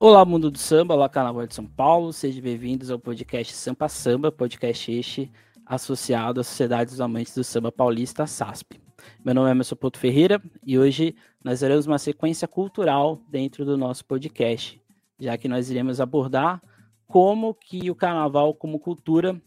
Olá, 0.00 0.24
mundo 0.24 0.48
do 0.48 0.58
samba, 0.58 0.94
olá, 0.94 1.08
Carnaval 1.08 1.44
de 1.44 1.56
São 1.56 1.66
Paulo, 1.66 2.12
sejam 2.12 2.40
bem-vindos 2.40 2.88
ao 2.88 3.00
podcast 3.00 3.52
Sampa 3.52 3.88
Samba, 3.88 4.30
podcast 4.30 4.92
este 4.92 5.28
associado 5.66 6.40
à 6.40 6.44
Sociedade 6.44 6.90
dos 6.90 7.00
Amantes 7.00 7.34
do 7.34 7.42
Samba 7.42 7.72
Paulista, 7.72 8.24
SASP. 8.24 8.80
Meu 9.24 9.34
nome 9.34 9.48
é 9.48 9.50
Emerson 9.50 9.74
Porto 9.74 9.98
Ferreira 9.98 10.40
e 10.64 10.78
hoje 10.78 11.16
nós 11.42 11.58
teremos 11.58 11.84
uma 11.88 11.98
sequência 11.98 12.46
cultural 12.46 13.20
dentro 13.28 13.64
do 13.64 13.76
nosso 13.76 14.04
podcast, 14.04 14.80
já 15.18 15.36
que 15.36 15.48
nós 15.48 15.68
iremos 15.68 16.00
abordar 16.00 16.62
como 17.08 17.52
que 17.52 17.90
o 17.90 17.94
carnaval 17.96 18.54
como 18.54 18.78
cultura 18.78 19.42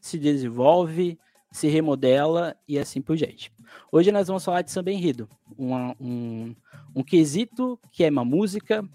se 0.00 0.16
desenvolve, 0.16 1.18
se 1.50 1.66
remodela 1.66 2.54
e 2.68 2.78
assim 2.78 3.02
por 3.02 3.16
diante. 3.16 3.50
Hoje 3.90 4.12
nós 4.12 4.28
vamos 4.28 4.44
falar 4.44 4.62
de 4.62 4.70
samba 4.70 4.92
enredo, 4.92 5.28
uma, 5.58 5.92
um, 6.00 6.54
um 6.94 7.02
quesito 7.02 7.76
que 7.90 8.04
é 8.04 8.10
uma 8.10 8.24
música, 8.24 8.88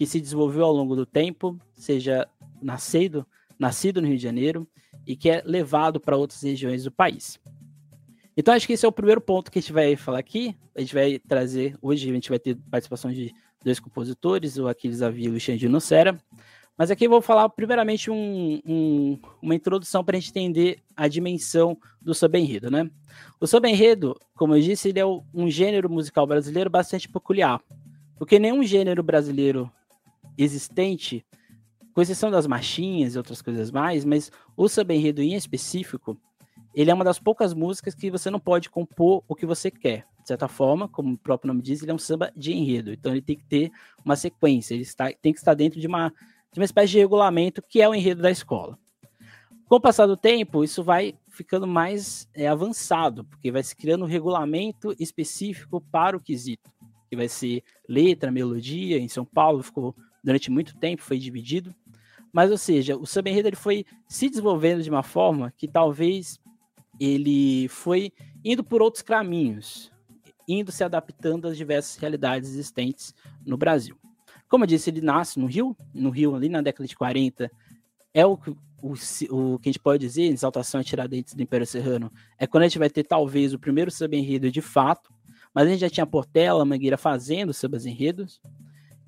que 0.00 0.06
se 0.06 0.18
desenvolveu 0.18 0.64
ao 0.64 0.72
longo 0.72 0.96
do 0.96 1.04
tempo, 1.04 1.60
seja 1.74 2.26
nascido, 2.62 3.26
nascido 3.58 4.00
no 4.00 4.08
Rio 4.08 4.16
de 4.16 4.22
Janeiro 4.22 4.66
e 5.06 5.14
que 5.14 5.28
é 5.28 5.42
levado 5.44 6.00
para 6.00 6.16
outras 6.16 6.40
regiões 6.40 6.84
do 6.84 6.90
país. 6.90 7.38
Então 8.34 8.54
acho 8.54 8.66
que 8.66 8.72
esse 8.72 8.86
é 8.86 8.88
o 8.88 8.92
primeiro 8.92 9.20
ponto 9.20 9.50
que 9.50 9.58
a 9.58 9.60
gente 9.60 9.74
vai 9.74 9.96
falar 9.96 10.18
aqui. 10.18 10.56
A 10.74 10.80
gente 10.80 10.94
vai 10.94 11.18
trazer, 11.18 11.76
hoje 11.82 12.08
a 12.08 12.14
gente 12.14 12.30
vai 12.30 12.38
ter 12.38 12.56
participação 12.70 13.12
de 13.12 13.30
dois 13.62 13.78
compositores, 13.78 14.56
o 14.56 14.68
Aquiles 14.68 15.02
Avila 15.02 15.34
e 15.34 15.36
o 15.36 15.40
Xandino 15.40 15.72
Nocera. 15.72 16.18
Mas 16.78 16.90
aqui 16.90 17.04
eu 17.04 17.10
vou 17.10 17.20
falar 17.20 17.46
primeiramente 17.50 18.10
um, 18.10 18.58
um, 18.64 19.18
uma 19.42 19.54
introdução 19.54 20.02
para 20.02 20.16
a 20.16 20.18
gente 20.18 20.30
entender 20.30 20.78
a 20.96 21.08
dimensão 21.08 21.76
do 22.00 22.14
samba 22.14 22.38
enredo, 22.38 22.70
né? 22.70 22.90
O 23.38 23.46
samba 23.46 23.68
enredo, 23.68 24.18
como 24.34 24.56
eu 24.56 24.62
disse, 24.62 24.88
ele 24.88 24.98
é 24.98 25.04
um 25.04 25.50
gênero 25.50 25.90
musical 25.90 26.26
brasileiro 26.26 26.70
bastante 26.70 27.06
peculiar, 27.06 27.60
porque 28.16 28.38
nenhum 28.38 28.62
gênero 28.62 29.02
brasileiro 29.02 29.70
existente, 30.42 31.24
com 31.92 32.00
exceção 32.00 32.30
das 32.30 32.46
marchinhas 32.46 33.14
e 33.14 33.18
outras 33.18 33.42
coisas 33.42 33.70
mais, 33.70 34.04
mas 34.04 34.30
o 34.56 34.68
samba 34.68 34.94
enredo 34.94 35.20
em 35.22 35.34
específico, 35.34 36.18
ele 36.74 36.90
é 36.90 36.94
uma 36.94 37.04
das 37.04 37.18
poucas 37.18 37.52
músicas 37.52 37.94
que 37.94 38.10
você 38.10 38.30
não 38.30 38.40
pode 38.40 38.70
compor 38.70 39.24
o 39.28 39.34
que 39.34 39.46
você 39.46 39.70
quer. 39.70 40.06
De 40.22 40.28
certa 40.28 40.46
forma, 40.48 40.88
como 40.88 41.14
o 41.14 41.18
próprio 41.18 41.48
nome 41.48 41.62
diz, 41.62 41.82
ele 41.82 41.90
é 41.90 41.94
um 41.94 41.98
samba 41.98 42.32
de 42.36 42.52
enredo. 42.52 42.92
Então 42.92 43.12
ele 43.12 43.22
tem 43.22 43.36
que 43.36 43.44
ter 43.44 43.72
uma 44.04 44.16
sequência, 44.16 44.74
ele 44.74 44.82
está, 44.82 45.10
tem 45.12 45.32
que 45.32 45.38
estar 45.38 45.54
dentro 45.54 45.80
de 45.80 45.86
uma, 45.86 46.12
de 46.52 46.60
uma 46.60 46.64
espécie 46.64 46.92
de 46.92 46.98
regulamento 46.98 47.62
que 47.62 47.80
é 47.80 47.88
o 47.88 47.94
enredo 47.94 48.22
da 48.22 48.30
escola. 48.30 48.78
Com 49.66 49.76
o 49.76 49.80
passar 49.80 50.06
do 50.06 50.16
tempo, 50.16 50.64
isso 50.64 50.82
vai 50.82 51.14
ficando 51.28 51.66
mais 51.66 52.28
é, 52.34 52.48
avançado, 52.48 53.24
porque 53.24 53.52
vai 53.52 53.62
se 53.62 53.74
criando 53.74 54.04
um 54.04 54.08
regulamento 54.08 54.94
específico 54.98 55.80
para 55.80 56.16
o 56.16 56.20
quesito, 56.20 56.70
que 57.08 57.14
vai 57.14 57.28
ser 57.28 57.62
letra, 57.88 58.32
melodia. 58.32 58.98
Em 58.98 59.08
São 59.08 59.24
Paulo 59.24 59.62
ficou 59.62 59.94
durante 60.22 60.50
muito 60.50 60.76
tempo, 60.76 61.02
foi 61.02 61.18
dividido. 61.18 61.74
Mas, 62.32 62.50
ou 62.50 62.58
seja, 62.58 62.96
o 62.96 63.06
samba 63.06 63.30
enredo 63.30 63.48
ele 63.48 63.56
foi 63.56 63.84
se 64.08 64.28
desenvolvendo 64.28 64.82
de 64.82 64.90
uma 64.90 65.02
forma 65.02 65.52
que 65.56 65.66
talvez 65.66 66.38
ele 66.98 67.66
foi 67.68 68.12
indo 68.44 68.62
por 68.62 68.82
outros 68.82 69.02
caminhos, 69.02 69.90
indo 70.46 70.70
se 70.70 70.84
adaptando 70.84 71.48
às 71.48 71.56
diversas 71.56 71.96
realidades 71.96 72.50
existentes 72.50 73.14
no 73.44 73.56
Brasil. 73.56 73.96
Como 74.48 74.64
eu 74.64 74.68
disse, 74.68 74.90
ele 74.90 75.00
nasce 75.00 75.38
no 75.38 75.46
Rio, 75.46 75.76
no 75.94 76.10
Rio 76.10 76.34
ali 76.34 76.48
na 76.48 76.60
década 76.60 76.86
de 76.86 76.96
40, 76.96 77.50
é 78.12 78.26
o, 78.26 78.38
o, 78.82 78.92
o 79.30 79.58
que 79.58 79.68
a 79.68 79.72
gente 79.72 79.78
pode 79.78 80.04
dizer, 80.04 80.24
exaltação 80.24 80.80
a 80.80 80.84
Tiradentes 80.84 81.34
do 81.34 81.42
Império 81.42 81.66
Serrano, 81.66 82.12
é 82.38 82.46
quando 82.46 82.64
a 82.64 82.66
gente 82.66 82.78
vai 82.78 82.90
ter 82.90 83.04
talvez 83.04 83.54
o 83.54 83.58
primeiro 83.58 83.90
samba 83.90 84.16
enredo 84.16 84.50
de 84.50 84.60
fato, 84.60 85.12
mas 85.54 85.66
a 85.66 85.70
gente 85.70 85.80
já 85.80 85.90
tinha 85.90 86.06
Portela, 86.06 86.64
Mangueira 86.64 86.96
fazendo 86.96 87.52
sambas 87.52 87.86
enredos, 87.86 88.40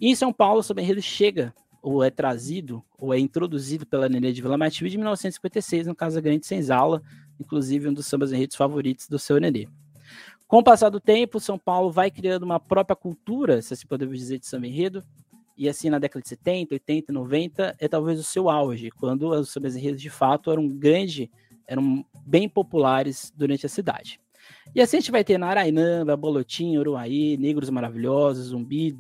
e 0.02 0.08
em 0.08 0.16
São 0.16 0.32
Paulo, 0.32 0.64
samba 0.64 0.82
enredo 0.82 1.00
chega, 1.00 1.54
ou 1.80 2.02
é 2.02 2.10
trazido, 2.10 2.82
ou 2.98 3.14
é 3.14 3.20
introduzido 3.20 3.86
pela 3.86 4.08
Nenê 4.08 4.32
de 4.32 4.42
Vila 4.42 4.58
Matilde 4.58 4.90
de 4.90 4.98
1956, 4.98 5.86
no 5.86 5.94
Casa 5.94 6.20
Grande 6.20 6.44
Senzala, 6.44 7.00
inclusive 7.38 7.88
um 7.88 7.94
dos 7.94 8.06
sambas 8.06 8.32
enredos 8.32 8.56
favoritos 8.56 9.06
do 9.06 9.16
seu 9.16 9.38
Nenê. 9.38 9.68
Com 10.48 10.58
o 10.58 10.64
passar 10.64 10.88
do 10.88 10.98
tempo, 10.98 11.38
São 11.38 11.56
Paulo 11.56 11.92
vai 11.92 12.10
criando 12.10 12.42
uma 12.42 12.58
própria 12.58 12.96
cultura, 12.96 13.62
se 13.62 13.74
assim 13.74 13.86
podemos 13.86 14.18
dizer, 14.18 14.40
de 14.40 14.46
samba 14.48 14.66
enredo, 14.66 15.04
e 15.56 15.68
assim 15.68 15.88
na 15.88 16.00
década 16.00 16.20
de 16.20 16.30
70, 16.30 16.74
80, 16.74 17.12
90 17.12 17.76
é 17.78 17.86
talvez 17.86 18.18
o 18.18 18.24
seu 18.24 18.50
auge, 18.50 18.90
quando 18.90 19.28
os 19.28 19.50
sambas 19.50 19.76
enredos 19.76 20.02
de 20.02 20.10
fato 20.10 20.50
eram 20.50 20.66
grande, 20.66 21.30
eram 21.64 22.04
bem 22.26 22.48
populares 22.48 23.32
durante 23.36 23.66
a 23.66 23.68
cidade. 23.68 24.20
E 24.74 24.80
assim 24.80 24.96
a 24.96 25.00
gente 25.00 25.12
vai 25.12 25.22
ter 25.22 25.38
Narainamba, 25.38 26.16
Bolotim, 26.16 26.76
Uruaí, 26.76 27.36
Negros 27.36 27.70
Maravilhosos, 27.70 28.46
Zumbi, 28.46 28.96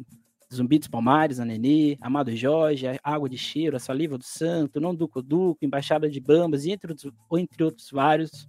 Zumbi 0.54 0.78
dos 0.78 0.88
Palmares, 0.88 1.38
Nenê, 1.38 1.96
Amado 2.00 2.34
Jorge, 2.34 2.86
Água 3.02 3.28
de 3.28 3.38
Cheiro, 3.38 3.76
a 3.76 3.80
Saliva 3.80 4.18
do 4.18 4.24
Santo, 4.24 4.80
Não 4.80 4.94
Duco 4.94 5.22
Duco, 5.22 5.64
Embaixada 5.64 6.08
de 6.08 6.20
Bambas, 6.20 6.66
entre 6.66 6.92
outros, 6.92 7.12
entre 7.32 7.64
outros 7.64 7.90
vários. 7.90 8.48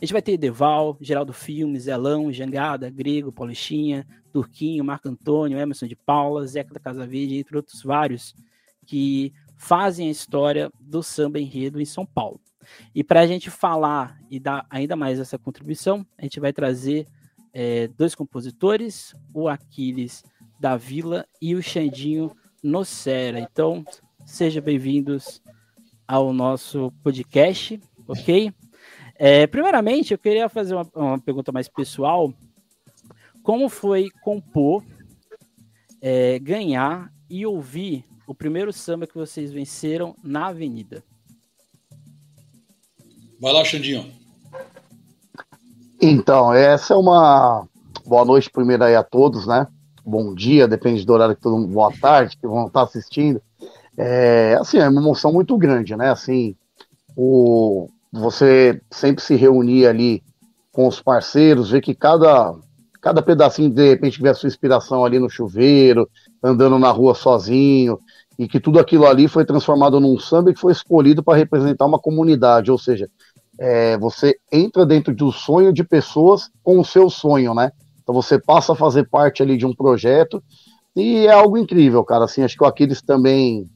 A 0.00 0.04
gente 0.04 0.12
vai 0.12 0.22
ter 0.22 0.36
Deval, 0.36 0.96
Geraldo 1.00 1.32
Filmes, 1.32 1.84
Zelão, 1.84 2.32
Jangada, 2.32 2.90
Grego, 2.90 3.32
Paulistinha, 3.32 4.06
Turquinho, 4.32 4.84
Marco 4.84 5.08
Antônio, 5.08 5.58
Emerson 5.58 5.86
de 5.86 5.96
Paula, 5.96 6.46
Zeca 6.46 6.74
da 6.74 6.80
Casa 6.80 7.06
Verde, 7.06 7.36
entre 7.36 7.56
outros 7.56 7.82
vários, 7.82 8.34
que 8.86 9.32
fazem 9.56 10.08
a 10.08 10.12
história 10.12 10.70
do 10.80 11.02
samba 11.02 11.38
enredo 11.40 11.80
em 11.80 11.84
São 11.84 12.04
Paulo. 12.04 12.40
E 12.94 13.02
para 13.02 13.20
a 13.20 13.26
gente 13.26 13.50
falar 13.50 14.18
e 14.30 14.38
dar 14.38 14.66
ainda 14.68 14.94
mais 14.94 15.18
essa 15.18 15.38
contribuição, 15.38 16.06
a 16.16 16.22
gente 16.22 16.38
vai 16.38 16.52
trazer 16.52 17.06
é, 17.52 17.88
dois 17.88 18.14
compositores, 18.14 19.14
o 19.32 19.48
Aquiles 19.48 20.22
da 20.58 20.76
Vila 20.76 21.24
e 21.40 21.54
o 21.54 21.62
Xandinho 21.62 22.32
Nocera. 22.62 23.38
Então, 23.38 23.84
sejam 24.26 24.62
bem-vindos 24.62 25.40
ao 26.06 26.32
nosso 26.32 26.92
podcast, 27.02 27.80
ok? 28.06 28.52
É, 29.14 29.46
primeiramente, 29.46 30.12
eu 30.12 30.18
queria 30.18 30.48
fazer 30.48 30.74
uma, 30.74 30.88
uma, 30.94 31.18
pergunta 31.20 31.52
mais 31.52 31.68
pessoal. 31.68 32.32
Como 33.42 33.68
foi 33.68 34.08
compor, 34.22 34.84
é, 36.00 36.38
ganhar 36.38 37.12
e 37.30 37.46
ouvir 37.46 38.04
o 38.26 38.34
primeiro 38.34 38.72
samba 38.72 39.06
que 39.06 39.14
vocês 39.14 39.52
venceram 39.52 40.14
na 40.22 40.48
Avenida? 40.48 41.04
Vai 43.40 43.52
lá, 43.52 43.64
Xandinho. 43.64 44.12
Então, 46.00 46.52
essa 46.52 46.94
é 46.94 46.96
uma 46.96 47.66
boa 48.04 48.24
noite 48.24 48.50
primeiro 48.50 48.84
aí 48.84 48.96
a 48.96 49.02
todos, 49.02 49.46
né? 49.46 49.66
Bom 50.08 50.34
dia, 50.34 50.66
depende 50.66 51.04
do 51.04 51.12
horário 51.12 51.36
que 51.36 51.42
todo 51.42 51.58
mundo, 51.58 51.68
boa 51.68 51.92
tarde, 51.92 52.38
que 52.38 52.46
vão 52.46 52.66
estar 52.66 52.82
assistindo. 52.82 53.42
É, 53.96 54.56
assim, 54.58 54.78
é 54.78 54.88
uma 54.88 55.00
emoção 55.00 55.32
muito 55.32 55.56
grande, 55.58 55.94
né? 55.94 56.10
Assim, 56.10 56.56
o, 57.14 57.88
você 58.10 58.80
sempre 58.90 59.22
se 59.22 59.34
reunir 59.36 59.86
ali 59.86 60.22
com 60.72 60.88
os 60.88 61.02
parceiros, 61.02 61.70
ver 61.70 61.82
que 61.82 61.94
cada, 61.94 62.54
cada 63.02 63.20
pedacinho, 63.20 63.68
de 63.68 63.86
repente, 63.90 64.26
a 64.26 64.32
sua 64.32 64.46
inspiração 64.46 65.04
ali 65.04 65.18
no 65.18 65.28
chuveiro, 65.28 66.08
andando 66.42 66.78
na 66.78 66.90
rua 66.90 67.14
sozinho, 67.14 67.98
e 68.38 68.48
que 68.48 68.60
tudo 68.60 68.78
aquilo 68.78 69.04
ali 69.04 69.28
foi 69.28 69.44
transformado 69.44 70.00
num 70.00 70.18
samba 70.18 70.54
que 70.54 70.60
foi 70.60 70.72
escolhido 70.72 71.22
para 71.22 71.36
representar 71.36 71.84
uma 71.84 71.98
comunidade, 71.98 72.70
ou 72.70 72.78
seja, 72.78 73.10
é, 73.60 73.98
você 73.98 74.38
entra 74.50 74.86
dentro 74.86 75.14
do 75.14 75.30
sonho 75.32 75.72
de 75.72 75.84
pessoas 75.84 76.48
com 76.62 76.78
o 76.78 76.84
seu 76.84 77.10
sonho, 77.10 77.52
né? 77.52 77.72
Então 78.08 78.14
você 78.14 78.38
passa 78.38 78.72
a 78.72 78.74
fazer 78.74 79.06
parte 79.06 79.42
ali 79.42 79.58
de 79.58 79.66
um 79.66 79.74
projeto 79.74 80.42
e 80.96 81.26
é 81.26 81.30
algo 81.30 81.58
incrível, 81.58 82.02
cara. 82.02 82.24
Assim, 82.24 82.42
acho 82.42 82.56
que 82.56 82.64
o 82.64 82.66
Aquiles 82.66 83.02
também 83.02 83.66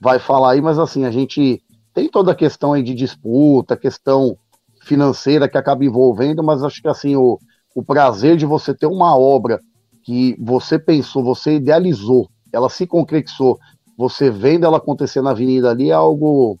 vai 0.00 0.20
falar 0.20 0.52
aí, 0.52 0.60
mas 0.60 0.78
assim, 0.78 1.04
a 1.04 1.10
gente 1.10 1.60
tem 1.92 2.08
toda 2.08 2.30
a 2.30 2.36
questão 2.36 2.72
aí 2.72 2.84
de 2.84 2.94
disputa, 2.94 3.76
questão 3.76 4.38
financeira 4.82 5.48
que 5.48 5.58
acaba 5.58 5.84
envolvendo, 5.84 6.40
mas 6.40 6.62
acho 6.62 6.80
que 6.80 6.86
assim, 6.86 7.16
o, 7.16 7.36
o 7.74 7.82
prazer 7.82 8.36
de 8.36 8.46
você 8.46 8.72
ter 8.72 8.86
uma 8.86 9.18
obra 9.18 9.58
que 10.04 10.36
você 10.38 10.78
pensou, 10.78 11.24
você 11.24 11.56
idealizou, 11.56 12.28
ela 12.52 12.70
se 12.70 12.86
concretizou, 12.86 13.58
você 13.96 14.30
vendo 14.30 14.66
ela 14.66 14.76
acontecer 14.76 15.20
na 15.20 15.32
avenida 15.32 15.68
ali 15.68 15.90
é 15.90 15.94
algo 15.94 16.56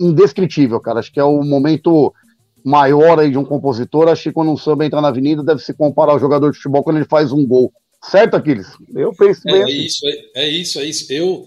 indescritível, 0.00 0.80
cara. 0.80 0.98
Acho 0.98 1.12
que 1.12 1.20
é 1.20 1.24
o 1.24 1.44
momento 1.44 2.12
maior 2.64 3.18
aí 3.18 3.30
de 3.30 3.38
um 3.38 3.44
compositor, 3.44 4.08
acho 4.08 4.24
que 4.24 4.32
quando 4.32 4.50
um 4.50 4.56
samba 4.56 4.84
entra 4.84 5.00
na 5.00 5.08
avenida 5.08 5.42
deve 5.42 5.60
se 5.60 5.74
comparar 5.74 6.12
ao 6.12 6.18
jogador 6.18 6.50
de 6.50 6.56
futebol 6.56 6.82
quando 6.82 6.96
ele 6.96 7.06
faz 7.06 7.32
um 7.32 7.46
gol. 7.46 7.72
Certo, 8.02 8.34
Aquiles? 8.34 8.68
Eu 8.94 9.12
penso 9.12 9.42
bem. 9.44 9.56
É, 9.56 9.64
assim. 9.64 9.84
isso, 9.84 10.06
é, 10.06 10.30
é, 10.34 10.48
isso, 10.48 10.80
é 10.80 10.84
isso. 10.84 11.12
Eu, 11.12 11.46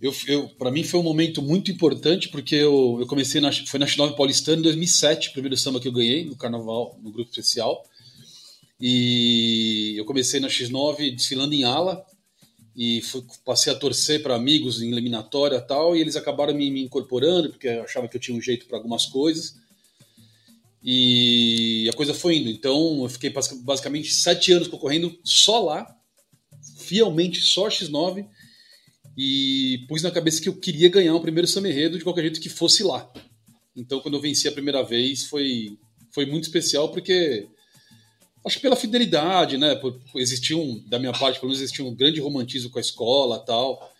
eu, 0.00 0.12
eu 0.26 0.48
para 0.58 0.70
mim 0.70 0.84
foi 0.84 1.00
um 1.00 1.04
momento 1.04 1.40
muito 1.40 1.70
importante 1.70 2.28
porque 2.28 2.54
eu, 2.54 2.98
eu 3.00 3.06
comecei 3.06 3.40
na, 3.40 3.50
foi 3.52 3.80
na 3.80 3.86
X9 3.86 4.14
Paulistana 4.14 4.58
em 4.58 4.62
2007, 4.62 5.32
primeiro 5.32 5.56
samba 5.56 5.80
que 5.80 5.88
eu 5.88 5.92
ganhei 5.92 6.24
no 6.24 6.36
Carnaval, 6.36 6.98
no 7.02 7.10
grupo 7.10 7.30
especial. 7.30 7.84
E 8.80 9.94
eu 9.96 10.04
comecei 10.04 10.38
na 10.40 10.48
X9 10.48 11.14
desfilando 11.14 11.54
em 11.54 11.64
ala 11.64 12.04
e 12.76 13.02
fui, 13.02 13.24
passei 13.44 13.72
a 13.72 13.76
torcer 13.76 14.22
para 14.22 14.36
amigos 14.36 14.80
em 14.80 14.92
eliminatória 14.92 15.56
e 15.56 15.60
tal, 15.60 15.96
e 15.96 16.00
eles 16.00 16.14
acabaram 16.14 16.54
me, 16.54 16.70
me 16.70 16.84
incorporando 16.84 17.50
porque 17.50 17.68
achavam 17.68 18.08
que 18.08 18.16
eu 18.16 18.20
tinha 18.20 18.38
um 18.38 18.40
jeito 18.40 18.66
para 18.66 18.76
algumas 18.76 19.04
coisas. 19.06 19.56
E 20.90 21.86
a 21.86 21.92
coisa 21.92 22.14
foi 22.14 22.38
indo. 22.38 22.48
Então 22.48 23.02
eu 23.02 23.10
fiquei 23.10 23.30
basicamente 23.60 24.10
sete 24.10 24.52
anos 24.52 24.68
concorrendo 24.68 25.14
só 25.22 25.60
lá, 25.60 25.86
fielmente 26.78 27.42
só 27.42 27.68
X9. 27.68 28.26
e 29.14 29.84
pus 29.86 30.02
na 30.02 30.10
cabeça 30.10 30.40
que 30.40 30.48
eu 30.48 30.56
queria 30.56 30.88
ganhar 30.88 31.14
o 31.14 31.20
primeiro 31.20 31.46
samba 31.46 31.68
enredo 31.68 31.98
de 31.98 32.04
qualquer 32.04 32.22
jeito 32.22 32.40
que 32.40 32.48
fosse 32.48 32.82
lá. 32.82 33.06
Então, 33.76 34.00
quando 34.00 34.14
eu 34.14 34.20
venci 34.20 34.48
a 34.48 34.52
primeira 34.52 34.82
vez, 34.82 35.24
foi, 35.24 35.76
foi 36.10 36.24
muito 36.24 36.44
especial, 36.44 36.90
porque 36.90 37.46
acho 38.46 38.56
que 38.56 38.62
pela 38.62 38.74
fidelidade, 38.74 39.58
né? 39.58 39.74
Por, 39.74 40.00
existia 40.14 40.56
um, 40.56 40.82
da 40.88 40.98
minha 40.98 41.12
parte, 41.12 41.38
pelo 41.38 41.50
menos 41.50 41.60
existia 41.60 41.84
um 41.84 41.94
grande 41.94 42.18
romantismo 42.18 42.70
com 42.70 42.78
a 42.78 42.80
escola 42.80 43.38
tal. 43.40 43.92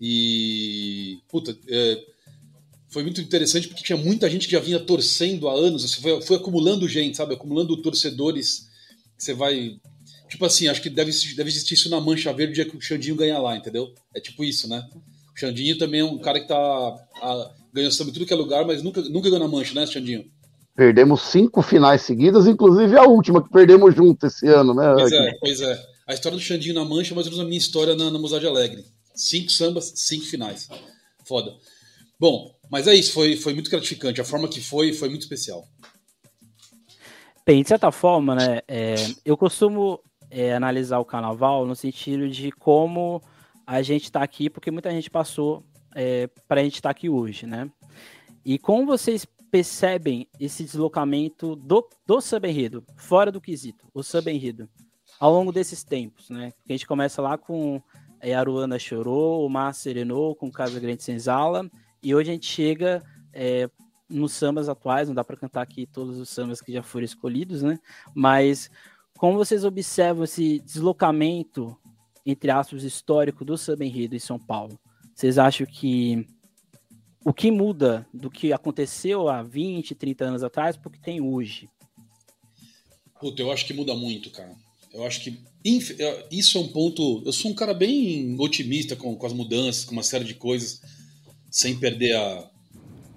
E, 0.00 1.18
puta, 1.28 1.58
é, 1.66 2.04
foi 2.88 3.02
muito 3.02 3.20
interessante 3.20 3.68
porque 3.68 3.82
tinha 3.82 3.98
muita 3.98 4.28
gente 4.30 4.46
que 4.46 4.52
já 4.52 4.60
vinha 4.60 4.80
torcendo 4.80 5.48
há 5.48 5.52
anos, 5.52 5.84
assim, 5.84 6.00
foi, 6.00 6.22
foi 6.22 6.36
acumulando 6.36 6.88
gente, 6.88 7.16
sabe? 7.16 7.34
Acumulando 7.34 7.80
torcedores 7.82 8.68
que 9.16 9.24
você 9.24 9.34
vai 9.34 9.78
Tipo 10.28 10.44
assim, 10.44 10.68
acho 10.68 10.82
que 10.82 10.90
deve, 10.90 11.10
deve 11.34 11.48
existir 11.48 11.74
isso 11.74 11.88
na 11.88 12.00
Mancha 12.00 12.32
Verde 12.32 12.52
o 12.52 12.54
dia 12.54 12.64
que 12.66 12.76
o 12.76 12.80
Xandinho 12.80 13.16
ganha 13.16 13.38
lá, 13.38 13.56
entendeu? 13.56 13.92
É 14.14 14.20
tipo 14.20 14.44
isso, 14.44 14.68
né? 14.68 14.86
O 15.34 15.38
Xandinho 15.38 15.78
também 15.78 16.00
é 16.00 16.04
um 16.04 16.18
cara 16.18 16.38
que 16.38 16.46
tá 16.46 16.54
a, 16.54 17.50
ganhando 17.72 17.92
samba 17.92 18.10
em 18.10 18.12
tudo 18.12 18.26
que 18.26 18.32
é 18.32 18.36
lugar, 18.36 18.66
mas 18.66 18.82
nunca, 18.82 19.00
nunca 19.02 19.30
ganhou 19.30 19.46
na 19.46 19.48
Mancha, 19.48 19.74
né, 19.74 19.86
Xandinho? 19.86 20.26
Perdemos 20.76 21.22
cinco 21.22 21.62
finais 21.62 22.02
seguidas, 22.02 22.46
inclusive 22.46 22.96
a 22.96 23.04
última 23.04 23.42
que 23.42 23.50
perdemos 23.50 23.94
junto 23.94 24.26
esse 24.26 24.46
ano, 24.46 24.74
né? 24.74 24.92
Pois 24.94 25.12
é, 25.12 25.32
pois 25.40 25.60
é. 25.62 25.82
A 26.06 26.14
história 26.14 26.36
do 26.36 26.44
Xandinho 26.44 26.74
na 26.74 26.84
Mancha 26.84 27.14
é 27.14 27.14
mais 27.14 27.26
ou 27.26 27.32
menos 27.32 27.44
a 27.44 27.48
minha 27.48 27.58
história 27.58 27.96
na, 27.96 28.10
na 28.10 28.18
Alegre. 28.48 28.84
Cinco 29.14 29.50
sambas, 29.50 29.92
cinco 29.96 30.26
finais. 30.26 30.68
Foda. 31.24 31.54
Bom, 32.20 32.54
mas 32.70 32.86
é 32.86 32.94
isso, 32.94 33.12
foi, 33.12 33.36
foi 33.36 33.54
muito 33.54 33.70
gratificante. 33.70 34.20
A 34.20 34.24
forma 34.24 34.48
que 34.48 34.60
foi, 34.60 34.92
foi 34.92 35.08
muito 35.08 35.22
especial. 35.22 35.66
Bem, 37.46 37.62
de 37.62 37.68
certa 37.68 37.90
forma, 37.90 38.34
né, 38.34 38.60
é, 38.68 38.94
eu 39.24 39.36
costumo 39.36 40.00
é, 40.30 40.54
analisar 40.54 40.98
o 40.98 41.04
carnaval 41.04 41.66
no 41.66 41.74
sentido 41.74 42.28
de 42.28 42.52
como 42.52 43.22
a 43.66 43.80
gente 43.82 44.04
está 44.04 44.22
aqui, 44.22 44.50
porque 44.50 44.70
muita 44.70 44.90
gente 44.90 45.10
passou 45.10 45.64
é, 45.94 46.28
para 46.46 46.60
a 46.60 46.64
gente 46.64 46.74
estar 46.74 46.88
tá 46.88 46.90
aqui 46.90 47.08
hoje, 47.08 47.46
né? 47.46 47.70
E 48.44 48.58
como 48.58 48.86
vocês 48.86 49.26
percebem 49.50 50.28
esse 50.38 50.62
deslocamento 50.62 51.56
do, 51.56 51.86
do 52.06 52.20
samba 52.20 52.48
enredo, 52.48 52.84
fora 52.96 53.32
do 53.32 53.40
quesito, 53.40 53.86
o 53.94 54.02
samba 54.02 54.30
enredo, 54.30 54.68
ao 55.18 55.32
longo 55.32 55.52
desses 55.52 55.82
tempos, 55.82 56.30
né? 56.30 56.52
Porque 56.58 56.72
a 56.72 56.76
gente 56.76 56.86
começa 56.86 57.20
lá 57.20 57.36
com 57.36 57.82
é, 58.20 58.34
Aruana 58.34 58.78
Chorou, 58.78 59.44
o 59.44 59.48
Mar 59.48 59.74
Serenou, 59.74 60.34
com 60.34 60.50
Casa 60.50 60.78
Grande 60.78 61.02
Senzala, 61.02 61.68
e 62.02 62.14
hoje 62.14 62.30
a 62.30 62.32
gente 62.34 62.46
chega 62.46 63.02
é, 63.32 63.68
nos 64.08 64.32
sambas 64.32 64.68
atuais, 64.68 65.08
não 65.08 65.14
dá 65.14 65.22
para 65.22 65.36
cantar 65.36 65.62
aqui 65.62 65.86
todos 65.86 66.18
os 66.18 66.28
sambas 66.28 66.60
que 66.60 66.72
já 66.72 66.82
foram 66.82 67.04
escolhidos, 67.04 67.62
né? 67.62 67.78
Mas 68.14 68.70
como 69.16 69.36
vocês 69.36 69.64
observam 69.64 70.24
esse 70.24 70.60
deslocamento, 70.60 71.76
entre 72.24 72.50
aspas, 72.50 72.82
histórico 72.84 73.44
do 73.44 73.58
samba 73.58 73.84
enredo 73.84 74.14
em 74.14 74.20
São 74.20 74.38
Paulo? 74.38 74.78
Vocês 75.14 75.38
acham 75.38 75.66
que 75.66 76.26
o 77.24 77.32
que 77.32 77.50
muda 77.50 78.06
do 78.14 78.30
que 78.30 78.52
aconteceu 78.52 79.28
há 79.28 79.42
20, 79.42 79.94
30 79.94 80.24
anos 80.24 80.42
atrás 80.42 80.76
para 80.76 80.88
o 80.88 80.92
que 80.92 81.00
tem 81.00 81.20
hoje? 81.20 81.68
Puta, 83.20 83.42
eu 83.42 83.50
acho 83.50 83.66
que 83.66 83.74
muda 83.74 83.94
muito, 83.94 84.30
cara. 84.30 84.54
Eu 84.92 85.04
acho 85.04 85.22
que 85.22 85.42
isso 86.30 86.56
é 86.56 86.60
um 86.60 86.68
ponto. 86.68 87.22
Eu 87.26 87.32
sou 87.32 87.50
um 87.50 87.54
cara 87.54 87.74
bem 87.74 88.36
otimista 88.38 88.96
com, 88.96 89.14
com 89.16 89.26
as 89.26 89.32
mudanças, 89.32 89.84
com 89.84 89.92
uma 89.92 90.02
série 90.02 90.24
de 90.24 90.34
coisas, 90.34 90.80
sem 91.58 91.78
perder 91.78 92.14
a, 92.14 92.50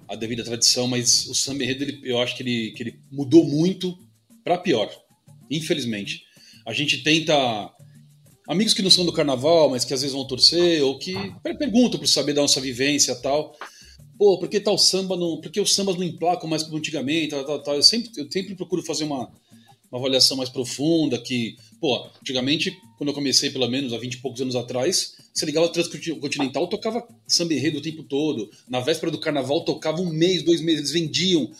a 0.08 0.14
devida 0.16 0.44
tradição, 0.44 0.88
mas 0.88 1.26
o 1.26 1.34
samba 1.34 1.62
enredo, 1.64 1.84
ele, 1.84 2.00
eu 2.04 2.20
acho 2.20 2.36
que 2.36 2.42
ele, 2.42 2.72
que 2.72 2.82
ele 2.82 3.00
mudou 3.10 3.44
muito 3.44 3.98
para 4.44 4.58
pior 4.58 4.90
infelizmente. 5.56 6.24
A 6.64 6.72
gente 6.72 7.02
tenta. 7.02 7.34
Amigos 8.48 8.74
que 8.74 8.82
não 8.82 8.90
são 8.90 9.04
do 9.04 9.12
carnaval, 9.12 9.70
mas 9.70 9.84
que 9.84 9.94
às 9.94 10.00
vezes 10.00 10.14
vão 10.14 10.26
torcer, 10.26 10.82
ou 10.82 10.98
que 10.98 11.14
perguntam 11.58 11.98
para 11.98 12.08
saber 12.08 12.32
da 12.32 12.42
nossa 12.42 12.60
vivência 12.60 13.14
tal. 13.14 13.56
Pô, 14.18 14.38
por 14.38 14.48
que 14.48 14.60
tal 14.60 14.76
samba 14.76 15.16
não. 15.16 15.40
Por 15.40 15.50
que 15.50 15.60
os 15.60 15.74
sambas 15.74 15.96
não 15.96 16.02
emplacam 16.02 16.48
mais 16.48 16.62
como 16.62 16.76
antigamente? 16.76 17.28
Tal, 17.30 17.44
tal, 17.44 17.62
tal. 17.62 17.74
Eu, 17.76 17.82
sempre, 17.82 18.10
eu 18.16 18.30
sempre 18.30 18.54
procuro 18.54 18.82
fazer 18.82 19.04
uma, 19.04 19.30
uma 19.92 20.00
avaliação 20.00 20.38
mais 20.38 20.48
profunda. 20.48 21.18
Que, 21.18 21.56
pô, 21.78 22.08
antigamente, 22.20 22.74
quando 22.96 23.10
eu 23.10 23.14
comecei, 23.14 23.50
pelo 23.50 23.68
menos 23.68 23.92
há 23.92 23.98
20 23.98 24.14
e 24.14 24.18
poucos 24.18 24.40
anos 24.40 24.56
atrás, 24.56 25.14
você 25.32 25.44
ligava 25.44 25.68
Transcontinental, 25.68 26.66
tocava 26.66 27.06
samba 27.26 27.52
enredo 27.52 27.78
o 27.78 27.82
tempo 27.82 28.02
todo. 28.02 28.50
Na 28.66 28.80
véspera 28.80 29.12
do 29.12 29.20
carnaval, 29.20 29.64
tocava 29.64 30.00
um 30.00 30.10
mês, 30.10 30.42
dois 30.42 30.62
meses, 30.62 30.80
eles 30.80 30.92
vendiam. 30.92 31.50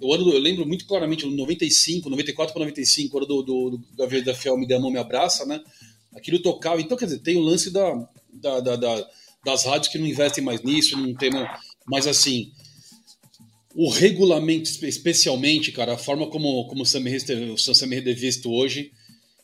O 0.00 0.14
ano, 0.14 0.32
eu 0.32 0.38
lembro 0.38 0.64
muito 0.64 0.86
claramente, 0.86 1.26
95, 1.26 2.08
94 2.08 2.54
para 2.54 2.60
95, 2.60 3.16
hora 3.16 3.26
do, 3.26 3.42
do, 3.42 3.70
do 3.70 4.22
da 4.22 4.34
Fiel 4.34 4.56
Me 4.56 4.66
Dê 4.66 4.74
a 4.74 4.80
Mão, 4.80 4.90
Me 4.90 4.98
Abraça, 4.98 5.44
né? 5.44 5.60
Aquilo 6.14 6.38
tocava. 6.38 6.80
Então, 6.80 6.96
quer 6.96 7.06
dizer, 7.06 7.18
tem 7.18 7.36
o 7.36 7.40
lance 7.40 7.70
da, 7.70 8.08
da, 8.32 8.60
da, 8.60 8.76
da 8.76 9.10
das 9.44 9.64
rádios 9.64 9.92
que 9.92 9.98
não 9.98 10.06
investem 10.06 10.42
mais 10.42 10.62
nisso, 10.62 10.96
não 10.96 11.14
tem. 11.14 11.30
Mas, 11.86 12.06
assim, 12.06 12.50
o 13.74 13.90
regulamento, 13.90 14.70
especialmente, 14.84 15.72
cara, 15.72 15.94
a 15.94 15.98
forma 15.98 16.28
como, 16.28 16.66
como 16.68 16.82
o 16.82 16.86
Sam 16.86 17.00
Henry 17.08 18.10
é 18.10 18.14
visto 18.14 18.50
hoje, 18.50 18.92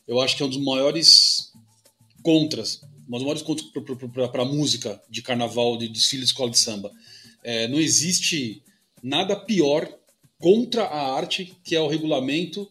eu 0.07 0.21
acho 0.21 0.37
que 0.37 0.43
é 0.43 0.45
um 0.45 0.49
dos 0.49 0.61
maiores 0.61 1.51
contras, 2.23 2.81
um 3.07 3.11
dos 3.11 3.21
maiores 3.21 3.41
contras 3.41 3.67
para 4.31 4.43
a 4.43 4.45
música 4.45 5.01
de 5.09 5.21
carnaval, 5.21 5.77
de 5.77 5.89
desfile 5.89 6.21
de 6.21 6.27
escola 6.27 6.49
de 6.49 6.57
samba. 6.57 6.91
É, 7.43 7.67
não 7.67 7.79
existe 7.79 8.63
nada 9.03 9.35
pior 9.35 9.91
contra 10.39 10.83
a 10.83 11.13
arte, 11.13 11.53
que 11.63 11.75
é 11.75 11.81
o 11.81 11.87
regulamento 11.87 12.69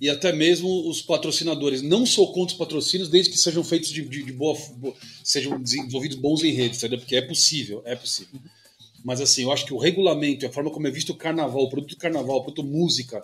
e 0.00 0.08
até 0.08 0.32
mesmo 0.32 0.88
os 0.88 1.02
patrocinadores. 1.02 1.82
Não 1.82 2.06
sou 2.06 2.32
contra 2.32 2.52
os 2.52 2.58
patrocínios, 2.58 3.08
desde 3.08 3.32
que 3.32 3.38
sejam 3.38 3.64
feitos 3.64 3.90
de, 3.90 4.02
de, 4.02 4.22
de 4.22 4.32
boa, 4.32 4.56
sejam 5.24 5.60
desenvolvidos 5.60 6.16
bons 6.16 6.44
enredos, 6.44 6.78
entendeu? 6.78 6.98
Porque 6.98 7.16
é 7.16 7.22
possível, 7.22 7.82
é 7.84 7.96
possível. 7.96 8.40
Mas 9.06 9.20
assim, 9.20 9.44
eu 9.44 9.52
acho 9.52 9.64
que 9.64 9.72
o 9.72 9.78
regulamento, 9.78 10.44
a 10.44 10.50
forma 10.50 10.68
como 10.68 10.88
é 10.88 10.90
visto 10.90 11.10
o 11.10 11.16
carnaval, 11.16 11.62
o 11.62 11.70
produto 11.70 11.90
do 11.90 11.96
carnaval, 11.96 12.38
o 12.38 12.42
produto 12.42 12.64
música, 12.64 13.22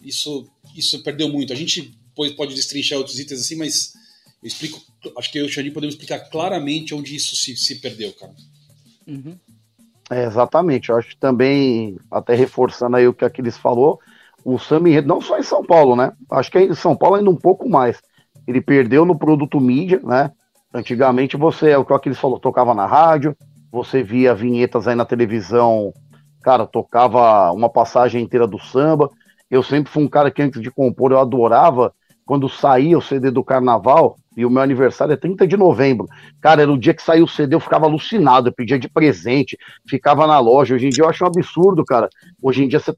isso, 0.00 0.48
isso 0.76 1.02
perdeu 1.02 1.28
muito. 1.28 1.52
A 1.52 1.56
gente 1.56 1.92
pode, 2.14 2.34
pode 2.34 2.54
destrinchar 2.54 2.98
outros 2.98 3.18
itens 3.18 3.40
assim, 3.40 3.56
mas 3.56 3.94
eu 4.40 4.46
explico, 4.46 4.80
acho 5.18 5.32
que 5.32 5.40
eu 5.40 5.44
e 5.44 5.48
o 5.48 5.50
Xandinho 5.50 5.74
podemos 5.74 5.96
explicar 5.96 6.20
claramente 6.30 6.94
onde 6.94 7.16
isso 7.16 7.34
se, 7.34 7.56
se 7.56 7.80
perdeu, 7.80 8.12
cara. 8.12 8.32
Uhum. 9.04 9.36
É, 10.08 10.24
exatamente, 10.24 10.90
eu 10.90 10.96
acho 10.96 11.08
que 11.08 11.16
também, 11.16 11.98
até 12.08 12.36
reforçando 12.36 12.96
aí 12.96 13.08
o 13.08 13.12
que 13.12 13.24
Aquiles 13.24 13.56
falou, 13.56 13.98
o 14.44 14.56
Sam 14.56 14.88
Enredo, 14.88 15.08
não 15.08 15.20
só 15.20 15.36
em 15.36 15.42
São 15.42 15.64
Paulo, 15.64 15.96
né? 15.96 16.12
Acho 16.30 16.48
que 16.48 16.60
em 16.60 16.74
São 16.76 16.94
Paulo 16.94 17.16
ainda 17.16 17.30
um 17.30 17.34
pouco 17.36 17.68
mais. 17.68 18.00
Ele 18.46 18.60
perdeu 18.60 19.04
no 19.04 19.18
produto 19.18 19.58
mídia, 19.60 20.00
né? 20.04 20.30
Antigamente 20.72 21.36
você, 21.36 21.70
é 21.70 21.78
o 21.78 21.84
que 21.84 21.92
o 21.92 21.96
Aquiles 21.96 22.20
falou, 22.20 22.38
tocava 22.38 22.72
na 22.72 22.86
rádio, 22.86 23.36
você 23.72 24.02
via 24.02 24.34
vinhetas 24.34 24.86
aí 24.86 24.94
na 24.94 25.06
televisão, 25.06 25.94
cara, 26.42 26.66
tocava 26.66 27.50
uma 27.52 27.70
passagem 27.70 28.22
inteira 28.22 28.46
do 28.46 28.58
samba. 28.58 29.08
Eu 29.50 29.62
sempre 29.62 29.90
fui 29.90 30.04
um 30.04 30.08
cara 30.08 30.30
que 30.30 30.42
antes 30.42 30.60
de 30.60 30.70
compor 30.70 31.10
eu 31.10 31.18
adorava 31.18 31.94
quando 32.26 32.48
saía 32.50 32.96
o 32.96 33.02
CD 33.02 33.30
do 33.30 33.42
Carnaval, 33.42 34.16
e 34.36 34.46
o 34.46 34.50
meu 34.50 34.62
aniversário 34.62 35.12
é 35.12 35.16
30 35.16 35.46
de 35.46 35.56
novembro. 35.56 36.06
Cara, 36.40 36.62
era 36.62 36.72
o 36.72 36.78
dia 36.78 36.94
que 36.94 37.02
saiu 37.02 37.24
o 37.24 37.28
CD, 37.28 37.54
eu 37.54 37.60
ficava 37.60 37.86
alucinado, 37.86 38.48
eu 38.48 38.52
pedia 38.52 38.78
de 38.78 38.88
presente, 38.88 39.58
ficava 39.86 40.26
na 40.26 40.38
loja. 40.38 40.74
Hoje 40.74 40.86
em 40.86 40.90
dia 40.90 41.04
eu 41.04 41.08
acho 41.08 41.24
um 41.24 41.26
absurdo, 41.26 41.84
cara. 41.84 42.08
Hoje 42.42 42.64
em 42.64 42.68
dia, 42.68 42.78
você, 42.78 42.94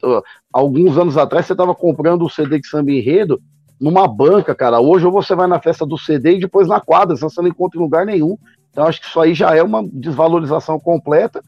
alguns 0.52 0.96
anos 0.96 1.16
atrás, 1.16 1.46
você 1.46 1.56
tava 1.56 1.74
comprando 1.74 2.24
o 2.24 2.30
CD 2.30 2.60
de 2.60 2.68
samba 2.68 2.92
enredo 2.92 3.40
numa 3.80 4.06
banca, 4.06 4.54
cara. 4.54 4.80
Hoje 4.80 5.06
ou 5.06 5.12
você 5.12 5.34
vai 5.34 5.46
na 5.46 5.60
festa 5.60 5.84
do 5.84 5.98
CD 5.98 6.36
e 6.36 6.40
depois 6.40 6.68
na 6.68 6.80
quadra, 6.80 7.16
você 7.16 7.40
não 7.40 7.48
encontra 7.48 7.78
em 7.78 7.82
lugar 7.82 8.06
nenhum. 8.06 8.36
Então 8.74 8.88
acho 8.88 9.00
que 9.00 9.06
isso 9.06 9.20
aí 9.20 9.34
já 9.34 9.54
é 9.54 9.62
uma 9.62 9.86
desvalorização 9.86 10.80
completa 10.80 11.40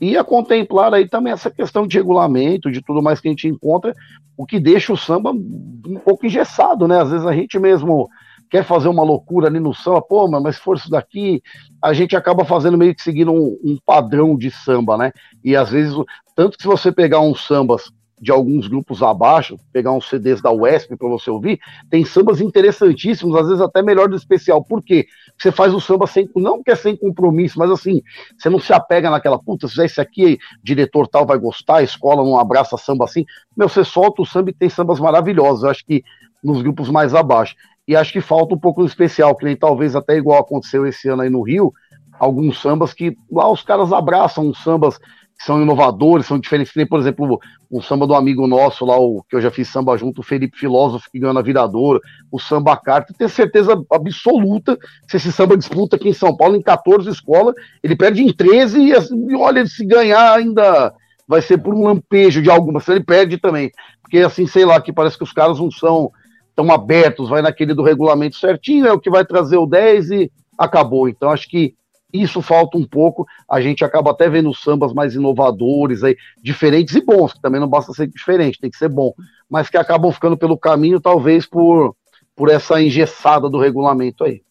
e 0.00 0.18
a 0.18 0.24
contemplar 0.24 0.92
aí 0.92 1.08
também 1.08 1.32
essa 1.32 1.48
questão 1.48 1.86
de 1.86 1.96
regulamento, 1.96 2.72
de 2.72 2.82
tudo 2.82 3.00
mais 3.00 3.20
que 3.20 3.28
a 3.28 3.30
gente 3.30 3.46
encontra, 3.46 3.94
o 4.36 4.44
que 4.44 4.58
deixa 4.58 4.92
o 4.92 4.96
samba 4.96 5.30
um 5.30 6.00
pouco 6.04 6.26
engessado, 6.26 6.88
né? 6.88 7.00
Às 7.00 7.12
vezes 7.12 7.24
a 7.24 7.32
gente 7.32 7.56
mesmo 7.56 8.08
quer 8.50 8.64
fazer 8.64 8.88
uma 8.88 9.04
loucura 9.04 9.46
ali 9.46 9.60
no 9.60 9.72
samba, 9.72 10.02
pô, 10.02 10.26
mas 10.26 10.56
se 10.56 10.62
for 10.62 10.76
isso 10.76 10.90
daqui, 10.90 11.40
a 11.80 11.92
gente 11.92 12.16
acaba 12.16 12.44
fazendo 12.44 12.76
meio 12.76 12.96
que 12.96 13.00
seguindo 13.00 13.32
um, 13.32 13.56
um 13.64 13.78
padrão 13.86 14.36
de 14.36 14.50
samba, 14.50 14.98
né? 14.98 15.12
E 15.44 15.54
às 15.54 15.70
vezes, 15.70 15.94
tanto 16.34 16.56
que 16.56 16.64
se 16.64 16.68
você 16.68 16.90
pegar 16.90 17.20
uns 17.20 17.46
sambas 17.46 17.92
de 18.22 18.30
alguns 18.30 18.68
grupos 18.68 19.02
abaixo, 19.02 19.58
pegar 19.72 19.90
uns 19.90 20.08
CDs 20.08 20.40
da 20.40 20.52
UESP 20.52 20.96
para 20.96 21.08
você 21.08 21.28
ouvir, 21.28 21.58
tem 21.90 22.04
sambas 22.04 22.40
interessantíssimos, 22.40 23.34
às 23.34 23.48
vezes 23.48 23.60
até 23.60 23.82
melhor 23.82 24.08
do 24.08 24.14
especial. 24.14 24.62
Por 24.62 24.80
quê? 24.80 25.08
Você 25.36 25.50
faz 25.50 25.74
o 25.74 25.80
samba 25.80 26.06
sem, 26.06 26.30
não 26.36 26.62
que 26.62 26.70
é 26.70 26.76
sem 26.76 26.96
compromisso, 26.96 27.58
mas 27.58 27.68
assim, 27.68 28.00
você 28.38 28.48
não 28.48 28.60
se 28.60 28.72
apega 28.72 29.10
naquela, 29.10 29.40
puta, 29.40 29.66
se 29.66 29.84
esse 29.84 30.00
aqui, 30.00 30.38
diretor 30.62 31.08
tal 31.08 31.26
vai 31.26 31.36
gostar, 31.36 31.78
a 31.78 31.82
escola 31.82 32.22
não 32.22 32.38
abraça 32.38 32.76
samba 32.76 33.06
assim. 33.06 33.26
Meu, 33.56 33.68
você 33.68 33.82
solta 33.82 34.22
o 34.22 34.26
samba 34.26 34.50
e 34.50 34.54
tem 34.54 34.68
sambas 34.68 35.00
maravilhosos, 35.00 35.64
eu 35.64 35.70
acho 35.70 35.84
que 35.84 36.04
nos 36.44 36.62
grupos 36.62 36.88
mais 36.88 37.16
abaixo. 37.16 37.56
E 37.88 37.96
acho 37.96 38.12
que 38.12 38.20
falta 38.20 38.54
um 38.54 38.58
pouco 38.58 38.82
do 38.82 38.86
especial, 38.86 39.34
que 39.34 39.44
nem 39.44 39.56
talvez 39.56 39.96
até 39.96 40.16
igual 40.16 40.38
aconteceu 40.38 40.86
esse 40.86 41.08
ano 41.08 41.22
aí 41.22 41.30
no 41.30 41.42
Rio, 41.42 41.72
alguns 42.20 42.60
sambas 42.60 42.94
que 42.94 43.16
lá 43.28 43.50
os 43.50 43.64
caras 43.64 43.92
abraçam 43.92 44.48
os 44.48 44.62
sambas 44.62 45.00
são 45.38 45.60
inovadores, 45.60 46.26
são 46.26 46.38
diferentes. 46.38 46.72
Tem, 46.72 46.86
por 46.86 47.00
exemplo, 47.00 47.40
o 47.70 47.82
samba 47.82 48.06
do 48.06 48.14
amigo 48.14 48.46
nosso 48.46 48.84
lá, 48.84 48.98
o, 48.98 49.22
que 49.28 49.36
eu 49.36 49.40
já 49.40 49.50
fiz 49.50 49.68
samba 49.68 49.96
junto, 49.96 50.20
o 50.20 50.24
Felipe 50.24 50.58
Filósofo, 50.58 51.10
que 51.10 51.18
ganhou 51.18 51.34
na 51.34 51.42
viradora, 51.42 52.00
o 52.30 52.38
samba 52.38 52.76
carta. 52.76 53.14
Tenho 53.16 53.30
certeza 53.30 53.82
absoluta 53.90 54.78
se 55.08 55.16
esse 55.16 55.32
samba 55.32 55.56
disputa 55.56 55.96
aqui 55.96 56.08
em 56.08 56.14
São 56.14 56.36
Paulo, 56.36 56.56
em 56.56 56.62
14 56.62 57.08
escolas, 57.10 57.54
ele 57.82 57.96
perde 57.96 58.22
em 58.22 58.32
13 58.32 58.80
e, 58.80 58.92
assim, 58.92 59.34
olha, 59.34 59.66
se 59.66 59.84
ganhar 59.84 60.34
ainda 60.34 60.92
vai 61.26 61.40
ser 61.40 61.58
por 61.58 61.74
um 61.74 61.84
lampejo 61.84 62.42
de 62.42 62.50
alguma, 62.50 62.80
se 62.80 62.90
ele 62.90 63.02
perde 63.02 63.38
também. 63.38 63.70
Porque 64.02 64.18
assim, 64.18 64.46
sei 64.46 64.64
lá, 64.64 64.80
que 64.80 64.92
parece 64.92 65.16
que 65.16 65.24
os 65.24 65.32
caras 65.32 65.58
não 65.58 65.70
são 65.70 66.10
tão 66.54 66.70
abertos, 66.70 67.30
vai 67.30 67.40
naquele 67.40 67.74
do 67.74 67.82
regulamento 67.82 68.36
certinho, 68.36 68.86
é 68.86 68.92
o 68.92 69.00
que 69.00 69.08
vai 69.08 69.24
trazer 69.24 69.56
o 69.56 69.66
10 69.66 70.10
e 70.10 70.32
acabou. 70.58 71.08
Então 71.08 71.30
acho 71.30 71.48
que 71.48 71.74
isso 72.12 72.42
falta 72.42 72.76
um 72.76 72.86
pouco. 72.86 73.26
A 73.48 73.60
gente 73.60 73.84
acaba 73.84 74.10
até 74.10 74.28
vendo 74.28 74.54
sambas 74.54 74.92
mais 74.92 75.14
inovadores, 75.14 76.02
aí, 76.02 76.16
diferentes 76.42 76.94
e 76.94 77.00
bons, 77.00 77.32
que 77.32 77.40
também 77.40 77.60
não 77.60 77.68
basta 77.68 77.92
ser 77.92 78.06
diferente, 78.06 78.60
tem 78.60 78.70
que 78.70 78.76
ser 78.76 78.88
bom, 78.88 79.14
mas 79.48 79.70
que 79.70 79.76
acabam 79.76 80.12
ficando 80.12 80.36
pelo 80.36 80.58
caminho, 80.58 81.00
talvez 81.00 81.46
por, 81.46 81.96
por 82.36 82.50
essa 82.50 82.82
engessada 82.82 83.48
do 83.48 83.58
regulamento 83.58 84.24
aí. 84.24 84.42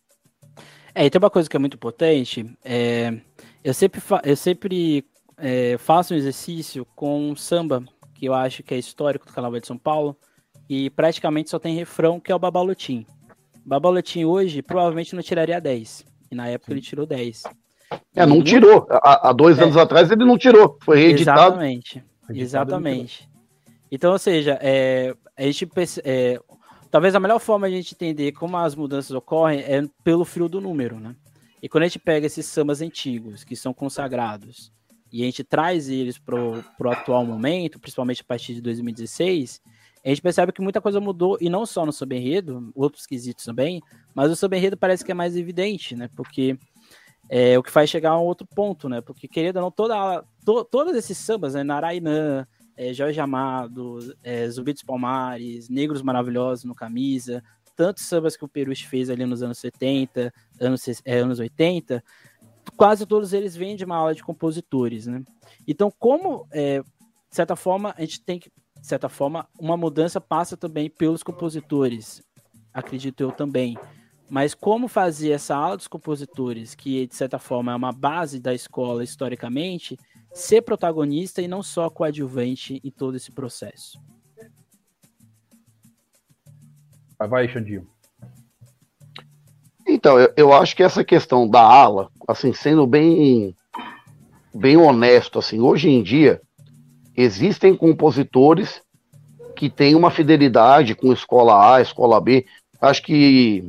É, 0.93 1.05
e 1.05 1.09
tem 1.09 1.19
uma 1.19 1.29
coisa 1.29 1.49
que 1.49 1.55
é 1.55 1.59
muito 1.59 1.77
potente. 1.77 2.45
É, 2.63 3.13
eu 3.63 3.73
sempre, 3.73 4.01
eu 4.23 4.35
sempre 4.35 5.05
é, 5.37 5.77
faço 5.77 6.13
um 6.13 6.17
exercício 6.17 6.85
com 6.95 7.29
um 7.31 7.35
samba, 7.35 7.83
que 8.13 8.25
eu 8.25 8.33
acho 8.33 8.63
que 8.63 8.73
é 8.73 8.77
histórico 8.77 9.25
do 9.25 9.33
Carnaval 9.33 9.59
de 9.59 9.67
São 9.67 9.77
Paulo, 9.77 10.17
e 10.69 10.89
praticamente 10.89 11.49
só 11.49 11.59
tem 11.59 11.75
refrão, 11.75 12.19
que 12.19 12.31
é 12.31 12.35
o 12.35 12.39
Babalotim. 12.39 13.05
Babalotim 13.65 14.25
hoje 14.25 14.61
provavelmente 14.61 15.15
não 15.15 15.21
tiraria 15.21 15.61
10. 15.61 16.10
E 16.31 16.35
na 16.35 16.47
época 16.47 16.71
ele 16.71 16.81
tirou 16.81 17.05
10. 17.05 17.43
É, 18.15 18.25
não 18.25 18.41
tirou. 18.41 18.87
Há, 18.89 19.29
há 19.29 19.33
dois 19.33 19.59
é. 19.59 19.63
anos 19.63 19.75
atrás 19.77 20.09
ele 20.09 20.25
não 20.25 20.37
tirou. 20.37 20.77
Foi 20.81 20.97
reeditado. 20.97 21.39
Exatamente. 21.39 22.03
Exatamente. 22.29 23.29
Então, 23.91 24.13
ou 24.13 24.19
seja, 24.19 24.57
é, 24.61 25.13
a 25.37 25.43
gente 25.43 25.67
é, 26.05 26.39
talvez 26.89 27.13
a 27.13 27.19
melhor 27.19 27.39
forma 27.39 27.67
de 27.67 27.75
a 27.75 27.77
gente 27.77 27.93
entender 27.93 28.31
como 28.31 28.55
as 28.57 28.73
mudanças 28.73 29.11
ocorrem 29.11 29.59
é 29.59 29.83
pelo 30.03 30.23
fio 30.23 30.47
do 30.47 30.61
número, 30.61 30.99
né? 30.99 31.15
E 31.61 31.67
quando 31.67 31.83
a 31.83 31.87
gente 31.87 31.99
pega 31.99 32.25
esses 32.25 32.45
sambas 32.45 32.81
antigos, 32.81 33.43
que 33.43 33.55
são 33.55 33.73
consagrados, 33.73 34.71
e 35.11 35.21
a 35.21 35.25
gente 35.25 35.43
traz 35.43 35.89
eles 35.89 36.17
para 36.17 36.35
o 36.35 36.89
atual 36.89 37.25
momento, 37.25 37.79
principalmente 37.79 38.21
a 38.21 38.25
partir 38.25 38.53
de 38.53 38.61
2016, 38.61 39.61
a 40.03 40.09
gente 40.09 40.21
percebe 40.21 40.51
que 40.51 40.61
muita 40.61 40.81
coisa 40.81 40.99
mudou, 40.99 41.37
e 41.39 41.49
não 41.49 41.65
só 41.65 41.85
no 41.85 41.91
samba 41.91 42.15
enredo, 42.15 42.71
outros 42.75 43.05
quesitos 43.05 43.45
também, 43.45 43.81
mas 44.15 44.31
o 44.31 44.35
samba 44.35 44.57
enredo 44.57 44.75
parece 44.75 45.05
que 45.05 45.11
é 45.11 45.15
mais 45.15 45.35
evidente, 45.35 45.95
né? 45.95 46.09
Porque 46.15 46.57
é 47.29 47.57
o 47.57 47.63
que 47.63 47.71
faz 47.71 47.89
chegar 47.89 48.11
a 48.11 48.19
um 48.19 48.25
outro 48.25 48.47
ponto, 48.47 48.89
né? 48.89 48.99
Porque, 48.99 49.27
querendo 49.27 49.57
ou 49.57 49.61
não, 49.63 49.71
toda, 49.71 50.23
to, 50.43 50.65
todos 50.65 50.95
esses 50.95 51.17
sambas, 51.17 51.53
né? 51.53 51.63
Narainã, 51.63 52.47
é, 52.75 52.93
Jorge 52.93 53.19
Amado, 53.19 53.99
é, 54.23 54.49
Zumbi 54.49 54.73
dos 54.73 54.83
Palmares, 54.83 55.69
Negros 55.69 56.01
Maravilhosos 56.01 56.65
no 56.65 56.73
Camisa, 56.73 57.43
tantos 57.75 58.03
sambas 58.05 58.35
que 58.35 58.43
o 58.43 58.47
Perus 58.47 58.81
fez 58.81 59.09
ali 59.09 59.25
nos 59.25 59.43
anos 59.43 59.59
70, 59.59 60.33
anos, 60.59 60.85
é, 61.05 61.19
anos 61.19 61.39
80, 61.39 62.03
quase 62.75 63.05
todos 63.05 63.33
eles 63.33 63.55
vêm 63.55 63.75
de 63.75 63.85
uma 63.85 63.97
aula 63.97 64.15
de 64.15 64.23
compositores, 64.23 65.05
né? 65.05 65.23
Então, 65.67 65.91
como, 65.97 66.47
é, 66.51 66.79
de 66.79 66.85
certa 67.35 67.55
forma, 67.55 67.93
a 67.97 68.01
gente 68.01 68.21
tem 68.21 68.39
que 68.39 68.51
de 68.81 68.87
certa 68.87 69.07
forma, 69.07 69.47
uma 69.59 69.77
mudança 69.77 70.19
passa 70.19 70.57
também 70.57 70.89
pelos 70.89 71.21
compositores, 71.21 72.21
acredito 72.73 73.21
eu 73.21 73.31
também. 73.31 73.77
Mas 74.27 74.55
como 74.55 74.87
fazer 74.87 75.31
essa 75.31 75.55
aula 75.55 75.77
dos 75.77 75.87
compositores, 75.87 76.73
que 76.73 77.05
de 77.05 77.15
certa 77.15 77.37
forma 77.37 77.71
é 77.71 77.75
uma 77.75 77.91
base 77.91 78.39
da 78.39 78.53
escola 78.53 79.03
historicamente, 79.03 79.99
ser 80.33 80.61
protagonista 80.63 81.41
e 81.41 81.47
não 81.47 81.61
só 81.61 81.89
coadjuvante 81.89 82.81
em 82.83 82.89
todo 82.89 83.15
esse 83.15 83.31
processo? 83.31 83.99
Vai, 87.19 87.27
vai 87.27 87.47
Xandinho. 87.47 87.87
Então, 89.87 90.19
eu, 90.19 90.33
eu 90.35 90.53
acho 90.53 90.75
que 90.75 90.81
essa 90.81 91.03
questão 91.03 91.47
da 91.47 91.61
ala, 91.61 92.09
assim, 92.27 92.53
sendo 92.53 92.87
bem, 92.87 93.55
bem 94.55 94.77
honesto, 94.77 95.37
assim, 95.37 95.59
hoje 95.59 95.89
em 95.89 96.01
dia, 96.01 96.41
Existem 97.15 97.75
compositores 97.75 98.81
que 99.55 99.69
têm 99.69 99.95
uma 99.95 100.09
fidelidade 100.09 100.95
com 100.95 101.11
escola 101.11 101.75
A, 101.75 101.81
escola 101.81 102.19
B. 102.19 102.45
Acho 102.81 103.03
que 103.03 103.63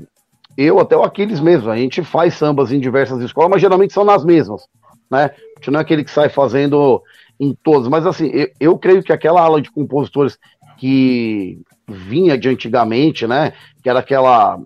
eu, 0.56 0.78
até 0.78 0.96
o 0.96 1.02
Aquiles 1.02 1.40
mesmo, 1.40 1.70
a 1.70 1.76
gente 1.76 2.02
faz 2.02 2.34
sambas 2.34 2.72
em 2.72 2.80
diversas 2.80 3.20
escolas, 3.22 3.50
mas 3.50 3.60
geralmente 3.60 3.92
são 3.92 4.04
nas 4.04 4.24
mesmas, 4.24 4.66
né? 5.10 5.24
A 5.24 5.58
gente 5.58 5.70
não 5.70 5.80
é 5.80 5.82
aquele 5.82 6.04
que 6.04 6.10
sai 6.10 6.28
fazendo 6.28 7.02
em 7.38 7.56
todas, 7.62 7.88
mas 7.88 8.06
assim, 8.06 8.30
eu, 8.32 8.48
eu 8.60 8.78
creio 8.78 9.02
que 9.02 9.12
aquela 9.12 9.40
ala 9.40 9.60
de 9.60 9.70
compositores 9.70 10.38
que 10.78 11.58
vinha 11.88 12.38
de 12.38 12.48
antigamente, 12.48 13.26
né? 13.26 13.52
Que 13.82 13.90
era 13.90 13.98
aquela. 13.98 14.58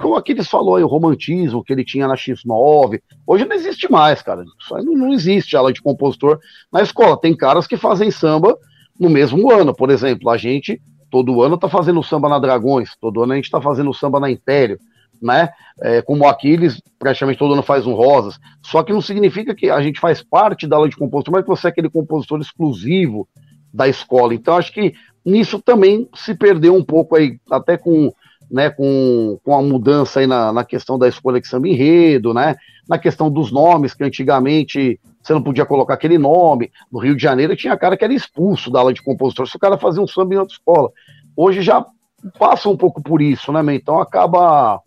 Como 0.00 0.16
aqueles 0.16 0.48
falou 0.48 0.76
aí, 0.76 0.82
o 0.82 0.88
romantismo 0.88 1.62
que 1.62 1.72
ele 1.72 1.84
tinha 1.84 2.08
na 2.08 2.14
X9. 2.14 3.00
Hoje 3.26 3.44
não 3.44 3.54
existe 3.54 3.90
mais, 3.90 4.22
cara. 4.22 4.44
Isso 4.58 4.74
aí 4.74 4.84
não, 4.84 4.94
não 4.94 5.12
existe 5.12 5.56
ala 5.56 5.72
de 5.72 5.82
compositor 5.82 6.38
na 6.72 6.82
escola. 6.82 7.20
Tem 7.20 7.36
caras 7.36 7.66
que 7.66 7.76
fazem 7.76 8.10
samba 8.10 8.56
no 8.98 9.10
mesmo 9.10 9.50
ano. 9.52 9.74
Por 9.74 9.90
exemplo, 9.90 10.30
a 10.30 10.36
gente, 10.36 10.80
todo 11.10 11.42
ano, 11.42 11.58
tá 11.58 11.68
fazendo 11.68 12.02
samba 12.02 12.28
na 12.28 12.38
Dragões, 12.38 12.96
todo 13.00 13.22
ano 13.22 13.32
a 13.32 13.36
gente 13.36 13.50
tá 13.50 13.60
fazendo 13.60 13.92
samba 13.92 14.18
na 14.18 14.30
Império. 14.30 14.78
Né? 15.20 15.50
É, 15.80 16.02
como 16.02 16.26
Aquiles, 16.26 16.80
praticamente 16.98 17.38
todo 17.38 17.52
ano 17.52 17.62
faz 17.62 17.86
um 17.86 17.94
Rosas. 17.94 18.38
Só 18.62 18.82
que 18.82 18.92
não 18.92 19.00
significa 19.00 19.54
que 19.54 19.70
a 19.70 19.80
gente 19.80 20.00
faz 20.00 20.22
parte 20.22 20.66
da 20.66 20.76
aula 20.76 20.88
de 20.88 20.96
compositor, 20.96 21.32
mas 21.32 21.42
que 21.44 21.48
você 21.48 21.68
é 21.68 21.70
aquele 21.70 21.90
compositor 21.90 22.40
exclusivo 22.40 23.28
da 23.72 23.86
escola. 23.86 24.34
Então, 24.34 24.56
acho 24.56 24.72
que 24.72 24.94
nisso 25.24 25.60
também 25.60 26.08
se 26.14 26.34
perdeu 26.34 26.74
um 26.74 26.84
pouco 26.84 27.16
aí, 27.16 27.38
até 27.50 27.76
com, 27.76 28.12
né, 28.52 28.68
com, 28.68 29.40
com 29.42 29.56
a 29.56 29.62
mudança 29.62 30.20
aí 30.20 30.26
na, 30.26 30.52
na 30.52 30.62
questão 30.62 30.98
da 30.98 31.08
escolha 31.08 31.40
de 31.40 31.48
samba 31.48 31.68
enredo, 31.68 32.34
né, 32.34 32.54
na 32.86 32.98
questão 32.98 33.30
dos 33.30 33.50
nomes, 33.50 33.94
que 33.94 34.04
antigamente 34.04 35.00
você 35.22 35.32
não 35.32 35.42
podia 35.42 35.64
colocar 35.64 35.94
aquele 35.94 36.18
nome. 36.18 36.70
No 36.92 36.98
Rio 36.98 37.16
de 37.16 37.22
Janeiro 37.22 37.56
tinha 37.56 37.76
cara 37.78 37.96
que 37.96 38.04
era 38.04 38.12
expulso 38.12 38.70
da 38.70 38.80
aula 38.80 38.92
de 38.92 39.02
compositor 39.02 39.48
se 39.48 39.56
o 39.56 39.58
cara 39.58 39.78
fazia 39.78 40.02
um 40.02 40.06
samba 40.06 40.34
em 40.34 40.36
outra 40.36 40.54
escola. 40.54 40.90
Hoje 41.34 41.62
já 41.62 41.86
passa 42.38 42.68
um 42.68 42.76
pouco 42.76 43.02
por 43.02 43.22
isso, 43.22 43.50
né, 43.50 43.74
então 43.74 43.98
acaba... 43.98 44.80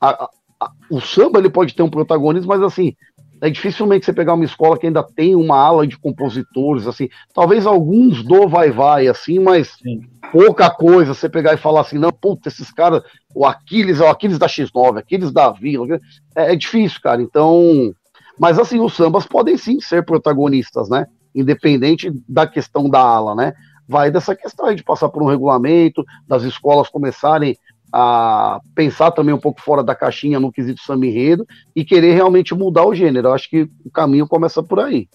A, 0.00 0.08
a, 0.08 0.30
a, 0.60 0.70
o 0.90 1.00
samba 1.00 1.38
ele 1.38 1.50
pode 1.50 1.74
ter 1.74 1.82
um 1.82 1.90
protagonismo, 1.90 2.48
mas 2.48 2.62
assim, 2.62 2.96
é 3.44 3.50
dificilmente 3.50 4.06
você 4.06 4.12
pegar 4.14 4.32
uma 4.32 4.44
escola 4.46 4.78
que 4.78 4.86
ainda 4.86 5.02
tem 5.02 5.36
uma 5.36 5.58
ala 5.58 5.86
de 5.86 5.98
compositores, 5.98 6.86
assim, 6.86 7.10
talvez 7.34 7.66
alguns 7.66 8.22
do 8.22 8.48
vai-vai, 8.48 9.06
assim, 9.06 9.38
mas 9.38 9.76
Sim. 9.82 10.00
pouca 10.32 10.70
coisa 10.70 11.12
você 11.12 11.28
pegar 11.28 11.52
e 11.52 11.58
falar 11.58 11.82
assim, 11.82 11.98
não, 11.98 12.10
puta, 12.10 12.48
esses 12.48 12.72
caras, 12.72 13.02
o 13.34 13.44
Aquiles 13.44 14.00
é 14.00 14.04
o 14.04 14.08
Aquiles 14.08 14.38
da 14.38 14.46
X9, 14.46 14.98
Aquiles 14.98 15.30
da 15.30 15.50
Vila, 15.50 16.00
é, 16.34 16.54
é 16.54 16.56
difícil, 16.56 16.98
cara, 17.02 17.20
então, 17.20 17.94
mas 18.38 18.58
assim, 18.58 18.80
os 18.80 18.94
sambas 18.94 19.26
podem 19.26 19.58
sim 19.58 19.78
ser 19.78 20.06
protagonistas, 20.06 20.88
né, 20.88 21.06
independente 21.34 22.10
da 22.26 22.46
questão 22.46 22.88
da 22.88 23.00
ala, 23.00 23.34
né, 23.34 23.52
vai 23.86 24.10
dessa 24.10 24.34
questão 24.34 24.64
aí 24.64 24.74
de 24.74 24.82
passar 24.82 25.10
por 25.10 25.22
um 25.22 25.28
regulamento, 25.28 26.02
das 26.26 26.44
escolas 26.44 26.88
começarem 26.88 27.58
a 27.96 28.60
pensar 28.74 29.12
também 29.12 29.32
um 29.32 29.38
pouco 29.38 29.60
fora 29.60 29.80
da 29.80 29.94
caixinha 29.94 30.40
no 30.40 30.50
quesito 30.50 30.80
samba 30.82 31.06
enredo 31.06 31.46
e 31.76 31.84
querer 31.84 32.12
realmente 32.12 32.52
mudar 32.52 32.84
o 32.84 32.92
gênero. 32.92 33.28
Eu 33.28 33.32
acho 33.32 33.48
que 33.48 33.70
o 33.84 33.90
caminho 33.90 34.26
começa 34.26 34.60
por 34.64 34.80
aí. 34.80 35.08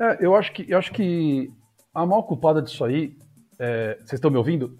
É, 0.00 0.24
eu 0.24 0.36
acho 0.36 0.52
que 0.52 0.70
eu 0.70 0.78
acho 0.78 0.92
que 0.92 1.50
a 1.92 2.06
maior 2.06 2.22
culpada 2.22 2.62
disso 2.62 2.84
aí, 2.84 3.16
é... 3.58 3.96
vocês 3.96 4.12
estão 4.12 4.30
me 4.30 4.36
ouvindo? 4.36 4.78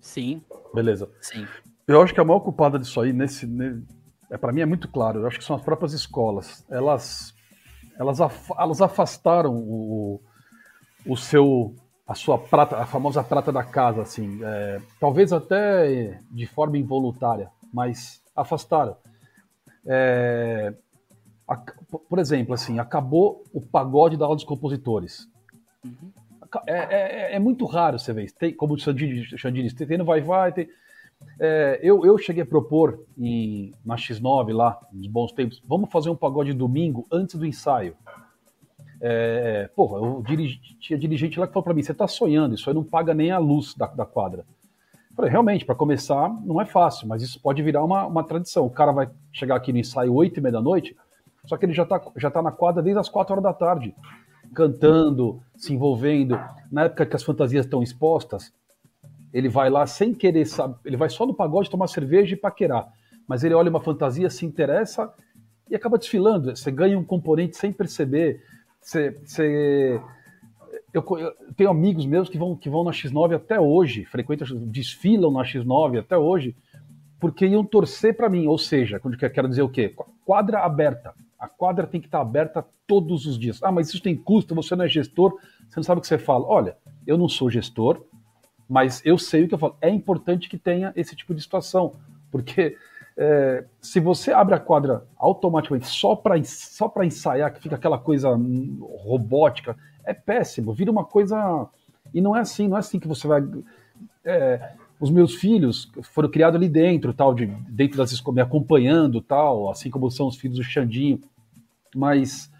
Sim. 0.00 0.42
Beleza. 0.72 1.10
Sim. 1.20 1.44
Eu 1.88 2.00
acho 2.00 2.14
que 2.14 2.20
a 2.20 2.24
maior 2.24 2.38
culpada 2.38 2.78
disso 2.78 3.00
aí 3.00 3.12
nesse, 3.12 3.48
é 4.30 4.38
para 4.38 4.52
mim 4.52 4.60
é 4.60 4.66
muito 4.66 4.86
claro. 4.86 5.22
Eu 5.22 5.26
acho 5.26 5.40
que 5.40 5.44
são 5.44 5.56
as 5.56 5.62
próprias 5.62 5.92
escolas. 5.92 6.64
Elas 6.70 7.34
elas, 7.98 8.20
af... 8.20 8.52
elas 8.56 8.80
afastaram 8.80 9.56
o, 9.56 10.20
o 11.04 11.16
seu 11.16 11.74
a 12.06 12.14
sua 12.14 12.38
prata, 12.38 12.76
a 12.76 12.86
famosa 12.86 13.24
prata 13.24 13.50
da 13.50 13.64
casa, 13.64 14.02
assim, 14.02 14.38
é, 14.42 14.80
talvez 15.00 15.32
até 15.32 16.20
de 16.30 16.46
forma 16.46 16.76
involuntária, 16.76 17.50
mas 17.72 18.22
afastaram. 18.36 18.96
É, 19.86 20.74
a, 21.48 21.56
por 21.56 22.18
exemplo, 22.18 22.54
assim, 22.54 22.78
acabou 22.78 23.42
o 23.52 23.60
pagode 23.60 24.16
da 24.16 24.24
aula 24.24 24.36
dos 24.36 24.44
compositores. 24.44 25.28
Uhum. 25.84 26.12
É, 26.66 26.72
é, 26.72 27.34
é, 27.34 27.38
muito 27.38 27.64
raro 27.64 27.98
você 27.98 28.12
ver, 28.12 28.30
tem, 28.32 28.54
como 28.54 28.74
o 28.74 28.78
Xandini 28.78 29.24
disse, 29.64 29.74
tem, 29.74 29.86
tem 29.86 29.98
no 29.98 30.04
Vai 30.04 30.20
Vai, 30.20 30.52
tem, 30.52 30.68
é, 31.40 31.80
eu, 31.82 32.04
eu 32.04 32.16
cheguei 32.18 32.42
a 32.42 32.46
propor 32.46 33.04
em, 33.18 33.72
na 33.84 33.96
X9 33.96 34.54
lá, 34.54 34.78
nos 34.92 35.06
bons 35.08 35.32
tempos, 35.32 35.60
vamos 35.66 35.90
fazer 35.90 36.10
um 36.10 36.16
pagode 36.16 36.52
domingo 36.52 37.06
antes 37.10 37.34
do 37.34 37.46
ensaio. 37.46 37.96
É, 39.06 39.68
porra, 39.76 39.98
eu 39.98 40.22
dirigi, 40.26 40.58
tinha 40.80 40.98
dirigente 40.98 41.38
lá 41.38 41.46
que 41.46 41.52
falou 41.52 41.62
para 41.62 41.74
mim: 41.74 41.82
você 41.82 41.92
está 41.92 42.08
sonhando, 42.08 42.54
isso 42.54 42.70
aí 42.70 42.74
não 42.74 42.82
paga 42.82 43.12
nem 43.12 43.30
a 43.30 43.36
luz 43.36 43.74
da, 43.74 43.86
da 43.86 44.06
quadra. 44.06 44.46
Eu 45.10 45.14
falei, 45.14 45.30
realmente, 45.30 45.62
para 45.62 45.74
começar, 45.74 46.30
não 46.42 46.58
é 46.58 46.64
fácil, 46.64 47.06
mas 47.06 47.20
isso 47.20 47.38
pode 47.38 47.62
virar 47.62 47.84
uma, 47.84 48.06
uma 48.06 48.24
tradição. 48.24 48.64
O 48.64 48.70
cara 48.70 48.92
vai 48.92 49.10
chegar 49.30 49.56
aqui 49.56 49.74
no 49.74 49.78
ensaio 49.78 50.14
8 50.14 50.38
e 50.38 50.40
meia 50.40 50.52
da 50.52 50.62
noite, 50.62 50.96
só 51.44 51.58
que 51.58 51.66
ele 51.66 51.74
já 51.74 51.82
está 51.82 52.00
já 52.16 52.30
tá 52.30 52.40
na 52.40 52.50
quadra 52.50 52.82
desde 52.82 52.98
as 52.98 53.10
4 53.10 53.34
horas 53.34 53.42
da 53.42 53.52
tarde. 53.52 53.94
cantando, 54.54 55.38
se 55.54 55.74
envolvendo. 55.74 56.40
Na 56.72 56.84
época 56.84 57.04
que 57.04 57.14
as 57.14 57.22
fantasias 57.22 57.66
estão 57.66 57.82
expostas, 57.82 58.54
ele 59.34 59.50
vai 59.50 59.68
lá 59.68 59.86
sem 59.86 60.14
querer 60.14 60.46
saber, 60.46 60.76
ele 60.82 60.96
vai 60.96 61.10
só 61.10 61.26
no 61.26 61.34
pagode 61.34 61.68
tomar 61.68 61.88
cerveja 61.88 62.32
e 62.34 62.38
paquerar. 62.38 62.88
Mas 63.28 63.44
ele 63.44 63.52
olha 63.52 63.68
uma 63.68 63.80
fantasia, 63.80 64.30
se 64.30 64.46
interessa 64.46 65.12
e 65.68 65.74
acaba 65.74 65.98
desfilando. 65.98 66.56
Você 66.56 66.70
ganha 66.70 66.98
um 66.98 67.04
componente 67.04 67.58
sem 67.58 67.70
perceber. 67.70 68.42
Você. 68.84 70.00
Eu, 70.92 71.04
eu, 71.18 71.32
tenho 71.56 71.70
amigos 71.70 72.06
meus 72.06 72.28
que 72.28 72.38
vão, 72.38 72.54
que 72.54 72.68
vão 72.68 72.84
na 72.84 72.92
X9 72.92 73.34
até 73.34 73.58
hoje, 73.58 74.04
frequentam, 74.04 74.46
desfilam 74.66 75.32
na 75.32 75.42
X9 75.42 75.98
até 75.98 76.16
hoje, 76.16 76.54
porque 77.18 77.46
iam 77.46 77.64
torcer 77.64 78.16
para 78.16 78.28
mim. 78.28 78.46
Ou 78.46 78.58
seja, 78.58 79.00
quero 79.32 79.48
dizer 79.48 79.62
o 79.62 79.68
quê? 79.68 79.94
Quadra 80.24 80.60
aberta. 80.60 81.14
A 81.38 81.48
quadra 81.48 81.86
tem 81.86 82.00
que 82.00 82.06
estar 82.06 82.20
aberta 82.20 82.64
todos 82.86 83.26
os 83.26 83.38
dias. 83.38 83.62
Ah, 83.62 83.72
mas 83.72 83.88
isso 83.88 84.02
tem 84.02 84.14
custo, 84.14 84.54
você 84.54 84.76
não 84.76 84.84
é 84.84 84.88
gestor, 84.88 85.38
você 85.68 85.76
não 85.76 85.82
sabe 85.82 85.98
o 85.98 86.02
que 86.02 86.06
você 86.06 86.18
fala. 86.18 86.46
Olha, 86.46 86.76
eu 87.06 87.16
não 87.16 87.28
sou 87.28 87.50
gestor, 87.50 88.04
mas 88.68 89.02
eu 89.04 89.18
sei 89.18 89.44
o 89.44 89.48
que 89.48 89.54
eu 89.54 89.58
falo. 89.58 89.76
É 89.80 89.88
importante 89.88 90.48
que 90.48 90.58
tenha 90.58 90.92
esse 90.94 91.16
tipo 91.16 91.34
de 91.34 91.42
situação, 91.42 91.94
porque 92.30 92.76
é, 93.16 93.64
se 93.80 94.00
você 94.00 94.32
abre 94.32 94.54
a 94.54 94.60
quadra 94.60 95.04
automaticamente 95.16 95.86
só 95.86 96.16
para 96.16 96.42
só 96.44 96.92
ensaiar, 97.02 97.52
que 97.52 97.60
fica 97.60 97.76
aquela 97.76 97.98
coisa 97.98 98.30
robótica, 99.04 99.76
é 100.04 100.12
péssimo, 100.12 100.72
vira 100.72 100.90
uma 100.90 101.04
coisa. 101.04 101.68
E 102.12 102.20
não 102.20 102.36
é 102.36 102.40
assim, 102.40 102.68
não 102.68 102.76
é 102.76 102.80
assim 102.80 102.98
que 102.98 103.08
você 103.08 103.26
vai. 103.26 103.42
É, 104.24 104.72
os 105.00 105.10
meus 105.10 105.34
filhos 105.34 105.90
foram 106.02 106.28
criados 106.28 106.56
ali 106.56 106.68
dentro, 106.68 107.12
tal, 107.12 107.34
de, 107.34 107.46
dentro 107.68 107.98
das 107.98 108.22
me 108.22 108.40
acompanhando, 108.40 109.20
tal, 109.20 109.70
assim 109.70 109.90
como 109.90 110.10
são 110.10 110.26
os 110.26 110.36
filhos 110.36 110.56
do 110.58 110.64
Xandinho. 110.64 111.20
Mas 111.94 112.50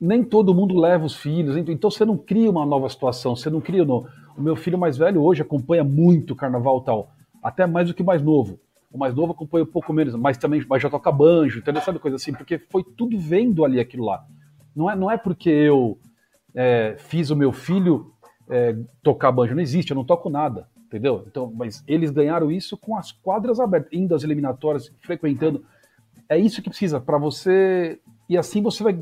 nem 0.00 0.24
todo 0.24 0.54
mundo 0.54 0.78
leva 0.78 1.04
os 1.04 1.16
filhos, 1.16 1.56
então 1.56 1.90
você 1.90 2.04
não 2.04 2.16
cria 2.16 2.50
uma 2.50 2.64
nova 2.66 2.88
situação, 2.88 3.36
você 3.36 3.50
não 3.50 3.60
cria. 3.60 3.84
O 3.84 4.08
meu 4.38 4.56
filho 4.56 4.78
mais 4.78 4.96
velho 4.96 5.22
hoje 5.22 5.42
acompanha 5.42 5.84
muito 5.84 6.32
o 6.32 6.36
carnaval 6.36 6.80
tal, 6.80 7.12
até 7.42 7.66
mais 7.66 7.88
do 7.88 7.94
que 7.94 8.02
mais 8.02 8.22
novo. 8.22 8.58
O 8.92 8.98
mais 8.98 9.14
novo 9.14 9.32
acompanha 9.32 9.64
um 9.64 9.68
pouco 9.68 9.92
menos, 9.92 10.14
mas 10.14 10.36
também 10.36 10.64
mas 10.68 10.82
já 10.82 10.90
toca 10.90 11.10
banjo, 11.10 11.60
entendeu? 11.60 11.82
Sabe 11.82 11.98
coisa 11.98 12.16
assim? 12.16 12.32
Porque 12.32 12.58
foi 12.58 12.84
tudo 12.84 13.18
vendo 13.18 13.64
ali 13.64 13.80
aquilo 13.80 14.04
lá. 14.04 14.24
Não 14.74 14.90
é, 14.90 14.96
não 14.96 15.10
é 15.10 15.16
porque 15.16 15.48
eu 15.48 15.98
é, 16.54 16.96
fiz 16.98 17.30
o 17.30 17.36
meu 17.36 17.52
filho 17.52 18.12
é, 18.48 18.76
tocar 19.02 19.32
banjo, 19.32 19.54
não 19.54 19.62
existe, 19.62 19.90
eu 19.90 19.94
não 19.94 20.04
toco 20.04 20.28
nada, 20.28 20.68
entendeu? 20.86 21.24
Então, 21.26 21.52
mas 21.54 21.82
eles 21.86 22.10
ganharam 22.10 22.50
isso 22.50 22.76
com 22.76 22.96
as 22.96 23.12
quadras 23.12 23.58
abertas, 23.58 23.92
indo 23.92 24.14
às 24.14 24.24
eliminatórias, 24.24 24.92
frequentando. 25.00 25.64
É 26.28 26.38
isso 26.38 26.62
que 26.62 26.68
precisa 26.68 27.00
para 27.00 27.18
você. 27.18 27.98
E 28.28 28.36
assim 28.36 28.62
você 28.62 28.82
vai. 28.82 28.98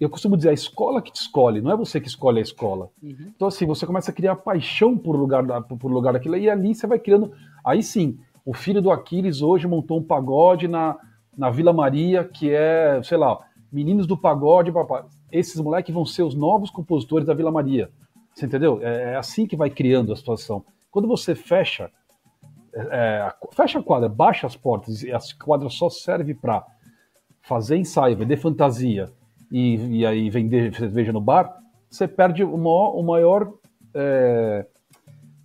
Eu 0.00 0.10
costumo 0.10 0.36
dizer, 0.36 0.50
a 0.50 0.54
escola 0.54 1.00
que 1.00 1.12
te 1.12 1.20
escolhe, 1.20 1.60
não 1.60 1.70
é 1.70 1.76
você 1.76 2.00
que 2.00 2.08
escolhe 2.08 2.38
a 2.38 2.42
escola. 2.42 2.90
Uhum. 3.02 3.32
Então, 3.34 3.48
assim, 3.48 3.64
você 3.64 3.86
começa 3.86 4.10
a 4.10 4.14
criar 4.14 4.36
paixão 4.36 4.98
por 4.98 5.16
lugar, 5.16 5.44
por 5.62 5.90
lugar 5.90 6.12
daquilo, 6.12 6.36
e 6.36 6.50
ali 6.50 6.74
você 6.74 6.86
vai 6.86 6.98
criando. 6.98 7.32
Aí 7.64 7.82
sim, 7.82 8.18
o 8.44 8.52
filho 8.52 8.82
do 8.82 8.90
Aquiles 8.90 9.40
hoje 9.40 9.66
montou 9.66 9.98
um 9.98 10.02
pagode 10.02 10.68
na, 10.68 10.96
na 11.36 11.50
Vila 11.50 11.72
Maria, 11.72 12.24
que 12.24 12.50
é, 12.50 13.00
sei 13.02 13.16
lá, 13.16 13.38
meninos 13.72 14.06
do 14.06 14.16
pagode, 14.16 14.70
papai. 14.70 15.04
Esses 15.32 15.60
moleques 15.60 15.94
vão 15.94 16.04
ser 16.04 16.22
os 16.22 16.34
novos 16.34 16.70
compositores 16.70 17.26
da 17.26 17.34
Vila 17.34 17.50
Maria. 17.50 17.90
Você 18.34 18.46
entendeu? 18.46 18.80
É, 18.82 19.12
é 19.12 19.16
assim 19.16 19.46
que 19.46 19.56
vai 19.56 19.70
criando 19.70 20.12
a 20.12 20.16
situação. 20.16 20.64
Quando 20.90 21.08
você 21.08 21.34
fecha, 21.34 21.90
é, 22.74 22.80
é 22.82 23.34
fecha 23.52 23.78
a 23.78 23.82
quadra, 23.82 24.08
baixa 24.08 24.46
as 24.46 24.56
portas 24.56 25.02
e 25.02 25.10
a 25.10 25.18
quadra 25.42 25.68
só 25.70 25.88
serve 25.88 26.34
para 26.34 26.64
fazer 27.42 27.76
ensaio, 27.76 28.16
vender 28.16 28.36
fantasia 28.36 29.10
e, 29.50 29.98
e, 29.98 30.06
aí 30.06 30.30
vender 30.30 30.74
cerveja 30.74 31.12
no 31.12 31.20
bar, 31.20 31.58
você 31.88 32.08
perde 32.08 32.42
o 32.42 32.56
maior, 32.56 32.96
o 32.96 33.02
maior 33.02 33.52
é, 33.94 34.66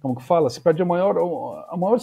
como 0.01 0.15
que 0.15 0.23
fala? 0.23 0.49
Você 0.49 0.61
perde 0.61 0.81
o 0.81 0.85
maior, 0.85 1.17
o 1.17 1.77
maior 1.77 1.99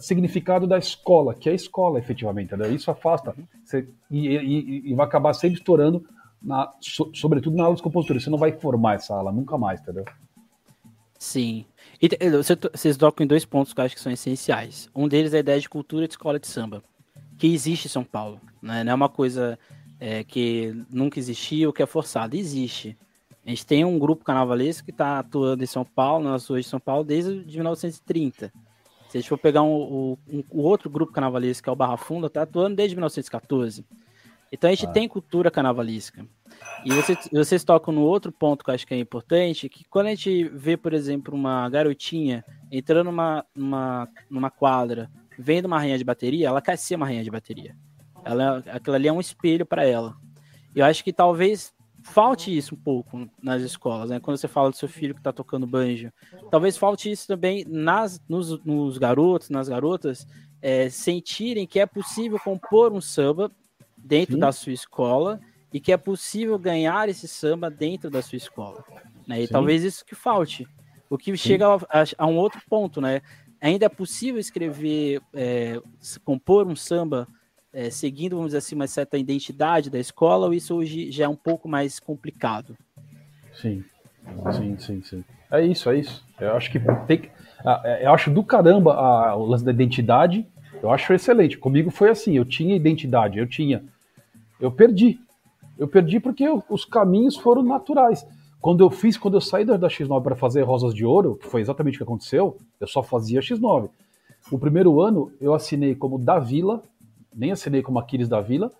significado 0.00 0.66
da 0.66 0.78
escola, 0.78 1.34
que 1.34 1.48
é 1.48 1.52
a 1.52 1.54
escola, 1.54 1.98
efetivamente. 1.98 2.54
Isso 2.74 2.90
afasta 2.90 3.34
você, 3.62 3.86
e, 4.10 4.28
e, 4.28 4.90
e, 4.90 4.94
vai 4.94 5.06
acabar 5.06 5.34
sempre 5.34 5.58
estourando, 5.58 6.04
na, 6.40 6.72
so, 6.80 7.10
sobretudo 7.14 7.56
na 7.56 7.64
aula 7.64 7.76
de 7.76 7.82
compositura. 7.82 8.18
Você 8.18 8.30
não 8.30 8.38
vai 8.38 8.52
formar 8.52 8.94
essa 8.94 9.14
aula 9.14 9.30
nunca 9.30 9.58
mais, 9.58 9.80
entendeu? 9.80 10.04
Sim. 11.18 11.66
E 12.00 12.08
vocês 12.30 12.96
tocam 12.96 13.24
em 13.24 13.26
dois 13.26 13.44
pontos 13.44 13.74
que 13.74 13.80
eu 13.80 13.84
acho 13.84 13.94
que 13.94 14.00
são 14.00 14.12
essenciais. 14.12 14.88
Um 14.94 15.06
deles 15.06 15.34
é 15.34 15.38
a 15.38 15.40
ideia 15.40 15.60
de 15.60 15.68
cultura 15.68 16.06
de 16.06 16.14
escola 16.14 16.38
de 16.38 16.46
samba, 16.46 16.82
que 17.36 17.46
existe 17.46 17.86
em 17.86 17.90
São 17.90 18.04
Paulo. 18.04 18.40
Né? 18.62 18.84
Não 18.84 18.92
é 18.92 18.94
uma 18.94 19.08
coisa 19.08 19.58
é, 20.00 20.24
que 20.24 20.74
nunca 20.88 21.18
existiu, 21.18 21.72
que 21.72 21.82
é 21.82 21.86
forçada. 21.86 22.36
Existe. 22.36 22.96
A 23.48 23.50
gente 23.50 23.64
tem 23.64 23.82
um 23.82 23.98
grupo 23.98 24.26
carnavalesco 24.26 24.84
que 24.84 24.90
está 24.90 25.20
atuando 25.20 25.64
em 25.64 25.66
São 25.66 25.82
Paulo, 25.82 26.22
nas 26.22 26.46
ruas 26.46 26.66
de 26.66 26.70
São 26.70 26.78
Paulo, 26.78 27.02
desde 27.02 27.30
1930. 27.46 28.52
Se 29.08 29.16
a 29.16 29.20
gente 29.22 29.28
for 29.30 29.38
pegar 29.38 29.62
um, 29.62 30.18
um, 30.28 30.44
um 30.52 30.60
outro 30.60 30.90
grupo 30.90 31.14
carnavalesco, 31.14 31.64
que 31.64 31.70
é 31.70 31.72
o 31.72 31.74
Barra 31.74 31.96
Funda, 31.96 32.26
está 32.26 32.42
atuando 32.42 32.76
desde 32.76 32.94
1914. 32.94 33.86
Então 34.52 34.68
a 34.68 34.74
gente 34.74 34.84
ah. 34.84 34.90
tem 34.90 35.08
cultura 35.08 35.50
carnavalesca. 35.50 36.26
E 36.84 36.92
vocês, 36.92 37.26
vocês 37.32 37.64
tocam 37.64 37.94
no 37.94 38.02
outro 38.02 38.30
ponto 38.30 38.62
que 38.62 38.68
eu 38.68 38.74
acho 38.74 38.86
que 38.86 38.92
é 38.92 38.98
importante, 38.98 39.66
que 39.70 39.82
quando 39.88 40.08
a 40.08 40.10
gente 40.10 40.44
vê, 40.44 40.76
por 40.76 40.92
exemplo, 40.92 41.34
uma 41.34 41.70
garotinha 41.70 42.44
entrando 42.70 43.06
numa, 43.06 43.46
numa, 43.54 44.08
numa 44.28 44.50
quadra, 44.50 45.10
vendo 45.38 45.64
uma 45.64 45.78
rainha 45.78 45.96
de 45.96 46.04
bateria, 46.04 46.48
ela 46.48 46.60
quer 46.60 46.76
ser 46.76 46.96
uma 46.96 47.06
rainha 47.06 47.24
de 47.24 47.30
bateria. 47.30 47.74
Ela, 48.26 48.62
aquilo 48.66 48.94
ali 48.94 49.08
é 49.08 49.12
um 49.12 49.20
espelho 49.20 49.64
para 49.64 49.86
ela. 49.86 50.14
Eu 50.76 50.84
acho 50.84 51.02
que 51.02 51.14
talvez 51.14 51.72
falte 52.12 52.56
isso 52.56 52.74
um 52.74 52.78
pouco 52.78 53.28
nas 53.42 53.62
escolas, 53.62 54.10
né? 54.10 54.20
Quando 54.20 54.36
você 54.36 54.48
fala 54.48 54.70
do 54.70 54.76
seu 54.76 54.88
filho 54.88 55.14
que 55.14 55.20
está 55.20 55.32
tocando 55.32 55.66
banjo, 55.66 56.12
talvez 56.50 56.76
falte 56.76 57.10
isso 57.10 57.26
também 57.26 57.64
nas, 57.68 58.20
nos, 58.28 58.62
nos 58.64 58.98
garotos, 58.98 59.50
nas 59.50 59.68
garotas, 59.68 60.26
é, 60.60 60.88
sentirem 60.90 61.66
que 61.66 61.78
é 61.78 61.86
possível 61.86 62.38
compor 62.38 62.92
um 62.92 63.00
samba 63.00 63.50
dentro 63.96 64.34
Sim. 64.34 64.40
da 64.40 64.52
sua 64.52 64.72
escola 64.72 65.40
e 65.72 65.78
que 65.78 65.92
é 65.92 65.96
possível 65.96 66.58
ganhar 66.58 67.08
esse 67.08 67.28
samba 67.28 67.70
dentro 67.70 68.10
da 68.10 68.22
sua 68.22 68.36
escola, 68.36 68.84
né? 69.26 69.42
E 69.42 69.46
Sim. 69.46 69.52
talvez 69.52 69.84
isso 69.84 70.04
que 70.04 70.14
falte. 70.14 70.66
O 71.10 71.16
que 71.16 71.30
Sim. 71.32 71.36
chega 71.36 71.66
a, 71.66 71.78
a, 72.16 72.26
um 72.26 72.36
outro 72.36 72.60
ponto, 72.68 73.00
né? 73.00 73.20
Ainda 73.60 73.86
é 73.86 73.88
possível 73.88 74.40
escrever, 74.40 75.20
é, 75.32 75.80
compor 76.24 76.66
um 76.66 76.76
samba 76.76 77.28
é, 77.72 77.90
seguindo, 77.90 78.36
vamos 78.36 78.48
dizer 78.48 78.58
assim, 78.58 78.74
uma 78.74 78.86
certa 78.86 79.18
identidade 79.18 79.90
da 79.90 79.98
escola, 79.98 80.46
ou 80.46 80.54
isso 80.54 80.74
hoje 80.74 81.10
já 81.10 81.24
é 81.24 81.28
um 81.28 81.36
pouco 81.36 81.68
mais 81.68 82.00
complicado? 82.00 82.76
Sim, 83.52 83.84
sim, 84.52 84.78
sim, 84.78 85.02
sim. 85.02 85.24
É 85.50 85.64
isso, 85.64 85.90
é 85.90 85.98
isso. 85.98 86.24
Eu 86.40 86.56
acho 86.56 86.70
que 86.70 86.78
tem 87.06 87.18
que. 87.18 87.30
É, 87.84 88.06
eu 88.06 88.12
acho 88.12 88.30
do 88.30 88.42
caramba 88.42 88.94
a, 88.94 89.36
o 89.36 89.44
lance 89.44 89.64
da 89.64 89.72
identidade. 89.72 90.46
Eu 90.82 90.90
acho 90.90 91.12
excelente. 91.12 91.58
Comigo 91.58 91.90
foi 91.90 92.10
assim, 92.10 92.36
eu 92.36 92.44
tinha 92.44 92.76
identidade, 92.76 93.38
eu 93.38 93.46
tinha. 93.46 93.82
Eu 94.60 94.70
perdi. 94.70 95.18
Eu 95.78 95.88
perdi 95.88 96.20
porque 96.20 96.44
eu, 96.44 96.62
os 96.68 96.84
caminhos 96.84 97.36
foram 97.36 97.62
naturais. 97.62 98.26
Quando 98.60 98.82
eu 98.82 98.90
fiz, 98.90 99.16
quando 99.16 99.34
eu 99.34 99.40
saí 99.40 99.64
da, 99.64 99.76
da 99.76 99.88
X9 99.88 100.22
para 100.22 100.36
fazer 100.36 100.62
Rosas 100.62 100.92
de 100.92 101.04
Ouro, 101.04 101.36
que 101.36 101.46
foi 101.46 101.60
exatamente 101.60 101.94
o 101.94 101.98
que 101.98 102.04
aconteceu, 102.04 102.56
eu 102.80 102.86
só 102.86 103.02
fazia 103.02 103.40
X9. 103.40 103.88
O 104.50 104.58
primeiro 104.58 105.00
ano 105.00 105.32
eu 105.40 105.54
assinei 105.54 105.94
como 105.94 106.18
da 106.18 106.38
Vila, 106.38 106.82
nem 107.38 107.52
assinei 107.52 107.82
como 107.82 107.98
Aquiles 107.98 108.28
da 108.28 108.40
Vila. 108.40 108.70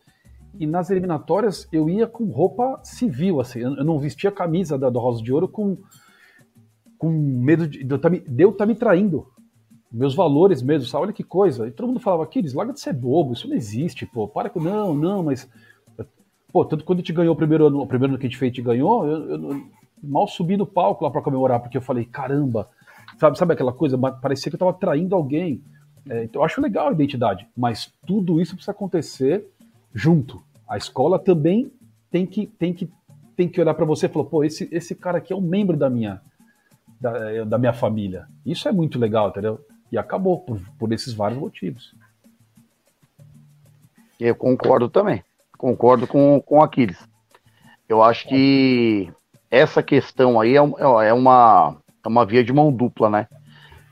E 0.59 0.67
nas 0.67 0.91
eliminatórias 0.91 1.69
eu 1.73 1.89
ia 1.89 2.07
com 2.07 2.25
roupa 2.25 2.81
civil, 2.83 3.41
assim, 3.41 3.61
eu 3.61 3.85
não 3.85 3.99
vestia 3.99 4.31
a 4.31 4.33
camisa 4.33 4.77
da, 4.77 4.91
do 4.91 4.99
Rosa 4.99 5.23
de 5.23 5.33
Ouro 5.33 5.47
com, 5.47 5.79
com 6.99 7.09
medo 7.09 7.69
de, 7.69 7.85
de, 7.85 7.87
de 7.87 8.43
eu 8.43 8.51
estar 8.51 8.65
tá 8.65 8.67
me 8.67 8.75
traindo. 8.75 9.27
Meus 9.91 10.15
valores 10.15 10.61
mesmo, 10.61 10.87
sabe? 10.87 11.05
Olha 11.05 11.13
que 11.13 11.23
coisa. 11.23 11.67
E 11.67 11.71
todo 11.71 11.87
mundo 11.87 12.01
falava, 12.01 12.25
Aquiles, 12.25 12.53
larga 12.53 12.73
de 12.73 12.81
ser 12.81 12.93
bobo, 12.93 13.33
isso 13.33 13.49
não 13.49 13.57
existe, 13.57 14.05
pô. 14.05 14.29
Para 14.29 14.51
com. 14.51 14.61
Não, 14.61 14.95
não, 14.95 15.23
mas. 15.23 15.49
Pô, 16.53 16.65
tanto 16.65 16.85
quando 16.85 16.99
a 16.99 17.03
gente 17.03 17.13
ganhou 17.13 17.35
o 17.35 17.37
primeiro 17.37 17.67
ano, 17.67 17.81
o 17.81 17.87
primeiro 17.87 18.13
ano 18.13 18.21
que 18.21 18.27
a 18.27 18.29
gente 18.29 18.39
fez, 18.39 18.51
gente 18.51 18.65
ganhou, 18.65 19.07
eu, 19.07 19.31
eu 19.31 19.67
mal 20.03 20.27
subi 20.27 20.57
no 20.57 20.67
palco 20.67 21.05
lá 21.05 21.11
para 21.11 21.23
comemorar, 21.23 21.61
porque 21.61 21.77
eu 21.77 21.83
falei, 21.83 22.05
caramba, 22.05 22.69
sabe, 23.19 23.39
sabe 23.39 23.53
aquela 23.55 23.73
coisa? 23.73 23.97
Parecia 23.99 24.51
que 24.51 24.57
eu 24.57 24.59
tava 24.59 24.73
traindo 24.73 25.15
alguém. 25.15 25.63
É, 26.09 26.25
então 26.25 26.41
eu 26.41 26.45
acho 26.45 26.61
legal 26.61 26.89
a 26.89 26.93
identidade, 26.93 27.47
mas 27.57 27.93
tudo 28.07 28.41
isso 28.41 28.55
precisa 28.55 28.73
acontecer 28.73 29.47
junto. 29.95 30.43
A 30.69 30.77
escola 30.77 31.19
também 31.19 31.73
tem 32.11 32.27
que, 32.27 32.47
tem 32.47 32.73
que, 32.73 32.91
tem 33.37 33.49
que 33.49 33.61
olhar 33.61 33.75
para 33.75 33.85
você 33.85 34.07
e 34.07 34.09
falar, 34.09 34.27
pô, 34.27 34.45
esse, 34.45 34.69
esse 34.71 34.95
cara 34.95 35.19
aqui 35.19 35.33
é 35.33 35.37
um 35.37 35.41
membro 35.41 35.77
da 35.77 35.89
minha, 35.89 36.21
da, 37.01 37.45
da 37.45 37.59
minha 37.59 37.73
família. 37.73 38.27
Isso 38.45 38.69
é 38.69 38.73
muito 38.73 38.99
legal, 38.99 39.29
entendeu? 39.29 39.65
E 39.91 39.97
acabou 39.97 40.41
por, 40.41 40.61
por 40.79 40.93
esses 40.93 41.15
vários 41.15 41.39
motivos. 41.39 41.95
Eu 44.21 44.35
concordo 44.35 44.89
também. 44.89 45.23
Concordo 45.57 46.07
com, 46.07 46.41
com 46.41 46.63
Aquiles. 46.63 46.99
Eu 47.89 48.03
acho 48.03 48.29
que 48.29 49.11
essa 49.51 49.83
questão 49.83 50.41
aí 50.41 50.55
é, 50.55 50.59
é, 50.59 51.13
uma, 51.13 51.77
é 52.05 52.09
uma 52.09 52.27
via 52.27 52.45
de 52.45 52.53
mão 52.53 52.73
dupla, 52.73 53.09
né? 53.09 53.29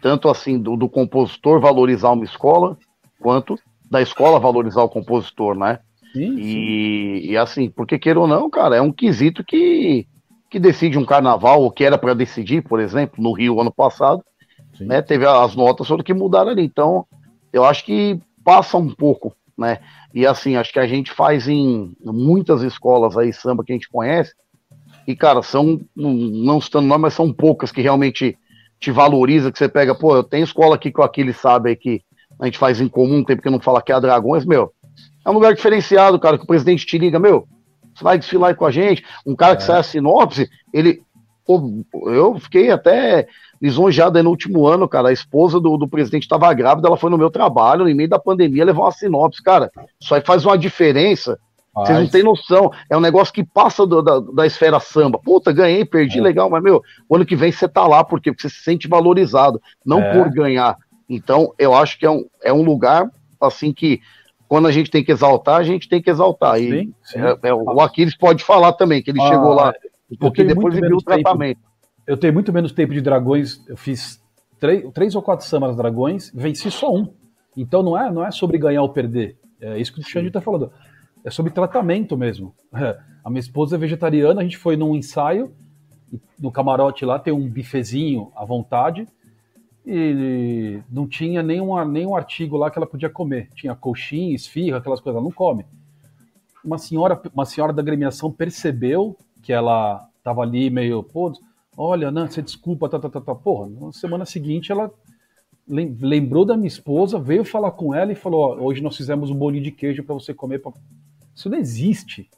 Tanto 0.07 0.29
assim 0.29 0.57
do, 0.57 0.77
do, 0.77 0.89
compositor 0.89 1.61
valorizar 1.61 2.13
uma 2.13 2.23
escola, 2.23 2.79
quanto 3.19 3.59
da 3.91 4.01
escola 4.01 4.39
valorizar 4.39 4.85
o 4.85 4.89
compositor, 4.89 5.59
né? 5.59 5.81
Sim, 6.13 6.37
e, 6.39 6.43
sim. 6.45 7.31
e, 7.33 7.37
assim, 7.37 7.69
porque 7.69 7.99
queira 7.99 8.21
ou 8.21 8.29
não, 8.29 8.49
cara, 8.49 8.77
é 8.77 8.81
um 8.81 8.93
quesito 8.93 9.43
que, 9.43 10.07
que 10.49 10.61
decide 10.61 10.97
um 10.97 11.05
carnaval, 11.05 11.61
ou 11.61 11.73
que 11.73 11.83
era 11.83 11.99
para 11.99 12.15
decidir, 12.15 12.63
por 12.63 12.79
exemplo, 12.79 13.21
no 13.21 13.33
Rio 13.33 13.61
ano 13.61 13.73
passado, 13.73 14.23
né, 14.79 15.03
teve 15.03 15.27
as 15.27 15.57
notas 15.57 15.89
sobre 15.89 16.05
que 16.05 16.15
mudaram 16.15 16.53
ali. 16.53 16.63
Então, 16.63 17.05
eu 17.53 17.65
acho 17.65 17.85
que 17.85 18.17
passa 18.45 18.77
um 18.77 18.95
pouco, 18.95 19.35
né? 19.59 19.81
E 20.15 20.25
assim, 20.25 20.55
acho 20.55 20.73
que 20.73 20.79
a 20.79 20.87
gente 20.87 21.11
faz 21.11 21.49
em 21.49 21.97
muitas 22.01 22.63
escolas 22.63 23.19
aí 23.19 23.33
samba 23.33 23.65
que 23.65 23.73
a 23.73 23.75
gente 23.75 23.91
conhece, 23.91 24.33
e 25.05 25.17
cara, 25.17 25.43
são, 25.43 25.81
não 25.97 26.59
estando 26.59 26.87
nome, 26.87 27.03
mas 27.03 27.15
são 27.15 27.33
poucas 27.33 27.73
que 27.73 27.83
realmente 27.83 28.39
te 28.79 28.91
valoriza, 28.91 29.51
que 29.51 29.59
você 29.59 29.69
pega, 29.69 29.95
pô, 29.95 30.17
eu 30.17 30.23
tenho 30.23 30.45
escola 30.45 30.75
aqui 30.75 30.91
que 30.91 31.01
o 31.01 31.05
Aquiles 31.05 31.37
sabe 31.37 31.71
aí 31.71 31.77
que 31.77 32.03
a 32.41 32.45
gente 32.45 32.59
faz 32.59 32.81
em 32.81 32.89
comum, 32.89 33.25
tem 33.25 33.37
porque 33.37 33.51
não 33.51 33.61
fala 33.61 33.81
que 33.81 33.93
é 33.93 33.95
a 33.95 34.01
Dragões, 34.01 34.45
meu, 34.45 34.73
é 35.25 35.31
um 35.31 35.35
lugar 35.35 35.55
diferenciado, 35.55 36.19
cara, 36.19 36.37
que 36.37 36.45
o 36.45 36.47
presidente 36.47 36.87
te 36.87 36.99
liga, 36.99 37.19
meu, 37.19 37.49
você 37.95 38.05
vai 38.05 38.19
desfilar 38.19 38.51
aí 38.51 38.55
com 38.55 38.67
a 38.67 38.71
gente, 38.71 39.05
um 39.27 39.35
cara 39.35 39.57
que 39.57 39.63
é. 39.63 39.67
sai 39.67 39.81
a 39.81 39.83
sinopse, 39.83 40.49
ele, 40.73 41.03
pô, 41.47 41.85
eu 42.07 42.39
fiquei 42.39 42.71
até 42.71 43.27
lisonjeado 43.61 44.19
aí 44.19 44.23
no 44.23 44.31
último 44.31 44.67
ano, 44.67 44.87
cara, 44.87 45.09
a 45.09 45.13
esposa 45.13 45.59
do, 45.59 45.77
do 45.79 45.89
presidente 45.89 46.25
estava 46.25 46.53
grávida, 46.53 46.89
ela 46.89 46.97
foi 46.97 47.11
no 47.11 47.19
meu 47.19 47.31
trabalho, 47.31 47.87
no 47.87 47.95
meio 47.95 48.09
da 48.09 48.19
pandemia, 48.19 48.65
levou 48.65 48.85
uma 48.85 48.93
sinopse, 48.93 49.43
cara, 49.43 49.71
isso 50.01 50.15
aí 50.15 50.21
faz 50.21 50.45
uma 50.45 50.59
diferença, 50.59 51.39
vocês 51.77 51.99
não 51.99 52.09
têm 52.09 52.23
noção. 52.23 52.71
É 52.89 52.97
um 52.97 53.01
negócio 53.01 53.35
que 53.35 53.45
passa 53.45 53.87
do, 53.87 54.01
da, 54.01 54.19
da 54.21 54.47
esfera 54.47 54.81
samba. 54.81 55.19
Puta, 55.19 55.53
ganhei, 55.53 55.85
perdi, 55.85 56.19
é. 56.19 56.23
legal, 56.23 56.49
mas, 56.49 56.63
meu, 56.63 56.83
o 57.09 57.17
ano 57.17 57.27
que 57.27 57.37
vem 57.37 57.53
você 57.53 57.69
tá 57.69 57.87
lá, 57.87 58.03
por 58.03 58.21
quê? 58.21 58.33
Porque 58.33 58.49
você 58.49 58.55
se 58.55 58.63
sente 58.63 58.89
valorizado, 58.89 59.61
não 59.85 60.01
é. 60.01 60.13
por 60.13 60.31
ganhar. 60.31 60.77
Então, 61.09 61.53
eu 61.59 61.75
acho 61.75 61.99
que 61.99 62.07
é 62.07 62.11
um, 62.11 62.25
é 62.43 62.53
um 62.53 62.63
lugar, 62.63 63.11
assim, 63.41 63.73
que 63.73 64.01
quando 64.49 64.67
a 64.67 64.73
gente 64.73 64.91
tem 64.91 65.05
que 65.05 65.13
exaltar, 65.13 65.61
a 65.61 65.63
gente 65.63 65.89
tem 65.89 66.01
que 66.01 66.09
exaltar. 66.09 66.59
E 66.61 66.71
sim, 66.71 66.95
sim. 67.03 67.19
É, 67.19 67.49
é, 67.49 67.55
o 67.55 67.81
Aquiles 67.81 68.17
pode 68.17 68.43
falar 68.43 68.73
também, 68.73 69.03
que 69.03 69.11
ele 69.11 69.21
ah, 69.21 69.29
chegou 69.29 69.53
lá 69.53 69.75
um 70.11 70.17
pouquinho 70.17 70.49
depois 70.49 70.77
e 70.77 70.81
viu 70.81 70.97
o 70.97 71.03
tratamento. 71.03 71.61
Eu 72.07 72.17
tenho 72.17 72.33
muito 72.33 72.53
menos 72.53 72.73
tempo 72.73 72.95
de 72.95 73.01
dragões, 73.01 73.61
eu 73.69 73.77
fiz 73.77 74.23
três, 74.59 74.85
três 74.95 75.15
ou 75.15 75.23
quatro 75.23 75.45
sambas 75.45 75.77
dragões, 75.77 76.33
venci 76.35 76.71
só 76.71 76.93
um. 76.93 77.13
Então 77.57 77.83
não 77.83 77.99
é, 77.99 78.11
não 78.11 78.25
é 78.25 78.31
sobre 78.31 78.57
ganhar 78.57 78.83
ou 78.83 78.89
perder. 78.89 79.37
É 79.61 79.79
isso 79.79 79.93
que 79.93 80.01
o 80.01 80.03
Xande 80.03 80.29
está 80.29 80.41
falando 80.41 80.71
é 81.27 81.31
sobre 81.31 81.53
tratamento 81.53 82.17
mesmo. 82.17 82.55
É, 82.73 82.97
a 83.25 83.29
minha 83.29 83.41
esposa 83.41 83.75
é 83.75 83.79
vegetariana, 83.79 84.41
a 84.41 84.45
gente 84.45 84.57
foi 84.57 84.77
num 84.77 84.95
ensaio, 84.95 85.53
no 86.39 86.53
camarote 86.53 87.05
lá 87.05 87.19
tem 87.19 87.33
um 87.33 87.49
bifezinho 87.49 88.31
à 88.37 88.45
vontade, 88.45 89.09
e 89.85 90.81
não 90.89 91.07
tinha 91.07 91.43
nenhum, 91.43 91.85
nenhum 91.85 92.15
artigo 92.15 92.57
lá 92.57 92.71
que 92.71 92.79
ela 92.79 92.87
podia 92.87 93.11
comer. 93.11 93.51
Tinha 93.57 93.75
coxinha, 93.75 94.35
esfirra, 94.35 94.79
aquelas 94.79 95.01
coisas, 95.01 95.17
ela 95.17 95.25
não 95.25 95.33
come. 95.33 95.67
Uma 96.65 96.79
senhora, 96.79 97.21
uma 97.35 97.45
senhora 97.45 97.73
da 97.73 97.83
agremiação 97.83 98.31
percebeu 98.31 99.17
que 99.43 99.53
ela 99.53 100.09
estava 100.19 100.43
ali 100.43 100.71
meio, 100.71 101.03
pô, 101.03 101.33
olha, 101.77 102.11
não, 102.11 102.29
você 102.29 102.41
desculpa, 102.41 102.89
tá, 102.89 103.01
tá, 103.01 103.09
tá, 103.09 103.21
tá. 103.21 103.35
Porra, 103.35 103.69
na 103.69 103.93
semana 103.93 104.25
seguinte 104.25 104.71
ela 104.71 104.93
lembrou 105.69 106.45
da 106.45 106.57
minha 106.57 106.69
esposa, 106.69 107.19
veio 107.19 107.45
falar 107.45 107.73
com 107.73 107.93
ela 107.93 108.13
e 108.13 108.17
falou: 108.17 108.61
hoje 108.61 108.81
nós 108.81 108.97
fizemos 108.97 109.31
um 109.31 109.35
bolinho 109.35 109.65
de 109.65 109.73
queijo 109.73 110.05
para 110.05 110.15
você 110.15 110.33
comer 110.33 110.61
isso 111.37 111.51
não 111.51 111.59
existe. 111.59 112.31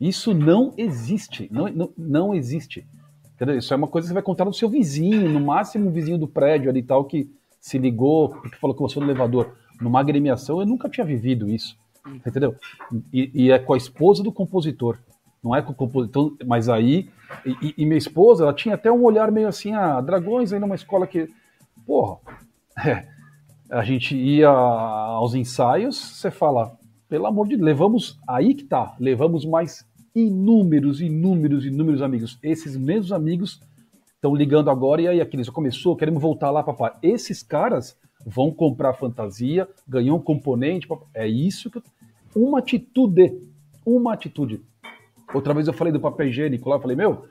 Isso 0.00 0.32
não 0.32 0.72
existe. 0.78 1.48
Não, 1.52 1.68
não, 1.68 1.92
não 1.96 2.34
existe. 2.34 2.86
Entendeu? 3.34 3.58
Isso 3.58 3.74
é 3.74 3.76
uma 3.76 3.86
coisa 3.86 4.06
que 4.06 4.08
você 4.08 4.14
vai 4.14 4.22
contar 4.22 4.46
no 4.46 4.54
seu 4.54 4.70
vizinho, 4.70 5.28
no 5.28 5.38
máximo 5.38 5.88
um 5.88 5.92
vizinho 5.92 6.16
do 6.16 6.26
prédio 6.26 6.70
ali 6.70 6.82
tal, 6.82 7.04
que 7.04 7.30
se 7.60 7.76
ligou, 7.76 8.40
que 8.40 8.58
falou 8.58 8.74
com 8.74 8.88
você 8.88 8.98
no 8.98 9.04
elevador. 9.04 9.54
Numa 9.80 10.00
agremiação, 10.00 10.60
eu 10.60 10.66
nunca 10.66 10.88
tinha 10.88 11.04
vivido 11.04 11.48
isso. 11.50 11.76
Entendeu? 12.06 12.56
E, 13.12 13.30
e 13.34 13.50
é 13.50 13.58
com 13.58 13.74
a 13.74 13.76
esposa 13.76 14.22
do 14.22 14.32
compositor. 14.32 14.98
Não 15.44 15.54
é 15.54 15.60
com 15.60 15.72
o 15.72 15.74
compositor, 15.74 16.34
mas 16.46 16.68
aí. 16.68 17.10
E, 17.44 17.74
e, 17.78 17.84
minha 17.84 17.98
esposa, 17.98 18.44
ela 18.44 18.54
tinha 18.54 18.76
até 18.76 18.90
um 18.90 19.02
olhar 19.02 19.30
meio 19.30 19.48
assim: 19.48 19.72
ah, 19.72 20.00
Dragões 20.00 20.52
ainda 20.52 20.64
é 20.64 20.68
uma 20.68 20.74
escola 20.74 21.06
que. 21.06 21.28
Porra. 21.86 22.18
É, 22.78 23.06
a 23.70 23.82
gente 23.84 24.16
ia 24.16 24.48
aos 24.48 25.34
ensaios, 25.34 25.96
você 25.96 26.30
fala, 26.30 26.76
pelo 27.12 27.26
amor 27.26 27.46
de 27.46 27.56
Deus, 27.56 27.66
levamos, 27.66 28.18
aí 28.26 28.54
que 28.54 28.64
tá, 28.64 28.96
levamos 28.98 29.44
mais 29.44 29.86
inúmeros, 30.14 30.98
inúmeros, 30.98 31.66
inúmeros 31.66 32.00
amigos. 32.00 32.38
Esses 32.42 32.74
mesmos 32.74 33.12
amigos 33.12 33.60
estão 34.14 34.34
ligando 34.34 34.70
agora, 34.70 35.02
e 35.02 35.08
aí, 35.08 35.20
aqueles 35.20 35.46
já 35.46 35.52
começou, 35.52 35.94
queremos 35.94 36.22
voltar 36.22 36.50
lá, 36.50 36.62
papai. 36.62 36.90
Esses 37.02 37.42
caras 37.42 37.98
vão 38.24 38.50
comprar 38.50 38.94
fantasia, 38.94 39.68
ganhar 39.86 40.14
um 40.14 40.18
componente, 40.18 40.88
papai. 40.88 41.06
é 41.12 41.28
isso 41.28 41.70
que 41.70 41.76
eu... 41.76 41.82
Uma 42.34 42.60
atitude, 42.60 43.38
uma 43.84 44.14
atitude. 44.14 44.62
Outra 45.34 45.52
vez 45.52 45.66
eu 45.66 45.74
falei 45.74 45.92
do 45.92 46.00
papel 46.00 46.28
higiênico 46.28 46.66
lá, 46.70 46.76
eu 46.76 46.80
falei, 46.80 46.96
meu, 46.96 47.26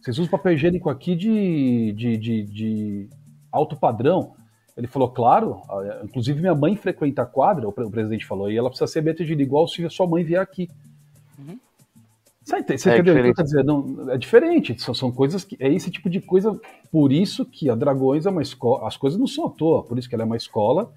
vocês 0.00 0.18
usam 0.18 0.30
papel 0.30 0.54
higiênico 0.54 0.88
aqui 0.88 1.14
de, 1.14 1.92
de, 1.92 2.16
de, 2.16 2.42
de 2.44 3.08
alto 3.52 3.76
padrão, 3.76 4.32
ele 4.76 4.86
falou, 4.86 5.08
claro, 5.08 5.62
inclusive 6.04 6.38
minha 6.38 6.54
mãe 6.54 6.76
frequenta 6.76 7.22
a 7.22 7.26
quadra, 7.26 7.66
o 7.66 7.72
presidente 7.72 8.26
falou, 8.26 8.50
e 8.50 8.58
ela 8.58 8.68
precisa 8.68 8.86
ser 8.86 9.02
metida 9.02 9.42
igual 9.42 9.66
se 9.66 9.84
a 9.84 9.90
sua 9.90 10.06
mãe 10.06 10.22
vier 10.22 10.40
aqui. 10.40 10.68
Uhum. 11.38 11.58
Você, 12.44 12.62
você 12.62 12.90
é 12.90 12.98
entendeu? 12.98 13.34
Quer 13.34 13.42
dizer, 13.42 13.64
não, 13.64 14.10
é 14.10 14.18
diferente, 14.18 14.80
são, 14.80 14.94
são 14.94 15.10
coisas 15.10 15.44
que. 15.44 15.56
É 15.58 15.72
esse 15.72 15.90
tipo 15.90 16.10
de 16.10 16.20
coisa. 16.20 16.58
Por 16.92 17.10
isso 17.10 17.44
que 17.44 17.70
a 17.70 17.74
Dragões 17.74 18.26
é 18.26 18.30
uma 18.30 18.42
escola. 18.42 18.86
As 18.86 18.96
coisas 18.96 19.18
não 19.18 19.26
são 19.26 19.46
à 19.46 19.50
toa, 19.50 19.82
por 19.82 19.98
isso 19.98 20.08
que 20.08 20.14
ela 20.14 20.24
é 20.24 20.26
uma 20.26 20.36
escola 20.36 20.92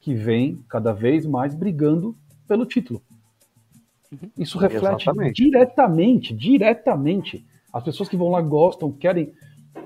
que 0.00 0.14
vem 0.14 0.62
cada 0.68 0.92
vez 0.92 1.24
mais 1.24 1.54
brigando 1.54 2.14
pelo 2.46 2.66
título. 2.66 3.02
Uhum. 4.12 4.30
Isso 4.38 4.58
reflete 4.58 5.04
Exatamente. 5.04 5.42
diretamente, 5.42 6.34
diretamente. 6.34 7.44
As 7.72 7.82
pessoas 7.82 8.08
que 8.08 8.16
vão 8.16 8.30
lá 8.30 8.42
gostam, 8.42 8.92
querem 8.92 9.32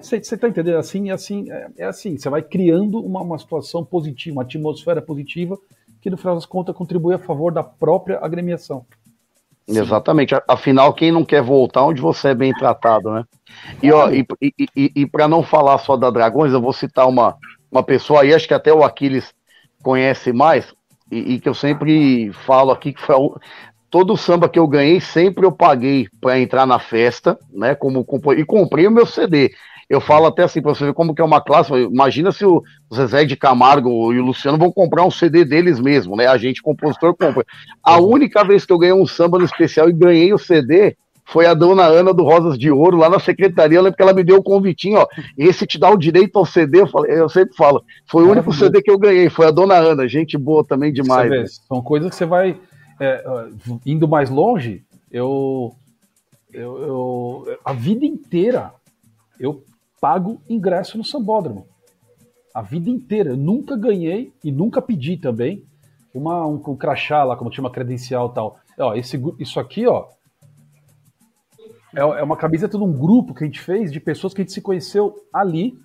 você 0.01 0.17
está 0.17 0.49
entendendo? 0.49 0.79
Assim, 0.79 1.11
assim, 1.11 1.51
é, 1.51 1.69
é 1.79 1.85
assim, 1.85 2.17
você 2.17 2.29
vai 2.29 2.43
criando 2.43 3.01
uma, 3.01 3.21
uma 3.21 3.39
situação 3.39 3.85
positiva, 3.85 4.37
uma 4.37 4.43
atmosfera 4.43 5.03
positiva, 5.03 5.59
que 6.01 6.11
no 6.11 6.17
final 6.17 6.35
das 6.35 6.47
contas 6.47 6.75
contribui 6.75 7.15
a 7.15 7.19
favor 7.19 7.53
da 7.53 7.63
própria 7.63 8.19
agremiação. 8.23 8.85
Sim. 9.69 9.81
Exatamente. 9.81 10.35
Afinal, 10.49 10.95
quem 10.95 11.13
não 11.13 11.25
quer 11.25 11.43
voltar 11.43 11.85
onde 11.85 12.01
você 12.01 12.29
é 12.29 12.35
bem 12.35 12.53
tratado, 12.55 13.11
né? 13.11 13.25
E, 13.83 13.93
ó, 13.93 14.11
e, 14.11 14.27
e, 14.41 14.53
e, 14.75 14.93
e 14.97 15.07
para 15.07 15.29
não 15.29 15.43
falar 15.43 15.79
só 15.79 15.97
da 15.97 16.11
Dragões, 16.11 16.53
eu 16.53 16.61
vou 16.61 16.73
citar 16.73 17.07
uma, 17.07 17.37
uma 17.71 17.83
pessoa 17.83 18.23
aí, 18.23 18.33
acho 18.33 18.49
que 18.49 18.55
até 18.55 18.73
o 18.73 18.83
Aquiles 18.83 19.35
conhece 19.83 20.33
mais, 20.33 20.73
e, 21.11 21.35
e 21.35 21.41
que 21.41 21.49
eu 21.49 21.55
sempre 21.55 22.33
falo 22.33 22.71
aqui 22.71 22.93
que 22.93 23.01
foi 23.01 23.15
a, 23.15 23.19
todo 23.91 24.13
o 24.13 24.17
samba 24.17 24.49
que 24.49 24.59
eu 24.59 24.67
ganhei, 24.67 25.01
sempre 25.01 25.45
eu 25.45 25.53
paguei 25.53 26.09
para 26.21 26.39
entrar 26.41 26.67
na 26.67 26.79
festa, 26.79 27.39
né? 27.53 27.75
Como, 27.75 28.07
e 28.37 28.45
comprei 28.45 28.87
o 28.87 28.91
meu 28.91 29.07
CD. 29.07 29.53
Eu 29.89 30.01
falo 30.03 30.27
até 30.27 30.43
assim 30.43 30.61
para 30.61 30.75
você 30.75 30.85
ver 30.85 30.93
como 30.93 31.15
que 31.15 31.23
é 31.23 31.25
uma 31.25 31.41
classe. 31.41 31.73
Imagina 31.73 32.31
se 32.31 32.45
o 32.45 32.63
Zezé 32.95 33.25
de 33.25 33.37
Camargo 33.37 34.13
e 34.13 34.21
o 34.21 34.25
Luciano 34.25 34.59
vão 34.59 34.71
comprar 34.71 35.05
um 35.05 35.11
CD 35.11 35.45
deles 35.45 35.81
mesmo, 35.81 36.15
né? 36.15 36.27
A 36.27 36.37
gente, 36.37 36.63
compositor, 36.63 37.17
compra. 37.17 37.45
A 37.83 37.99
única 37.99 38.45
vez 38.45 38.67
que 38.67 38.73
eu 38.73 38.79
ganhei 38.79 38.95
um 38.95 39.07
samba 39.07 39.39
no 39.39 39.47
especial 39.47 39.89
e 39.89 39.95
ganhei 39.95 40.33
o 40.33 40.39
CD 40.39 40.95
foi 41.25 41.47
a 41.47 41.55
dona 41.55 41.85
Ana 41.85 42.13
do 42.13 42.23
Rosas 42.23 42.59
de 42.59 42.71
Ouro, 42.71 42.97
lá 42.97 43.09
na 43.09 43.19
secretaria, 43.19 43.81
lembro 43.81 43.97
que 43.97 44.03
ela 44.03 44.15
me 44.15 44.25
deu 44.25 44.37
o 44.37 44.41
um 44.41 44.43
convitinho, 44.43 44.99
ó. 44.99 45.07
Esse 45.37 45.67
te 45.67 45.79
dá 45.79 45.91
o 45.91 45.99
direito 45.99 46.39
ao 46.39 46.47
CD, 46.47 46.81
eu, 46.81 46.87
falei, 46.87 47.13
eu 47.13 47.29
sempre 47.29 47.55
falo. 47.55 47.83
Foi 48.07 48.25
o 48.25 48.31
único 48.31 48.53
CD 48.53 48.81
que 48.81 48.91
eu 48.91 48.99
ganhei, 48.99 49.29
foi 49.29 49.47
a 49.47 49.51
dona 49.51 49.75
Ana, 49.75 50.09
gente 50.09 50.39
boa 50.39 50.65
também 50.65 50.91
demais. 50.91 51.31
Né? 51.31 51.45
São 51.47 51.83
coisas 51.83 52.09
que 52.11 52.17
você 52.17 52.27
vai. 52.27 52.59
É, 53.01 53.23
indo 53.87 54.09
mais 54.09 54.29
longe, 54.29 54.83
eu, 55.11 55.73
eu, 56.53 56.79
eu, 56.79 57.59
a 57.65 57.73
vida 57.73 58.05
inteira 58.05 58.73
eu 59.39 59.63
pago 60.01 60.41
ingresso 60.49 60.97
no 60.97 61.05
Sambódromo. 61.05 61.67
A 62.55 62.63
vida 62.63 62.91
inteira. 62.91 63.31
Eu 63.31 63.37
nunca 63.37 63.77
ganhei 63.77 64.33
e 64.43 64.51
nunca 64.51 64.81
pedi 64.83 65.17
também 65.17 65.65
uma, 66.13 66.47
um, 66.47 66.55
um 66.55 66.77
crachá 66.77 67.25
lá, 67.25 67.37
como 67.37 67.53
chama 67.53 67.71
credencial 67.71 68.31
e 68.31 68.35
tal. 68.35 68.59
Ó, 68.79 68.95
esse, 68.95 69.21
isso 69.39 69.61
aqui, 69.61 69.87
ó, 69.87 70.07
é, 71.95 72.01
é 72.01 72.23
uma 72.23 72.37
camiseta 72.37 72.77
de 72.77 72.85
um 72.85 72.93
grupo 72.93 73.35
que 73.35 73.45
a 73.45 73.47
gente 73.47 73.61
fez 73.61 73.91
de 73.91 74.01
pessoas 74.01 74.35
que 74.35 74.41
a 74.41 74.45
gente 74.45 74.53
se 74.53 74.61
conheceu 74.61 75.15
ali 75.33 75.79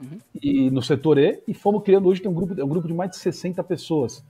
uhum. 0.00 0.18
e 0.42 0.70
no 0.70 0.82
setor 0.82 1.18
E 1.18 1.42
e 1.46 1.54
fomos 1.54 1.82
criando 1.82 2.08
hoje 2.08 2.22
tem 2.22 2.30
um 2.30 2.34
grupo, 2.34 2.58
é 2.58 2.64
um 2.64 2.68
grupo 2.68 2.86
de 2.86 2.94
mais 2.94 3.10
de 3.10 3.16
60 3.18 3.62
pessoas 3.64 4.24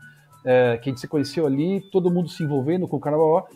é, 0.44 0.78
que 0.78 0.88
a 0.88 0.92
gente 0.92 1.00
se 1.00 1.08
conheceu 1.08 1.46
ali, 1.46 1.80
todo 1.90 2.10
mundo 2.10 2.28
se 2.28 2.42
envolvendo 2.42 2.88
com 2.88 2.96
o 2.96 3.00
carnaval 3.00 3.48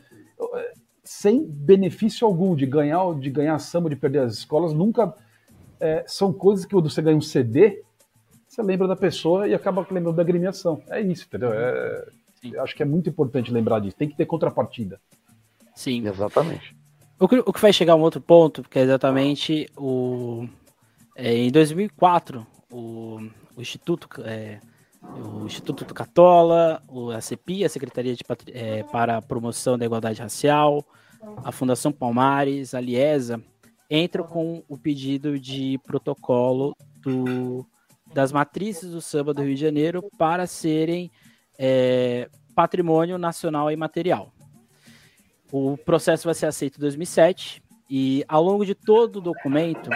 é, 0.54 0.72
sem 1.02 1.44
benefício 1.44 2.26
algum 2.26 2.54
de 2.54 2.66
ganhar 2.66 3.14
de 3.18 3.30
ganhar 3.30 3.58
samba, 3.58 3.88
de 3.88 3.96
perder 3.96 4.20
as 4.20 4.34
escolas, 4.34 4.72
nunca 4.72 5.14
é, 5.84 6.02
são 6.06 6.32
coisas 6.32 6.64
que 6.64 6.72
quando 6.74 6.88
você 6.88 7.02
ganha 7.02 7.16
um 7.16 7.20
CD, 7.20 7.82
você 8.48 8.62
lembra 8.62 8.88
da 8.88 8.96
pessoa 8.96 9.46
e 9.46 9.54
acaba 9.54 9.86
lembrando 9.90 10.16
da 10.16 10.22
agremiação. 10.22 10.82
É 10.88 10.98
isso, 10.98 11.26
entendeu? 11.26 11.52
É, 11.52 12.06
acho 12.60 12.74
que 12.74 12.82
é 12.82 12.86
muito 12.86 13.10
importante 13.10 13.52
lembrar 13.52 13.80
disso. 13.80 13.96
Tem 13.96 14.08
que 14.08 14.16
ter 14.16 14.24
contrapartida. 14.24 14.98
Sim. 15.74 16.06
Exatamente. 16.06 16.74
O 17.20 17.28
que, 17.28 17.38
o 17.38 17.52
que 17.52 17.60
vai 17.60 17.72
chegar 17.72 17.92
a 17.92 17.96
um 17.96 18.00
outro 18.00 18.20
ponto, 18.20 18.62
que 18.62 18.78
é 18.78 18.82
exatamente 18.82 19.68
o. 19.76 20.48
É, 21.14 21.34
em 21.36 21.50
2004, 21.50 22.46
o, 22.72 23.20
o 23.54 23.60
Instituto. 23.60 24.08
É, 24.24 24.60
o 25.02 25.44
Instituto 25.44 25.84
Catola, 25.92 26.82
o, 26.88 27.10
a 27.10 27.20
CEPI, 27.20 27.62
a 27.62 27.68
Secretaria 27.68 28.14
de, 28.14 28.24
é, 28.54 28.82
para 28.84 29.18
a 29.18 29.22
Promoção 29.22 29.76
da 29.76 29.84
Igualdade 29.84 30.22
Racial, 30.22 30.82
a 31.44 31.52
Fundação 31.52 31.92
Palmares, 31.92 32.72
a 32.72 32.80
Liesa, 32.80 33.38
entram 33.94 34.24
com 34.24 34.62
o 34.68 34.76
pedido 34.76 35.38
de 35.38 35.78
protocolo 35.86 36.76
do, 37.00 37.66
das 38.12 38.32
matrizes 38.32 38.90
do 38.90 39.00
samba 39.00 39.32
do 39.32 39.42
Rio 39.42 39.54
de 39.54 39.60
Janeiro 39.60 40.02
para 40.18 40.46
serem 40.46 41.10
é, 41.58 42.28
patrimônio 42.54 43.18
nacional 43.18 43.70
e 43.70 43.76
material. 43.76 44.32
O 45.52 45.76
processo 45.76 46.24
vai 46.24 46.34
ser 46.34 46.46
aceito 46.46 46.78
em 46.78 46.80
2007 46.80 47.62
e 47.88 48.24
ao 48.26 48.42
longo 48.42 48.64
de 48.64 48.74
todo 48.74 49.16
o 49.16 49.20
documento, 49.20 49.90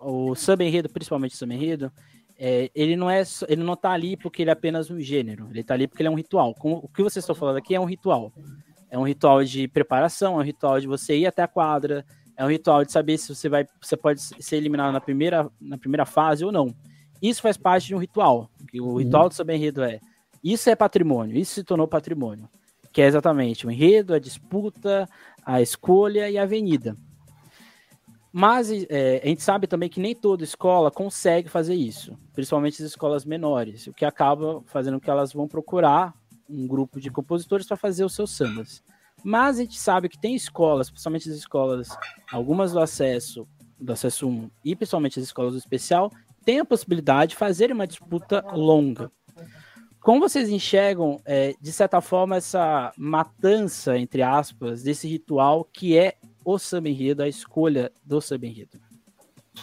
o 0.00 0.34
samba 0.34 0.64
enredo, 0.64 0.88
principalmente 0.88 1.34
o 1.34 1.36
samba 1.36 1.54
enredo, 1.54 1.92
é, 2.38 2.70
ele 2.74 2.96
não 2.96 3.08
é 3.08 3.22
ele 3.48 3.62
não 3.62 3.74
está 3.74 3.92
ali 3.92 4.16
porque 4.16 4.42
ele 4.42 4.50
é 4.50 4.52
apenas 4.52 4.90
um 4.90 5.00
gênero, 5.00 5.48
ele 5.50 5.60
está 5.60 5.74
ali 5.74 5.86
porque 5.86 6.02
ele 6.02 6.08
é 6.08 6.10
um 6.10 6.16
ritual. 6.16 6.54
Como, 6.54 6.76
o 6.76 6.88
que 6.88 7.02
vocês 7.02 7.22
estão 7.22 7.34
falando 7.34 7.56
aqui 7.56 7.74
é 7.74 7.80
um 7.80 7.84
ritual. 7.84 8.32
É 8.90 8.98
um 8.98 9.06
ritual 9.06 9.42
de 9.42 9.66
preparação, 9.68 10.34
é 10.34 10.36
um 10.38 10.44
ritual 10.44 10.80
de 10.80 10.86
você 10.86 11.16
ir 11.16 11.26
até 11.26 11.42
a 11.42 11.48
quadra, 11.48 12.04
é 12.36 12.44
um 12.44 12.48
ritual 12.48 12.84
de 12.84 12.92
saber 12.92 13.18
se 13.18 13.34
você 13.34 13.48
vai 13.48 13.66
você 13.80 13.96
pode 13.96 14.20
ser 14.20 14.56
eliminado 14.56 14.92
na 14.92 15.00
primeira, 15.00 15.50
na 15.60 15.78
primeira 15.78 16.04
fase 16.04 16.44
ou 16.44 16.52
não. 16.52 16.74
Isso 17.20 17.40
faz 17.40 17.56
parte 17.56 17.86
de 17.86 17.94
um 17.94 17.98
ritual. 17.98 18.50
O 18.74 18.82
uhum. 18.82 18.96
ritual 18.96 19.28
do 19.28 19.34
samba 19.34 19.54
enredo 19.54 19.82
é 19.82 20.00
isso 20.44 20.68
é 20.70 20.76
patrimônio, 20.76 21.36
isso 21.36 21.54
se 21.54 21.64
tornou 21.64 21.88
patrimônio, 21.88 22.48
que 22.92 23.02
é 23.02 23.06
exatamente 23.06 23.66
o 23.66 23.70
enredo, 23.70 24.14
a 24.14 24.18
disputa, 24.18 25.08
a 25.44 25.60
escolha 25.60 26.30
e 26.30 26.38
a 26.38 26.42
avenida. 26.42 26.96
Mas 28.32 28.70
é, 28.70 29.22
a 29.24 29.26
gente 29.26 29.42
sabe 29.42 29.66
também 29.66 29.88
que 29.88 29.98
nem 29.98 30.14
toda 30.14 30.44
escola 30.44 30.90
consegue 30.90 31.48
fazer 31.48 31.74
isso, 31.74 32.16
principalmente 32.34 32.82
as 32.82 32.90
escolas 32.90 33.24
menores, 33.24 33.86
o 33.86 33.94
que 33.94 34.04
acaba 34.04 34.62
fazendo 34.66 35.00
que 35.00 35.08
elas 35.08 35.32
vão 35.32 35.48
procurar 35.48 36.14
um 36.48 36.66
grupo 36.66 37.00
de 37.00 37.10
compositores 37.10 37.66
para 37.66 37.76
fazer 37.76 38.04
os 38.04 38.14
seus 38.14 38.30
sambas. 38.30 38.84
Mas 39.28 39.58
a 39.58 39.62
gente 39.62 39.76
sabe 39.76 40.08
que 40.08 40.16
tem 40.16 40.36
escolas, 40.36 40.88
principalmente 40.88 41.28
as 41.28 41.34
escolas, 41.34 41.88
algumas 42.30 42.70
do 42.70 42.78
acesso, 42.78 43.44
do 43.76 43.92
acesso 43.92 44.28
1 44.28 44.48
e 44.64 44.76
principalmente 44.76 45.18
as 45.18 45.24
escolas 45.24 45.54
do 45.54 45.58
especial, 45.58 46.12
tem 46.44 46.60
a 46.60 46.64
possibilidade 46.64 47.30
de 47.30 47.36
fazer 47.36 47.72
uma 47.72 47.88
disputa 47.88 48.40
longa. 48.52 49.10
Como 49.98 50.20
vocês 50.20 50.48
enxergam, 50.48 51.20
é, 51.24 51.56
de 51.60 51.72
certa 51.72 52.00
forma, 52.00 52.36
essa 52.36 52.92
matança, 52.96 53.98
entre 53.98 54.22
aspas, 54.22 54.84
desse 54.84 55.08
ritual 55.08 55.64
que 55.64 55.98
é 55.98 56.14
o 56.44 56.56
samba 56.56 56.88
enredo, 56.88 57.24
a 57.24 57.28
escolha 57.28 57.90
do 58.04 58.20
samba 58.20 58.46
enredo? 58.46 58.78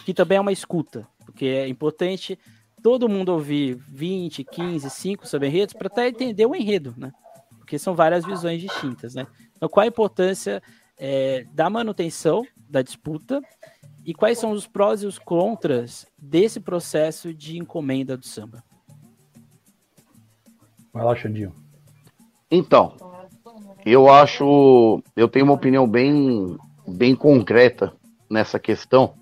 Que 0.04 0.12
também 0.12 0.36
é 0.36 0.40
uma 0.42 0.52
escuta, 0.52 1.08
porque 1.24 1.46
é 1.46 1.66
importante 1.66 2.38
todo 2.82 3.08
mundo 3.08 3.30
ouvir 3.30 3.76
20, 3.88 4.44
15, 4.44 4.90
5 4.90 5.26
samba 5.26 5.46
enredos 5.46 5.72
para 5.72 5.86
até 5.86 6.06
entender 6.06 6.44
o 6.44 6.54
enredo, 6.54 6.92
né? 6.98 7.10
Porque 7.56 7.78
são 7.78 7.94
várias 7.94 8.26
visões 8.26 8.60
distintas, 8.60 9.14
né? 9.14 9.26
Então, 9.56 9.68
qual 9.68 9.84
a 9.84 9.88
importância 9.88 10.62
é, 10.98 11.46
da 11.52 11.68
manutenção 11.70 12.44
da 12.68 12.82
disputa 12.82 13.40
e 14.04 14.12
quais 14.12 14.38
são 14.38 14.50
os 14.50 14.66
prós 14.66 15.02
e 15.02 15.06
os 15.06 15.18
contras 15.18 16.06
desse 16.18 16.60
processo 16.60 17.32
de 17.32 17.58
encomenda 17.58 18.16
do 18.16 18.26
samba? 18.26 18.62
Vai 20.92 21.04
lá, 21.04 21.16
Xandinho. 21.16 21.52
Então, 22.50 22.96
eu 23.84 24.08
acho, 24.08 25.02
eu 25.16 25.28
tenho 25.28 25.44
uma 25.44 25.54
opinião 25.54 25.88
bem, 25.88 26.56
bem 26.86 27.14
concreta 27.16 27.92
nessa 28.30 28.58
questão. 28.58 29.14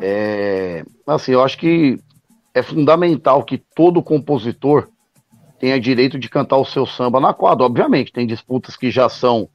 É, 0.00 0.84
assim, 1.06 1.32
eu 1.32 1.42
acho 1.42 1.56
que 1.58 1.98
é 2.52 2.62
fundamental 2.62 3.42
que 3.44 3.56
todo 3.56 4.02
compositor 4.02 4.90
tenha 5.62 5.78
direito 5.78 6.18
de 6.18 6.28
cantar 6.28 6.56
o 6.56 6.64
seu 6.64 6.84
samba 6.84 7.20
na 7.20 7.32
quadra. 7.32 7.64
Obviamente, 7.64 8.12
tem 8.12 8.26
disputas 8.26 8.76
que 8.76 8.90
já 8.90 9.08
são 9.08 9.48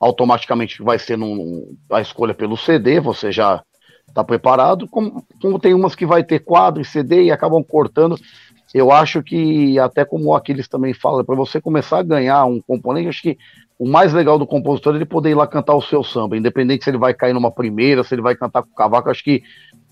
automaticamente 0.00 0.82
vai 0.82 0.98
ser 0.98 1.18
num, 1.18 1.76
a 1.90 2.00
escolha 2.00 2.32
pelo 2.32 2.56
CD, 2.56 2.98
você 2.98 3.30
já 3.30 3.62
está 4.08 4.24
preparado, 4.24 4.88
como, 4.88 5.22
como, 5.40 5.58
tem 5.58 5.74
umas 5.74 5.94
que 5.94 6.06
vai 6.06 6.24
ter 6.24 6.38
quadro 6.38 6.80
e 6.80 6.86
CD 6.86 7.24
e 7.24 7.30
acabam 7.30 7.62
cortando. 7.62 8.16
Eu 8.72 8.90
acho 8.90 9.22
que, 9.22 9.78
até 9.78 10.06
como 10.06 10.24
o 10.24 10.34
Aquiles 10.34 10.66
também 10.66 10.94
fala, 10.94 11.22
para 11.22 11.36
você 11.36 11.60
começar 11.60 11.98
a 11.98 12.02
ganhar 12.02 12.46
um 12.46 12.58
componente, 12.58 13.08
acho 13.08 13.22
que 13.22 13.36
o 13.78 13.86
mais 13.86 14.14
legal 14.14 14.38
do 14.38 14.46
compositor 14.46 14.94
é 14.94 14.96
ele 14.96 15.04
poder 15.04 15.32
ir 15.32 15.34
lá 15.34 15.46
cantar 15.46 15.74
o 15.74 15.82
seu 15.82 16.02
samba, 16.02 16.34
independente 16.34 16.82
se 16.82 16.90
ele 16.90 16.98
vai 16.98 17.12
cair 17.12 17.34
numa 17.34 17.50
primeira, 17.50 18.02
se 18.02 18.14
ele 18.14 18.22
vai 18.22 18.34
cantar 18.34 18.62
com 18.62 18.70
o 18.70 18.74
cavaco, 18.74 19.10
acho 19.10 19.22
que 19.22 19.42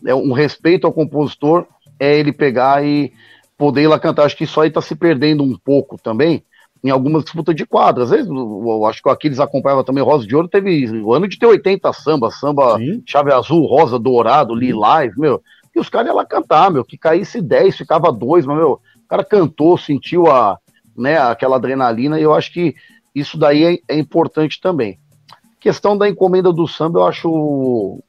é 0.06 0.14
um 0.14 0.32
respeito 0.32 0.86
ao 0.86 0.92
compositor 0.92 1.66
é 1.98 2.18
ele 2.18 2.32
pegar 2.32 2.82
e 2.82 3.12
poder 3.60 3.82
ir 3.82 3.88
lá 3.88 4.00
cantar. 4.00 4.24
Acho 4.24 4.38
que 4.38 4.44
isso 4.44 4.58
aí 4.58 4.68
está 4.68 4.80
se 4.80 4.96
perdendo 4.96 5.44
um 5.44 5.54
pouco 5.54 5.98
também 6.02 6.42
em 6.82 6.88
algumas 6.88 7.24
disputas 7.24 7.54
de 7.54 7.66
quadra. 7.66 8.04
Às 8.04 8.10
vezes, 8.10 8.26
eu 8.26 8.86
acho 8.86 9.02
que 9.02 9.08
o 9.10 9.12
Aquiles 9.12 9.38
acompanhava 9.38 9.84
também 9.84 10.02
Rosa 10.02 10.26
de 10.26 10.34
Ouro, 10.34 10.48
teve 10.48 10.90
o 11.02 11.12
ano 11.12 11.28
de 11.28 11.38
ter 11.38 11.44
80 11.44 11.92
samba, 11.92 12.30
samba 12.30 12.78
Sim. 12.78 13.02
chave 13.06 13.30
azul, 13.30 13.66
rosa, 13.66 13.98
dourado, 13.98 14.54
lilás, 14.54 15.14
meu. 15.14 15.42
E 15.76 15.78
os 15.78 15.90
caras 15.90 16.08
iam 16.08 16.16
lá 16.16 16.24
cantar, 16.24 16.70
meu, 16.70 16.82
que 16.82 16.96
caísse 16.96 17.42
10, 17.42 17.76
ficava 17.76 18.10
2, 18.10 18.46
mas, 18.46 18.56
meu, 18.56 18.72
o 18.72 19.08
cara 19.08 19.22
cantou, 19.22 19.76
sentiu 19.76 20.26
a, 20.26 20.58
né, 20.96 21.18
aquela 21.18 21.56
adrenalina, 21.56 22.18
e 22.18 22.22
eu 22.22 22.34
acho 22.34 22.50
que 22.50 22.74
isso 23.14 23.36
daí 23.36 23.78
é, 23.88 23.94
é 23.94 23.98
importante 23.98 24.58
também. 24.58 24.98
Questão 25.60 25.98
da 25.98 26.08
encomenda 26.08 26.50
do 26.50 26.66
samba, 26.66 27.00
eu 27.00 27.04
acho 27.04 28.02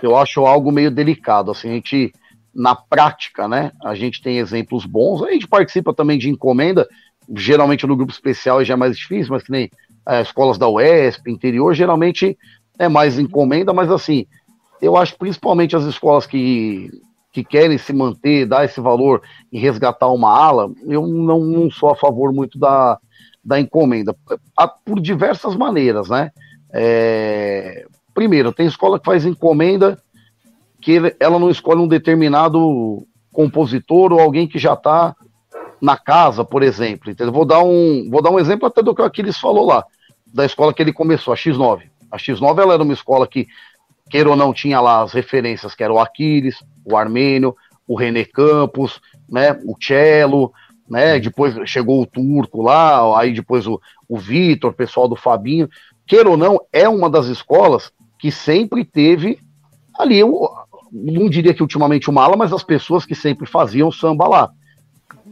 eu 0.00 0.16
acho 0.16 0.46
algo 0.46 0.70
meio 0.70 0.90
delicado, 0.90 1.50
assim, 1.50 1.68
a 1.68 1.72
gente 1.72 2.12
na 2.54 2.74
prática, 2.74 3.48
né? 3.48 3.72
A 3.82 3.94
gente 3.94 4.22
tem 4.22 4.38
exemplos 4.38 4.84
bons, 4.86 5.22
a 5.22 5.32
gente 5.32 5.48
participa 5.48 5.92
também 5.92 6.18
de 6.18 6.30
encomenda, 6.30 6.88
geralmente 7.34 7.86
no 7.86 7.96
grupo 7.96 8.12
especial 8.12 8.64
já 8.64 8.74
é 8.74 8.76
mais 8.76 8.96
difícil, 8.96 9.32
mas 9.32 9.42
que 9.42 9.50
nem 9.50 9.70
é, 10.06 10.22
escolas 10.22 10.58
da 10.58 10.68
UESP, 10.68 11.30
interior, 11.30 11.74
geralmente 11.74 12.38
é 12.78 12.88
mais 12.88 13.18
encomenda, 13.18 13.72
mas 13.72 13.90
assim, 13.90 14.26
eu 14.80 14.96
acho 14.96 15.16
principalmente 15.16 15.74
as 15.74 15.84
escolas 15.84 16.26
que, 16.26 16.90
que 17.32 17.42
querem 17.42 17.78
se 17.78 17.92
manter, 17.92 18.46
dar 18.46 18.64
esse 18.64 18.80
valor 18.80 19.22
e 19.50 19.58
resgatar 19.58 20.08
uma 20.08 20.30
ala, 20.30 20.70
eu 20.86 21.06
não, 21.06 21.40
não 21.40 21.70
sou 21.70 21.90
a 21.90 21.96
favor 21.96 22.32
muito 22.32 22.58
da, 22.58 22.98
da 23.44 23.58
encomenda, 23.58 24.14
por 24.84 25.00
diversas 25.00 25.56
maneiras, 25.56 26.08
né? 26.08 26.30
É, 26.72 27.86
primeiro, 28.12 28.52
tem 28.52 28.66
escola 28.66 28.98
que 28.98 29.04
faz 29.04 29.24
encomenda 29.24 29.98
que 30.84 31.16
ela 31.18 31.38
não 31.38 31.48
escolhe 31.48 31.80
um 31.80 31.88
determinado 31.88 33.06
compositor 33.32 34.12
ou 34.12 34.20
alguém 34.20 34.46
que 34.46 34.58
já 34.58 34.74
está 34.74 35.16
na 35.80 35.96
casa, 35.96 36.44
por 36.44 36.62
exemplo. 36.62 37.10
Entendeu? 37.10 37.32
Vou 37.32 37.46
dar 37.46 37.64
um, 37.64 38.06
vou 38.10 38.20
dar 38.20 38.30
um 38.30 38.38
exemplo 38.38 38.68
até 38.68 38.82
do 38.82 38.94
que 38.94 39.00
o 39.00 39.04
Aquiles 39.04 39.38
falou 39.38 39.64
lá, 39.64 39.82
da 40.26 40.44
escola 40.44 40.74
que 40.74 40.82
ele 40.82 40.92
começou, 40.92 41.32
a 41.32 41.36
X9. 41.36 41.84
A 42.12 42.18
X9 42.18 42.60
ela 42.60 42.74
era 42.74 42.82
uma 42.82 42.92
escola 42.92 43.26
que, 43.26 43.48
queira 44.10 44.28
ou 44.28 44.36
não, 44.36 44.52
tinha 44.52 44.78
lá 44.78 45.00
as 45.00 45.14
referências, 45.14 45.74
que 45.74 45.82
era 45.82 45.92
o 45.92 45.98
Aquiles, 45.98 46.62
o 46.84 46.98
Armênio, 46.98 47.56
o 47.88 47.96
René 47.96 48.26
Campos, 48.26 49.00
né, 49.26 49.58
o 49.64 49.74
Cello, 49.82 50.52
né, 50.86 51.18
depois 51.18 51.54
chegou 51.64 52.02
o 52.02 52.06
Turco 52.06 52.60
lá, 52.60 53.18
aí 53.18 53.32
depois 53.32 53.66
o, 53.66 53.80
o 54.06 54.18
Vitor, 54.18 54.74
pessoal 54.74 55.08
do 55.08 55.16
Fabinho. 55.16 55.66
Queira 56.06 56.28
ou 56.28 56.36
não, 56.36 56.60
é 56.70 56.86
uma 56.86 57.08
das 57.08 57.24
escolas 57.26 57.90
que 58.18 58.30
sempre 58.30 58.84
teve 58.84 59.38
ali 59.98 60.22
não 60.94 61.28
diria 61.28 61.52
que 61.52 61.62
ultimamente 61.62 62.08
uma 62.08 62.22
ala, 62.22 62.36
mas 62.36 62.52
as 62.52 62.62
pessoas 62.62 63.04
que 63.04 63.14
sempre 63.14 63.46
faziam 63.46 63.90
samba 63.90 64.28
lá. 64.28 64.50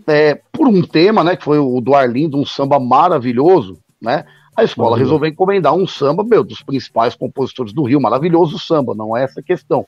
É, 0.09 0.41
por 0.51 0.67
um 0.67 0.83
tema, 0.83 1.23
né, 1.23 1.37
que 1.37 1.45
foi 1.45 1.59
o 1.59 1.81
do 1.81 1.95
Arlindo, 1.95 2.37
um 2.37 2.45
samba 2.45 2.81
maravilhoso, 2.81 3.79
né, 4.01 4.25
a 4.57 4.65
escola 4.65 4.99
resolveu 4.99 5.31
encomendar 5.31 5.73
um 5.75 5.87
samba, 5.87 6.25
meu, 6.25 6.43
dos 6.43 6.63
principais 6.63 7.15
compositores 7.15 7.73
do 7.73 7.85
Rio, 7.85 8.01
maravilhoso 8.01 8.59
samba, 8.59 8.95
não 8.95 9.17
é 9.17 9.23
essa 9.23 9.41
a 9.41 9.43
questão. 9.43 9.87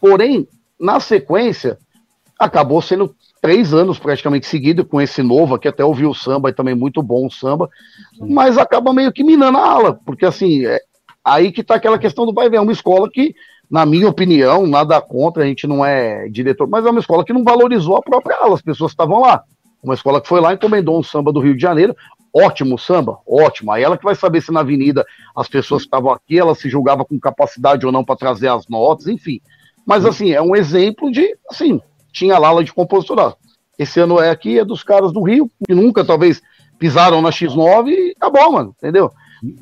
Porém, 0.00 0.48
na 0.80 0.98
sequência, 0.98 1.78
acabou 2.38 2.80
sendo 2.80 3.14
três 3.40 3.74
anos 3.74 3.98
praticamente 3.98 4.46
seguido 4.46 4.84
com 4.84 5.00
esse 5.00 5.22
novo 5.22 5.54
aqui, 5.54 5.68
até 5.68 5.84
ouvi 5.84 6.06
o 6.06 6.14
samba 6.14 6.48
e 6.48 6.54
também 6.54 6.74
muito 6.74 7.02
bom 7.02 7.26
o 7.26 7.30
samba, 7.30 7.68
mas 8.18 8.56
acaba 8.56 8.92
meio 8.92 9.12
que 9.12 9.22
minando 9.22 9.58
a 9.58 9.68
ala, 9.68 10.00
porque 10.06 10.24
assim, 10.24 10.64
é, 10.64 10.80
aí 11.24 11.52
que 11.52 11.62
tá 11.62 11.74
aquela 11.74 11.98
questão 11.98 12.24
do 12.24 12.32
vai 12.32 12.48
ver, 12.48 12.56
é 12.56 12.60
uma 12.60 12.72
escola 12.72 13.10
que 13.10 13.34
na 13.72 13.86
minha 13.86 14.06
opinião, 14.06 14.66
nada 14.66 15.00
contra, 15.00 15.42
a 15.42 15.46
gente 15.46 15.66
não 15.66 15.82
é 15.82 16.28
diretor, 16.28 16.68
mas 16.68 16.84
é 16.84 16.90
uma 16.90 17.00
escola 17.00 17.24
que 17.24 17.32
não 17.32 17.42
valorizou 17.42 17.96
a 17.96 18.02
própria 18.02 18.36
aula, 18.36 18.54
as 18.54 18.60
pessoas 18.60 18.92
estavam 18.92 19.22
lá. 19.22 19.42
Uma 19.82 19.94
escola 19.94 20.20
que 20.20 20.28
foi 20.28 20.42
lá 20.42 20.52
e 20.52 20.56
encomendou 20.56 20.98
um 20.98 21.02
samba 21.02 21.32
do 21.32 21.40
Rio 21.40 21.56
de 21.56 21.62
Janeiro, 21.62 21.96
ótimo 22.34 22.78
samba, 22.78 23.18
ótimo. 23.26 23.72
Aí 23.72 23.82
ela 23.82 23.96
que 23.96 24.04
vai 24.04 24.14
saber 24.14 24.42
se 24.42 24.52
na 24.52 24.60
avenida 24.60 25.06
as 25.34 25.48
pessoas 25.48 25.82
que 25.82 25.86
estavam 25.86 26.12
aqui, 26.12 26.38
ela 26.38 26.54
se 26.54 26.68
julgava 26.68 27.02
com 27.02 27.18
capacidade 27.18 27.86
ou 27.86 27.90
não 27.90 28.04
para 28.04 28.14
trazer 28.14 28.48
as 28.48 28.68
notas, 28.68 29.06
enfim. 29.06 29.40
Mas 29.86 30.04
assim, 30.04 30.32
é 30.32 30.42
um 30.42 30.54
exemplo 30.54 31.10
de, 31.10 31.34
assim, 31.48 31.80
tinha 32.12 32.36
lá 32.36 32.48
aula 32.48 32.62
de 32.62 32.74
compositor. 32.74 33.34
Esse 33.78 33.98
ano 34.00 34.20
é 34.20 34.28
aqui, 34.28 34.58
é 34.58 34.66
dos 34.66 34.84
caras 34.84 35.12
do 35.12 35.22
Rio, 35.22 35.50
que 35.66 35.74
nunca 35.74 36.04
talvez 36.04 36.42
pisaram 36.78 37.22
na 37.22 37.30
X9 37.30 37.88
e 37.88 38.14
acabou, 38.18 38.52
mano, 38.52 38.76
entendeu? 38.76 39.10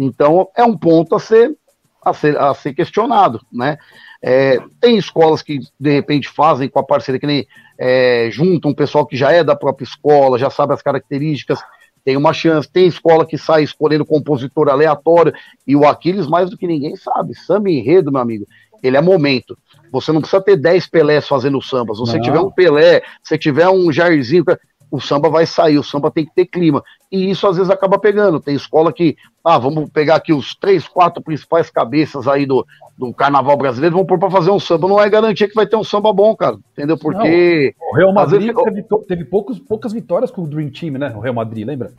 Então 0.01 0.49
é 0.57 0.65
um 0.65 0.77
ponto 0.77 1.15
a 1.15 1.21
ser 1.21 1.57
a 2.05 2.13
ser, 2.13 2.39
a 2.39 2.55
ser 2.55 2.75
questionado, 2.75 3.41
né? 3.53 3.79
É, 4.23 4.59
tem 4.81 4.99
escolas 4.99 5.43
que 5.43 5.61
de 5.79 5.91
repente 5.91 6.29
fazem 6.29 6.69
com 6.69 6.79
a 6.79 6.85
parceria 6.85 7.19
que 7.19 7.27
nem 7.27 7.47
é, 7.79 8.29
juntam 8.31 8.71
um 8.71 8.75
pessoal 8.75 9.07
que 9.07 9.17
já 9.17 9.33
é 9.33 9.43
da 9.43 9.57
própria 9.57 9.85
escola, 9.85 10.39
já 10.39 10.51
sabe 10.51 10.75
as 10.75 10.83
características, 10.83 11.59
tem 12.05 12.17
uma 12.17 12.33
chance. 12.33 12.71
Tem 12.71 12.87
escola 12.87 13.27
que 13.27 13.39
sai 13.39 13.63
escolhendo 13.63 14.05
compositor 14.05 14.69
aleatório 14.69 15.33
e 15.67 15.77
o 15.77 15.87
Aquiles 15.87 16.27
mais 16.27 16.51
do 16.51 16.57
que 16.57 16.67
ninguém 16.67 16.97
sabe. 16.97 17.35
Samba 17.35 17.71
enredo, 17.71 18.13
meu 18.13 18.21
amigo. 18.21 18.47
ele 18.83 18.97
é 18.97 19.01
momento. 19.01 19.57
Você 19.93 20.13
não 20.13 20.21
precisa 20.21 20.43
ter 20.43 20.57
10 20.57 20.87
Pelés 20.87 21.27
fazendo 21.27 21.61
samba. 21.61 21.95
Se 21.95 22.01
você 22.01 22.17
não. 22.17 22.23
tiver 22.23 22.41
um 22.41 22.51
Pelé, 22.51 23.03
se 23.23 23.37
tiver 23.37 23.69
um 23.69 23.93
Jairzinho, 23.93 24.45
o 24.91 25.01
samba 25.01 25.29
vai 25.29 25.47
sair, 25.47 25.79
o 25.79 25.85
samba 25.85 26.11
tem 26.11 26.25
que 26.25 26.35
ter 26.35 26.47
clima. 26.47 26.83
E 27.11 27.31
isso 27.31 27.47
às 27.47 27.57
vezes 27.57 27.71
acaba 27.71 27.99
pegando. 27.99 28.41
Tem 28.41 28.55
escola 28.55 28.93
que, 28.93 29.17
ah, 29.45 29.59
vamos 29.59 29.89
pegar 29.91 30.17
aqui 30.17 30.33
os 30.33 30.55
três, 30.55 30.89
quatro 30.89 31.23
principais 31.23 31.71
cabeças 31.71 32.27
aí 32.27 32.45
do, 32.45 32.67
do 32.99 33.15
carnaval 33.15 33.57
brasileiro, 33.57 33.95
vamos 33.95 34.09
pôr 34.09 34.19
para 34.19 34.31
fazer 34.31 34.51
um 34.51 34.59
samba. 34.59 34.89
Não 34.89 35.01
é 35.01 35.09
garantia 35.09 35.49
que 35.49 35.55
vai 35.55 35.67
ter 35.67 35.77
um 35.77 35.85
samba 35.85 36.13
bom, 36.13 36.35
cara. 36.35 36.57
Entendeu? 36.73 36.99
Porque. 36.99 37.75
Não, 37.79 37.89
o 37.89 37.97
Real 37.97 38.13
Madrid 38.13 38.55
vezes... 38.55 38.65
teve, 38.65 39.05
teve 39.07 39.25
poucos, 39.25 39.59
poucas 39.59 39.93
vitórias 39.93 40.31
com 40.31 40.43
o 40.43 40.47
Dream 40.47 40.71
Team, 40.71 40.93
né? 40.93 41.13
O 41.17 41.21
Real 41.21 41.35
Madrid, 41.35 41.67
lembra? 41.67 41.93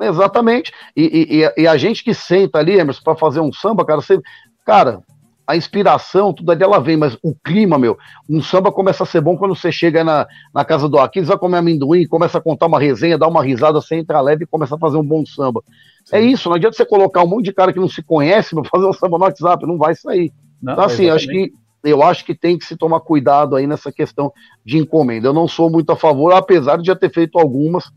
Exatamente. 0.00 0.72
E, 0.96 1.44
e, 1.56 1.62
e 1.62 1.68
a 1.68 1.76
gente 1.76 2.02
que 2.02 2.14
senta 2.14 2.58
ali, 2.58 2.78
Emerson, 2.78 3.02
para 3.02 3.16
fazer 3.16 3.40
um 3.40 3.52
samba, 3.52 3.84
cara, 3.84 4.00
você. 4.00 4.18
Cara, 4.64 5.02
a 5.50 5.56
inspiração, 5.56 6.32
tudo 6.32 6.52
ali 6.52 6.62
ela 6.62 6.78
vem, 6.78 6.96
mas 6.96 7.18
o 7.24 7.34
clima, 7.34 7.76
meu, 7.76 7.98
um 8.28 8.40
samba 8.40 8.70
começa 8.70 9.02
a 9.02 9.06
ser 9.06 9.20
bom 9.20 9.36
quando 9.36 9.56
você 9.56 9.72
chega 9.72 10.04
na, 10.04 10.24
na 10.54 10.64
casa 10.64 10.88
do 10.88 10.96
Aquiles, 10.96 11.28
vai 11.28 11.36
comer 11.36 11.58
amendoim, 11.58 12.06
começa 12.06 12.38
a 12.38 12.40
contar 12.40 12.66
uma 12.66 12.78
resenha, 12.78 13.18
dá 13.18 13.26
uma 13.26 13.42
risada, 13.42 13.80
você 13.80 13.96
entra 13.96 14.20
leve 14.20 14.44
e 14.44 14.46
começa 14.46 14.76
a 14.76 14.78
fazer 14.78 14.96
um 14.96 15.04
bom 15.04 15.26
samba. 15.26 15.60
Sim. 16.04 16.16
É 16.16 16.20
isso, 16.20 16.48
não 16.48 16.54
adianta 16.54 16.76
você 16.76 16.86
colocar 16.86 17.24
um 17.24 17.26
monte 17.26 17.46
de 17.46 17.52
cara 17.52 17.72
que 17.72 17.80
não 17.80 17.88
se 17.88 18.00
conhece 18.00 18.54
para 18.54 18.62
fazer 18.70 18.86
um 18.86 18.92
samba 18.92 19.18
no 19.18 19.24
WhatsApp, 19.24 19.66
não 19.66 19.76
vai 19.76 19.96
sair. 19.96 20.32
Não, 20.62 20.74
então, 20.74 20.84
assim, 20.84 21.10
acho 21.10 21.26
que 21.26 21.52
eu 21.82 22.02
acho 22.02 22.24
que 22.24 22.34
tem 22.34 22.56
que 22.56 22.64
se 22.64 22.76
tomar 22.76 23.00
cuidado 23.00 23.56
aí 23.56 23.66
nessa 23.66 23.90
questão 23.90 24.32
de 24.64 24.78
encomenda. 24.78 25.26
Eu 25.26 25.32
não 25.32 25.48
sou 25.48 25.68
muito 25.68 25.90
a 25.90 25.96
favor, 25.96 26.32
apesar 26.32 26.76
de 26.76 26.86
já 26.86 26.94
ter 26.94 27.10
feito 27.10 27.38
algumas, 27.38 27.90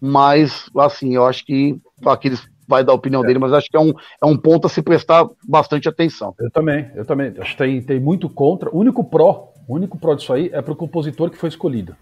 mas, 0.00 0.68
assim, 0.76 1.14
eu 1.14 1.24
acho 1.24 1.46
que 1.46 1.80
aqueles 2.04 2.46
vai 2.68 2.84
dar 2.84 2.92
a 2.92 2.94
opinião 2.94 3.24
é. 3.24 3.26
dele, 3.26 3.38
mas 3.38 3.52
acho 3.52 3.68
que 3.68 3.76
é 3.76 3.80
um, 3.80 3.92
é 4.22 4.26
um 4.26 4.36
ponto 4.36 4.66
a 4.66 4.70
se 4.70 4.82
prestar 4.82 5.26
bastante 5.48 5.88
atenção. 5.88 6.34
Eu 6.38 6.50
também, 6.50 6.90
eu 6.94 7.04
também. 7.04 7.34
Acho 7.38 7.52
que 7.52 7.56
tem, 7.56 7.82
tem 7.82 7.98
muito 7.98 8.28
contra. 8.28 8.68
O 8.70 8.78
único 8.78 9.02
pró, 9.02 9.52
o 9.66 9.74
único 9.74 9.98
pró 9.98 10.14
disso 10.14 10.32
aí 10.32 10.50
é 10.52 10.60
para 10.60 10.72
o 10.72 10.76
compositor 10.76 11.30
que 11.30 11.38
foi 11.38 11.48
escolhido. 11.48 11.96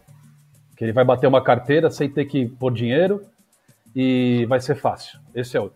Que 0.76 0.84
ele 0.84 0.92
vai 0.92 1.04
bater 1.04 1.26
uma 1.26 1.42
carteira 1.42 1.88
sem 1.88 2.10
ter 2.10 2.24
que 2.26 2.46
pôr 2.46 2.72
dinheiro 2.72 3.22
e 3.94 4.44
vai 4.46 4.60
ser 4.60 4.74
fácil. 4.74 5.18
Esse 5.34 5.56
é 5.56 5.60
o. 5.60 5.70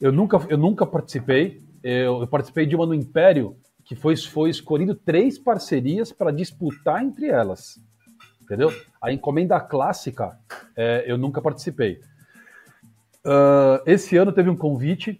Eu 0.00 0.12
nunca, 0.12 0.40
eu 0.48 0.58
nunca 0.58 0.86
participei. 0.86 1.60
Eu, 1.82 2.20
eu 2.20 2.26
participei 2.26 2.66
de 2.66 2.76
uma 2.76 2.86
no 2.86 2.94
Império 2.94 3.56
que 3.84 3.94
foi, 3.94 4.16
foi 4.16 4.50
escolhido 4.50 4.94
três 4.94 5.38
parcerias 5.38 6.12
para 6.12 6.30
disputar 6.30 7.02
entre 7.02 7.26
elas. 7.26 7.78
Entendeu? 8.40 8.72
A 9.00 9.12
encomenda 9.12 9.58
clássica 9.58 10.38
é, 10.76 11.04
eu 11.06 11.18
nunca 11.18 11.40
participei. 11.40 12.00
Uh, 13.26 13.80
esse 13.86 14.16
ano 14.16 14.32
teve 14.32 14.50
um 14.50 14.56
convite 14.56 15.18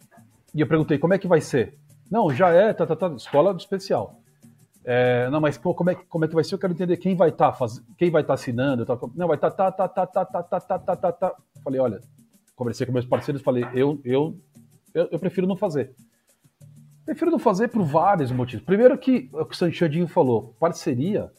e 0.55 0.61
eu 0.61 0.67
perguntei 0.67 0.99
como 0.99 1.15
é 1.15 1.19
que 1.19 1.27
vai 1.27 1.41
ser. 1.41 1.79
Não, 2.11 2.33
já 2.33 2.51
é, 2.51 2.73
tá, 2.75 2.87
tá, 2.87 2.95
tá 2.95 3.09
escola 3.09 3.57
especial. 3.57 4.21
É, 4.85 5.31
não, 5.31 5.41
mas 5.41 5.57
pô, 5.57 5.75
como, 5.75 5.91
é, 5.91 5.95
como 5.95 6.27
é 6.27 6.29
que 6.29 6.35
vai 6.35 6.45
ser? 6.45 6.55
Eu 6.55 6.59
quero 6.59 6.75
entender 6.75 6.99
quem 6.99 7.17
vai 7.17 7.31
estar 7.31 7.53
tá 7.53 7.57
faz... 7.57 7.83
quem 7.97 8.11
vai 8.11 8.21
estar 8.21 8.35
tá 8.35 8.41
assinando. 8.41 8.85
Tá, 8.85 8.99
não, 9.15 9.27
vai 9.27 9.37
estar 9.37 9.51
tá, 9.51 9.73
tá, 9.73 9.89
tá, 9.89 10.07
tá, 10.07 10.25
tá, 10.27 10.43
tá, 10.43 10.61
tá, 10.61 10.79
tá, 10.79 10.97
tá, 10.97 11.13
tá. 11.13 11.35
Falei, 11.63 11.81
olha, 11.81 12.01
conversei 12.55 12.87
com 12.87 12.93
meus 12.93 13.07
parceiros, 13.07 13.41
falei, 13.41 13.67
eu, 13.73 13.99
eu, 14.05 14.39
eu, 14.93 15.09
eu 15.11 15.19
prefiro 15.19 15.47
não 15.47 15.57
fazer. 15.57 15.95
Prefiro 17.07 17.31
não 17.31 17.39
fazer 17.39 17.69
por 17.69 17.83
vários 17.83 18.31
motivos. 18.31 18.65
Primeiro 18.65 18.99
que 18.99 19.31
o 19.33 19.47
que 19.47 19.55
o 19.55 19.59
Sanchadinho 19.59 20.07
falou, 20.07 20.55
parceria, 20.61 21.31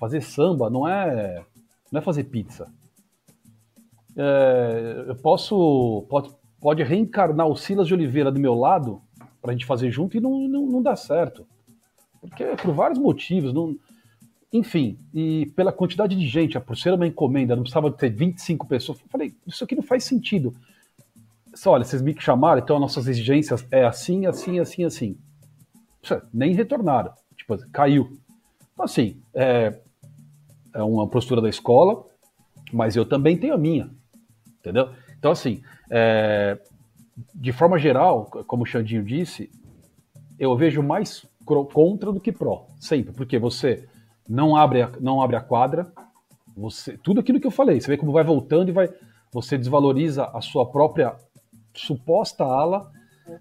fazer 0.00 0.20
samba 0.20 0.68
não 0.68 0.86
é, 0.86 1.44
não 1.92 2.00
é 2.00 2.02
fazer 2.02 2.24
pizza 2.24 2.68
é, 4.16 5.04
eu 5.08 5.16
posso. 5.16 6.06
Pode, 6.08 6.30
pode 6.60 6.82
reencarnar 6.82 7.46
o 7.46 7.56
Silas 7.56 7.86
de 7.86 7.94
Oliveira 7.94 8.30
do 8.30 8.40
meu 8.40 8.54
lado 8.54 9.02
para 9.40 9.50
a 9.50 9.52
gente 9.52 9.66
fazer 9.66 9.90
junto 9.90 10.16
e 10.16 10.20
não, 10.20 10.48
não, 10.48 10.66
não 10.66 10.82
dá 10.82 10.94
certo. 10.94 11.46
Porque 12.20 12.44
por 12.62 12.74
vários 12.74 12.98
motivos. 12.98 13.52
Não, 13.52 13.76
enfim, 14.52 14.98
e 15.14 15.50
pela 15.56 15.72
quantidade 15.72 16.14
de 16.14 16.26
gente, 16.26 16.60
por 16.60 16.76
ser 16.76 16.92
uma 16.92 17.06
encomenda, 17.06 17.56
não 17.56 17.62
precisava 17.62 17.90
ter 17.90 18.10
25 18.10 18.66
pessoas. 18.66 19.00
Eu 19.00 19.08
falei, 19.08 19.34
isso 19.46 19.64
aqui 19.64 19.74
não 19.74 19.82
faz 19.82 20.04
sentido. 20.04 20.54
Só, 21.54 21.72
olha, 21.72 21.84
vocês 21.84 22.02
me 22.02 22.14
chamaram, 22.18 22.60
então 22.60 22.76
as 22.76 22.82
nossas 22.82 23.08
exigências 23.08 23.66
é 23.70 23.84
assim, 23.84 24.26
assim, 24.26 24.60
assim, 24.60 24.84
assim. 24.84 25.18
Nem 26.32 26.54
retornaram. 26.54 27.12
Tipo, 27.34 27.56
caiu. 27.70 28.12
Então, 28.72 28.84
assim, 28.84 29.22
é, 29.34 29.80
é 30.74 30.82
uma 30.82 31.08
postura 31.08 31.40
da 31.40 31.48
escola, 31.48 32.04
mas 32.72 32.94
eu 32.94 33.06
também 33.06 33.38
tenho 33.38 33.54
a 33.54 33.58
minha 33.58 33.90
entendeu? 34.62 34.90
Então, 35.18 35.32
assim, 35.32 35.60
é, 35.90 36.56
de 37.34 37.52
forma 37.52 37.78
geral, 37.78 38.26
como 38.46 38.62
o 38.62 38.66
Xandinho 38.66 39.04
disse, 39.04 39.50
eu 40.38 40.56
vejo 40.56 40.82
mais 40.82 41.26
contra 41.44 42.12
do 42.12 42.20
que 42.20 42.30
pró, 42.30 42.66
sempre, 42.78 43.12
porque 43.12 43.38
você 43.38 43.86
não 44.28 44.56
abre 44.56 44.82
a, 44.82 44.90
não 45.00 45.20
abre 45.20 45.36
a 45.36 45.40
quadra, 45.40 45.92
você 46.56 46.96
tudo 46.96 47.20
aquilo 47.20 47.40
que 47.40 47.46
eu 47.46 47.50
falei, 47.50 47.80
você 47.80 47.88
vê 47.88 47.96
como 47.96 48.12
vai 48.12 48.22
voltando 48.22 48.68
e 48.68 48.72
vai, 48.72 48.88
você 49.32 49.58
desvaloriza 49.58 50.24
a 50.26 50.40
sua 50.40 50.70
própria 50.70 51.16
suposta 51.74 52.44
ala, 52.44 52.90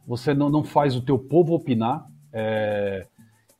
você 0.07 0.33
não, 0.33 0.49
não 0.49 0.63
faz 0.63 0.95
o 0.95 1.01
teu 1.01 1.19
povo 1.19 1.53
opinar, 1.53 2.07
é, 2.33 3.05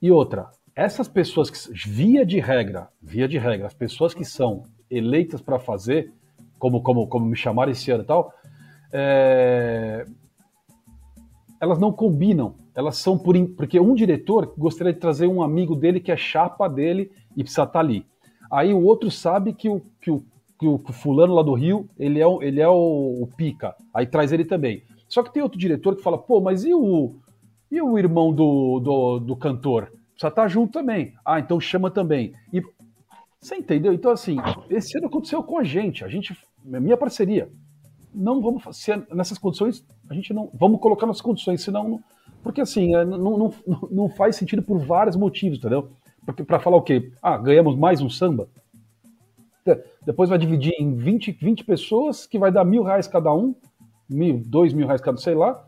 e 0.02 0.10
outra, 0.10 0.50
essas 0.76 1.08
pessoas 1.08 1.50
que, 1.50 1.58
via 1.88 2.26
de 2.26 2.39
regra, 2.39 2.88
via 3.02 3.28
de 3.28 3.38
regra, 3.38 3.67
as 3.67 3.74
pessoas 3.74 4.13
que 4.13 4.26
são 4.26 4.63
eleitas 4.89 5.41
para 5.41 5.60
fazer, 5.60 6.12
como, 6.62 6.84
como, 6.84 7.08
como 7.08 7.26
me 7.26 7.36
chamaram 7.36 7.71
esse 7.71 7.89
ano 7.89 8.04
e 8.04 8.06
tal, 8.06 8.32
é... 8.93 10.06
elas 11.60 11.80
não 11.80 11.91
combinam. 11.91 12.54
Elas 12.76 12.97
são 12.97 13.17
por. 13.17 13.36
Porque 13.58 13.80
um 13.80 13.95
diretor 13.95 14.54
gostaria 14.56 14.93
de 14.93 15.00
trazer 15.00 15.26
um 15.26 15.41
amigo 15.41 15.76
dele 15.76 16.00
que 16.00 16.12
é 16.12 16.15
chapa 16.15 16.69
dele 16.69 17.12
e 17.36 17.43
precisa 17.43 17.63
estar 17.63 17.74
tá 17.74 17.80
ali. 17.80 18.06
Aí 18.50 18.74
o 18.74 18.84
outro 18.84 19.10
sabe 19.10 19.54
que 19.54 19.67
o, 19.67 19.82
que 20.00 20.12
o, 20.12 20.24
que 20.60 20.67
o 20.67 20.80
fulano 20.93 21.34
lá 21.34 21.41
do 21.41 21.56
Rio, 21.56 21.89
ele 21.97 22.19
é, 22.19 22.28
o, 22.28 22.43
ele 22.43 22.62
é 22.62 22.69
o, 22.69 23.24
o 23.24 23.28
pica. 23.36 23.76
Aí 23.91 24.06
traz 24.06 24.32
ele 24.32 24.45
também. 24.45 24.84
Só 25.10 25.24
que 25.24 25.34
tem 25.34 25.41
outro 25.41 25.58
diretor 25.58 25.95
que 25.95 26.04
fala, 26.04 26.17
pô, 26.17 26.39
mas 26.39 26.63
e 26.63 26.74
o, 26.74 27.15
e 27.71 27.82
o 27.82 27.97
irmão 27.97 28.32
do, 28.32 28.80
do, 28.80 29.19
do 29.19 29.36
cantor? 29.36 29.86
Precisa 30.12 30.28
estar 30.28 30.43
tá 30.43 30.47
junto 30.47 30.74
também. 30.74 31.13
Ah, 31.26 31.39
então 31.39 31.60
chama 31.60 31.89
também. 31.89 32.34
E 32.54 32.62
você 33.41 33.56
entendeu? 33.56 33.91
Então, 33.91 34.12
assim, 34.12 34.38
esse 34.69 34.95
ano 34.95 35.08
aconteceu 35.08 35.41
com 35.41 35.58
a 35.58 35.63
gente. 35.63 36.06
A 36.06 36.08
gente 36.08 36.38
minha 36.63 36.97
parceria. 36.97 37.50
Não 38.13 38.41
vamos 38.41 38.63
ser 38.78 39.06
nessas 39.13 39.38
condições, 39.38 39.86
a 40.10 40.13
gente 40.13 40.34
não 40.34 40.50
vamos 40.54 40.80
colocar 40.82 41.08
nas 41.08 41.21
condições, 41.21 41.62
senão 41.62 42.02
porque 42.43 42.62
assim 42.62 42.95
é, 42.95 43.06
não, 43.06 43.38
não, 43.38 43.54
não 43.89 44.10
faz 44.10 44.36
sentido 44.36 44.62
por 44.62 44.80
vários 44.80 45.15
motivos, 45.15 45.58
entendeu? 45.58 45.91
Porque 46.26 46.43
para 46.43 46.60
falar 46.60 46.78
o 46.78 46.82
quê? 46.82 47.12
Ah, 47.21 47.38
ganhamos 47.38 47.76
mais 47.76 48.02
um 48.02 48.10
samba. 48.10 48.47
Depois 50.06 50.30
vai 50.30 50.38
dividir 50.38 50.74
em 50.80 50.95
20, 50.95 51.32
20 51.32 51.63
pessoas, 51.63 52.26
que 52.26 52.39
vai 52.39 52.52
dar 52.52 52.65
mil 52.65 52.84
reais 52.84 53.08
cada 53.08 53.34
um, 53.34 53.56
mil, 54.10 54.41
dois 54.45 54.74
mil 54.74 54.88
reais 54.88 55.02
cada, 55.02 55.17
sei 55.17 55.36
lá. 55.36 55.63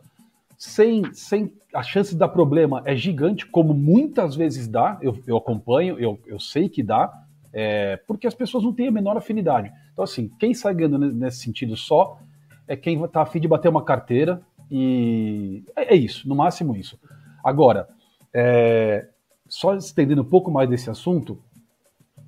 Sem, 0.57 1.13
sem 1.13 1.53
a 1.73 1.83
chance 1.83 2.11
de 2.11 2.17
dar 2.17 2.29
problema 2.29 2.81
é 2.85 2.95
gigante, 2.95 3.45
como 3.45 3.73
muitas 3.73 4.35
vezes 4.35 4.67
dá. 4.67 4.97
Eu, 5.01 5.17
eu 5.27 5.37
acompanho, 5.37 5.99
eu, 5.99 6.19
eu 6.25 6.39
sei 6.39 6.69
que 6.69 6.81
dá, 6.81 7.11
é, 7.51 7.97
porque 8.07 8.25
as 8.25 8.33
pessoas 8.33 8.63
não 8.63 8.73
têm 8.73 8.87
a 8.87 8.91
menor 8.91 9.17
afinidade. 9.17 9.71
Então, 9.93 10.03
assim, 10.03 10.27
quem 10.39 10.53
sai 10.53 10.73
ganhando 10.73 10.97
nesse 10.97 11.37
sentido 11.37 11.77
só 11.77 12.19
é 12.67 12.75
quem 12.75 13.01
está 13.01 13.21
afim 13.21 13.39
de 13.39 13.47
bater 13.47 13.69
uma 13.69 13.83
carteira 13.83 14.41
e 14.69 15.63
é, 15.75 15.93
é 15.93 15.95
isso, 15.95 16.27
no 16.27 16.35
máximo 16.35 16.75
isso. 16.75 16.99
Agora, 17.43 17.87
é, 18.33 19.07
só 19.47 19.75
estendendo 19.75 20.23
um 20.23 20.25
pouco 20.25 20.49
mais 20.49 20.67
desse 20.67 20.89
assunto, 20.89 21.39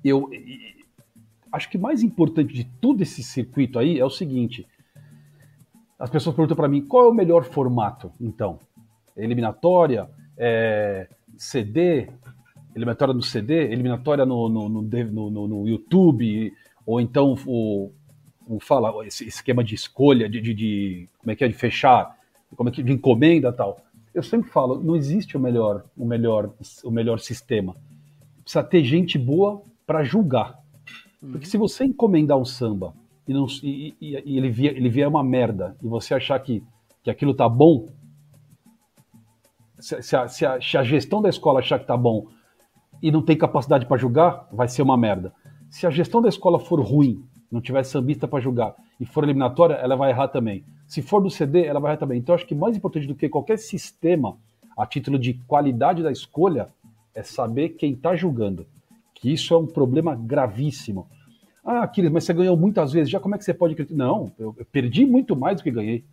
eu 0.04 0.30
acho 1.50 1.68
que 1.68 1.76
mais 1.76 2.02
importante 2.02 2.54
de 2.54 2.64
todo 2.64 3.02
esse 3.02 3.22
circuito 3.22 3.78
aí 3.78 3.98
é 3.98 4.04
o 4.04 4.10
seguinte: 4.10 4.66
as 5.98 6.08
pessoas 6.08 6.36
perguntam 6.36 6.56
para 6.56 6.68
mim 6.68 6.86
qual 6.86 7.06
é 7.06 7.08
o 7.08 7.14
melhor 7.14 7.44
formato, 7.44 8.12
então? 8.20 8.60
Eliminatória, 9.16 10.08
é, 10.36 11.08
CD, 11.36 12.08
eliminatória 12.74 13.14
no 13.14 13.22
CD, 13.22 13.72
eliminatória 13.72 14.26
no, 14.26 14.48
no, 14.48 14.68
no, 14.68 15.48
no 15.48 15.68
YouTube, 15.68 16.52
ou 16.86 17.00
então 17.00 17.36
o, 17.46 17.90
o 18.46 18.60
fala 18.60 19.04
esse 19.04 19.26
esquema 19.26 19.64
de 19.64 19.74
escolha, 19.74 20.28
de, 20.28 20.40
de, 20.40 20.54
de, 20.54 21.08
como 21.18 21.32
é 21.32 21.36
que 21.36 21.44
é 21.44 21.48
de 21.48 21.54
fechar, 21.54 22.16
como 22.54 22.68
é 22.68 22.72
que 22.72 22.82
de 22.82 22.92
encomenda 22.92 23.52
tal. 23.52 23.78
Eu 24.14 24.22
sempre 24.22 24.48
falo, 24.50 24.82
não 24.82 24.96
existe 24.96 25.36
o 25.36 25.40
melhor, 25.40 25.84
o 25.96 26.06
melhor, 26.06 26.50
o 26.84 26.90
melhor 26.90 27.18
sistema. 27.18 27.76
Precisa 28.42 28.62
ter 28.62 28.84
gente 28.84 29.18
boa 29.18 29.62
para 29.86 30.04
julgar. 30.04 30.58
Porque 31.20 31.46
se 31.46 31.58
você 31.58 31.84
encomendar 31.84 32.38
um 32.38 32.44
samba 32.44 32.94
e, 33.26 33.34
não, 33.34 33.46
e, 33.62 33.94
e, 34.00 34.22
e 34.24 34.38
ele, 34.38 34.48
vier, 34.48 34.76
ele 34.76 34.88
vier 34.88 35.08
uma 35.08 35.24
merda 35.24 35.76
e 35.82 35.88
você 35.88 36.14
achar 36.14 36.38
que, 36.38 36.62
que 37.02 37.10
aquilo 37.10 37.34
tá 37.34 37.48
bom, 37.48 37.88
se, 39.78 40.00
se, 40.02 40.16
a, 40.16 40.28
se, 40.28 40.46
a, 40.46 40.60
se 40.60 40.78
a 40.78 40.82
gestão 40.84 41.20
da 41.20 41.28
escola 41.28 41.58
achar 41.58 41.78
que 41.78 41.86
tá 41.86 41.96
bom 41.96 42.28
e 43.02 43.10
não 43.10 43.22
tem 43.22 43.36
capacidade 43.36 43.86
para 43.86 43.96
julgar, 43.96 44.48
vai 44.52 44.68
ser 44.68 44.82
uma 44.82 44.96
merda. 44.96 45.34
Se 45.70 45.86
a 45.86 45.90
gestão 45.90 46.22
da 46.22 46.28
escola 46.28 46.58
for 46.58 46.80
ruim, 46.80 47.24
não 47.50 47.60
tiver 47.60 47.82
sambista 47.84 48.26
para 48.26 48.40
julgar 48.40 48.74
e 48.98 49.04
for 49.04 49.24
eliminatória, 49.24 49.74
ela 49.74 49.96
vai 49.96 50.10
errar 50.10 50.28
também. 50.28 50.64
Se 50.86 51.02
for 51.02 51.20
do 51.20 51.30
CD, 51.30 51.64
ela 51.64 51.80
vai 51.80 51.92
errar 51.92 51.98
também. 51.98 52.18
Então, 52.18 52.34
acho 52.34 52.46
que 52.46 52.54
mais 52.54 52.76
importante 52.76 53.06
do 53.06 53.14
que 53.14 53.28
qualquer 53.28 53.58
sistema, 53.58 54.36
a 54.76 54.86
título 54.86 55.18
de 55.18 55.34
qualidade 55.46 56.02
da 56.02 56.12
escolha, 56.12 56.68
é 57.14 57.22
saber 57.22 57.70
quem 57.70 57.92
está 57.92 58.14
julgando. 58.14 58.66
Que 59.14 59.32
isso 59.32 59.54
é 59.54 59.56
um 59.56 59.66
problema 59.66 60.14
gravíssimo. 60.14 61.08
Ah, 61.64 61.82
Aquiles, 61.82 62.12
mas 62.12 62.24
você 62.24 62.32
ganhou 62.32 62.56
muitas 62.56 62.92
vezes, 62.92 63.10
já 63.10 63.18
como 63.18 63.34
é 63.34 63.38
que 63.38 63.44
você 63.44 63.52
pode 63.52 63.72
acreditar? 63.72 63.96
Não, 63.96 64.30
eu, 64.38 64.54
perdi 64.70 65.04
muito 65.04 65.34
mais 65.34 65.56
do 65.56 65.64
que 65.64 65.70
ganhei. 65.70 66.04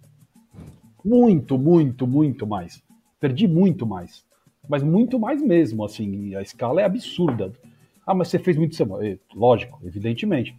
Muito, 1.06 1.58
muito, 1.58 2.08
muito 2.08 2.47
mais. 2.47 2.82
Perdi 3.20 3.47
muito 3.47 3.86
mais. 3.86 4.26
Mas 4.68 4.82
muito 4.82 5.20
mais 5.20 5.41
mesmo, 5.41 5.84
assim, 5.84 6.34
a 6.36 6.41
escala 6.41 6.82
é 6.82 6.86
absurda. 6.86 7.51
Ah, 8.06 8.14
mas 8.14 8.28
você 8.28 8.39
fez 8.39 8.58
muito 8.58 8.76
é, 9.01 9.18
Lógico, 9.34 9.80
evidentemente. 9.84 10.56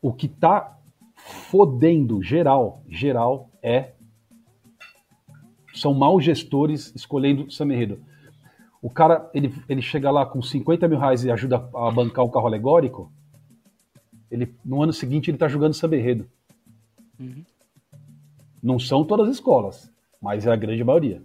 O 0.00 0.12
que 0.12 0.26
tá 0.26 0.78
fodendo 1.14 2.22
geral, 2.22 2.82
geral, 2.88 3.48
é 3.62 3.92
são 5.72 5.94
maus 5.94 6.24
gestores 6.24 6.92
escolhendo 6.94 7.50
Samerredo. 7.50 8.00
O 8.80 8.90
cara, 8.90 9.30
ele, 9.32 9.54
ele 9.68 9.80
chega 9.80 10.10
lá 10.10 10.26
com 10.26 10.42
50 10.42 10.88
mil 10.88 10.98
reais 10.98 11.24
e 11.24 11.30
ajuda 11.30 11.56
a 11.56 11.90
bancar 11.90 12.24
um 12.24 12.30
carro 12.30 12.46
alegórico, 12.46 13.10
ele, 14.30 14.52
no 14.64 14.82
ano 14.82 14.92
seguinte 14.92 15.30
ele 15.30 15.36
está 15.36 15.46
jogando 15.46 15.74
Samerredo. 15.74 16.26
Uhum. 17.18 17.44
Não 18.62 18.78
são 18.78 19.04
todas 19.04 19.28
as 19.28 19.34
escolas, 19.34 19.92
mas 20.20 20.46
é 20.46 20.52
a 20.52 20.56
grande 20.56 20.82
maioria. 20.82 21.22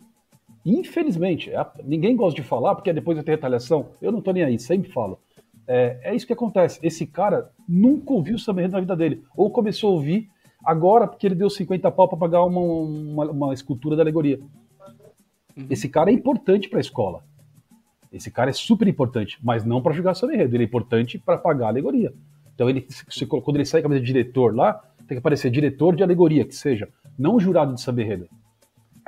Infelizmente, 0.70 1.50
é, 1.50 1.66
ninguém 1.86 2.14
gosta 2.14 2.36
de 2.36 2.46
falar 2.46 2.76
porque 2.76 2.92
depois 2.92 3.16
vai 3.16 3.24
ter 3.24 3.32
retaliação. 3.32 3.88
Eu 4.02 4.12
não 4.12 4.20
estou 4.20 4.34
nem 4.34 4.44
aí, 4.44 4.60
sempre 4.60 4.92
falo. 4.92 5.18
É, 5.66 5.98
é, 6.04 6.16
isso 6.16 6.28
que 6.28 6.34
acontece. 6.34 6.78
Esse 6.84 7.08
cara 7.08 7.50
nunca 7.68 8.12
ouviu 8.12 8.36
o 8.36 8.40
Samerredo 8.40 8.74
na 8.74 8.82
vida 8.82 8.94
dele. 8.94 9.24
Ou 9.34 9.50
começou 9.50 9.92
a 9.92 9.94
ouvir 9.94 10.30
agora 10.66 11.08
porque 11.08 11.26
ele 11.26 11.36
deu 11.36 11.50
50 11.50 11.90
pau 11.92 12.10
para 12.10 12.18
pagar 12.18 12.44
uma, 12.44 12.60
uma, 12.60 13.32
uma, 13.32 13.54
escultura 13.54 13.96
da 13.96 14.04
alegoria. 14.04 14.42
Uhum. 15.56 15.68
Esse 15.70 15.88
cara 15.88 16.10
é 16.10 16.14
importante 16.14 16.68
para 16.68 16.80
a 16.80 16.82
escola. 16.82 17.24
Esse 18.12 18.30
cara 18.30 18.50
é 18.50 18.54
super 18.54 18.90
importante, 18.90 19.40
mas 19.42 19.64
não 19.64 19.82
para 19.82 19.94
jogar 19.94 20.16
sobre 20.16 20.36
enredo. 20.36 20.54
Ele 20.54 20.64
é 20.66 20.68
importante 20.68 21.18
para 21.18 21.38
pagar 21.38 21.68
a 21.68 21.70
alegoria. 21.70 22.14
Então, 22.54 22.70
ele, 22.70 22.86
se, 22.90 23.26
quando 23.26 23.56
ele 23.56 23.66
sai 23.66 23.82
com 23.82 23.90
a 23.90 23.98
de 23.98 24.06
diretor 24.06 24.54
lá, 24.54 24.74
tem 25.08 25.16
que 25.16 25.20
aparecer 25.20 25.50
diretor 25.50 25.96
de 25.96 26.04
alegoria, 26.04 26.44
que 26.44 26.56
seja, 26.56 26.90
não 27.18 27.40
jurado 27.40 27.74
de 27.74 27.80
saber 27.80 28.04
enredo. 28.04 28.28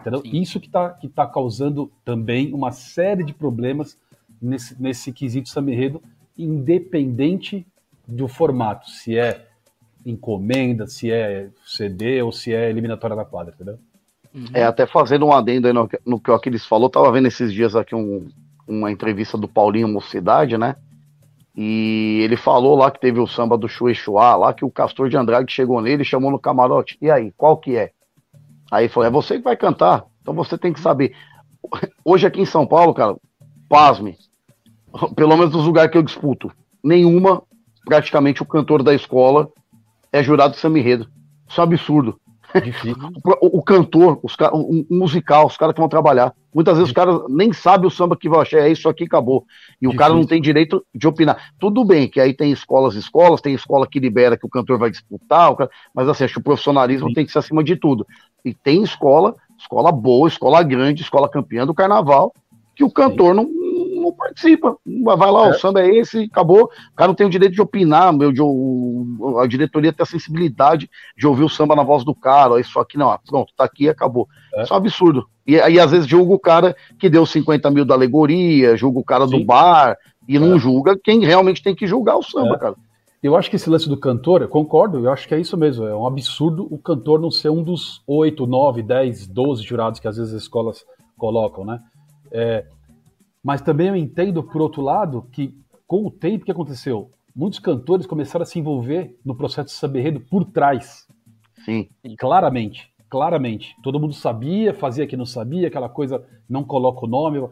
Entendeu? 0.01 0.21
Isso 0.25 0.59
que 0.59 0.67
está 0.67 0.89
que 0.89 1.07
tá 1.07 1.27
causando 1.27 1.91
também 2.03 2.53
uma 2.53 2.71
série 2.71 3.23
de 3.23 3.33
problemas 3.33 3.97
nesse, 4.41 4.81
nesse 4.81 5.11
quesito 5.11 5.49
Samerredo, 5.49 6.01
independente 6.37 7.65
do 8.07 8.27
formato, 8.27 8.89
se 8.89 9.17
é 9.17 9.45
encomenda, 10.05 10.87
se 10.87 11.11
é 11.11 11.49
CD 11.65 12.21
ou 12.21 12.31
se 12.31 12.53
é 12.53 12.69
eliminatória 12.69 13.15
da 13.15 13.25
quadra, 13.25 13.53
entendeu? 13.53 13.77
Uhum. 14.33 14.45
É, 14.53 14.63
até 14.63 14.85
fazendo 14.85 15.25
um 15.25 15.33
adendo 15.33 15.67
aí 15.67 15.73
no, 15.73 15.89
no 16.05 16.19
que 16.19 16.31
o 16.31 16.33
Aquiles 16.33 16.65
falou, 16.65 16.89
tava 16.89 17.11
vendo 17.11 17.27
esses 17.27 17.51
dias 17.51 17.75
aqui 17.75 17.95
um, 17.95 18.29
uma 18.67 18.91
entrevista 18.91 19.37
do 19.37 19.47
Paulinho 19.47 19.87
Mocidade, 19.87 20.57
né? 20.57 20.75
E 21.55 22.21
ele 22.23 22.37
falou 22.37 22.77
lá 22.77 22.89
que 22.89 23.01
teve 23.01 23.19
o 23.19 23.27
samba 23.27 23.57
do 23.57 23.67
Chuechuá, 23.67 24.35
lá 24.35 24.53
que 24.53 24.63
o 24.63 24.71
Castor 24.71 25.09
de 25.09 25.17
Andrade 25.17 25.51
chegou 25.51 25.81
nele 25.81 26.03
e 26.03 26.05
chamou 26.05 26.31
no 26.31 26.39
camarote. 26.39 26.97
E 27.01 27.11
aí, 27.11 27.33
qual 27.35 27.57
que 27.57 27.75
é? 27.75 27.91
Aí 28.71 28.87
falou: 28.87 29.07
é 29.07 29.11
você 29.11 29.37
que 29.37 29.43
vai 29.43 29.57
cantar, 29.57 30.05
então 30.21 30.33
você 30.33 30.57
tem 30.57 30.73
que 30.73 30.79
saber. 30.79 31.15
Hoje 32.03 32.25
aqui 32.25 32.41
em 32.41 32.45
São 32.45 32.65
Paulo, 32.65 32.93
cara, 32.93 33.15
pasme, 33.67 34.17
pelo 35.15 35.35
menos 35.37 35.53
nos 35.53 35.65
lugares 35.65 35.91
que 35.91 35.97
eu 35.97 36.03
disputo, 36.03 36.51
nenhuma, 36.83 37.43
praticamente 37.85 38.41
o 38.41 38.45
cantor 38.45 38.83
da 38.83 38.93
escola 38.93 39.49
é 40.11 40.23
jurado 40.23 40.53
de 40.53 40.59
samba 40.59 40.79
enredo. 40.79 41.09
Isso 41.47 41.59
é 41.59 41.63
um 41.63 41.67
absurdo. 41.67 42.19
O, 43.41 43.59
o, 43.59 43.63
cantor, 43.63 44.19
os, 44.23 44.35
o, 44.51 44.85
o 44.89 44.95
musical, 44.95 45.47
os 45.47 45.57
caras 45.57 45.73
que 45.73 45.79
vão 45.79 45.89
trabalhar. 45.89 46.33
Muitas 46.53 46.77
vezes 46.77 46.91
Difícil. 46.91 47.11
os 47.11 47.19
caras 47.21 47.35
nem 47.35 47.53
sabem 47.53 47.87
o 47.87 47.91
samba 47.91 48.17
que 48.17 48.27
vai 48.27 48.41
achar, 48.41 48.59
é 48.59 48.71
isso 48.71 48.89
aqui, 48.89 49.03
acabou. 49.03 49.45
E 49.81 49.85
Difícil. 49.85 49.91
o 49.91 49.95
cara 49.95 50.13
não 50.13 50.25
tem 50.25 50.41
direito 50.41 50.83
de 50.93 51.07
opinar. 51.07 51.53
Tudo 51.59 51.85
bem 51.85 52.07
que 52.07 52.19
aí 52.19 52.33
tem 52.33 52.51
escolas 52.51 52.95
escolas, 52.95 53.41
tem 53.41 53.53
escola 53.53 53.87
que 53.87 53.99
libera 53.99 54.37
que 54.37 54.45
o 54.45 54.49
cantor 54.49 54.79
vai 54.79 54.89
disputar, 54.89 55.55
cara, 55.55 55.69
mas 55.93 56.09
assim, 56.09 56.23
acho 56.23 56.33
que 56.33 56.39
o 56.39 56.43
profissionalismo 56.43 57.09
Sim. 57.09 57.13
tem 57.13 57.25
que 57.25 57.31
ser 57.31 57.39
acima 57.39 57.63
de 57.63 57.75
tudo. 57.75 58.05
E 58.43 58.53
tem 58.53 58.81
escola, 58.83 59.35
escola 59.57 59.91
boa, 59.91 60.27
escola 60.27 60.63
grande, 60.63 61.01
escola 61.01 61.29
campeã 61.29 61.65
do 61.65 61.73
carnaval, 61.73 62.33
que 62.75 62.83
o 62.83 62.89
cantor 62.89 63.35
não, 63.35 63.43
não 63.99 64.13
participa. 64.13 64.75
Vai 64.85 65.31
lá, 65.31 65.47
é. 65.47 65.49
o 65.51 65.53
samba 65.53 65.81
é 65.81 65.95
esse, 65.95 66.23
acabou. 66.23 66.63
O 66.63 66.95
cara 66.95 67.07
não 67.07 67.15
tem 67.15 67.27
o 67.27 67.29
direito 67.29 67.53
de 67.53 67.61
opinar, 67.61 68.11
meu, 68.13 68.31
de, 68.31 68.41
a 69.41 69.47
diretoria 69.47 69.93
tem 69.93 70.03
a 70.03 70.07
sensibilidade 70.07 70.89
de 71.17 71.27
ouvir 71.27 71.43
o 71.43 71.49
samba 71.49 71.75
na 71.75 71.83
voz 71.83 72.03
do 72.03 72.15
cara, 72.15 72.59
isso 72.59 72.79
aqui 72.79 72.97
não, 72.97 73.17
pronto, 73.27 73.53
tá 73.55 73.63
aqui 73.63 73.89
acabou. 73.89 74.27
É. 74.55 74.63
Isso 74.63 74.73
é 74.73 74.75
um 74.75 74.79
absurdo. 74.79 75.27
E 75.45 75.59
aí, 75.59 75.79
às 75.79 75.91
vezes, 75.91 76.07
julga 76.07 76.33
o 76.33 76.39
cara 76.39 76.75
que 76.97 77.09
deu 77.09 77.25
50 77.25 77.71
mil 77.71 77.85
da 77.85 77.95
alegoria, 77.95 78.77
julga 78.77 78.99
o 78.99 79.03
cara 79.03 79.27
Sim. 79.27 79.39
do 79.39 79.45
bar, 79.45 79.97
e 80.27 80.37
é. 80.37 80.39
não 80.39 80.59
julga 80.59 80.97
quem 80.97 81.25
realmente 81.25 81.63
tem 81.63 81.75
que 81.75 81.87
julgar 81.87 82.17
o 82.17 82.23
samba, 82.23 82.55
é. 82.55 82.59
cara. 82.59 82.75
Eu 83.21 83.35
acho 83.35 83.49
que 83.49 83.57
esse 83.57 83.69
lance 83.69 83.89
do 83.89 83.97
cantor, 83.97 84.41
eu 84.41 84.47
concordo, 84.47 84.99
eu 84.99 85.11
acho 85.11 85.27
que 85.27 85.35
é 85.35 85.39
isso 85.39 85.57
mesmo. 85.57 85.85
É 85.85 85.93
um 85.93 86.07
absurdo 86.07 86.67
o 86.71 86.77
cantor 86.77 87.19
não 87.19 87.29
ser 87.29 87.49
um 87.49 87.61
dos 87.61 88.01
8, 88.07 88.47
9, 88.47 88.81
10, 88.81 89.27
12 89.27 89.63
jurados 89.63 89.99
que 89.99 90.07
às 90.07 90.15
vezes 90.15 90.33
as 90.33 90.43
escolas 90.43 90.85
colocam, 91.17 91.65
né? 91.65 91.81
É, 92.31 92.65
mas 93.43 93.61
também 93.61 93.87
eu 93.87 93.95
entendo, 93.95 94.43
por 94.43 94.61
outro 94.61 94.81
lado, 94.81 95.27
que 95.31 95.53
com 95.87 96.05
o 96.05 96.11
tempo 96.11 96.45
que 96.45 96.51
aconteceu, 96.51 97.11
muitos 97.35 97.59
cantores 97.59 98.05
começaram 98.05 98.43
a 98.43 98.45
se 98.45 98.59
envolver 98.59 99.17
no 99.25 99.35
processo 99.35 99.67
de 99.67 99.71
samba 99.73 99.99
por 100.29 100.45
trás. 100.45 101.07
Sim. 101.65 101.89
Claramente, 102.17 102.91
claramente. 103.09 103.75
Todo 103.81 103.99
mundo 103.99 104.13
sabia, 104.13 104.73
fazia 104.73 105.07
que 105.07 105.17
não 105.17 105.25
sabia, 105.25 105.67
aquela 105.67 105.89
coisa, 105.89 106.23
não 106.49 106.63
coloca 106.63 107.05
o 107.05 107.09
nome. 107.09 107.47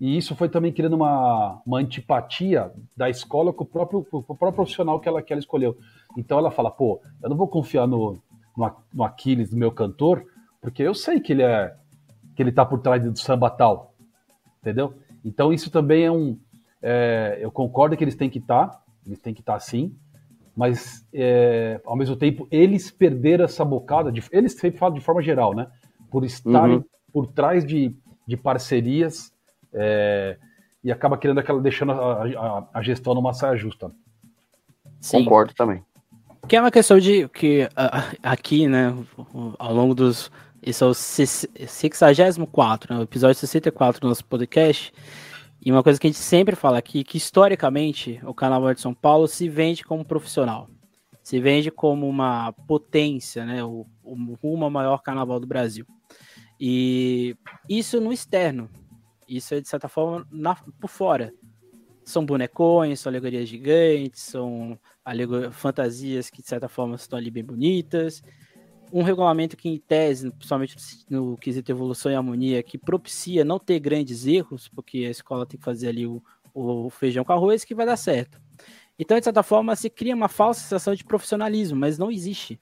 E 0.00 0.16
isso 0.16 0.34
foi 0.34 0.48
também 0.48 0.72
criando 0.72 0.94
uma, 0.94 1.60
uma 1.66 1.78
antipatia 1.78 2.72
da 2.96 3.10
escola 3.10 3.52
com 3.52 3.64
o 3.64 3.66
próprio, 3.66 4.04
com 4.04 4.18
o 4.18 4.22
próprio 4.22 4.52
profissional 4.52 5.00
que 5.00 5.08
ela, 5.08 5.22
que 5.22 5.32
ela 5.32 5.40
escolheu. 5.40 5.76
Então 6.16 6.38
ela 6.38 6.50
fala, 6.50 6.70
pô, 6.70 7.00
eu 7.22 7.28
não 7.28 7.36
vou 7.36 7.48
confiar 7.48 7.86
no, 7.86 8.18
no, 8.56 8.72
no 8.92 9.04
Aquiles, 9.04 9.50
do 9.50 9.56
meu 9.56 9.72
cantor, 9.72 10.24
porque 10.60 10.82
eu 10.82 10.94
sei 10.94 11.20
que 11.20 11.32
ele 11.32 11.42
é 11.42 11.74
que 12.34 12.42
ele 12.42 12.52
tá 12.52 12.64
por 12.64 12.78
trás 12.78 13.02
do 13.02 13.18
samba 13.18 13.50
tal, 13.50 13.92
entendeu? 14.60 14.94
Então 15.28 15.52
isso 15.52 15.70
também 15.70 16.04
é 16.04 16.10
um. 16.10 16.38
É, 16.80 17.38
eu 17.40 17.50
concordo 17.50 17.96
que 17.96 18.02
eles 18.02 18.16
têm 18.16 18.30
que 18.30 18.38
estar, 18.38 18.68
tá, 18.68 18.82
eles 19.04 19.20
têm 19.20 19.34
que 19.34 19.40
estar 19.40 19.54
tá 19.54 19.60
sim, 19.60 19.94
mas 20.56 21.06
é, 21.12 21.80
ao 21.84 21.94
mesmo 21.94 22.16
tempo 22.16 22.48
eles 22.50 22.90
perderam 22.90 23.44
essa 23.44 23.64
bocada, 23.64 24.10
de, 24.10 24.24
eles 24.32 24.54
sempre 24.54 24.78
falam 24.78 24.94
de 24.98 25.04
forma 25.04 25.20
geral, 25.20 25.54
né? 25.54 25.66
Por 26.10 26.24
estarem 26.24 26.76
uhum. 26.76 26.84
por 27.12 27.26
trás 27.26 27.64
de, 27.64 27.94
de 28.26 28.36
parcerias 28.36 29.30
é, 29.72 30.38
e 30.82 30.90
acaba 30.90 31.18
querendo 31.18 31.38
aquela 31.38 31.60
deixando 31.60 31.92
a, 31.92 32.24
a, 32.24 32.68
a, 32.72 32.82
gestão 32.82 33.14
numa 33.14 33.34
saia 33.34 33.56
justa. 33.56 33.92
Sim. 34.98 35.24
Concordo 35.24 35.52
também. 35.52 35.84
Que 36.48 36.56
é 36.56 36.60
uma 36.60 36.70
questão 36.70 36.98
de 36.98 37.28
que 37.28 37.68
aqui, 38.22 38.66
né, 38.66 38.94
ao 39.58 39.74
longo 39.74 39.94
dos 39.94 40.30
esse 40.62 40.82
é 40.82 40.86
o 40.86 40.94
64, 40.94 42.94
né, 42.94 43.00
o 43.00 43.04
episódio 43.04 43.36
64 43.36 44.00
do 44.00 44.08
nosso 44.08 44.24
podcast. 44.24 44.92
E 45.64 45.72
uma 45.72 45.82
coisa 45.82 45.98
que 45.98 46.06
a 46.06 46.10
gente 46.10 46.20
sempre 46.20 46.54
fala 46.54 46.78
aqui, 46.78 47.02
que 47.02 47.16
historicamente 47.16 48.20
o 48.24 48.32
Carnaval 48.32 48.74
de 48.74 48.80
São 48.80 48.94
Paulo 48.94 49.26
se 49.26 49.48
vende 49.48 49.84
como 49.84 50.04
profissional. 50.04 50.68
Se 51.22 51.40
vende 51.40 51.70
como 51.70 52.08
uma 52.08 52.52
potência, 52.66 53.44
né, 53.44 53.62
o, 53.62 53.86
o 54.02 54.70
maior 54.70 55.02
carnaval 55.02 55.38
do 55.38 55.46
Brasil. 55.46 55.84
E 56.58 57.36
isso 57.68 58.00
no 58.00 58.12
externo. 58.12 58.68
Isso 59.28 59.54
é, 59.54 59.60
de 59.60 59.68
certa 59.68 59.88
forma, 59.88 60.26
na, 60.30 60.54
por 60.54 60.88
fora. 60.88 61.32
São 62.04 62.24
bonecões, 62.24 63.00
são 63.00 63.10
alegorias 63.10 63.48
gigantes, 63.48 64.22
são 64.22 64.78
fantasias 65.52 66.30
que, 66.30 66.40
de 66.40 66.48
certa 66.48 66.68
forma, 66.68 66.94
estão 66.94 67.18
ali 67.18 67.30
bem 67.30 67.44
bonitas 67.44 68.22
um 68.92 69.02
regulamento 69.02 69.56
que, 69.56 69.68
em 69.68 69.78
tese, 69.78 70.30
principalmente 70.30 70.76
no 71.08 71.36
quesito 71.36 71.70
evolução 71.70 72.10
e 72.10 72.14
harmonia, 72.14 72.62
que 72.62 72.78
propicia 72.78 73.44
não 73.44 73.58
ter 73.58 73.78
grandes 73.78 74.26
erros, 74.26 74.68
porque 74.68 74.98
a 74.98 75.10
escola 75.10 75.46
tem 75.46 75.58
que 75.58 75.64
fazer 75.64 75.88
ali 75.88 76.06
o, 76.06 76.22
o 76.54 76.90
feijão 76.90 77.24
com 77.24 77.32
arroz, 77.32 77.64
que 77.64 77.74
vai 77.74 77.86
dar 77.86 77.96
certo. 77.96 78.40
Então, 78.98 79.18
de 79.18 79.24
certa 79.24 79.42
forma, 79.42 79.76
se 79.76 79.88
cria 79.88 80.14
uma 80.14 80.28
falsa 80.28 80.60
sensação 80.60 80.94
de 80.94 81.04
profissionalismo, 81.04 81.78
mas 81.78 81.98
não 81.98 82.10
existe. 82.10 82.58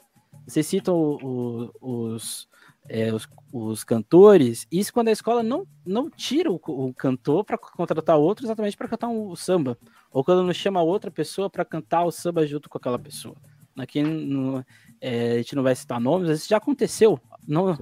Vocês 0.47 0.66
citam 0.66 0.95
o, 0.95 1.70
o, 1.81 2.12
os, 2.14 2.49
é, 2.89 3.12
os, 3.12 3.27
os, 3.53 3.83
cantores, 3.83 4.66
isso 4.70 4.93
quando 4.93 5.09
a 5.09 5.12
escola 5.12 5.43
não, 5.43 5.66
não 5.85 6.11
tira 6.11 6.53
o, 6.53 6.61
o 6.66 6.93
cantor 6.93 7.43
para 7.45 7.57
contratar 7.57 8.16
outro 8.16 8.45
exatamente 8.45 8.77
para 8.77 8.87
cantar 8.87 9.09
um, 9.09 9.29
o 9.29 9.37
samba, 9.37 9.79
ou 10.12 10.22
quando 10.22 10.45
não 10.45 10.53
chama 10.53 10.83
outra 10.83 11.11
pessoa 11.11 11.49
para 11.49 11.64
cantar 11.64 12.05
o 12.05 12.12
samba 12.12 12.47
junto 12.47 12.68
com 12.68 12.79
aquela 12.79 12.99
pessoa. 12.99 13.37
Aqui 13.77 14.03
no, 14.03 14.64
é, 15.01 15.33
a 15.33 15.37
gente 15.39 15.55
não 15.55 15.63
vai 15.63 15.75
citar 15.75 16.01
nomes, 16.01 16.31
isso 16.31 16.49
já 16.49 16.57
aconteceu. 16.57 17.21
Não, 17.47 17.79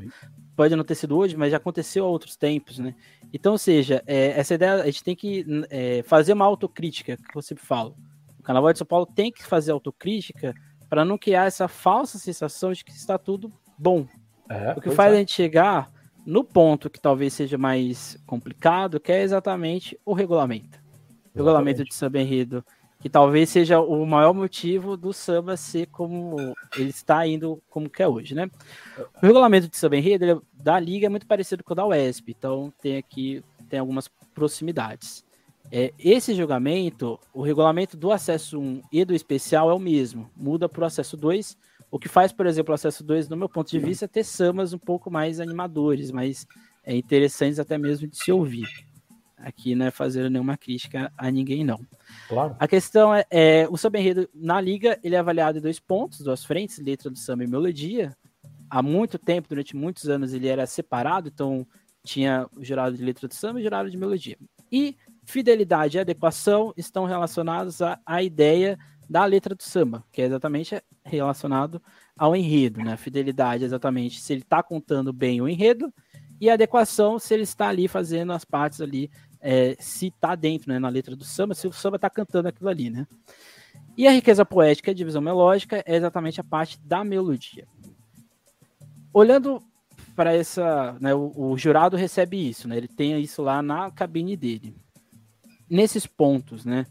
pode 0.56 0.74
não 0.76 0.84
ter 0.84 0.94
sido 0.94 1.16
hoje, 1.16 1.36
mas 1.36 1.50
já 1.50 1.56
aconteceu 1.56 2.04
há 2.04 2.08
outros 2.08 2.36
tempos, 2.36 2.78
né? 2.78 2.94
Então, 3.32 3.52
ou 3.52 3.58
seja, 3.58 4.02
é, 4.06 4.38
essa 4.38 4.54
ideia, 4.54 4.74
a 4.74 4.86
gente 4.86 5.02
tem 5.02 5.16
que 5.16 5.44
é, 5.70 6.02
fazer 6.04 6.32
uma 6.32 6.44
autocrítica, 6.44 7.16
que 7.16 7.36
eu 7.36 7.42
sempre 7.42 7.64
falo. 7.64 7.96
O 8.38 8.42
Carnaval 8.42 8.72
de 8.72 8.78
São 8.78 8.86
Paulo 8.86 9.06
tem 9.06 9.32
que 9.32 9.44
fazer 9.44 9.72
autocrítica 9.72 10.54
para 10.88 11.04
não 11.04 11.18
criar 11.18 11.46
essa 11.46 11.66
falsa 11.66 12.18
sensação 12.18 12.72
de 12.72 12.84
que 12.84 12.92
está 12.92 13.18
tudo 13.18 13.52
bom. 13.78 14.06
É, 14.48 14.72
o 14.76 14.80
que 14.80 14.90
faz 14.90 15.12
é. 15.12 15.16
a 15.16 15.18
gente 15.18 15.32
chegar 15.32 15.90
no 16.24 16.44
ponto 16.44 16.88
que 16.88 17.00
talvez 17.00 17.32
seja 17.32 17.58
mais 17.58 18.16
complicado, 18.26 19.00
que 19.00 19.12
é 19.12 19.22
exatamente 19.22 19.98
o 20.04 20.12
regulamento. 20.12 20.78
O 21.34 21.38
regulamento 21.38 21.84
de 21.84 21.94
samba 21.94 22.20
enredo, 22.20 22.64
que 23.04 23.10
talvez 23.10 23.50
seja 23.50 23.82
o 23.82 24.06
maior 24.06 24.32
motivo 24.32 24.96
do 24.96 25.12
samba 25.12 25.58
ser 25.58 25.88
como 25.88 26.56
ele 26.74 26.88
está 26.88 27.26
indo 27.26 27.62
como 27.68 27.90
que 27.90 28.02
é 28.02 28.08
hoje, 28.08 28.34
né? 28.34 28.50
O 29.22 29.26
regulamento 29.26 29.68
de 29.68 29.76
samba 29.76 29.98
enredo 29.98 30.24
ele, 30.24 30.40
da 30.54 30.80
liga 30.80 31.04
é 31.04 31.10
muito 31.10 31.26
parecido 31.26 31.62
com 31.62 31.74
o 31.74 31.76
da 31.76 31.84
UESP, 31.84 32.30
então 32.30 32.72
tem 32.80 32.96
aqui 32.96 33.44
tem 33.68 33.78
algumas 33.78 34.08
proximidades. 34.34 35.22
É, 35.70 35.92
esse 35.98 36.34
julgamento, 36.34 37.20
o 37.34 37.42
regulamento 37.42 37.94
do 37.94 38.10
acesso 38.10 38.58
1 38.58 38.80
e 38.90 39.04
do 39.04 39.14
especial 39.14 39.68
é 39.68 39.74
o 39.74 39.78
mesmo, 39.78 40.30
muda 40.34 40.66
para 40.66 40.84
o 40.84 40.86
acesso 40.86 41.14
2, 41.14 41.58
o 41.90 41.98
que 41.98 42.08
faz, 42.08 42.32
por 42.32 42.46
exemplo, 42.46 42.72
o 42.72 42.74
acesso 42.74 43.04
2, 43.04 43.28
no 43.28 43.36
meu 43.36 43.50
ponto 43.50 43.70
de 43.70 43.78
vista, 43.78 44.08
ter 44.08 44.24
samas 44.24 44.72
um 44.72 44.78
pouco 44.78 45.10
mais 45.10 45.40
animadores, 45.40 46.10
mais 46.10 46.46
é, 46.82 46.96
interessantes 46.96 47.58
até 47.58 47.76
mesmo 47.76 48.08
de 48.08 48.16
se 48.16 48.32
ouvir. 48.32 48.66
Aqui 49.44 49.74
não 49.74 49.84
é 49.84 49.90
fazer 49.90 50.30
nenhuma 50.30 50.56
crítica 50.56 51.12
a 51.18 51.30
ninguém, 51.30 51.62
não. 51.62 51.78
Claro. 52.28 52.56
A 52.58 52.66
questão 52.66 53.14
é, 53.14 53.26
é 53.30 53.68
o 53.70 53.76
samba 53.76 53.98
enredo 53.98 54.26
na 54.34 54.58
liga, 54.58 54.98
ele 55.04 55.14
é 55.14 55.18
avaliado 55.18 55.58
em 55.58 55.60
dois 55.60 55.78
pontos, 55.78 56.20
duas 56.20 56.44
frentes, 56.44 56.78
letra 56.78 57.10
do 57.10 57.18
samba 57.18 57.44
e 57.44 57.46
melodia. 57.46 58.16
Há 58.70 58.82
muito 58.82 59.18
tempo, 59.18 59.48
durante 59.48 59.76
muitos 59.76 60.08
anos, 60.08 60.32
ele 60.32 60.48
era 60.48 60.66
separado, 60.66 61.28
então 61.28 61.66
tinha 62.02 62.48
o 62.56 62.64
jurado 62.64 62.96
de 62.96 63.04
letra 63.04 63.28
do 63.28 63.34
samba 63.34 63.58
e 63.58 63.62
o 63.62 63.64
jurado 63.64 63.90
de 63.90 63.98
melodia. 63.98 64.38
E 64.72 64.96
fidelidade 65.24 65.98
e 65.98 66.00
adequação 66.00 66.72
estão 66.74 67.04
relacionados 67.04 67.82
à, 67.82 68.00
à 68.06 68.22
ideia 68.22 68.78
da 69.08 69.26
letra 69.26 69.54
do 69.54 69.62
samba, 69.62 70.02
que 70.10 70.22
é 70.22 70.24
exatamente 70.24 70.82
relacionado 71.04 71.82
ao 72.16 72.34
enredo, 72.34 72.82
né? 72.82 72.96
Fidelidade 72.96 73.62
exatamente 73.62 74.20
se 74.20 74.32
ele 74.32 74.40
está 74.40 74.62
contando 74.62 75.12
bem 75.12 75.42
o 75.42 75.48
enredo 75.48 75.92
e 76.40 76.50
adequação 76.50 77.18
se 77.18 77.32
ele 77.34 77.42
está 77.42 77.68
ali 77.68 77.88
fazendo 77.88 78.32
as 78.32 78.44
partes 78.44 78.80
ali, 78.80 79.10
é, 79.46 79.76
se 79.78 80.06
está 80.06 80.34
dentro, 80.34 80.72
né, 80.72 80.78
na 80.78 80.88
letra 80.88 81.14
do 81.14 81.22
samba, 81.22 81.54
se 81.54 81.68
o 81.68 81.72
samba 81.72 81.96
está 81.96 82.08
cantando 82.08 82.48
aquilo 82.48 82.70
ali, 82.70 82.88
né? 82.88 83.06
E 83.94 84.08
a 84.08 84.10
riqueza 84.10 84.42
poética 84.42 84.90
a 84.90 84.94
divisão 84.94 85.20
melódica 85.20 85.84
é 85.86 85.96
exatamente 85.96 86.40
a 86.40 86.44
parte 86.44 86.80
da 86.80 87.04
melodia. 87.04 87.68
Olhando 89.12 89.62
para 90.16 90.34
essa, 90.34 90.96
né, 90.98 91.14
o, 91.14 91.30
o, 91.36 91.58
jurado 91.58 91.94
recebe 91.94 92.48
isso, 92.48 92.66
né? 92.66 92.78
Ele 92.78 92.88
tem 92.88 93.20
isso 93.20 93.42
lá 93.42 93.60
na 93.60 93.90
cabine 93.90 94.34
dele. 94.34 94.74
Nesses 95.68 96.06
pontos, 96.06 96.64
né? 96.64 96.86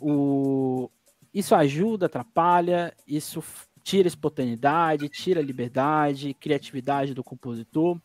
O, 0.00 0.90
isso 1.34 1.54
ajuda, 1.54 2.06
atrapalha, 2.06 2.94
isso 3.06 3.44
tira 3.84 4.08
espontaneidade, 4.08 5.10
tira 5.10 5.42
liberdade, 5.42 6.34
criatividade 6.34 7.12
do 7.12 7.22
compositor. 7.22 8.00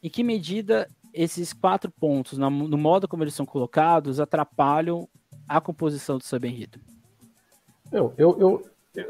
Em 0.00 0.08
que 0.08 0.22
medida 0.22 0.88
esses 1.12 1.52
quatro 1.52 1.90
pontos, 1.90 2.38
no 2.38 2.50
modo 2.78 3.08
como 3.08 3.22
eles 3.24 3.34
são 3.34 3.46
colocados, 3.46 4.20
atrapalham 4.20 5.08
a 5.46 5.60
composição 5.60 6.18
do 6.18 6.24
samba 6.24 6.48
enredo? 6.48 6.78
Eu, 7.90 8.12
eu, 8.18 8.38
eu, 8.38 8.70
eu 8.94 9.06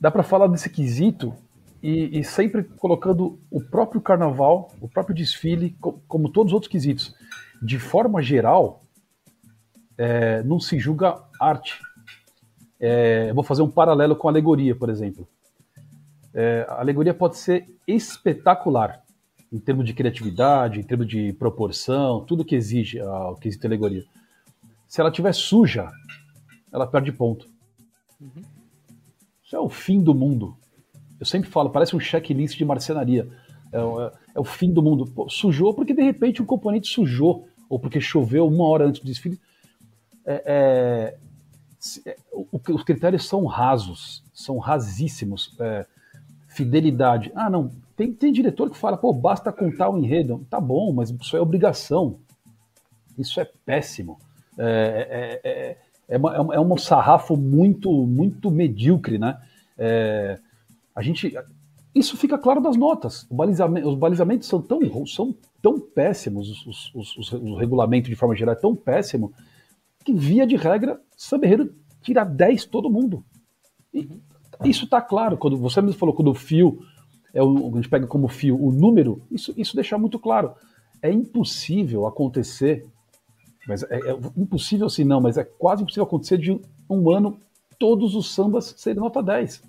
dá 0.00 0.10
para 0.10 0.22
falar 0.22 0.46
desse 0.46 0.70
quesito 0.70 1.34
e, 1.82 2.18
e, 2.18 2.24
sempre 2.24 2.64
colocando 2.64 3.38
o 3.50 3.60
próprio 3.60 4.00
carnaval, 4.00 4.72
o 4.80 4.88
próprio 4.88 5.14
desfile, 5.14 5.76
como 6.08 6.28
todos 6.28 6.50
os 6.50 6.54
outros 6.54 6.70
quesitos. 6.70 7.14
De 7.62 7.78
forma 7.78 8.20
geral, 8.20 8.82
é, 9.96 10.42
não 10.42 10.58
se 10.58 10.78
julga 10.78 11.22
arte. 11.40 11.80
É, 12.80 13.32
vou 13.32 13.44
fazer 13.44 13.62
um 13.62 13.70
paralelo 13.70 14.16
com 14.16 14.28
alegoria, 14.28 14.74
por 14.74 14.88
exemplo. 14.88 15.28
É, 16.34 16.66
a 16.68 16.80
alegoria 16.80 17.14
pode 17.14 17.36
ser 17.36 17.66
espetacular 17.86 19.02
em 19.52 19.58
termos 19.58 19.86
de 19.86 19.94
criatividade, 19.94 20.80
em 20.80 20.82
termos 20.82 21.06
de 21.06 21.32
proporção, 21.32 22.24
tudo 22.24 22.44
que 22.44 22.54
exige 22.54 23.00
a, 23.00 23.30
o 23.30 23.36
quesito 23.36 23.66
alegoria. 23.66 24.04
Se 24.86 25.00
ela 25.00 25.10
estiver 25.10 25.32
suja, 25.34 25.90
ela 26.72 26.86
perde 26.86 27.12
ponto. 27.12 27.48
Uhum. 28.20 28.42
Isso 29.42 29.56
é 29.56 29.60
o 29.60 29.68
fim 29.68 30.02
do 30.02 30.14
mundo. 30.14 30.56
Eu 31.18 31.26
sempre 31.26 31.48
falo, 31.48 31.70
parece 31.70 31.96
um 31.96 32.00
checklist 32.00 32.56
de 32.56 32.64
marcenaria. 32.64 33.28
É, 33.72 33.78
é, 33.78 34.12
é 34.36 34.40
o 34.40 34.44
fim 34.44 34.72
do 34.72 34.82
mundo. 34.82 35.06
Pô, 35.06 35.28
sujou 35.28 35.74
porque 35.74 35.94
de 35.94 36.02
repente 36.02 36.42
um 36.42 36.46
componente 36.46 36.88
sujou, 36.88 37.48
ou 37.68 37.78
porque 37.78 38.00
choveu 38.00 38.46
uma 38.46 38.64
hora 38.64 38.86
antes 38.86 39.00
do 39.00 39.06
desfile. 39.06 39.40
É, 40.24 41.16
é, 42.04 42.10
é 42.10 42.16
os 42.50 42.82
critérios 42.82 43.26
são 43.26 43.44
rasos, 43.46 44.22
são 44.32 44.58
rasíssimos. 44.58 45.56
É, 45.60 45.86
fidelidade. 46.58 47.30
Ah, 47.34 47.48
não. 47.48 47.70
Tem, 47.96 48.12
tem 48.12 48.32
diretor 48.32 48.70
que 48.70 48.76
fala, 48.76 48.96
pô, 48.96 49.12
basta 49.12 49.52
contar 49.52 49.88
o 49.88 49.98
enredo. 49.98 50.44
Tá 50.50 50.60
bom, 50.60 50.92
mas 50.92 51.10
isso 51.10 51.36
é 51.36 51.40
obrigação. 51.40 52.18
Isso 53.16 53.40
é 53.40 53.48
péssimo. 53.64 54.18
É, 54.58 55.40
é, 55.44 55.50
é, 55.50 55.76
é, 56.08 56.18
uma, 56.18 56.54
é 56.54 56.60
um 56.60 56.76
sarrafo 56.76 57.36
muito, 57.36 57.92
muito 58.06 58.50
medíocre, 58.50 59.18
né? 59.18 59.40
É, 59.76 60.38
a 60.94 61.02
gente, 61.02 61.32
isso 61.94 62.16
fica 62.16 62.36
claro 62.36 62.60
das 62.60 62.76
notas. 62.76 63.26
Os 63.84 63.94
balizamentos 63.94 64.48
são 64.48 64.60
tão, 64.60 65.06
são 65.06 65.34
tão 65.62 65.78
péssimos, 65.78 66.66
os, 66.66 66.94
os, 66.94 67.16
os, 67.16 67.32
o 67.32 67.54
regulamento 67.54 68.08
de 68.08 68.16
forma 68.16 68.34
geral 68.34 68.54
é 68.54 68.58
tão 68.58 68.74
péssimo, 68.74 69.32
que 70.04 70.12
via 70.12 70.46
de 70.46 70.56
regra, 70.56 71.00
São 71.16 71.38
Berreiro 71.38 71.72
tira 72.00 72.24
10 72.24 72.64
todo 72.66 72.90
mundo. 72.90 73.24
E 73.92 74.08
isso 74.64 74.84
está 74.84 75.00
claro. 75.00 75.36
Quando 75.36 75.56
você 75.56 75.80
mesmo 75.80 75.98
falou 75.98 76.14
quando 76.14 76.30
o 76.30 76.34
fio, 76.34 76.80
é 77.32 77.42
o, 77.42 77.70
a 77.72 77.76
gente 77.76 77.88
pega 77.88 78.06
como 78.06 78.28
fio 78.28 78.60
o 78.60 78.72
número, 78.72 79.22
isso, 79.30 79.52
isso 79.56 79.74
deixa 79.74 79.98
muito 79.98 80.18
claro. 80.18 80.54
É 81.02 81.10
impossível 81.10 82.06
acontecer, 82.06 82.86
mas 83.66 83.82
é, 83.84 83.96
é 83.96 84.18
impossível 84.36 84.86
assim 84.86 85.04
não, 85.04 85.20
mas 85.20 85.36
é 85.36 85.44
quase 85.44 85.82
impossível 85.82 86.04
acontecer 86.04 86.38
de 86.38 86.60
um 86.88 87.10
ano 87.10 87.38
todos 87.78 88.14
os 88.14 88.34
sambas 88.34 88.74
serem 88.76 89.00
nota 89.00 89.22
10. 89.22 89.62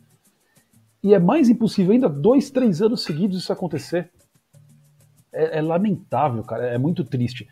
E 1.04 1.14
é 1.14 1.20
mais 1.20 1.50
impossível 1.50 1.94
ainda 1.94 2.10
dois, 2.10 2.50
três 2.50 2.82
anos 2.82 3.04
seguidos 3.04 3.38
isso 3.38 3.54
acontecer. 3.54 4.10
É, 5.32 5.60
é 5.60 5.62
lamentável, 5.62 6.44
cara. 6.44 6.66
É 6.66 6.78
muito 6.78 7.04
triste. 7.04 7.48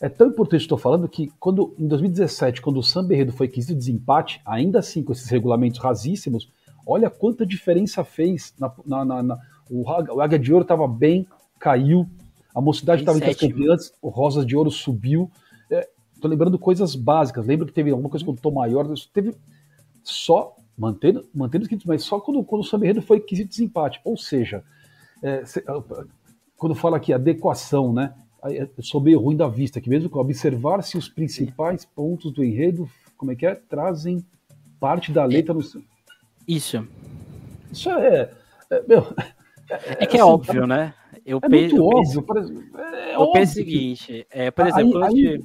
É 0.00 0.08
tão 0.08 0.28
importante 0.28 0.62
estou 0.62 0.78
falando 0.78 1.08
que 1.08 1.30
quando 1.38 1.74
em 1.78 1.86
2017, 1.86 2.60
quando 2.62 2.78
o 2.78 2.82
Samba 2.82 3.14
Enredo 3.14 3.32
foi 3.32 3.48
quesito 3.48 3.74
de 3.74 3.78
desempate, 3.78 4.40
ainda 4.44 4.78
assim 4.78 5.02
com 5.02 5.12
esses 5.12 5.28
regulamentos 5.28 5.78
rasíssimos, 5.78 6.50
olha 6.90 7.08
quanta 7.08 7.46
diferença 7.46 8.04
fez. 8.04 8.54
Na, 8.58 9.04
na, 9.04 9.22
na, 9.22 9.38
o, 9.70 9.82
o 9.82 10.20
Águia 10.20 10.38
de 10.38 10.52
Ouro 10.52 10.62
estava 10.62 10.86
bem, 10.88 11.26
caiu. 11.58 12.08
A 12.54 12.60
Mocidade 12.60 13.02
estava 13.02 13.18
entre 13.18 13.30
as 13.30 13.36
campeãs, 13.36 13.92
o 14.02 14.08
Rosas 14.08 14.44
de 14.44 14.56
Ouro 14.56 14.70
subiu. 14.70 15.30
Estou 15.70 16.28
é, 16.28 16.32
lembrando 16.32 16.58
coisas 16.58 16.94
básicas. 16.94 17.46
Lembro 17.46 17.66
que 17.66 17.72
teve 17.72 17.90
alguma 17.90 18.08
coisa 18.08 18.24
quando 18.24 18.38
o 18.38 18.40
Tom 18.40 18.52
Maior. 18.52 18.86
Teve 19.12 19.34
só 20.02 20.56
mantendo, 20.76 21.28
mantendo 21.34 21.62
os 21.62 21.68
quesitos, 21.68 21.86
mas 21.86 22.02
só 22.02 22.18
quando, 22.18 22.42
quando 22.42 22.62
o 22.62 22.64
Samba 22.64 22.86
Enredo 22.86 23.02
foi 23.02 23.20
quesito 23.20 23.50
de 23.50 23.56
desempate. 23.56 24.00
Ou 24.04 24.16
seja, 24.16 24.64
é, 25.22 25.44
se, 25.44 25.62
quando 26.56 26.74
fala 26.74 26.96
aqui 26.96 27.12
adequação, 27.12 27.92
né? 27.92 28.14
Eu 28.42 28.82
sou 28.82 29.02
meio 29.02 29.20
ruim 29.20 29.36
da 29.36 29.46
vista, 29.46 29.82
que 29.82 29.90
mesmo 29.90 30.08
que 30.08 30.16
observar 30.16 30.82
se 30.82 30.96
os 30.96 31.10
principais 31.10 31.84
pontos 31.84 32.32
do 32.32 32.42
enredo, 32.42 32.88
como 33.14 33.30
é 33.30 33.36
que 33.36 33.44
é, 33.44 33.54
trazem 33.54 34.24
parte 34.80 35.12
da 35.12 35.24
letra 35.26 35.52
no. 35.52 35.60
Isso. 36.50 36.86
Isso 37.70 37.90
é. 37.90 38.30
é 38.70 38.82
meu, 38.88 39.06
é, 39.70 40.04
é 40.04 40.06
que 40.06 40.16
é 40.16 40.20
assim, 40.20 40.30
óbvio, 40.30 40.66
né? 40.66 40.94
Eu 41.24 41.38
é 41.42 41.48
penso, 41.48 41.76
muito 41.76 41.96
óbvio. 41.96 42.26
É 42.76 43.14
eu 43.14 43.32
penso 43.32 43.52
o 43.52 43.54
seguinte, 43.54 44.26
é, 44.30 44.50
por 44.50 44.66
exemplo, 44.66 45.04
aí, 45.04 45.28
aí, 45.28 45.40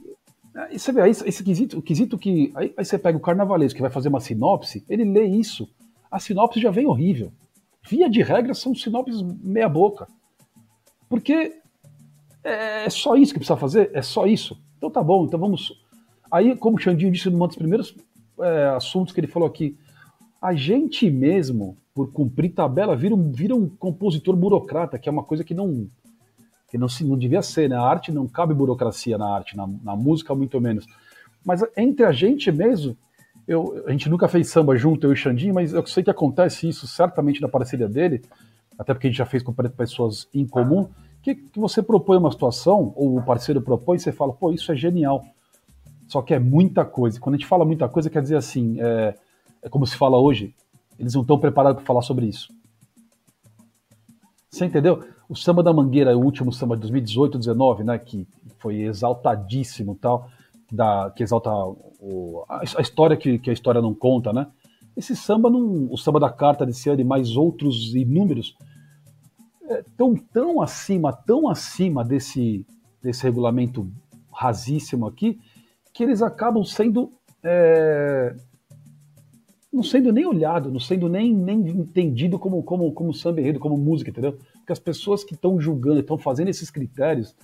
Aí 0.55 0.79
você 0.79 0.91
vê, 0.93 1.01
aí, 1.01 1.11
esse 1.11 1.43
quesito, 1.43 1.77
o 1.77 1.81
quesito 1.81 2.17
que. 2.17 2.51
Aí, 2.55 2.73
aí, 2.77 2.85
você 2.85 2.97
pega 2.97 3.17
o 3.17 3.21
carnavalesco 3.21 3.75
que 3.75 3.81
vai 3.81 3.91
fazer 3.91 4.07
uma 4.07 4.21
sinopse, 4.21 4.85
ele 4.89 5.03
lê 5.03 5.25
isso. 5.25 5.69
A 6.09 6.17
sinopse 6.17 6.61
já 6.61 6.71
vem 6.71 6.87
horrível. 6.87 7.31
Via 7.87 8.09
de 8.09 8.23
regra, 8.23 8.53
são 8.53 8.73
sinopses 8.73 9.21
meia-boca. 9.21 10.07
Porque 11.09 11.59
é, 12.41 12.85
é 12.85 12.89
só 12.89 13.17
isso 13.17 13.33
que 13.33 13.39
precisa 13.39 13.57
fazer? 13.57 13.91
É 13.93 14.01
só 14.01 14.25
isso? 14.25 14.57
Então 14.77 14.89
tá 14.89 15.03
bom, 15.03 15.25
então 15.25 15.37
vamos. 15.37 15.73
Aí, 16.31 16.55
como 16.55 16.77
o 16.77 16.79
Xandinho 16.79 17.11
disse 17.11 17.29
num 17.29 17.45
dos 17.45 17.57
primeiros 17.57 17.93
é, 18.39 18.67
assuntos 18.69 19.13
que 19.13 19.19
ele 19.19 19.27
falou 19.27 19.47
aqui, 19.47 19.77
a 20.45 20.53
gente 20.53 21.09
mesmo, 21.09 21.75
por 21.91 22.11
cumprir 22.11 22.53
tabela, 22.53 22.95
vira 22.95 23.15
um, 23.15 23.31
vira 23.31 23.55
um 23.55 23.67
compositor 23.67 24.35
burocrata, 24.35 24.99
que 24.99 25.09
é 25.09 25.11
uma 25.11 25.23
coisa 25.23 25.43
que 25.43 25.55
não 25.55 25.87
que 26.69 26.77
não, 26.77 26.87
não 27.01 27.17
devia 27.17 27.41
ser, 27.41 27.69
né? 27.69 27.75
A 27.75 27.81
arte 27.81 28.11
não 28.11 28.27
cabe 28.27 28.53
burocracia 28.53 29.17
na 29.17 29.27
arte, 29.27 29.57
na, 29.57 29.67
na 29.83 29.95
música 29.95 30.35
muito 30.35 30.61
menos. 30.61 30.85
Mas 31.43 31.63
entre 31.75 32.05
a 32.05 32.11
gente 32.11 32.51
mesmo, 32.51 32.95
eu, 33.47 33.83
a 33.87 33.91
gente 33.91 34.07
nunca 34.07 34.27
fez 34.27 34.49
samba 34.49 34.75
junto, 34.75 35.07
eu 35.07 35.11
e 35.11 35.13
o 35.13 35.17
Xandinho, 35.17 35.53
mas 35.53 35.73
eu 35.73 35.85
sei 35.87 36.03
que 36.03 36.11
acontece 36.11 36.67
isso 36.67 36.87
certamente 36.87 37.41
na 37.41 37.47
parceria 37.47 37.87
dele, 37.87 38.21
até 38.77 38.93
porque 38.93 39.07
a 39.07 39.09
gente 39.09 39.17
já 39.17 39.25
fez 39.25 39.41
com 39.41 39.53
pessoas 39.53 40.27
em 40.33 40.45
comum, 40.45 40.89
que, 41.23 41.33
que 41.33 41.59
você 41.59 41.81
propõe 41.81 42.17
uma 42.17 42.31
situação, 42.31 42.93
ou 42.95 43.17
o 43.17 43.23
parceiro 43.23 43.61
propõe, 43.61 43.97
você 43.97 44.11
fala, 44.11 44.33
pô, 44.33 44.51
isso 44.51 44.71
é 44.71 44.75
genial. 44.75 45.23
Só 46.07 46.21
que 46.21 46.35
é 46.35 46.39
muita 46.39 46.85
coisa. 46.85 47.19
Quando 47.19 47.35
a 47.35 47.37
gente 47.37 47.47
fala 47.47 47.65
muita 47.65 47.89
coisa, 47.89 48.11
quer 48.11 48.21
dizer 48.21 48.37
assim, 48.37 48.77
é, 48.79 49.15
é 49.65 49.69
como 49.69 49.85
se 49.85 49.97
fala 49.97 50.17
hoje, 50.17 50.55
eles 50.97 51.13
não 51.13 51.23
estão 51.23 51.37
preparados 51.37 51.79
para 51.79 51.85
falar 51.85 52.01
sobre 52.01 52.27
isso. 52.27 52.53
Você 54.49 54.63
entendeu? 54.63 55.03
o 55.27 55.35
samba 55.35 55.63
da 55.63 55.73
Mangueira, 55.73 56.17
o 56.17 56.23
último 56.23 56.51
samba 56.51 56.75
de 56.75 56.81
2018, 56.81 57.39
19, 57.39 57.83
né, 57.83 57.97
que 57.97 58.27
foi 58.59 58.81
exaltadíssimo 58.81 59.97
tal, 59.99 60.29
da, 60.71 61.11
que 61.15 61.23
exalta 61.23 61.51
o, 61.51 62.43
a, 62.47 62.61
a, 62.77 62.81
história 62.81 63.17
que, 63.17 63.39
que, 63.39 63.49
a 63.49 63.53
história 63.53 63.81
não 63.81 63.93
conta, 63.93 64.33
né? 64.33 64.47
Esse 64.95 65.15
samba, 65.15 65.49
não, 65.49 65.91
o 65.91 65.97
samba 65.97 66.19
da 66.19 66.29
carta 66.29 66.65
desse 66.65 66.89
ano 66.89 67.01
e 67.01 67.03
mais 67.03 67.35
outros 67.35 67.93
inúmeros, 67.93 68.55
é, 69.69 69.83
tão, 69.97 70.15
tão 70.15 70.61
acima, 70.61 71.11
tão 71.11 71.49
acima 71.49 72.03
desse, 72.03 72.65
desse 73.01 73.23
regulamento 73.23 73.89
rasíssimo 74.31 75.05
aqui, 75.05 75.39
que 75.93 76.03
eles 76.03 76.21
acabam 76.21 76.63
sendo 76.63 77.11
é, 77.43 78.35
não 79.75 79.83
sendo 79.83 80.13
nem 80.13 80.25
olhado, 80.25 80.71
não 80.71 80.79
sendo 80.79 81.09
nem, 81.09 81.33
nem 81.33 81.59
entendido 81.67 82.39
como, 82.39 82.63
como, 82.63 82.89
como 82.93 83.13
samba 83.13 83.41
enredo, 83.41 83.59
como 83.59 83.77
música, 83.77 84.09
entendeu? 84.09 84.37
Porque 84.53 84.71
as 84.71 84.79
pessoas 84.79 85.21
que 85.21 85.33
estão 85.33 85.59
julgando, 85.59 85.99
estão 85.99 86.17
fazendo 86.17 86.47
esses 86.47 86.71
critérios, 86.71 87.35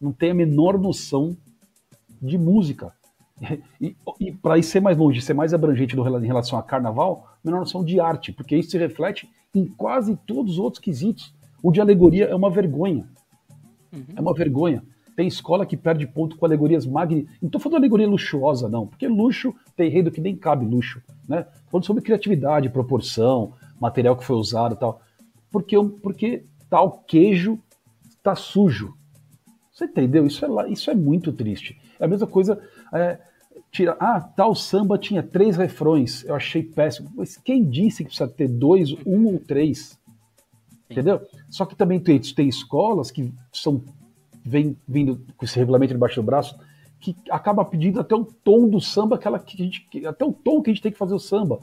não 0.00 0.10
têm 0.10 0.30
a 0.30 0.34
menor 0.34 0.78
noção 0.78 1.36
de 2.20 2.38
música. 2.38 2.92
E, 3.78 3.94
e 4.18 4.32
para 4.32 4.56
ir 4.56 4.62
ser 4.62 4.80
mais 4.80 4.96
longe, 4.96 5.20
ser 5.20 5.34
mais 5.34 5.52
abrangente 5.52 5.94
no, 5.94 6.18
em 6.18 6.26
relação 6.26 6.58
a 6.58 6.62
carnaval, 6.62 7.36
menor 7.44 7.58
noção 7.60 7.84
de 7.84 8.00
arte, 8.00 8.32
porque 8.32 8.56
isso 8.56 8.70
se 8.70 8.78
reflete 8.78 9.28
em 9.54 9.66
quase 9.66 10.16
todos 10.26 10.52
os 10.52 10.58
outros 10.58 10.80
quesitos. 10.82 11.34
O 11.62 11.70
de 11.70 11.78
alegoria 11.78 12.24
é 12.24 12.34
uma 12.34 12.48
vergonha. 12.48 13.06
Uhum. 13.92 14.06
É 14.16 14.20
uma 14.22 14.32
vergonha. 14.32 14.82
Tem 15.16 15.26
escola 15.26 15.64
que 15.64 15.78
perde 15.78 16.06
ponto 16.06 16.36
com 16.36 16.44
alegorias 16.44 16.84
magníficas. 16.84 17.34
Não 17.40 17.46
estou 17.46 17.58
falando 17.58 17.72
de 17.72 17.84
alegoria 17.84 18.06
luxuosa, 18.06 18.68
não, 18.68 18.86
porque 18.86 19.08
luxo 19.08 19.54
tem 19.74 19.88
enredo 19.88 20.10
que 20.10 20.20
nem 20.20 20.36
cabe 20.36 20.66
luxo. 20.66 21.02
Né? 21.26 21.46
Falando 21.70 21.86
sobre 21.86 22.02
criatividade, 22.02 22.68
proporção, 22.68 23.54
material 23.80 24.14
que 24.14 24.24
foi 24.24 24.36
usado 24.36 24.74
e 24.74 24.78
tal. 24.78 25.00
Porque, 25.50 25.74
porque 26.02 26.44
tal 26.68 27.02
queijo 27.06 27.58
está 28.10 28.36
sujo. 28.36 28.94
Você 29.72 29.86
entendeu? 29.86 30.26
Isso 30.26 30.44
é, 30.44 30.70
isso 30.70 30.90
é 30.90 30.94
muito 30.94 31.32
triste. 31.32 31.80
É 31.98 32.04
a 32.04 32.08
mesma 32.08 32.26
coisa. 32.26 32.60
É, 32.92 33.18
tira, 33.70 33.96
ah, 33.98 34.20
tal 34.20 34.54
samba 34.54 34.98
tinha 34.98 35.22
três 35.22 35.56
refrões. 35.56 36.24
Eu 36.24 36.34
achei 36.34 36.62
péssimo. 36.62 37.10
Mas 37.16 37.38
quem 37.38 37.64
disse 37.64 38.04
que 38.04 38.08
precisa 38.10 38.28
ter 38.28 38.48
dois, 38.48 38.92
um 39.06 39.26
ou 39.26 39.38
três? 39.38 39.98
Entendeu? 40.90 41.20
Só 41.48 41.64
que 41.64 41.74
também 41.74 41.98
tem, 41.98 42.18
tem 42.18 42.48
escolas 42.48 43.10
que 43.10 43.32
são 43.52 43.82
vem 44.48 44.76
vindo 44.86 45.20
com 45.36 45.44
esse 45.44 45.58
regulamento 45.58 45.92
debaixo 45.92 46.16
do 46.16 46.24
braço 46.24 46.58
que 46.98 47.14
acaba 47.30 47.64
pedindo 47.64 48.00
até 48.00 48.14
o 48.14 48.24
tom 48.24 48.68
do 48.68 48.80
samba, 48.80 49.16
aquela 49.16 49.38
que 49.38 49.60
a 49.60 49.64
gente, 49.64 50.06
até 50.06 50.24
o 50.24 50.32
tom 50.32 50.62
que 50.62 50.70
a 50.70 50.72
gente 50.72 50.82
tem 50.82 50.92
que 50.92 50.98
fazer 50.98 51.14
o 51.14 51.18
samba. 51.18 51.60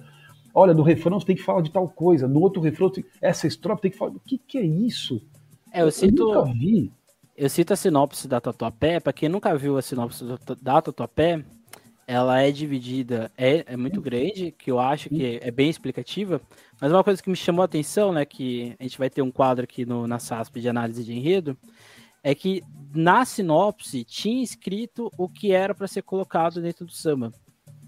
Olha, 0.53 0.73
no 0.73 0.83
refrão 0.83 1.19
você 1.19 1.25
tem 1.25 1.35
que 1.35 1.41
falar 1.41 1.61
de 1.61 1.71
tal 1.71 1.89
coisa, 1.89 2.27
no 2.27 2.39
outro 2.39 2.61
refrão, 2.61 2.91
essa 3.19 3.47
estrofe 3.47 3.81
tem 3.81 3.91
que 3.91 3.97
falar. 3.97 4.11
O 4.11 4.19
que, 4.19 4.37
que 4.37 4.57
é 4.57 4.61
isso? 4.61 5.21
É, 5.71 5.81
eu, 5.81 5.91
cito, 5.91 6.21
eu 6.21 6.27
nunca 6.27 6.53
vi. 6.53 6.91
Eu 7.35 7.49
cito 7.49 7.73
a 7.73 7.75
sinopse 7.75 8.27
da 8.27 8.39
Tatuapé, 8.39 8.99
para 8.99 9.11
quem 9.11 9.27
nunca 9.27 9.55
viu 9.57 9.77
a 9.77 9.81
sinopse 9.81 10.23
da 10.61 10.81
Tatuapé, 10.81 11.43
ela 12.05 12.39
é 12.39 12.51
dividida, 12.51 13.31
é, 13.35 13.65
é 13.65 13.77
muito 13.77 13.99
grande, 13.99 14.51
que 14.51 14.69
eu 14.69 14.79
acho 14.79 15.09
que 15.09 15.39
é 15.41 15.49
bem 15.49 15.69
explicativa, 15.69 16.39
mas 16.79 16.91
uma 16.91 17.03
coisa 17.03 17.23
que 17.23 17.29
me 17.29 17.35
chamou 17.35 17.63
a 17.63 17.65
atenção, 17.65 18.11
né, 18.11 18.23
que 18.23 18.75
a 18.79 18.83
gente 18.83 18.99
vai 18.99 19.09
ter 19.09 19.21
um 19.21 19.31
quadro 19.31 19.63
aqui 19.63 19.85
no, 19.85 20.05
na 20.05 20.19
SASP 20.19 20.59
de 20.61 20.69
análise 20.69 21.03
de 21.03 21.13
enredo, 21.13 21.57
é 22.23 22.33
que 22.33 22.63
na 22.95 23.25
sinopse 23.25 24.03
tinha 24.03 24.41
escrito 24.41 25.11
o 25.17 25.27
que 25.27 25.51
era 25.51 25.75
para 25.75 25.87
ser 25.87 26.03
colocado 26.03 26.61
dentro 26.61 26.85
do 26.85 26.91
samba. 26.91 27.31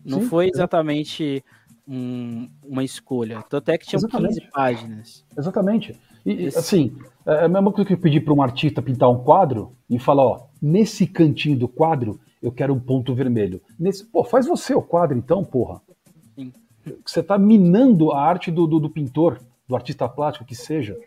Não 0.04 0.22
Sim, 0.22 0.28
foi 0.28 0.50
exatamente 0.54 1.44
um, 1.88 2.50
uma 2.64 2.84
escolha. 2.84 3.42
Tanto 3.50 3.70
é 3.70 3.78
que 3.78 3.88
tinha 3.88 4.00
15 4.00 4.42
páginas. 4.52 5.26
Exatamente. 5.38 6.00
E, 6.26 6.46
Esse... 6.46 6.58
assim, 6.58 6.98
é 7.26 7.46
a 7.46 7.48
mesma 7.48 7.72
coisa 7.72 7.88
que 7.88 7.94
eu 7.94 7.98
pedi 7.98 8.20
para 8.20 8.34
um 8.34 8.42
artista 8.42 8.82
pintar 8.82 9.10
um 9.10 9.24
quadro 9.24 9.76
e 9.90 9.98
falar, 10.00 10.24
ó, 10.24 10.48
nesse 10.62 11.08
cantinho 11.08 11.58
do 11.58 11.68
quadro 11.68 12.20
eu 12.42 12.52
quero 12.52 12.74
um 12.74 12.80
ponto 12.80 13.14
vermelho. 13.14 13.62
Nesse, 13.80 14.06
pô, 14.06 14.24
faz 14.24 14.46
você 14.46 14.74
o 14.74 14.82
quadro 14.82 15.18
então, 15.18 15.44
porra. 15.44 15.82
Sim. 16.36 16.52
Você 17.04 17.20
está 17.22 17.38
minando 17.38 18.12
a 18.12 18.22
arte 18.22 18.52
do, 18.52 18.68
do, 18.68 18.80
do, 18.80 18.90
pintor, 18.90 19.40
do 19.68 19.76
artista 19.76 20.08
plástico 20.08 20.46
que 20.46 20.56
seja. 20.56 20.98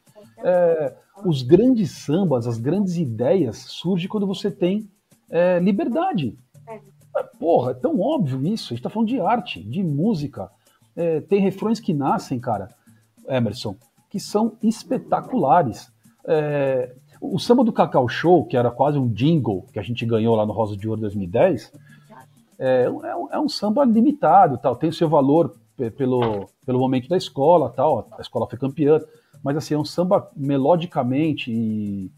É, 0.42 0.96
os 1.24 1.42
grandes 1.42 1.90
sambas, 1.90 2.46
as 2.46 2.58
grandes 2.58 2.96
ideias 2.96 3.58
surgem 3.58 4.08
quando 4.08 4.26
você 4.26 4.50
tem 4.50 4.88
é, 5.30 5.58
liberdade. 5.58 6.36
É. 6.68 7.22
Porra, 7.38 7.72
é 7.72 7.74
tão 7.74 8.00
óbvio 8.00 8.46
isso. 8.46 8.72
A 8.72 8.76
gente 8.76 8.82
tá 8.82 8.90
falando 8.90 9.08
de 9.08 9.20
arte, 9.20 9.62
de 9.62 9.82
música. 9.82 10.50
É, 10.96 11.20
tem 11.20 11.40
refrões 11.40 11.80
que 11.80 11.92
nascem, 11.92 12.38
cara, 12.38 12.68
Emerson, 13.28 13.76
que 14.10 14.20
são 14.20 14.56
espetaculares. 14.62 15.92
É, 16.26 16.94
o 17.20 17.38
samba 17.38 17.64
do 17.64 17.72
Cacau 17.72 18.08
Show, 18.08 18.44
que 18.46 18.56
era 18.56 18.70
quase 18.70 18.98
um 18.98 19.08
jingle 19.08 19.66
que 19.72 19.78
a 19.78 19.82
gente 19.82 20.06
ganhou 20.06 20.36
lá 20.36 20.46
no 20.46 20.52
Rosa 20.52 20.76
de 20.76 20.88
Ouro 20.88 21.00
2010, 21.00 21.72
é, 22.58 22.84
é, 22.84 22.90
um, 22.90 23.32
é 23.32 23.40
um 23.40 23.48
samba 23.48 23.84
limitado, 23.84 24.58
tal, 24.58 24.76
tem 24.76 24.90
o 24.90 24.92
seu 24.92 25.08
valor 25.08 25.54
pelo, 25.96 26.48
pelo 26.66 26.78
momento 26.78 27.08
da 27.08 27.16
escola, 27.16 27.70
tal, 27.70 28.08
a 28.18 28.20
escola 28.20 28.48
foi 28.48 28.58
campeã, 28.58 29.00
mas 29.42 29.56
assim, 29.56 29.74
é 29.74 29.78
um 29.78 29.84
samba 29.84 30.30
melodicamente 30.36 31.50
e 31.50 32.10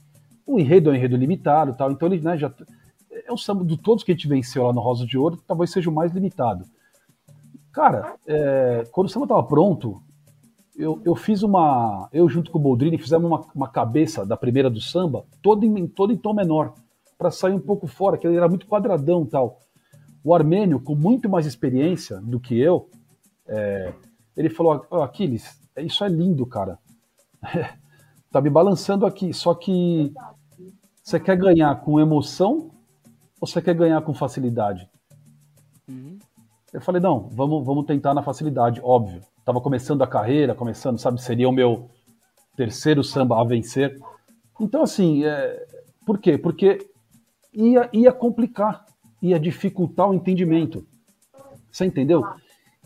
o 0.47 0.59
enredo 0.59 0.91
é 0.91 0.93
um 0.93 0.97
enredo 0.97 1.17
limitado 1.17 1.75
tal. 1.75 1.91
Então 1.91 2.09
ele 2.09 2.21
né, 2.21 2.37
já 2.37 2.53
é 3.11 3.33
um 3.33 3.37
samba 3.37 3.65
de 3.65 3.77
todos 3.77 4.03
que 4.03 4.13
a 4.13 4.15
gente 4.15 4.29
venceu 4.29 4.65
lá 4.65 4.73
no 4.73 4.81
Rosa 4.81 5.07
de 5.07 5.17
Ouro, 5.17 5.39
talvez 5.47 5.71
seja 5.71 5.91
o 5.91 5.95
mais 5.95 6.13
limitado. 6.13 6.65
Cara, 7.73 8.17
é, 8.27 8.85
quando 8.91 9.07
o 9.07 9.11
samba 9.11 9.27
estava 9.27 9.43
pronto, 9.43 10.03
eu, 10.77 11.01
eu, 11.05 11.15
fiz 11.15 11.43
uma. 11.43 12.09
Eu, 12.13 12.29
junto 12.29 12.51
com 12.51 12.59
o 12.59 12.61
Boldrini, 12.61 12.99
fizemos 12.99 13.27
uma, 13.27 13.47
uma 13.55 13.69
cabeça 13.69 14.25
da 14.25 14.37
primeira 14.37 14.71
do 14.71 14.81
samba, 14.81 15.25
toda 15.43 15.65
em, 15.65 15.87
toda 15.87 16.13
em 16.13 16.17
tom 16.17 16.33
menor, 16.33 16.75
para 17.19 17.31
sair 17.31 17.53
um 17.53 17.61
pouco 17.61 17.87
fora, 17.87 18.17
que 18.17 18.27
ele 18.27 18.37
era 18.37 18.49
muito 18.49 18.67
quadradão 18.67 19.25
tal. 19.27 19.61
O 20.25 20.35
Armênio, 20.35 20.81
com 20.81 20.95
muito 20.95 21.29
mais 21.29 21.47
experiência 21.47 22.21
do 22.21 22.41
que 22.41 22.59
eu, 22.59 22.89
é, 23.47 23.93
ele 24.37 24.49
falou: 24.49 24.87
Aquiles, 25.03 25.61
isso 25.77 26.03
é 26.03 26.09
lindo, 26.09 26.45
cara. 26.47 26.79
tá 28.31 28.41
me 28.41 28.51
balançando 28.51 29.07
aqui. 29.07 29.33
Só 29.33 29.55
que 29.55 30.13
você 31.03 31.19
quer 31.19 31.37
ganhar 31.37 31.75
com 31.81 32.01
emoção 32.01 32.71
ou 33.41 33.47
você 33.47 33.61
quer 33.61 33.75
ganhar 33.75 34.01
com 34.03 34.15
facilidade? 34.15 34.89
Uhum. 35.89 36.19
Eu 36.73 36.81
falei, 36.81 37.01
não, 37.01 37.29
vamos, 37.33 37.65
vamos 37.65 37.87
tentar 37.87 38.15
na 38.15 38.23
facilidade, 38.23 38.81
óbvio. 38.83 39.23
Tava 39.45 39.61
começando 39.61 40.03
a 40.03 40.07
carreira, 40.07 40.55
começando, 40.55 40.99
sabe, 40.99 41.21
seria 41.21 41.49
o 41.49 41.53
meu 41.53 41.91
terceiro 42.57 43.03
samba 43.03 43.41
a 43.41 43.45
vencer. 43.45 43.99
Então, 44.61 44.83
assim, 44.83 45.25
é... 45.25 45.67
por 46.07 46.19
quê? 46.19 46.39
Porque 46.39 46.79
ia, 47.53 47.89
ia 47.93 48.13
complicar, 48.13 48.85
ia 49.21 49.41
dificultar 49.41 50.09
o 50.09 50.15
entendimento. 50.15 50.87
Você 51.73 51.85
entendeu? 51.85 52.23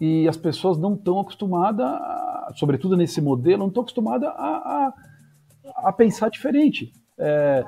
E 0.00 0.26
as 0.28 0.36
pessoas 0.36 0.78
não 0.78 0.94
estão 0.94 1.20
acostumadas 1.20 1.86
a 1.86 2.33
sobretudo 2.54 2.96
nesse 2.96 3.20
modelo, 3.20 3.58
não 3.58 3.68
estão 3.68 3.82
acostumados 3.82 4.28
a, 4.28 4.32
a, 4.32 4.94
a, 5.88 5.92
pensar 5.92 6.30
diferente. 6.30 6.92
É, 7.18 7.64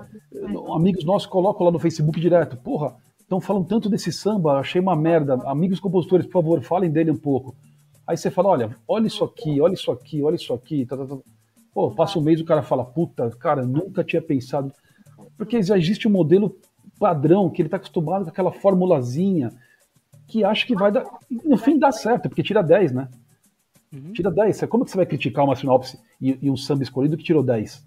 amigos 0.74 1.04
nossos 1.04 1.28
colocam 1.28 1.64
lá 1.64 1.72
no 1.72 1.78
Facebook 1.78 2.20
direto, 2.20 2.56
porra, 2.56 2.96
estão 3.20 3.40
falando 3.40 3.66
tanto 3.66 3.88
desse 3.88 4.12
samba, 4.12 4.58
achei 4.58 4.80
uma 4.80 4.96
merda. 4.96 5.34
Amigos 5.46 5.80
compositores, 5.80 6.26
por 6.26 6.32
favor, 6.32 6.62
falem 6.62 6.90
dele 6.90 7.10
um 7.10 7.16
pouco. 7.16 7.54
Aí 8.06 8.16
você 8.16 8.30
fala, 8.30 8.50
olha, 8.50 8.76
olha 8.86 9.06
isso 9.06 9.24
aqui, 9.24 9.60
olha 9.60 9.74
isso 9.74 9.90
aqui, 9.90 10.22
olha 10.22 10.36
isso 10.36 10.52
aqui. 10.54 10.86
Tá, 10.86 10.96
tá, 10.96 11.06
tá. 11.06 11.16
Pô, 11.74 11.90
passa 11.90 12.18
um 12.18 12.22
mês 12.22 12.40
o 12.40 12.44
cara 12.44 12.62
fala, 12.62 12.84
puta, 12.84 13.30
cara, 13.38 13.64
nunca 13.66 14.04
tinha 14.04 14.22
pensado. 14.22 14.72
Porque 15.36 15.62
já 15.62 15.76
existe 15.76 16.06
um 16.08 16.10
modelo 16.10 16.56
padrão 16.98 17.50
que 17.50 17.60
ele 17.60 17.66
está 17.66 17.76
acostumado 17.76 18.24
com 18.24 18.30
aquela 18.30 18.52
formulazinha 18.52 19.52
que 20.26 20.44
acha 20.44 20.66
que 20.66 20.74
vai 20.74 20.90
dar. 20.90 21.04
No 21.44 21.56
fim 21.56 21.78
dá 21.78 21.92
certo, 21.92 22.28
porque 22.28 22.42
tira 22.42 22.62
10, 22.62 22.92
né? 22.92 23.08
Uhum. 23.96 24.12
Tira 24.12 24.30
10. 24.30 24.62
Como 24.68 24.84
que 24.84 24.90
você 24.90 24.96
vai 24.96 25.06
criticar 25.06 25.44
uma 25.44 25.56
sinopse 25.56 25.98
e, 26.20 26.38
e 26.42 26.50
um 26.50 26.56
samba 26.56 26.82
escolhido 26.82 27.16
que 27.16 27.24
tirou 27.24 27.42
10? 27.42 27.84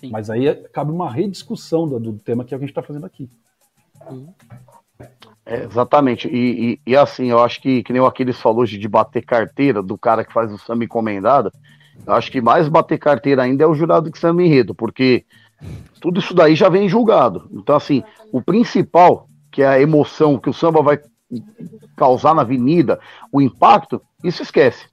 Sim. 0.00 0.10
Mas 0.10 0.30
aí 0.30 0.54
cabe 0.72 0.90
uma 0.90 1.10
rediscussão 1.10 1.86
do, 1.86 2.00
do 2.00 2.12
tema 2.14 2.44
que 2.44 2.54
a 2.54 2.58
gente 2.58 2.70
está 2.70 2.82
fazendo 2.82 3.06
aqui. 3.06 3.28
Uhum. 4.10 4.32
É, 5.44 5.64
exatamente. 5.64 6.28
E, 6.28 6.72
e, 6.72 6.80
e, 6.92 6.96
assim, 6.96 7.26
eu 7.26 7.42
acho 7.42 7.60
que, 7.60 7.82
que 7.82 7.92
nem 7.92 8.00
o 8.00 8.06
Aquiles 8.06 8.40
falou 8.40 8.64
de 8.64 8.88
bater 8.88 9.24
carteira 9.24 9.82
do 9.82 9.98
cara 9.98 10.24
que 10.24 10.32
faz 10.32 10.52
o 10.52 10.58
samba 10.58 10.84
encomendado, 10.84 11.52
eu 12.06 12.14
acho 12.14 12.30
que 12.30 12.40
mais 12.40 12.68
bater 12.68 12.98
carteira 12.98 13.42
ainda 13.42 13.64
é 13.64 13.66
o 13.66 13.74
jurado 13.74 14.10
que 14.10 14.18
samba 14.18 14.42
enredo, 14.42 14.74
porque 14.74 15.24
tudo 16.00 16.20
isso 16.20 16.34
daí 16.34 16.54
já 16.54 16.68
vem 16.68 16.88
julgado. 16.88 17.48
Então, 17.52 17.76
assim, 17.76 18.02
o 18.32 18.40
principal, 18.40 19.28
que 19.50 19.62
é 19.62 19.66
a 19.66 19.80
emoção 19.80 20.38
que 20.38 20.50
o 20.50 20.54
samba 20.54 20.82
vai 20.82 21.00
causar 21.96 22.34
na 22.34 22.42
avenida, 22.42 22.98
o 23.32 23.40
impacto, 23.40 24.00
isso 24.22 24.42
esquece. 24.42 24.86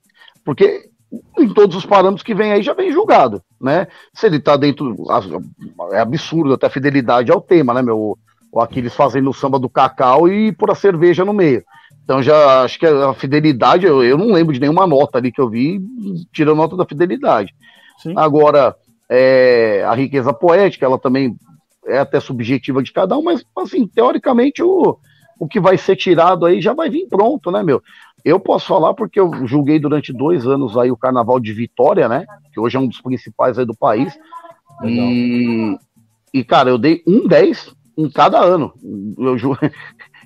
Porque 0.50 0.90
em 1.38 1.54
todos 1.54 1.76
os 1.76 1.86
parâmetros 1.86 2.24
que 2.24 2.34
vem 2.34 2.52
aí 2.52 2.64
já 2.64 2.74
vem 2.74 2.92
julgado, 2.92 3.40
né? 3.62 3.86
Se 4.12 4.26
ele 4.26 4.40
tá 4.40 4.58
dentro. 4.58 4.96
É 5.92 6.00
absurdo 6.00 6.56
até 6.56 6.66
a 6.66 6.72
fidelidade 6.72 7.32
ao 7.32 7.40
tema, 7.40 7.72
né, 7.72 7.84
meu? 7.84 8.18
O 8.52 8.60
Aquiles 8.60 8.96
fazendo 8.96 9.30
o 9.30 9.34
samba 9.34 9.60
do 9.60 9.70
cacau 9.70 10.28
e 10.28 10.52
por 10.52 10.72
a 10.72 10.76
cerveja 10.76 11.24
no 11.24 11.34
meio. 11.34 11.64
Então 12.04 12.24
já 12.24 12.64
acho 12.64 12.80
que 12.80 12.88
a 12.88 13.14
fidelidade, 13.14 13.86
eu, 13.86 14.04
eu 14.04 14.18
não 14.18 14.32
lembro 14.32 14.52
de 14.52 14.60
nenhuma 14.60 14.88
nota 14.88 15.20
ali 15.20 15.32
que 15.32 15.40
eu 15.40 15.48
vi 15.48 15.80
tirando 16.34 16.58
nota 16.58 16.76
da 16.76 16.84
fidelidade. 16.84 17.54
Sim. 18.00 18.14
Agora, 18.16 18.76
é, 19.08 19.86
a 19.88 19.94
riqueza 19.94 20.34
poética, 20.34 20.84
ela 20.84 20.98
também 20.98 21.38
é 21.86 22.00
até 22.00 22.20
subjetiva 22.20 22.82
de 22.82 22.92
cada 22.92 23.16
um, 23.16 23.22
mas 23.22 23.46
assim, 23.56 23.86
teoricamente 23.86 24.64
o, 24.64 24.98
o 25.40 25.48
que 25.48 25.60
vai 25.60 25.78
ser 25.78 25.96
tirado 25.96 26.48
aí 26.48 26.60
já 26.60 26.74
vai 26.74 26.90
vir 26.90 27.08
pronto, 27.08 27.52
né, 27.52 27.62
meu? 27.62 27.84
Eu 28.24 28.40
posso 28.40 28.68
falar 28.68 28.94
porque 28.94 29.20
eu 29.20 29.48
julguei 29.48 29.80
durante 29.80 30.14
dois 30.14 30.46
anos 30.46 30.78
aí 30.78 30.92
o 30.92 30.98
Carnaval 30.98 31.40
de 31.40 31.54
Vitória, 31.54 32.08
né? 32.08 32.26
Que 32.54 32.60
hoje 32.60 32.78
é 32.78 32.80
um 32.80 32.88
dos 32.88 33.02
principais 33.02 33.58
aí 33.58 33.66
do 33.66 33.76
país. 33.76 34.18
E, 34.84 35.78
e, 36.34 36.44
cara, 36.44 36.70
eu 36.70 36.78
dei 36.78 37.04
um 37.08 37.28
10 37.28 37.74
em 37.98 38.10
cada 38.10 38.40
ano. 38.40 38.74
Eu 39.18 39.38
ju... 39.38 39.58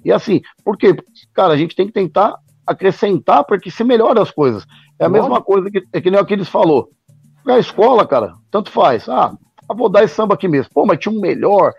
E 0.05 0.11
assim, 0.11 0.41
por 0.65 0.77
quê? 0.77 0.93
Cara, 1.33 1.53
a 1.53 1.57
gente 1.57 1.77
tem 1.77 1.87
que 1.87 1.93
tentar 1.93 2.35
acrescentar 2.67 3.45
para 3.45 3.57
que 3.57 3.71
se 3.71 3.85
melhore 3.85 4.19
as 4.19 4.31
coisas. 4.31 4.65
É 4.99 5.05
a 5.05 5.09
mesma 5.09 5.41
coisa 5.41 5.71
que, 5.71 5.81
é 5.93 6.01
que 6.01 6.11
nem 6.11 6.19
o 6.19 6.25
que 6.25 6.33
eles 6.33 6.49
falou. 6.49 6.89
A 7.47 7.57
escola, 7.57 8.05
cara, 8.05 8.33
tanto 8.51 8.69
faz. 8.69 9.07
Ah, 9.07 9.33
vou 9.69 9.89
dar 9.89 10.03
esse 10.03 10.15
samba 10.15 10.33
aqui 10.33 10.47
mesmo. 10.47 10.71
Pô, 10.73 10.85
mas 10.85 10.99
tinha 10.99 11.13
um 11.13 11.19
melhor, 11.19 11.73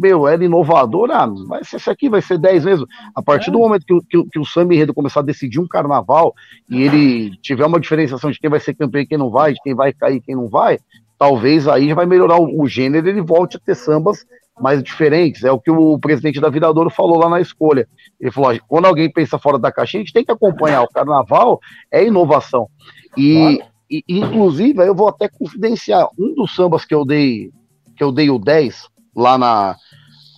meu, 0.00 0.26
era 0.26 0.44
inovador. 0.44 1.10
Ah, 1.10 1.26
vai 1.46 1.64
ser 1.64 1.76
esse 1.76 1.90
aqui, 1.90 2.08
vai 2.08 2.22
ser 2.22 2.38
10 2.38 2.64
mesmo. 2.64 2.86
A 3.14 3.22
partir 3.22 3.50
é. 3.50 3.52
do 3.52 3.58
momento 3.58 3.84
que, 3.84 3.98
que, 4.08 4.30
que 4.30 4.38
o 4.38 4.44
samba 4.44 4.74
enredo 4.74 4.94
começar 4.94 5.20
a 5.20 5.24
decidir 5.24 5.60
um 5.60 5.68
carnaval 5.68 6.34
e 6.68 6.82
ele 6.82 7.36
tiver 7.42 7.66
uma 7.66 7.80
diferenciação 7.80 8.30
de 8.30 8.38
quem 8.38 8.50
vai 8.50 8.60
ser 8.60 8.74
campeão 8.74 9.02
e 9.02 9.06
quem 9.06 9.18
não 9.18 9.30
vai, 9.30 9.52
de 9.52 9.60
quem 9.62 9.74
vai 9.74 9.92
cair 9.92 10.16
e 10.16 10.20
quem 10.20 10.34
não 10.34 10.48
vai, 10.48 10.78
talvez 11.18 11.68
aí 11.68 11.88
já 11.88 11.94
vai 11.94 12.06
melhorar 12.06 12.38
o, 12.38 12.62
o 12.62 12.68
gênero 12.68 13.06
e 13.06 13.10
ele 13.10 13.22
volte 13.22 13.56
a 13.56 13.60
ter 13.60 13.74
sambas 13.74 14.24
mais 14.60 14.82
diferentes. 14.82 15.44
É 15.44 15.50
o 15.50 15.60
que 15.60 15.70
o 15.70 15.98
presidente 15.98 16.40
da 16.40 16.48
Viradouro 16.48 16.90
falou 16.90 17.18
lá 17.18 17.28
na 17.28 17.40
escolha. 17.40 17.88
Ele 18.20 18.30
falou: 18.30 18.56
quando 18.68 18.86
alguém 18.86 19.10
pensa 19.10 19.38
fora 19.38 19.58
da 19.58 19.72
caixinha, 19.72 20.02
a 20.02 20.04
gente 20.04 20.12
tem 20.12 20.24
que 20.24 20.32
acompanhar. 20.32 20.82
O 20.82 20.88
carnaval 20.88 21.60
é 21.90 22.04
inovação. 22.04 22.68
E, 23.16 23.58
claro. 23.58 23.73
E, 24.08 24.18
inclusive, 24.20 24.86
eu 24.86 24.94
vou 24.94 25.08
até 25.08 25.28
confidenciar 25.28 26.08
um 26.18 26.34
dos 26.34 26.54
sambas 26.54 26.84
que 26.84 26.94
eu 26.94 27.04
dei, 27.04 27.50
que 27.96 28.02
eu 28.02 28.10
dei 28.10 28.30
o 28.30 28.38
10 28.38 28.88
lá 29.14 29.38
na. 29.38 29.76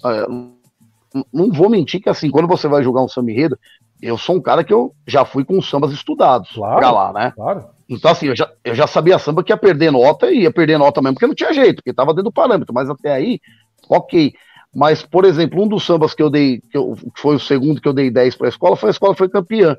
Uh, 0.04 0.56
não 1.32 1.50
vou 1.50 1.70
mentir 1.70 2.02
que 2.02 2.10
assim, 2.10 2.30
quando 2.30 2.48
você 2.48 2.68
vai 2.68 2.82
jogar 2.82 3.02
um 3.02 3.08
samba 3.08 3.30
enredo, 3.30 3.58
eu 4.02 4.18
sou 4.18 4.36
um 4.36 4.40
cara 4.40 4.62
que 4.62 4.72
eu 4.72 4.94
já 5.06 5.24
fui 5.24 5.44
com 5.44 5.60
sambas 5.62 5.92
estudados 5.92 6.50
claro, 6.52 6.76
pra 6.76 6.90
lá, 6.90 7.12
né? 7.12 7.32
Claro. 7.34 7.64
Então, 7.88 8.10
assim, 8.10 8.26
eu 8.26 8.36
já, 8.36 8.50
eu 8.64 8.74
já 8.74 8.86
sabia 8.86 9.18
samba 9.18 9.42
que 9.42 9.52
ia 9.52 9.56
perder 9.56 9.90
nota 9.90 10.30
e 10.30 10.42
ia 10.42 10.52
perder 10.52 10.76
nota 10.76 11.00
mesmo, 11.00 11.14
porque 11.14 11.26
não 11.26 11.34
tinha 11.34 11.52
jeito, 11.52 11.76
porque 11.76 11.94
tava 11.94 12.12
dentro 12.12 12.24
do 12.24 12.32
parâmetro, 12.32 12.74
mas 12.74 12.90
até 12.90 13.12
aí 13.12 13.40
ok. 13.88 14.32
Mas, 14.74 15.02
por 15.02 15.24
exemplo, 15.24 15.62
um 15.62 15.68
dos 15.68 15.84
sambas 15.86 16.12
que 16.12 16.22
eu 16.22 16.28
dei, 16.28 16.60
que, 16.70 16.76
eu, 16.76 16.94
que 16.94 17.20
foi 17.20 17.36
o 17.36 17.40
segundo 17.40 17.80
que 17.80 17.88
eu 17.88 17.94
dei 17.94 18.10
10 18.10 18.34
para 18.34 18.48
a 18.48 18.50
escola, 18.50 18.76
foi 18.76 18.90
a 18.90 18.90
escola 18.90 19.14
foi 19.14 19.28
campeã. 19.28 19.76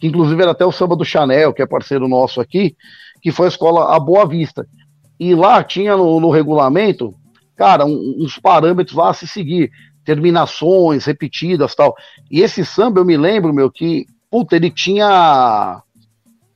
Que 0.00 0.06
inclusive 0.06 0.40
era 0.40 0.52
até 0.52 0.64
o 0.64 0.72
samba 0.72 0.96
do 0.96 1.04
Chanel, 1.04 1.52
que 1.52 1.60
é 1.60 1.66
parceiro 1.66 2.08
nosso 2.08 2.40
aqui, 2.40 2.76
que 3.20 3.32
foi 3.32 3.46
a 3.46 3.48
escola 3.48 3.94
A 3.94 4.00
Boa 4.00 4.26
Vista. 4.26 4.66
E 5.18 5.34
lá 5.34 5.62
tinha 5.62 5.96
no, 5.96 6.20
no 6.20 6.30
regulamento, 6.30 7.14
cara, 7.56 7.84
um, 7.84 8.16
uns 8.20 8.38
parâmetros 8.38 8.96
lá 8.96 9.10
a 9.10 9.14
se 9.14 9.26
seguir, 9.26 9.70
terminações 10.04 11.04
repetidas 11.04 11.74
tal. 11.74 11.94
E 12.30 12.40
esse 12.40 12.64
samba, 12.64 13.00
eu 13.00 13.04
me 13.04 13.16
lembro, 13.16 13.52
meu, 13.52 13.70
que, 13.70 14.06
puta, 14.30 14.56
ele 14.56 14.70
tinha 14.70 15.82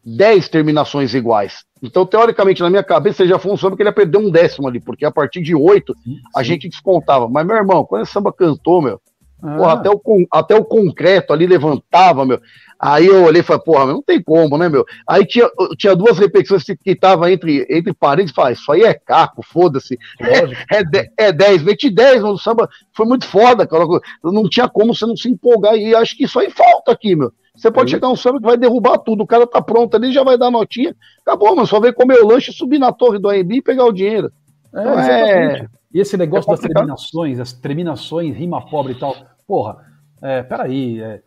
10 0.05 0.49
terminações 0.49 1.15
iguais. 1.15 1.65
Então, 1.83 2.07
teoricamente, 2.07 2.63
na 2.63 2.71
minha 2.71 2.85
cabeça, 2.85 3.27
já 3.27 3.39
foi 3.39 3.53
um 3.53 3.57
samba 3.57 3.77
que 3.77 3.83
ele 3.83 3.89
ia 3.89 3.95
perder 3.95 4.19
um 4.19 4.31
décimo 4.31 4.69
ali, 4.69 4.81
porque 4.81 5.05
a 5.05 5.11
partir 5.11 5.43
de 5.43 5.55
oito 5.55 5.95
a 6.35 6.43
gente 6.43 6.69
descontava. 6.69 7.29
Mas, 7.29 7.45
meu 7.45 7.57
irmão, 7.57 7.85
quando 7.85 8.03
esse 8.03 8.13
samba 8.13 8.33
cantou, 8.33 8.81
meu, 8.81 9.01
ah. 9.43 9.57
porra, 9.57 9.73
até, 9.75 9.91
o, 9.91 10.01
até 10.31 10.55
o 10.55 10.65
concreto 10.65 11.33
ali 11.33 11.47
levantava, 11.47 12.25
meu. 12.25 12.41
Aí 12.79 13.07
eu 13.07 13.25
olhei 13.25 13.41
e 13.43 13.45
falei, 13.45 13.63
porra, 13.63 13.87
não 13.87 14.03
tem 14.03 14.21
como, 14.21 14.59
né, 14.59 14.69
meu? 14.69 14.85
Aí 15.07 15.25
tinha, 15.25 15.49
tinha 15.79 15.95
duas 15.95 16.19
repetições 16.19 16.65
que 16.65 16.77
estavam 16.85 17.29
entre, 17.29 17.65
entre 17.71 17.95
paredes 17.95 18.33
e 18.33 18.35
falei, 18.35 18.55
isso 18.55 18.73
aí 18.73 18.83
é 18.83 18.93
caco, 18.93 19.43
foda-se. 19.43 19.99
É, 21.19 21.29
é 21.29 21.33
10, 21.33 21.63
meti 21.63 21.91
10 21.91 22.23
no 22.23 22.39
samba, 22.39 22.69
foi 22.93 23.07
muito 23.07 23.27
foda, 23.27 23.67
cara. 23.67 23.85
Não 24.25 24.49
tinha 24.49 24.69
como 24.69 24.95
você 24.95 25.07
não 25.07 25.17
se 25.17 25.29
empolgar. 25.29 25.77
E 25.77 25.95
acho 25.95 26.17
que 26.17 26.25
isso 26.25 26.39
aí 26.41 26.51
falta 26.51 26.91
aqui, 26.91 27.15
meu. 27.15 27.33
Você 27.55 27.71
pode 27.71 27.91
chegar 27.91 28.09
um 28.09 28.17
samba 28.17 28.39
que 28.39 28.47
vai 28.47 28.57
derrubar 28.57 28.99
tudo, 28.99 29.23
o 29.23 29.27
cara 29.27 29.47
tá 29.47 29.61
pronto 29.61 29.95
ali, 29.95 30.13
já 30.13 30.25
vai 30.25 30.39
dar 30.39 30.51
notinha, 30.51 30.97
acabou, 31.25 31.55
mas 31.55 31.69
só 31.69 31.79
vem 31.79 31.93
comer 31.93 32.21
o 32.23 32.27
lanche, 32.27 32.53
subir 32.53 32.79
na 32.79 32.93
torre 32.93 33.19
do 33.19 33.29
AMB 33.29 33.53
e 33.53 33.63
pegar 33.63 33.85
o 33.85 33.93
dinheiro. 33.93 34.33
É, 34.75 34.81
então, 34.81 34.99
é... 34.99 35.67
E 35.95 36.01
esse 36.01 36.17
negócio 36.17 36.51
é 36.51 36.55
das 36.55 36.61
terminações, 36.61 37.39
as 37.39 37.53
terminações, 37.53 38.35
rima 38.35 38.65
pobre 38.65 38.95
e 38.95 38.99
tal, 38.99 39.15
porra, 39.47 39.85
é, 40.21 40.43
peraí, 40.43 41.01
é, 41.01 41.23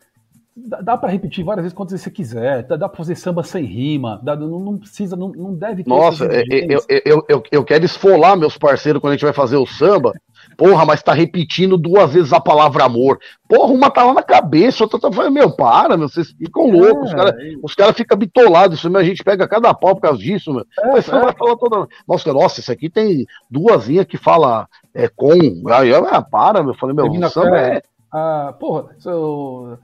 dá, 0.55 0.81
dá 0.81 0.97
para 0.97 1.11
repetir 1.11 1.43
várias 1.43 1.63
vezes 1.63 1.75
quantas 1.75 1.99
você 1.99 2.09
quiser, 2.09 2.63
dá, 2.63 2.75
dá 2.75 2.89
para 2.89 2.97
fazer 2.97 3.15
samba 3.15 3.43
sem 3.43 3.63
rima, 3.63 4.19
dá, 4.23 4.35
não, 4.35 4.59
não, 4.59 4.77
precisa, 4.77 5.15
não, 5.15 5.29
não 5.29 5.53
deve 5.53 5.83
ter. 5.83 5.89
Nossa, 5.89 6.25
é, 6.25 6.43
eu, 6.49 6.79
eu, 6.89 7.25
eu, 7.27 7.43
eu 7.51 7.63
quero 7.63 7.85
esfolar 7.85 8.37
meus 8.37 8.57
parceiros 8.57 9.01
quando 9.01 9.11
a 9.11 9.15
gente 9.15 9.25
vai 9.25 9.33
fazer 9.33 9.57
o 9.57 9.65
samba, 9.65 10.13
Porra, 10.57 10.85
mas 10.85 11.03
tá 11.03 11.13
repetindo 11.13 11.77
duas 11.77 12.13
vezes 12.13 12.31
a 12.31 12.39
palavra 12.39 12.85
amor. 12.85 13.19
Porra, 13.47 13.73
uma 13.73 13.89
tá 13.89 14.03
lá 14.03 14.13
na 14.13 14.23
cabeça, 14.23 14.83
outra 14.83 14.99
tá 14.99 15.11
falando, 15.11 15.33
meu, 15.33 15.51
para, 15.51 15.97
meu, 15.97 16.07
vocês 16.07 16.31
ficam 16.31 16.69
é, 16.69 16.71
loucos. 16.71 17.09
Os 17.09 17.13
caras 17.13 17.33
é... 17.37 17.75
cara 17.75 17.93
ficam 17.93 18.17
bitolados, 18.17 18.79
isso, 18.79 18.89
meu, 18.89 19.01
a 19.01 19.03
gente 19.03 19.23
pega 19.23 19.47
cada 19.47 19.73
pau 19.73 19.95
por 19.95 20.01
causa 20.01 20.19
disso, 20.19 20.53
meu. 20.53 20.65
É, 20.79 20.91
mas 20.91 21.05
você 21.05 21.15
é. 21.15 21.19
vai 21.19 21.33
falar 21.33 21.57
toda. 21.57 21.87
Nossa, 22.07 22.33
nossa, 22.33 22.59
isso 22.59 22.71
aqui 22.71 22.89
tem 22.89 23.25
duas 23.49 23.87
linhas 23.87 24.05
que 24.05 24.17
fala 24.17 24.67
é, 24.93 25.07
com. 25.07 25.33
Aí 25.69 25.89
eu, 25.89 26.07
ah, 26.07 26.21
para, 26.21 26.63
meu. 26.63 26.73
Eu 26.73 26.77
falei, 26.77 26.95
meu, 26.95 27.05
Termina 27.05 27.29
samba 27.29 27.57
é. 27.57 27.81
Ah, 28.17 28.55
porra, 28.57 28.95
eu... 29.03 29.77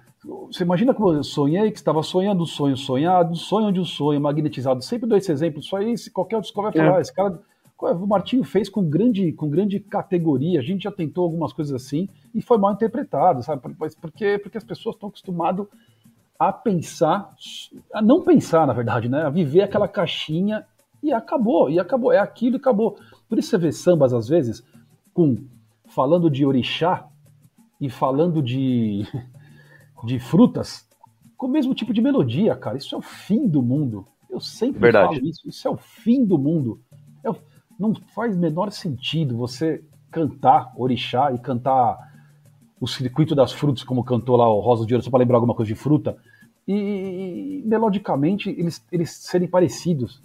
Você 0.47 0.63
imagina 0.63 0.93
como 0.93 1.11
eu 1.11 1.23
sonhei, 1.23 1.69
que 1.69 1.77
estava 1.77 2.01
sonhando 2.01 2.43
um 2.43 2.45
sonho 2.45 2.77
sonhado, 2.77 3.31
um 3.31 3.35
sonho 3.35 3.73
de 3.73 3.79
um 3.79 3.83
sonho 3.83 4.21
magnetizado. 4.21 4.81
Sempre 4.81 5.09
dou 5.09 5.17
esse 5.17 5.31
exemplo, 5.31 5.59
aí, 5.75 5.97
se 5.97 6.11
qualquer 6.11 6.37
outro 6.37 6.53
vai 6.55 6.71
falar, 6.71 6.99
é. 6.99 7.01
esse 7.01 7.13
cara 7.13 7.41
o 7.81 8.05
Martinho 8.05 8.43
fez 8.43 8.69
com 8.69 8.87
grande, 8.87 9.31
com 9.33 9.49
grande 9.49 9.79
categoria, 9.79 10.59
a 10.59 10.63
gente 10.63 10.83
já 10.83 10.91
tentou 10.91 11.23
algumas 11.23 11.51
coisas 11.51 11.73
assim 11.73 12.07
e 12.33 12.39
foi 12.39 12.59
mal 12.59 12.73
interpretado, 12.73 13.41
sabe? 13.41 13.63
Porque, 13.99 14.37
porque 14.37 14.57
as 14.57 14.63
pessoas 14.63 14.95
estão 14.95 15.09
acostumadas 15.09 15.65
a 16.39 16.53
pensar, 16.53 17.33
a 17.91 18.01
não 18.01 18.21
pensar, 18.21 18.67
na 18.67 18.73
verdade, 18.73 19.09
né? 19.09 19.23
A 19.23 19.29
viver 19.29 19.63
aquela 19.63 19.87
caixinha 19.87 20.63
e 21.01 21.11
acabou, 21.11 21.71
e 21.71 21.79
acabou, 21.79 22.13
é 22.13 22.19
aquilo 22.19 22.57
e 22.57 22.59
acabou. 22.59 22.97
Por 23.27 23.39
isso 23.39 23.49
você 23.49 23.57
vê 23.57 23.71
sambas, 23.71 24.13
às 24.13 24.27
vezes, 24.27 24.63
com 25.11 25.37
falando 25.87 26.29
de 26.29 26.45
orixá 26.45 27.07
e 27.81 27.89
falando 27.89 28.41
de, 28.41 29.05
de 30.05 30.19
frutas, 30.19 30.87
com 31.35 31.47
o 31.47 31.49
mesmo 31.49 31.73
tipo 31.73 31.91
de 31.91 32.01
melodia, 32.01 32.55
cara. 32.55 32.77
Isso 32.77 32.93
é 32.93 32.97
o 32.97 33.01
fim 33.01 33.47
do 33.47 33.63
mundo. 33.63 34.05
Eu 34.29 34.39
sempre 34.39 34.79
verdade. 34.79 35.15
falo 35.15 35.27
isso, 35.27 35.49
isso 35.49 35.67
é 35.67 35.71
o 35.71 35.77
fim 35.77 36.23
do 36.23 36.37
mundo. 36.37 36.79
É 37.23 37.31
não 37.79 37.95
faz 37.95 38.37
menor 38.37 38.71
sentido 38.71 39.35
você 39.35 39.83
cantar 40.11 40.71
orixá 40.77 41.33
e 41.33 41.39
cantar 41.39 41.97
o 42.79 42.87
circuito 42.87 43.33
das 43.33 43.51
frutas, 43.51 43.83
como 43.83 44.03
cantou 44.03 44.35
lá 44.35 44.47
o 44.47 44.59
Rosa 44.59 44.85
de 44.85 44.93
Ouro, 44.93 45.03
só 45.03 45.09
para 45.09 45.19
lembrar 45.19 45.37
alguma 45.37 45.55
coisa 45.55 45.67
de 45.73 45.75
fruta, 45.75 46.15
e, 46.67 46.73
e 46.73 47.63
melodicamente 47.65 48.49
eles, 48.49 48.85
eles 48.91 49.11
serem 49.11 49.47
parecidos. 49.47 50.21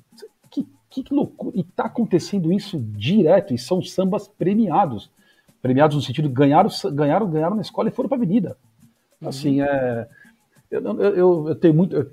Que, 0.51 0.67
que 0.91 1.05
loucura! 1.11 1.57
E 1.57 1.65
tá 1.65 1.85
acontecendo 1.85 2.53
isso 2.53 2.79
direto, 2.79 3.55
e 3.55 3.59
são 3.59 3.83
sambas 3.83 4.29
premiados. 4.29 5.11
Premiados 5.67 5.97
no 5.97 6.03
sentido 6.03 6.29
ganharam, 6.29 6.71
ganharam, 6.93 7.29
ganharam 7.29 7.57
na 7.57 7.62
escola 7.62 7.89
e 7.89 7.93
foram 7.93 8.09
para 8.09 8.17
a 8.17 8.21
avenida. 8.21 8.57
Uhum. 9.21 9.29
Assim, 9.29 9.61
é. 9.61 10.07
Eu, 10.71 11.01
eu, 11.01 11.49
eu 11.49 11.55
tenho 11.57 11.75
muito. 11.75 11.97
Eu, 11.97 12.09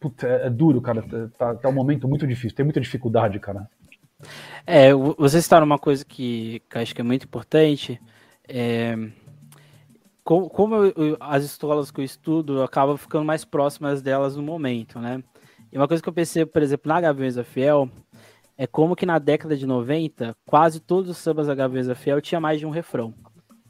puta, 0.00 0.26
é, 0.26 0.48
é, 0.48 0.50
duro, 0.50 0.80
cara. 0.80 1.04
Tá, 1.38 1.54
tá 1.54 1.68
um 1.68 1.72
momento 1.72 2.08
muito 2.08 2.26
difícil, 2.26 2.56
tem 2.56 2.64
muita 2.64 2.80
dificuldade, 2.80 3.38
cara. 3.38 3.70
É, 4.66 4.92
você 4.92 5.38
está 5.38 5.60
numa 5.60 5.78
coisa 5.78 6.04
que, 6.04 6.60
que 6.68 6.78
acho 6.78 6.92
que 6.92 7.00
é 7.00 7.04
muito 7.04 7.24
importante. 7.24 8.00
É, 8.48 8.96
como, 10.24 10.50
como 10.50 10.74
eu, 10.74 10.92
eu, 10.96 11.16
as 11.20 11.44
escolas 11.44 11.92
que 11.92 12.00
eu 12.00 12.04
estudo, 12.04 12.56
eu 12.56 12.64
acabo 12.64 12.96
ficando 12.96 13.24
mais 13.24 13.44
próximas 13.44 14.02
delas 14.02 14.34
no 14.34 14.42
momento, 14.42 14.98
né? 14.98 15.22
E 15.72 15.78
uma 15.78 15.86
coisa 15.86 16.02
que 16.02 16.08
eu 16.08 16.12
percebo, 16.12 16.50
por 16.50 16.62
exemplo, 16.62 16.88
na 16.88 17.00
Gaviões 17.00 17.36
da 17.36 17.44
Fiel, 17.44 17.88
é 18.56 18.66
como 18.66 18.96
que 18.96 19.06
na 19.06 19.18
década 19.18 19.56
de 19.56 19.66
90, 19.66 20.36
quase 20.46 20.80
todos 20.80 21.10
os 21.10 21.18
sambas 21.18 21.46
da 21.46 21.54
Gaviões 21.54 21.86
da 21.86 21.94
Fiel 21.94 22.20
tinha 22.20 22.40
mais 22.40 22.60
de 22.60 22.66
um 22.66 22.70
refrão. 22.70 23.14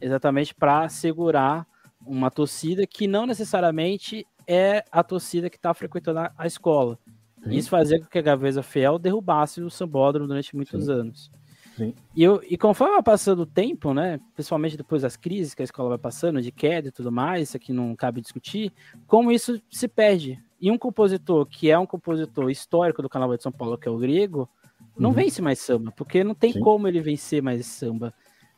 Exatamente 0.00 0.54
para 0.54 0.88
segurar 0.88 1.66
uma 2.04 2.30
torcida 2.30 2.86
que 2.86 3.06
não 3.06 3.26
necessariamente 3.26 4.26
é 4.46 4.84
a 4.90 5.02
torcida 5.02 5.48
que 5.48 5.56
está 5.56 5.72
frequentando 5.72 6.20
a, 6.20 6.32
a 6.36 6.46
escola. 6.46 6.98
Sim. 7.42 7.50
Isso 7.50 7.70
fazia 7.70 8.00
com 8.00 8.06
que 8.06 8.18
a 8.18 8.22
Gaveza 8.22 8.62
Fiel 8.62 8.98
derrubasse 8.98 9.60
o 9.62 9.70
Sambódromo 9.70 10.26
durante 10.26 10.54
muitos 10.54 10.84
Sim. 10.84 10.92
anos. 10.92 11.30
Sim. 11.76 11.94
E, 12.14 12.22
eu, 12.22 12.42
e 12.48 12.56
conforme 12.56 12.94
vai 12.94 13.02
passando 13.02 13.40
o 13.40 13.46
tempo, 13.46 13.94
né, 13.94 14.20
principalmente 14.34 14.76
depois 14.76 15.02
das 15.02 15.16
crises 15.16 15.54
que 15.54 15.62
a 15.62 15.64
escola 15.64 15.90
vai 15.90 15.98
passando, 15.98 16.42
de 16.42 16.52
queda 16.52 16.88
e 16.88 16.92
tudo 16.92 17.10
mais, 17.10 17.48
isso 17.48 17.56
aqui 17.56 17.72
não 17.72 17.96
cabe 17.96 18.20
discutir, 18.20 18.72
como 19.06 19.32
isso 19.32 19.60
se 19.70 19.88
perde. 19.88 20.38
E 20.60 20.70
um 20.70 20.78
compositor 20.78 21.46
que 21.46 21.70
é 21.70 21.78
um 21.78 21.86
compositor 21.86 22.50
histórico 22.50 23.02
do 23.02 23.08
Carnaval 23.08 23.36
de 23.36 23.42
São 23.42 23.50
Paulo, 23.50 23.78
que 23.78 23.88
é 23.88 23.90
o 23.90 23.98
grego, 23.98 24.48
não 24.97 25.11
uhum. 25.11 25.16
vence 25.16 25.40
mais 25.40 25.59
samba, 25.59 25.93
porque 25.93 26.22
não 26.22 26.34
tem 26.34 26.53
Sim. 26.53 26.61
como 26.61 26.86
ele 26.86 27.01
vencer 27.01 27.43
mais 27.43 27.64
samba. 27.66 28.12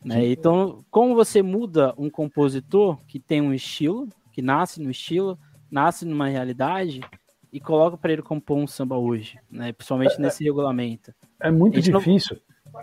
Né? 0.04 0.26
Então, 0.26 0.84
como 0.90 1.14
você 1.14 1.42
muda 1.42 1.94
um 1.96 2.10
compositor 2.10 2.98
que 3.06 3.18
tem 3.18 3.40
um 3.40 3.54
estilo, 3.54 4.08
que 4.32 4.42
nasce 4.42 4.80
no 4.80 4.90
estilo, 4.90 5.38
nasce 5.70 6.04
numa 6.04 6.28
realidade, 6.28 7.00
e 7.54 7.60
coloca 7.60 7.96
para 7.96 8.12
ele 8.12 8.20
compor 8.20 8.58
um 8.58 8.66
samba 8.66 8.96
hoje, 8.96 9.38
né? 9.48 9.72
Principalmente 9.72 10.16
é, 10.16 10.18
nesse 10.18 10.42
regulamento. 10.42 11.14
É 11.38 11.52
muito 11.52 11.80
difícil. 11.80 12.36
Não... 12.72 12.82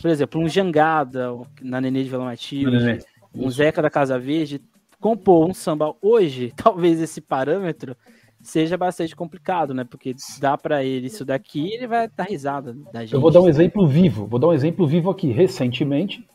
Por 0.00 0.10
exemplo, 0.10 0.40
um 0.40 0.48
Jangada 0.48 1.30
na 1.62 1.80
Nenê 1.80 2.02
de 2.02 2.10
Vila 2.10 2.24
Matilde, 2.24 3.04
um 3.32 3.48
Zeca 3.48 3.80
da 3.80 3.88
Casa 3.88 4.18
Verde, 4.18 4.60
compor 5.00 5.48
um 5.48 5.54
samba 5.54 5.94
hoje, 6.02 6.52
talvez 6.58 7.00
esse 7.00 7.20
parâmetro 7.20 7.96
seja 8.42 8.76
bastante 8.76 9.14
complicado, 9.14 9.74
né? 9.74 9.84
Porque 9.84 10.14
dá 10.40 10.56
para 10.56 10.84
ele 10.84 11.06
isso 11.06 11.24
daqui, 11.24 11.72
ele 11.72 11.86
vai 11.86 12.08
dar 12.08 12.24
risada 12.24 12.74
da 12.92 13.00
gente. 13.00 13.14
Eu 13.14 13.20
vou 13.20 13.30
dar 13.30 13.40
um 13.40 13.48
exemplo 13.48 13.86
vivo. 13.86 14.26
Vou 14.26 14.38
dar 14.38 14.48
um 14.48 14.52
exemplo 14.52 14.86
vivo 14.86 15.10
aqui. 15.10 15.30
Recentemente, 15.30 16.26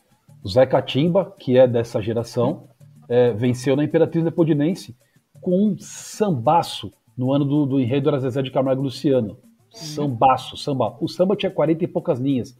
o 0.42 0.48
Zé 0.48 0.66
Catimba, 0.66 1.34
que 1.38 1.56
é 1.56 1.66
dessa 1.66 2.00
geração, 2.02 2.68
é, 3.08 3.32
venceu 3.32 3.76
na 3.76 3.84
Imperatriz 3.84 4.22
Leopoldinense 4.22 4.96
com 5.40 5.68
um 5.68 5.76
sambaço 5.78 6.90
no 7.16 7.32
ano 7.32 7.44
do, 7.44 7.66
do 7.66 7.80
enredo 7.80 8.08
era 8.08 8.18
Zezé 8.18 8.42
de 8.42 8.50
Camargo 8.50 8.82
Luciano. 8.82 9.38
Sambaço, 9.70 10.56
samba. 10.56 10.96
O 11.00 11.08
samba 11.08 11.36
tinha 11.36 11.50
40 11.50 11.84
e 11.84 11.88
poucas 11.88 12.18
linhas, 12.20 12.56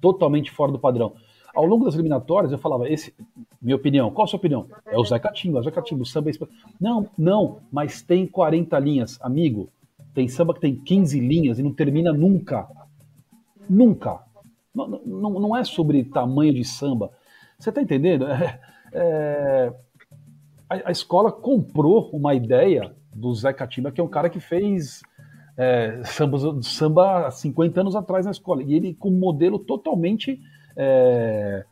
totalmente 0.00 0.50
fora 0.50 0.70
do 0.70 0.78
padrão. 0.78 1.14
Ao 1.58 1.66
longo 1.66 1.86
das 1.86 1.94
eliminatórias, 1.94 2.52
eu 2.52 2.58
falava, 2.58 2.88
esse, 2.88 3.12
minha 3.60 3.74
opinião, 3.74 4.12
qual 4.12 4.26
a 4.26 4.28
sua 4.28 4.36
opinião? 4.36 4.68
É 4.86 4.96
o 4.96 5.04
Zé 5.04 5.18
Catimba, 5.18 5.60
Zé 5.60 5.72
Catimba, 5.72 6.02
o 6.02 6.06
samba 6.06 6.30
é... 6.30 6.34
Não, 6.80 7.10
não, 7.18 7.58
mas 7.72 8.00
tem 8.00 8.28
40 8.28 8.78
linhas, 8.78 9.18
amigo. 9.20 9.68
Tem 10.14 10.28
samba 10.28 10.54
que 10.54 10.60
tem 10.60 10.76
15 10.76 11.18
linhas 11.18 11.58
e 11.58 11.62
não 11.64 11.74
termina 11.74 12.12
nunca. 12.12 12.68
Nunca. 13.68 14.20
Não, 14.72 14.86
não, 15.04 15.30
não 15.30 15.56
é 15.56 15.64
sobre 15.64 16.04
tamanho 16.04 16.54
de 16.54 16.64
samba. 16.64 17.10
Você 17.58 17.72
tá 17.72 17.82
entendendo? 17.82 18.28
É, 18.28 18.60
é, 18.92 19.72
a, 20.70 20.88
a, 20.90 20.92
escola 20.92 21.32
comprou 21.32 22.08
uma 22.12 22.36
ideia 22.36 22.94
do 23.12 23.34
Zé 23.34 23.52
Catimba, 23.52 23.90
que 23.90 24.00
é 24.00 24.04
um 24.04 24.08
cara 24.08 24.30
que 24.30 24.38
fez 24.38 25.02
é, 25.56 26.02
samba, 26.04 26.62
samba 26.62 27.30
50 27.32 27.80
anos 27.80 27.96
atrás 27.96 28.26
na 28.26 28.30
escola. 28.30 28.62
E 28.62 28.74
ele 28.74 28.94
com 28.94 29.08
um 29.08 29.18
modelo 29.18 29.58
totalmente. 29.58 30.40
É, 30.78 31.64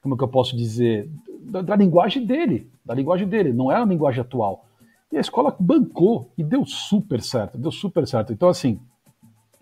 como 0.00 0.14
é 0.14 0.18
que 0.18 0.24
eu 0.24 0.28
posso 0.28 0.56
dizer? 0.56 1.10
Da, 1.40 1.60
da, 1.60 1.76
linguagem 1.76 2.24
dele. 2.24 2.70
Da 2.84 2.94
linguagem 2.94 3.26
dele, 3.26 3.52
não 3.52 3.70
é 3.70 3.76
a 3.76 3.84
linguagem 3.84 4.20
atual. 4.20 4.64
E 5.10 5.16
a 5.16 5.20
escola 5.20 5.54
bancou 5.58 6.30
e 6.38 6.44
deu 6.44 6.64
super 6.64 7.20
certo, 7.20 7.58
deu 7.58 7.72
super 7.72 8.06
certo. 8.06 8.32
Então, 8.32 8.48
assim, 8.48 8.78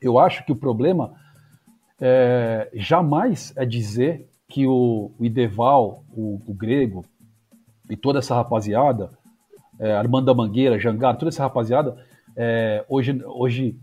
eu 0.00 0.18
acho 0.18 0.44
que 0.44 0.52
o 0.52 0.56
problema 0.56 1.14
é, 2.00 2.68
jamais 2.74 3.52
é 3.56 3.64
dizer 3.64 4.28
que 4.48 4.66
o, 4.66 5.10
o 5.18 5.24
Ideval, 5.24 6.04
o, 6.12 6.40
o 6.46 6.54
Grego 6.54 7.04
e 7.88 7.96
toda 7.96 8.18
essa 8.18 8.34
rapaziada 8.34 9.10
é, 9.78 9.92
Armando 9.92 10.26
da 10.26 10.34
Mangueira, 10.34 10.78
Jangar, 10.78 11.16
toda 11.16 11.28
essa 11.28 11.42
rapaziada, 11.42 11.96
é, 12.36 12.84
hoje, 12.88 13.20
hoje, 13.24 13.78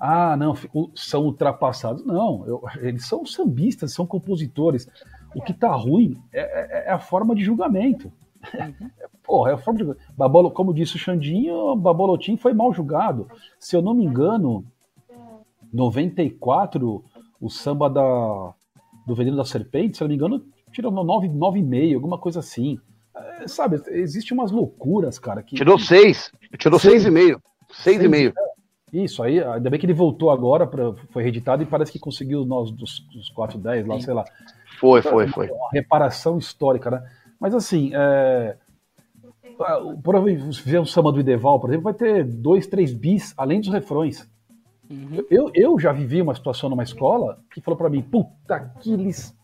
ah, 0.00 0.34
não, 0.34 0.54
são 0.94 1.24
ultrapassados. 1.24 2.06
Não, 2.06 2.46
eu, 2.46 2.62
eles 2.78 3.06
são 3.06 3.26
sambistas, 3.26 3.92
são 3.92 4.06
compositores. 4.06 4.88
O 5.34 5.42
que 5.42 5.52
tá 5.52 5.70
ruim 5.74 6.16
é, 6.32 6.40
é, 6.40 6.88
é 6.88 6.90
a 6.90 6.98
forma 6.98 7.34
de 7.34 7.44
julgamento. 7.44 8.10
Uhum. 8.54 8.90
Porra, 9.22 9.50
é 9.50 9.54
a 9.54 9.58
forma 9.58 9.78
de 9.78 9.84
julgamento. 9.84 10.50
Como 10.52 10.72
disse 10.72 10.96
o 10.96 10.98
Xandinho, 10.98 11.76
Babolotim 11.76 12.38
foi 12.38 12.54
mal 12.54 12.72
julgado. 12.72 13.28
Se 13.58 13.76
eu 13.76 13.82
não 13.82 13.92
me 13.92 14.06
engano, 14.06 14.64
94, 15.70 17.04
o 17.38 17.50
samba 17.50 17.90
da, 17.90 18.54
do 19.06 19.14
Veneno 19.14 19.36
da 19.36 19.44
Serpente, 19.44 19.98
se 19.98 20.02
eu 20.02 20.06
não 20.06 20.10
me 20.10 20.16
engano, 20.16 20.44
tirou 20.72 20.90
9,5, 20.90 21.94
alguma 21.94 22.16
coisa 22.16 22.40
assim. 22.40 22.78
É, 23.14 23.46
sabe, 23.46 23.82
existe 23.88 24.32
umas 24.32 24.50
loucuras, 24.50 25.18
cara. 25.18 25.42
Que, 25.42 25.56
tirou 25.56 25.78
6, 25.78 26.32
tirou 26.58 26.78
6,5. 26.78 27.38
6,5. 27.84 28.32
Isso, 28.92 29.22
aí, 29.22 29.42
ainda 29.42 29.70
bem 29.70 29.78
que 29.78 29.86
ele 29.86 29.92
voltou 29.92 30.30
agora, 30.30 30.66
pra, 30.66 30.92
foi 31.10 31.22
reeditado 31.22 31.62
e 31.62 31.66
parece 31.66 31.92
que 31.92 31.98
conseguiu 31.98 32.44
nós 32.44 32.70
dos, 32.70 33.00
dos 33.12 33.28
410 33.30 33.86
lá, 33.86 33.94
Sim. 33.94 34.00
sei 34.00 34.14
lá. 34.14 34.24
Foi, 34.78 35.02
foi, 35.02 35.28
foi. 35.28 35.48
Uma 35.48 35.70
reparação 35.72 36.38
histórica, 36.38 36.90
né? 36.90 37.02
Mas 37.38 37.54
assim, 37.54 37.92
é... 37.94 38.56
provavelmente 40.02 40.54
se 40.54 40.62
fizer 40.62 40.80
um 40.80 40.86
samba 40.86 41.12
do 41.12 41.20
Ideval, 41.20 41.60
por 41.60 41.70
exemplo, 41.70 41.84
vai 41.84 41.94
ter 41.94 42.24
dois, 42.24 42.66
três 42.66 42.92
bis, 42.92 43.32
além 43.36 43.60
dos 43.60 43.70
refrões. 43.70 44.28
Uhum. 44.90 45.24
Eu, 45.30 45.50
eu 45.54 45.78
já 45.78 45.92
vivi 45.92 46.20
uma 46.20 46.34
situação 46.34 46.68
numa 46.68 46.82
escola 46.82 47.38
que 47.52 47.60
falou 47.60 47.78
para 47.78 47.88
mim, 47.88 48.02
puta, 48.02 48.72
que 48.80 48.92
eles... 48.92 49.38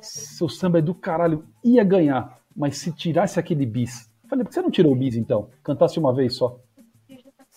Seu 0.00 0.48
samba 0.48 0.80
é 0.80 0.82
do 0.82 0.94
caralho, 0.94 1.44
ia 1.64 1.84
ganhar 1.84 2.42
mas 2.56 2.78
se 2.78 2.92
tirasse 2.92 3.38
aquele 3.38 3.66
bis. 3.66 4.10
Falei, 4.28 4.44
por 4.44 4.50
que 4.50 4.54
você 4.54 4.62
não 4.62 4.70
tirou 4.70 4.92
o 4.92 4.96
bis 4.96 5.16
então? 5.16 5.48
Cantasse 5.62 5.98
uma 5.98 6.14
vez 6.14 6.36
só. 6.36 6.58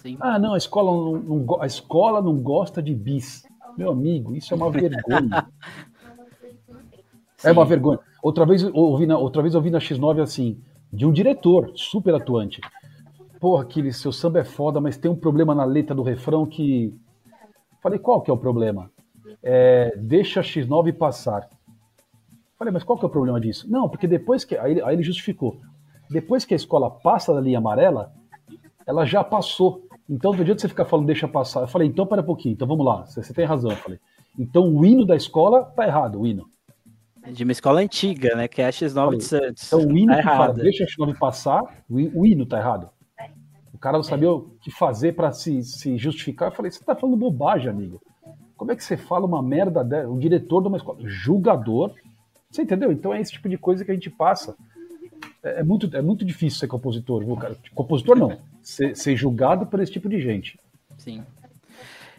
Sim. 0.06 0.18
Ah, 0.20 0.38
não, 0.38 0.53
a 0.53 0.58
escola 0.58 0.91
não, 0.91 1.20
não, 1.20 1.62
a 1.62 1.66
escola 1.66 2.22
não 2.22 2.38
gosta 2.38 2.80
de 2.80 2.93
bis. 2.93 3.43
Meu 3.76 3.89
amigo, 3.89 4.36
isso 4.36 4.53
é 4.53 4.58
uma 4.58 4.70
vergonha. 4.70 5.47
é 7.43 7.51
uma 7.51 7.66
vergonha. 7.66 7.99
Outra 8.22 8.45
vez, 8.45 8.64
ouvi 8.72 9.08
na, 9.08 9.18
outra 9.18 9.41
vez 9.41 9.56
eu 9.56 9.58
ouvi 9.58 9.72
na 9.72 9.80
X9 9.80 10.22
assim, 10.22 10.62
de 10.93 11.08
um 11.08 11.12
diretor 11.12 11.72
super 11.74 12.14
atuante. 12.14 12.62
Porra, 13.39 13.64
aquele 13.64 13.91
seu 13.91 14.12
samba 14.12 14.41
é 14.41 14.43
foda, 14.43 14.80
mas 14.80 14.95
tem 14.95 15.10
um 15.10 15.16
problema 15.16 15.56
na 15.56 15.66
letra 15.66 15.95
do 15.95 16.03
refrão 16.03 16.45
que. 16.45 16.93
Falei, 17.82 17.97
qual 17.97 18.22
que 18.22 18.30
é 18.30 18.34
o 18.34 18.38
problema? 18.38 18.91
É, 19.41 19.91
deixa 19.97 20.39
a 20.39 20.43
X9 20.43 20.93
passar. 20.93 21.49
Falei, 22.60 22.72
mas 22.72 22.84
qual 22.84 22.99
que 22.99 23.06
é 23.06 23.08
o 23.08 23.12
problema 23.12 23.41
disso? 23.41 23.68
Não, 23.68 23.89
porque 23.89 24.06
depois 24.06 24.45
que. 24.45 24.56
Aí 24.56 24.80
aí 24.80 24.95
ele 24.95 25.01
justificou. 25.01 25.60
Depois 26.12 26.45
que 26.45 26.53
a 26.53 26.58
escola 26.58 26.91
passa 26.91 27.34
da 27.34 27.41
linha 27.41 27.58
amarela, 27.58 28.14
ela 28.86 29.03
já 29.03 29.24
passou. 29.24 29.84
Então, 30.10 30.32
do 30.32 30.43
dia 30.43 30.53
que 30.53 30.62
você 30.62 30.68
ficar 30.68 30.86
falando 30.86 31.08
deixa 31.08 31.28
passar, 31.28 31.62
eu 31.62 31.68
falei, 31.68 31.88
então 31.88 32.06
para 32.06 32.22
um 32.22 32.26
pouquinho, 32.26 32.53
então 32.53 32.68
vamos 32.68 32.86
lá, 32.86 33.06
você, 33.06 33.24
você, 33.24 33.34
tem 33.34 33.45
razão. 33.45 33.72
Eu 33.72 33.78
falei, 33.78 33.99
então 34.38 34.74
o 34.74 34.86
hino 34.86 35.06
da 35.06 35.16
escola 35.16 35.64
tá 35.64 35.86
errado, 35.86 36.20
o 36.20 36.28
hino. 36.28 36.47
É 37.24 37.32
de 37.32 37.43
uma 37.43 37.51
escola 37.51 37.82
antiga, 37.82 38.36
né? 38.36 38.47
Que 38.47 38.62
é 38.62 38.68
a 38.68 38.70
X9 38.70 38.93
falei, 38.93 39.18
de 39.18 39.24
Santos. 39.24 39.64
Então 39.66 39.80
o 39.80 39.97
hino 39.97 40.12
tá 40.12 40.22
que 40.22 40.28
errado. 40.28 40.38
fala, 40.38 40.53
deixa 40.53 40.84
a 40.84 40.88
X9 40.88 41.18
passar, 41.18 41.64
o, 41.89 42.22
o 42.22 42.26
hino 42.26 42.45
tá 42.45 42.60
errado. 42.60 42.89
O 43.74 43.78
cara 43.80 43.97
não 43.97 44.03
sabia 44.03 44.28
é. 44.28 44.32
o 44.32 44.51
que 44.62 44.70
fazer 44.70 45.16
para 45.16 45.32
se, 45.32 45.64
se 45.64 45.97
justificar. 45.97 46.49
Eu 46.49 46.56
falei, 46.56 46.72
você 46.72 46.84
tá 46.84 46.95
falando 46.95 47.18
bobagem, 47.18 47.70
amigo. 47.70 47.99
Como 48.56 48.72
é 48.72 48.76
que 48.76 48.84
você 48.84 48.95
fala 48.95 49.26
uma 49.26 49.41
merda 49.41 49.84
dela? 49.84 50.10
O 50.10 50.20
diretor 50.20 50.62
de 50.62 50.68
uma 50.68 50.78
escola, 50.78 50.99
julgador, 51.03 51.93
você 52.49 52.62
entendeu? 52.62 52.91
Então 52.91 53.14
é 53.14 53.20
esse 53.20 53.34
tipo 53.34 53.49
de 53.49 53.58
coisa 53.58 53.84
que 53.84 53.91
a 53.91 53.93
gente 53.93 54.10
passa. 54.10 54.56
É, 55.46 55.60
é 55.60 55.64
muito, 55.64 55.96
é 55.96 56.02
muito 56.02 56.26
difícil 56.26 56.60
ser 56.60 56.68
compositor, 56.68 57.24
viu, 57.24 57.38
cara? 57.38 57.56
Compositor 57.76 58.18
não. 58.18 58.38
Ser, 58.64 58.98
ser 58.98 59.16
julgado 59.16 59.68
por 59.68 59.80
esse 59.80 59.91
tipo 59.91 60.10
de 60.10 60.20
gente. 60.20 60.60
Sim. 60.98 61.24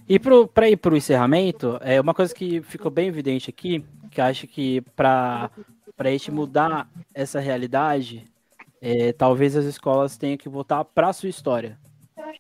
E 0.08 0.20
para 0.20 0.70
ir 0.70 0.76
para 0.76 0.94
o 0.94 0.96
encerramento, 0.96 1.78
é 1.80 2.00
uma 2.00 2.14
coisa 2.14 2.32
que 2.32 2.62
ficou 2.62 2.90
bem 2.90 3.08
evidente 3.08 3.50
aqui, 3.50 3.84
que 4.12 4.20
acho 4.20 4.46
que 4.46 4.80
para 4.94 5.50
a 5.98 6.10
gente 6.10 6.30
mudar 6.30 6.88
essa 7.12 7.40
realidade, 7.40 8.24
é, 8.80 9.12
talvez 9.12 9.56
as 9.56 9.64
escolas 9.64 10.16
tenham 10.16 10.36
que 10.36 10.48
voltar 10.48 10.84
para 10.84 11.08
a 11.08 11.12
sua 11.12 11.28
história. 11.28 11.76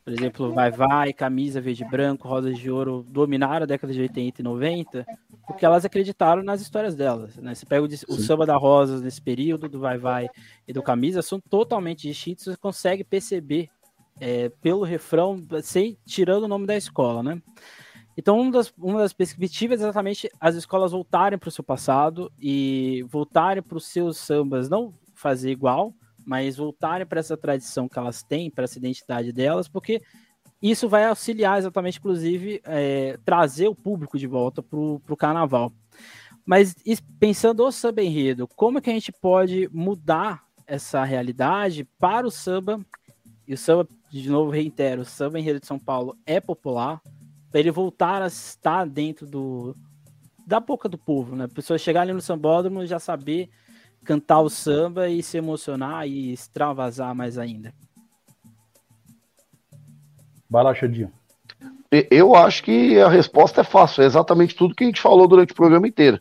Por 0.04 0.12
exemplo, 0.12 0.52
Vai 0.52 0.70
Vai, 0.70 1.12
Camisa 1.12 1.60
Verde 1.60 1.84
e 1.84 1.88
Branco, 1.88 2.28
Rosas 2.28 2.58
de 2.58 2.70
Ouro 2.70 3.04
dominaram 3.08 3.64
a 3.64 3.66
década 3.66 3.92
de 3.92 4.00
80 4.00 4.40
e 4.40 4.44
90 4.44 5.06
porque 5.46 5.64
elas 5.64 5.84
acreditaram 5.84 6.42
nas 6.42 6.60
histórias 6.60 6.96
delas. 6.96 7.36
Né? 7.36 7.54
Você 7.54 7.64
pega 7.64 7.82
o, 7.82 7.86
o 7.86 8.16
Samba 8.16 8.44
da 8.44 8.56
Rosas 8.56 9.00
nesse 9.00 9.22
período, 9.22 9.68
do 9.68 9.78
Vai 9.78 9.96
Vai 9.96 10.28
e 10.66 10.72
do 10.72 10.82
Camisa, 10.82 11.22
são 11.22 11.40
totalmente 11.40 12.08
distintos, 12.08 12.44
você 12.44 12.56
consegue 12.56 13.04
perceber 13.04 13.70
é, 14.20 14.48
pelo 14.60 14.82
refrão, 14.82 15.42
sem, 15.62 15.96
tirando 16.04 16.44
o 16.44 16.48
nome 16.48 16.66
da 16.66 16.76
escola, 16.76 17.22
né? 17.22 17.40
Então, 18.16 18.40
uma 18.40 18.50
das, 18.50 18.72
uma 18.78 18.98
das 18.98 19.12
perspectivas 19.12 19.80
é 19.80 19.84
exatamente 19.84 20.30
as 20.40 20.54
escolas 20.54 20.92
voltarem 20.92 21.38
para 21.38 21.48
o 21.48 21.52
seu 21.52 21.62
passado 21.62 22.32
e 22.40 23.04
voltarem 23.08 23.62
para 23.62 23.76
os 23.76 23.86
seus 23.86 24.16
sambas, 24.16 24.70
não 24.70 24.94
fazer 25.14 25.50
igual, 25.50 25.92
mas 26.26 26.56
voltarem 26.56 27.06
para 27.06 27.20
essa 27.20 27.36
tradição 27.36 27.88
que 27.88 27.98
elas 27.98 28.24
têm, 28.24 28.50
para 28.50 28.64
essa 28.64 28.78
identidade 28.78 29.32
delas, 29.32 29.68
porque 29.68 30.02
isso 30.60 30.88
vai 30.88 31.04
auxiliar 31.04 31.58
exatamente, 31.58 31.98
inclusive, 31.98 32.60
é, 32.64 33.16
trazer 33.24 33.68
o 33.68 33.74
público 33.74 34.18
de 34.18 34.26
volta 34.26 34.62
para 34.62 34.78
o 34.78 35.16
carnaval. 35.16 35.72
Mas 36.44 36.74
pensando 37.20 37.64
o 37.64 37.70
samba 37.70 38.02
enredo, 38.02 38.48
como 38.48 38.80
que 38.80 38.90
a 38.90 38.92
gente 38.92 39.12
pode 39.12 39.68
mudar 39.72 40.44
essa 40.66 41.04
realidade 41.04 41.84
para 41.98 42.26
o 42.26 42.30
samba? 42.30 42.80
E 43.46 43.54
o 43.54 43.58
samba, 43.58 43.86
de 44.10 44.28
novo, 44.28 44.50
reitero, 44.50 45.02
o 45.02 45.04
samba 45.04 45.38
enredo 45.38 45.60
de 45.60 45.66
São 45.66 45.78
Paulo 45.78 46.16
é 46.26 46.40
popular, 46.40 47.00
para 47.50 47.60
ele 47.60 47.70
voltar 47.70 48.20
a 48.20 48.26
estar 48.26 48.86
dentro 48.86 49.26
do 49.26 49.74
da 50.46 50.60
boca 50.60 50.88
do 50.88 50.96
povo, 50.96 51.34
né? 51.34 51.44
A 51.46 51.48
pessoa 51.48 51.76
chegar 51.76 52.02
ali 52.02 52.12
no 52.12 52.20
sambódromo 52.20 52.82
e 52.82 52.86
já 52.86 53.00
saber 53.00 53.50
cantar 54.06 54.40
o 54.40 54.48
samba 54.48 55.08
e 55.08 55.22
se 55.22 55.36
emocionar 55.36 56.06
e 56.06 56.32
extravasar 56.32 57.14
mais 57.14 57.36
ainda. 57.36 57.74
Vai 60.48 60.62
lá, 60.62 60.74
Xandinho. 60.74 61.12
Eu 62.10 62.34
acho 62.34 62.62
que 62.62 62.98
a 63.00 63.08
resposta 63.08 63.60
é 63.60 63.64
fácil, 63.64 64.02
é 64.02 64.06
exatamente 64.06 64.54
tudo 64.54 64.74
que 64.74 64.84
a 64.84 64.86
gente 64.86 65.00
falou 65.00 65.26
durante 65.26 65.52
o 65.52 65.56
programa 65.56 65.88
inteiro. 65.88 66.20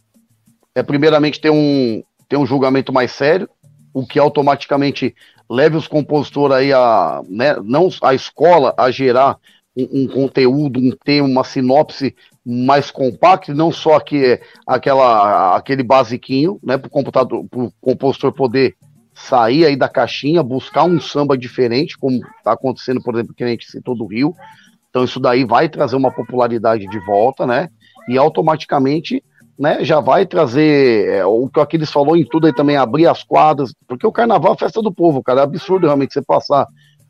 É 0.73 0.81
primeiramente 0.81 1.39
ter 1.39 1.49
um, 1.49 2.03
ter 2.27 2.37
um 2.37 2.45
julgamento 2.45 2.91
mais 2.91 3.11
sério, 3.11 3.49
o 3.93 4.05
que 4.05 4.19
automaticamente 4.19 5.15
leve 5.49 5.77
os 5.77 5.87
compositores 5.87 6.55
aí 6.55 6.73
a, 6.73 7.21
né, 7.27 7.55
não 7.63 7.89
a 8.01 8.13
escola 8.13 8.73
a 8.77 8.89
gerar 8.89 9.37
um, 9.75 10.03
um, 10.03 10.07
conteúdo, 10.07 10.79
um 10.79 10.91
tema, 10.91 11.27
uma 11.27 11.43
sinopse 11.43 12.15
mais 12.45 12.91
compacta, 12.91 13.53
não 13.53 13.71
só 13.71 13.99
que 13.99 14.39
aquela 14.67 15.55
aquele 15.55 15.81
basiquinho, 15.81 16.59
né, 16.63 16.77
para 16.77 16.87
o 16.87 16.91
computador, 16.91 17.43
para 17.49 17.59
o 17.59 17.71
compositor 17.81 18.31
poder 18.31 18.75
sair 19.13 19.65
aí 19.65 19.75
da 19.75 19.89
caixinha, 19.89 20.43
buscar 20.43 20.83
um 20.83 20.99
samba 20.99 21.37
diferente, 21.37 21.97
como 21.97 22.17
está 22.37 22.51
acontecendo, 22.51 23.01
por 23.01 23.15
exemplo, 23.15 23.33
que 23.33 23.43
a 23.43 23.47
gente 23.47 23.65
citou 23.65 23.95
do 23.95 24.05
Rio. 24.05 24.33
Então 24.89 25.03
isso 25.03 25.19
daí 25.19 25.43
vai 25.43 25.67
trazer 25.67 25.95
uma 25.95 26.11
popularidade 26.11 26.85
de 26.85 26.99
volta, 26.99 27.47
né? 27.47 27.69
E 28.07 28.17
automaticamente 28.17 29.23
né, 29.57 29.83
já 29.83 29.99
vai 29.99 30.25
trazer 30.25 31.07
é, 31.07 31.25
o 31.25 31.47
que 31.47 31.59
aqueles 31.59 31.91
falou 31.91 32.15
em 32.15 32.25
tudo 32.25 32.45
aí 32.45 32.53
também, 32.53 32.75
abrir 32.75 33.07
as 33.07 33.23
quadras, 33.23 33.73
porque 33.87 34.05
o 34.05 34.11
carnaval 34.11 34.53
é 34.53 34.57
festa 34.57 34.81
do 34.81 34.93
povo, 34.93 35.23
cara, 35.23 35.41
é 35.41 35.43
absurdo 35.43 35.87
realmente 35.87 36.13
você 36.13 36.21
passar 36.21 36.67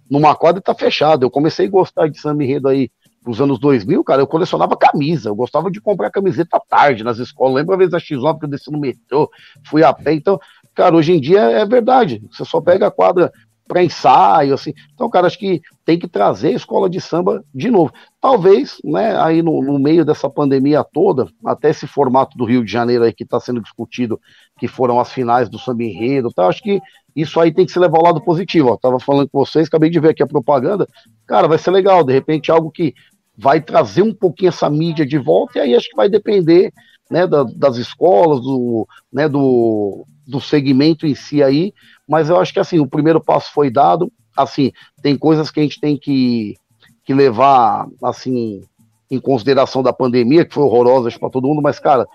numa 0.09 0.35
quadra 0.35 0.59
e 0.59 0.63
tá 0.63 0.75
fechado. 0.75 1.23
Eu 1.23 1.31
comecei 1.31 1.65
a 1.65 1.69
gostar 1.69 2.07
de 2.07 2.19
samba 2.19 2.43
enredo 2.43 2.67
aí 2.67 2.89
nos 3.25 3.41
anos 3.41 3.59
2000, 3.59 4.03
cara, 4.03 4.21
eu 4.21 4.27
colecionava 4.27 4.77
camisa, 4.77 5.29
eu 5.29 5.35
gostava 5.35 5.71
de 5.71 5.81
comprar 5.81 6.11
camiseta 6.11 6.61
tarde 6.69 7.03
nas 7.03 7.17
escolas. 7.17 7.55
Lembra 7.55 7.75
a 7.75 7.77
vez 7.77 7.89
da 7.89 7.97
X1 7.97 8.39
que 8.39 8.45
eu 8.45 8.49
desci 8.49 8.71
no 8.71 8.79
metrô, 8.79 9.29
fui 9.65 9.83
a 9.83 9.93
pé, 9.93 10.13
então, 10.13 10.39
cara, 10.73 10.95
hoje 10.95 11.13
em 11.13 11.19
dia 11.19 11.41
é 11.41 11.65
verdade. 11.65 12.21
Você 12.31 12.45
só 12.45 12.61
pega 12.61 12.87
a 12.87 12.91
quadra 12.91 13.31
para 13.67 13.83
ensaio, 13.83 14.53
assim. 14.53 14.73
Então, 14.93 15.09
cara, 15.09 15.27
acho 15.27 15.39
que 15.39 15.61
tem 15.83 15.97
que 15.97 16.07
trazer 16.07 16.49
a 16.49 16.55
escola 16.55 16.89
de 16.89 17.01
samba 17.01 17.43
de 17.53 17.71
novo. 17.71 17.91
Talvez, 18.21 18.77
né, 18.83 19.19
aí 19.19 19.41
no, 19.41 19.61
no 19.61 19.79
meio 19.79 20.05
dessa 20.05 20.29
pandemia 20.29 20.83
toda, 20.83 21.27
até 21.45 21.71
esse 21.71 21.87
formato 21.87 22.37
do 22.37 22.45
Rio 22.45 22.63
de 22.63 22.71
Janeiro 22.71 23.03
aí 23.03 23.13
que 23.13 23.23
está 23.23 23.39
sendo 23.39 23.61
discutido, 23.61 24.19
que 24.59 24.67
foram 24.67 24.99
as 24.99 25.11
finais 25.11 25.49
do 25.49 25.57
samba 25.57 25.83
enredo, 25.83 26.31
tá? 26.31 26.47
acho 26.47 26.61
que 26.61 26.79
isso 27.15 27.39
aí 27.39 27.51
tem 27.51 27.65
que 27.65 27.71
se 27.71 27.79
levar 27.79 27.97
ao 27.97 28.03
lado 28.03 28.21
positivo. 28.21 28.69
Ó. 28.69 28.77
Tava 28.77 28.99
falando 28.99 29.29
com 29.29 29.39
vocês, 29.39 29.67
acabei 29.67 29.89
de 29.89 29.99
ver 29.99 30.09
aqui 30.09 30.21
a 30.21 30.27
propaganda. 30.27 30.87
Cara, 31.25 31.47
vai 31.47 31.57
ser 31.57 31.71
legal, 31.71 32.03
de 32.03 32.13
repente 32.13 32.51
algo 32.51 32.69
que 32.69 32.93
vai 33.37 33.61
trazer 33.61 34.01
um 34.01 34.13
pouquinho 34.13 34.49
essa 34.49 34.69
mídia 34.69 35.05
de 35.05 35.17
volta, 35.17 35.59
e 35.59 35.61
aí 35.61 35.75
acho 35.75 35.89
que 35.89 35.95
vai 35.95 36.09
depender 36.09 36.71
né, 37.09 37.27
da, 37.27 37.43
das 37.43 37.77
escolas, 37.77 38.41
do, 38.41 38.87
né, 39.11 39.27
do, 39.27 40.05
do 40.27 40.39
segmento 40.39 41.05
em 41.05 41.13
si 41.13 41.43
aí, 41.43 41.73
mas 42.07 42.29
eu 42.29 42.39
acho 42.39 42.53
que 42.53 42.59
assim, 42.59 42.79
o 42.79 42.87
primeiro 42.87 43.21
passo 43.21 43.51
foi 43.51 43.69
dado, 43.69 44.11
assim, 44.35 44.71
tem 45.01 45.17
coisas 45.17 45.51
que 45.51 45.59
a 45.59 45.63
gente 45.63 45.79
tem 45.79 45.97
que, 45.97 46.55
que 47.03 47.13
levar, 47.13 47.87
assim, 48.03 48.61
em 49.09 49.19
consideração 49.19 49.83
da 49.83 49.93
pandemia, 49.93 50.45
que 50.45 50.53
foi 50.53 50.63
horrorosa 50.63 51.09
para 51.19 51.29
todo 51.29 51.47
mundo, 51.47 51.61
mas, 51.61 51.79
cara, 51.79 52.07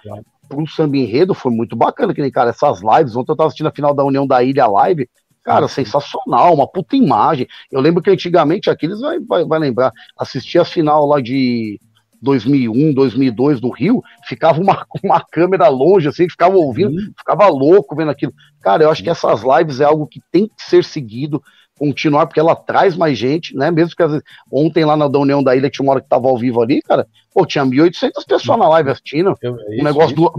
pro 0.48 0.66
samba 0.66 0.96
enredo 0.96 1.32
foi 1.34 1.52
muito 1.52 1.76
bacana, 1.76 2.12
que 2.12 2.20
nem, 2.20 2.30
cara, 2.30 2.50
essas 2.50 2.80
lives, 2.82 3.14
ontem 3.14 3.30
eu 3.30 3.36
tava 3.36 3.46
assistindo 3.46 3.68
a 3.68 3.72
final 3.72 3.94
da 3.94 4.04
União 4.04 4.26
da 4.26 4.42
Ilha 4.42 4.66
Live, 4.66 5.08
cara, 5.43 5.68
sensacional, 5.68 6.55
uma 6.55 6.66
puta 6.66 6.97
imagem, 6.97 7.47
eu 7.70 7.80
lembro 7.80 8.03
que 8.03 8.11
antigamente, 8.11 8.70
aqueles 8.70 9.01
vai, 9.01 9.18
vai, 9.20 9.45
vai 9.45 9.59
lembrar, 9.59 9.93
assistir 10.18 10.59
a 10.59 10.64
final 10.64 11.07
lá 11.07 11.20
de 11.20 11.78
2001, 12.20 12.93
2002 12.93 13.61
do 13.61 13.70
Rio, 13.70 14.03
ficava 14.24 14.61
uma, 14.61 14.86
uma 15.03 15.20
câmera 15.20 15.68
longe, 15.68 16.09
assim, 16.09 16.28
ficava 16.28 16.57
ouvindo, 16.57 16.93
uhum. 16.93 17.12
ficava 17.16 17.47
louco 17.49 17.97
vendo 17.97 18.11
aquilo. 18.11 18.32
Cara, 18.61 18.84
eu 18.84 18.91
acho 18.91 19.03
que 19.03 19.11
essas 19.11 19.43
lives 19.43 19.80
é 19.80 19.84
algo 19.84 20.07
que 20.07 20.20
tem 20.30 20.47
que 20.47 20.62
ser 20.62 20.84
seguido, 20.84 21.43
continuar, 21.78 22.26
porque 22.26 22.38
ela 22.38 22.55
traz 22.55 22.95
mais 22.95 23.16
gente, 23.16 23.57
né? 23.57 23.70
Mesmo 23.70 23.97
que 23.97 24.03
às 24.03 24.11
vezes, 24.11 24.24
ontem 24.53 24.84
lá 24.84 24.99
na 24.99 25.09
da 25.09 25.18
União 25.18 25.43
da 25.43 25.57
Ilha 25.57 25.70
tinha 25.70 25.82
uma 25.82 25.93
hora 25.93 26.03
que 26.03 26.09
tava 26.11 26.28
ao 26.28 26.36
vivo 26.36 26.61
ali, 26.61 26.82
cara, 26.82 27.09
pô, 27.32 27.47
tinha 27.47 27.64
1.800 27.64 28.11
pessoas 28.28 28.59
na 28.59 28.68
live 28.68 28.91
assistindo, 28.91 29.34
é 29.43 29.49
isso, 29.49 29.80
um 29.80 29.84
negócio 29.84 30.14
duas, 30.14 30.32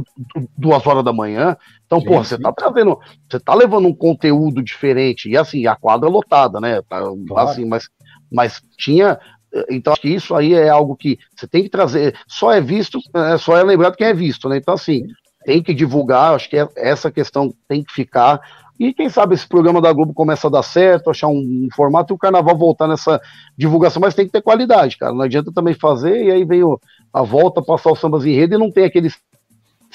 duas 0.56 0.86
horas 0.86 1.04
da 1.04 1.12
manhã. 1.12 1.58
Então, 1.92 2.02
pô, 2.02 2.24
você 2.24 2.38
tá 2.38 2.54
trazendo, 2.54 2.98
você 3.30 3.38
tá 3.38 3.54
levando 3.54 3.88
um 3.88 3.94
conteúdo 3.94 4.64
diferente, 4.64 5.30
e 5.30 5.36
assim, 5.36 5.68
a 5.68 5.76
quadra 5.76 6.08
lotada, 6.08 6.62
né? 6.62 6.82
Tá, 6.88 7.02
claro. 7.28 7.50
Assim, 7.50 7.66
mas, 7.66 7.89
mas 8.32 8.62
tinha 8.78 9.20
então, 9.70 9.92
acho 9.92 10.02
que 10.02 10.10
isso 10.10 10.34
aí 10.34 10.54
é 10.54 10.70
algo 10.70 10.96
que 10.96 11.20
você 11.36 11.46
tem 11.46 11.64
que 11.64 11.70
trazer. 11.70 12.16
Só 12.26 12.54
é 12.54 12.62
visto, 12.62 13.00
é, 13.14 13.38
só 13.38 13.58
é 13.58 13.64
lembrado 13.64 13.98
quem 13.98 14.08
é 14.08 14.14
visto, 14.14 14.48
né? 14.48 14.56
Então, 14.56 14.74
assim, 14.74 15.06
tem 15.44 15.62
que 15.62 15.74
divulgar, 15.74 16.34
acho 16.34 16.50
que 16.50 16.58
é, 16.58 16.68
essa 16.78 17.12
questão 17.12 17.54
tem 17.68 17.84
que 17.84 17.92
ficar. 17.92 18.39
E 18.80 18.94
quem 18.94 19.10
sabe 19.10 19.36
esse 19.36 19.48
programa 19.48 19.82
da 19.82 19.92
Globo 19.92 20.14
começa 20.14 20.48
a 20.48 20.50
dar 20.50 20.64
certo, 20.64 21.10
achar 21.10 21.28
um, 21.28 21.38
um, 21.38 21.68
formato 21.76 22.14
e 22.14 22.16
o 22.16 22.18
carnaval 22.18 22.58
voltar 22.58 22.88
nessa 22.88 23.22
divulgação, 23.58 24.02
mas 24.02 24.16
tem 24.16 24.26
que 24.26 24.32
ter 24.32 24.42
qualidade, 24.42 24.98
cara. 24.98 25.14
Não 25.14 25.22
adianta 25.22 25.52
também 25.52 25.74
fazer, 25.74 26.24
e 26.24 26.32
aí 26.32 26.46
vem 26.46 26.64
o, 26.64 26.80
a 27.14 27.22
volta, 27.22 27.62
passar 27.62 27.92
os 27.92 28.00
sambas 28.00 28.26
em 28.26 28.34
rede 28.34 28.56
e 28.56 28.58
não 28.58 28.72
tem 28.72 28.86
aqueles 28.86 29.20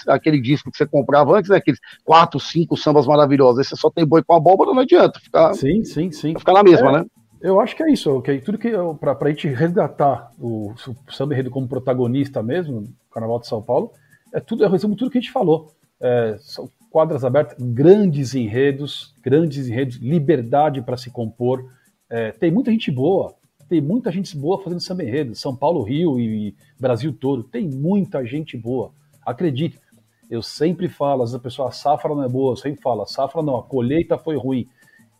aquele 0.06 0.40
disco 0.40 0.70
que 0.70 0.76
você 0.76 0.86
comprava 0.86 1.38
antes, 1.38 1.50
né? 1.50 1.56
Aqueles 1.56 1.80
quatro, 2.04 2.38
cinco 2.40 2.76
sambas 2.76 3.06
maravilhosos. 3.06 3.58
Aí 3.58 3.64
você 3.64 3.76
só 3.76 3.90
tem 3.90 4.06
boi 4.06 4.22
com 4.22 4.34
abóbora, 4.34 4.72
não 4.72 4.80
adianta 4.80 5.20
ficar. 5.20 5.54
Sim, 5.54 5.84
sim, 5.84 6.10
sim. 6.10 6.38
Ficar 6.38 6.52
na 6.52 6.62
mesma, 6.62 6.88
é, 6.88 6.92
né? 6.92 7.06
Eu 7.40 7.60
acho 7.60 7.76
que 7.76 7.82
é 7.82 7.92
isso, 7.92 8.10
okay? 8.12 8.40
tudo 8.40 8.58
que 8.58 8.72
para 8.98 9.16
a 9.20 9.28
gente 9.28 9.46
resgatar 9.48 10.32
o, 10.38 10.72
o 10.72 11.12
samba 11.12 11.34
enredo 11.34 11.50
como 11.50 11.68
protagonista 11.68 12.42
mesmo, 12.42 12.80
no 12.80 12.88
Carnaval 13.12 13.38
de 13.38 13.46
São 13.46 13.62
Paulo, 13.62 13.92
é 14.32 14.40
tudo, 14.40 14.64
é 14.64 14.68
resumo 14.68 14.96
tudo 14.96 15.10
que 15.10 15.18
a 15.18 15.20
gente 15.20 15.32
falou. 15.32 15.70
É, 16.00 16.36
são 16.40 16.68
quadras 16.90 17.24
abertas, 17.24 17.56
grandes 17.60 18.34
enredos, 18.34 19.14
grandes 19.22 19.68
enredos, 19.68 19.96
liberdade 19.96 20.80
para 20.82 20.96
se 20.96 21.10
compor. 21.10 21.70
É, 22.08 22.32
tem 22.32 22.50
muita 22.50 22.70
gente 22.70 22.90
boa, 22.90 23.34
tem 23.68 23.80
muita 23.80 24.10
gente 24.10 24.36
boa 24.36 24.62
fazendo 24.62 24.80
samba 24.80 25.04
enredo, 25.04 25.34
São 25.34 25.54
Paulo, 25.54 25.82
Rio 25.82 26.18
e 26.18 26.54
Brasil 26.78 27.12
todo, 27.12 27.42
tem 27.42 27.68
muita 27.68 28.24
gente 28.24 28.56
boa. 28.56 28.92
Acredite, 29.24 29.78
eu 30.30 30.42
sempre 30.42 30.88
falo, 30.88 31.22
às 31.22 31.30
vezes 31.30 31.40
a 31.40 31.42
pessoa, 31.42 31.68
a 31.68 31.72
safra 31.72 32.14
não 32.14 32.22
é 32.22 32.28
boa, 32.28 32.52
eu 32.52 32.56
sempre 32.56 32.80
falo, 32.80 33.02
a 33.02 33.06
safra 33.06 33.42
não, 33.42 33.56
a 33.56 33.62
colheita 33.62 34.18
foi 34.18 34.36
ruim, 34.36 34.68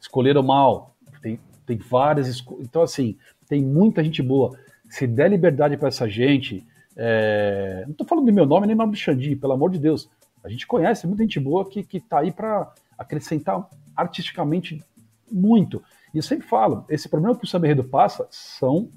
escolheram 0.01 0.43
mal, 0.43 0.95
tem, 1.23 1.41
tem 1.65 1.77
várias. 1.77 2.45
Então, 2.61 2.83
assim, 2.83 3.17
tem 3.49 3.63
muita 3.63 4.03
gente 4.03 4.23
boa. 4.23 4.59
Se 4.89 5.07
der 5.07 5.31
liberdade 5.31 5.77
para 5.77 5.89
essa 5.89 6.09
gente. 6.09 6.67
É... 6.97 7.83
Não 7.85 7.93
estou 7.93 8.07
falando 8.07 8.27
do 8.27 8.33
meu 8.33 8.47
nome 8.47 8.67
nem 8.67 8.75
do 8.75 8.79
nome 8.79 8.93
do 8.93 8.99
Xandi, 8.99 9.37
pelo 9.37 9.53
amor 9.53 9.71
de 9.71 9.79
Deus. 9.79 10.09
A 10.43 10.49
gente 10.49 10.67
conhece 10.67 11.07
muita 11.07 11.25
gente 11.25 11.41
boa 11.41 11.69
que, 11.69 11.83
que 11.83 12.01
tá 12.01 12.21
aí 12.21 12.33
para 12.33 12.73
acrescentar 12.97 13.69
artisticamente 13.95 14.83
muito. 15.31 15.83
E 16.15 16.19
eu 16.19 16.23
sempre 16.23 16.47
falo, 16.47 16.85
esse 16.89 17.09
problema 17.09 17.37
que 17.37 17.45
o 17.45 17.49
Samba 17.49 17.67
passa 17.85 18.27
são 18.31 18.89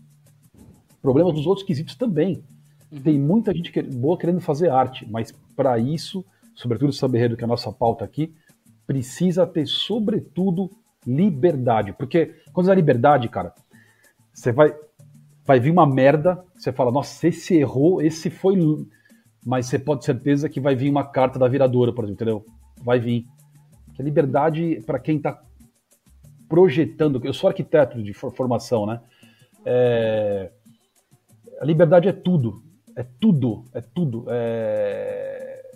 problemas 1.02 1.34
dos 1.34 1.46
outros 1.46 1.66
quesitos 1.66 1.96
também. 1.96 2.44
Uhum. 2.92 3.02
Tem 3.02 3.20
muita 3.20 3.54
gente 3.54 3.72
que, 3.72 3.82
boa 3.82 4.18
querendo 4.18 4.42
fazer 4.42 4.70
arte, 4.70 5.08
mas 5.10 5.32
para 5.56 5.78
isso, 5.78 6.26
sobretudo 6.56 6.92
Enredo, 7.16 7.38
que 7.38 7.44
é 7.44 7.46
a 7.46 7.48
nossa 7.48 7.72
pauta 7.72 8.04
aqui, 8.04 8.34
precisa 8.86 9.46
ter, 9.46 9.68
sobretudo, 9.68 10.72
liberdade. 11.06 11.94
Porque 11.94 12.36
quando 12.52 12.72
é 12.72 12.76
liberdade, 12.76 13.30
cara, 13.30 13.54
você 14.34 14.52
vai, 14.52 14.76
vai 15.46 15.60
vir 15.60 15.72
uma 15.72 15.86
merda, 15.86 16.44
você 16.56 16.72
fala, 16.72 16.92
nossa, 16.92 17.28
esse 17.28 17.56
errou, 17.56 18.02
esse 18.02 18.30
foi. 18.30 18.58
Mas 19.46 19.68
você 19.68 19.80
pode 19.80 20.02
ter 20.02 20.08
certeza 20.08 20.50
que 20.50 20.60
vai 20.60 20.76
vir 20.76 20.90
uma 20.90 21.04
carta 21.04 21.40
da 21.40 21.48
viradora, 21.48 21.94
por 21.94 22.04
exemplo, 22.04 22.16
entendeu? 22.16 22.46
Vai 22.82 23.00
vir. 23.00 23.26
Que 23.94 24.02
a 24.02 24.06
liberdade, 24.06 24.82
para 24.86 25.00
quem 25.00 25.18
está 25.18 25.42
projetando, 26.48 27.22
eu 27.24 27.34
sou 27.34 27.48
arquiteto 27.48 28.02
de 28.02 28.14
formação, 28.14 28.86
né? 28.86 29.02
É, 29.66 30.52
a 31.62 31.66
liberdade 31.66 32.08
é 32.08 32.14
tudo. 32.14 32.64
É 33.00 33.06
tudo, 33.18 33.64
é 33.74 33.80
tudo. 33.80 34.26
É, 34.28 35.72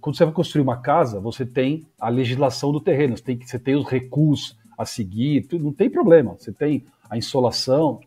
quando 0.00 0.16
você 0.16 0.24
vai 0.24 0.34
construir 0.34 0.62
uma 0.62 0.78
casa, 0.78 1.20
você 1.20 1.46
tem 1.46 1.86
a 2.00 2.08
legislação 2.08 2.72
do 2.72 2.80
terreno, 2.80 3.16
você 3.16 3.22
tem, 3.22 3.40
você 3.40 3.60
tem 3.60 3.76
os 3.76 3.86
recursos 3.86 4.58
a 4.76 4.84
seguir, 4.84 5.46
tudo, 5.46 5.62
não 5.62 5.72
tem 5.72 5.88
problema. 5.88 6.34
Você 6.36 6.50
tem 6.50 6.84
a 7.08 7.16
insolação, 7.16 8.00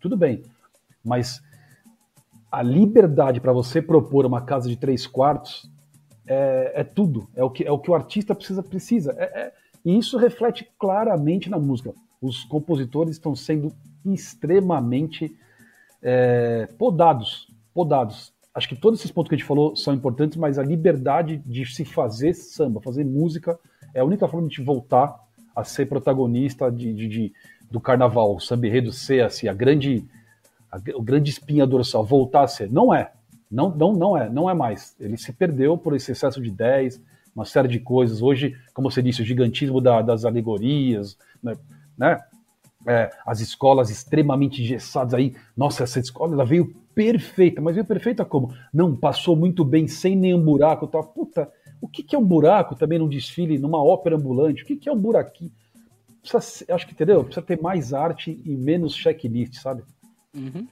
tudo 0.00 0.16
bem. 0.16 0.42
Mas 1.04 1.42
a 2.50 2.62
liberdade 2.62 3.42
para 3.42 3.52
você 3.52 3.82
propor 3.82 4.24
uma 4.24 4.40
casa 4.40 4.66
de 4.66 4.76
três 4.76 5.06
quartos 5.06 5.70
é, 6.26 6.72
é, 6.76 6.82
tudo. 6.82 7.28
É 7.36 7.44
o, 7.44 7.50
que, 7.50 7.62
é 7.62 7.70
o 7.70 7.78
que 7.78 7.90
o 7.90 7.94
artista 7.94 8.34
precisa. 8.34 8.62
precisa. 8.62 9.14
É, 9.18 9.24
é, 9.24 9.52
e 9.84 9.98
isso 9.98 10.16
reflete 10.16 10.66
claramente 10.78 11.50
na 11.50 11.58
música. 11.58 11.92
Os 12.22 12.42
compositores 12.42 13.16
estão 13.16 13.36
sendo 13.36 13.70
extremamente 14.02 15.36
é, 16.02 16.68
podados. 16.78 17.48
Podados 17.72 18.32
acho 18.54 18.68
que 18.68 18.76
todos 18.76 18.98
esses 19.00 19.10
pontos 19.10 19.28
que 19.28 19.34
a 19.34 19.38
gente 19.38 19.46
falou 19.46 19.76
são 19.76 19.94
importantes, 19.94 20.36
mas 20.36 20.58
a 20.58 20.62
liberdade 20.62 21.38
de 21.38 21.64
se 21.66 21.84
fazer 21.84 22.34
samba, 22.34 22.80
fazer 22.80 23.04
música, 23.04 23.58
é 23.94 24.00
a 24.00 24.04
única 24.04 24.26
forma 24.28 24.46
de 24.46 24.54
a 24.54 24.56
gente 24.56 24.66
voltar 24.66 25.18
a 25.54 25.64
ser 25.64 25.86
protagonista 25.86 26.70
de, 26.70 26.92
de, 26.92 27.08
de 27.08 27.32
do 27.70 27.80
carnaval, 27.80 28.34
o 28.34 28.40
samba 28.40 28.66
enredo 28.66 28.90
ser 28.90 29.22
assim, 29.22 29.46
a 29.46 29.54
grande, 29.54 30.04
a, 30.70 30.78
o 30.94 31.02
grande 31.02 31.30
espinha 31.30 31.66
dorsal, 31.66 32.04
voltar 32.04 32.42
a 32.42 32.48
ser. 32.48 32.70
Não 32.70 32.92
é. 32.92 33.12
Não, 33.50 33.70
não, 33.70 33.92
não 33.92 34.16
é, 34.16 34.28
não 34.28 34.50
é 34.50 34.54
mais. 34.54 34.94
Ele 34.98 35.16
se 35.16 35.32
perdeu 35.32 35.78
por 35.78 35.94
esse 35.94 36.12
excesso 36.12 36.40
de 36.40 36.48
ideias, 36.48 37.00
uma 37.34 37.44
série 37.44 37.68
de 37.68 37.78
coisas. 37.78 38.22
Hoje, 38.22 38.56
como 38.74 38.90
você 38.90 39.02
disse, 39.02 39.22
o 39.22 39.24
gigantismo 39.24 39.80
da, 39.80 40.02
das 40.02 40.24
alegorias, 40.24 41.16
né? 41.42 41.54
né? 41.96 42.20
É, 42.86 43.10
as 43.26 43.40
escolas 43.40 43.90
extremamente 43.90 44.62
engessadas 44.62 45.12
aí. 45.12 45.34
Nossa, 45.56 45.84
essa 45.84 46.00
escola 46.00 46.32
ela 46.32 46.44
veio 46.44 46.74
perfeita, 46.94 47.60
mas 47.60 47.74
veio 47.74 47.86
perfeita 47.86 48.24
como? 48.24 48.54
Não, 48.72 48.96
passou 48.96 49.36
muito 49.36 49.64
bem, 49.64 49.86
sem 49.86 50.16
nenhum 50.16 50.42
buraco. 50.42 50.86
Tal. 50.86 51.04
Puta, 51.04 51.50
o 51.80 51.86
que, 51.86 52.02
que 52.02 52.16
é 52.16 52.18
um 52.18 52.24
buraco 52.24 52.74
também 52.74 52.98
num 52.98 53.08
desfile, 53.08 53.58
numa 53.58 53.82
ópera 53.82 54.16
ambulante? 54.16 54.62
O 54.62 54.66
que, 54.66 54.76
que 54.76 54.88
é 54.88 54.92
um 54.92 54.98
buraquinho? 54.98 55.52
precisa, 56.20 56.74
acho 56.74 56.86
que 56.86 56.92
entendeu? 56.92 57.24
Precisa 57.24 57.44
ter 57.44 57.60
mais 57.60 57.92
arte 57.92 58.40
e 58.44 58.56
menos 58.56 58.94
checklist, 58.94 59.54
sabe? 59.54 59.82
Uhum. 60.34 60.66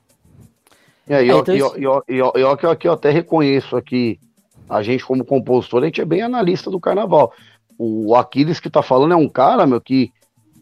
É, 1.09 1.25
e, 1.25 1.31
é, 1.31 1.37
então... 1.37 1.55
eu, 1.55 1.75
eu, 1.77 2.05
eu, 2.07 2.33
eu, 2.35 2.59
eu, 2.61 2.79
eu 2.85 2.93
até 2.93 3.11
reconheço 3.11 3.77
aqui, 3.77 4.21
a 4.69 4.83
gente 4.83 5.05
como 5.05 5.25
compositor, 5.25 5.83
a 5.83 5.87
gente 5.87 6.01
é 6.01 6.05
bem 6.05 6.23
analista 6.23 6.71
do 6.71 6.81
carnaval. 6.81 7.33
O 7.79 8.15
Aquiles 8.15 8.61
que 8.61 8.69
tá 8.69 8.83
falando 8.83 9.13
é 9.13 9.17
um 9.17 9.29
cara, 9.29 9.67
meu, 9.67 9.81
que 9.81 10.13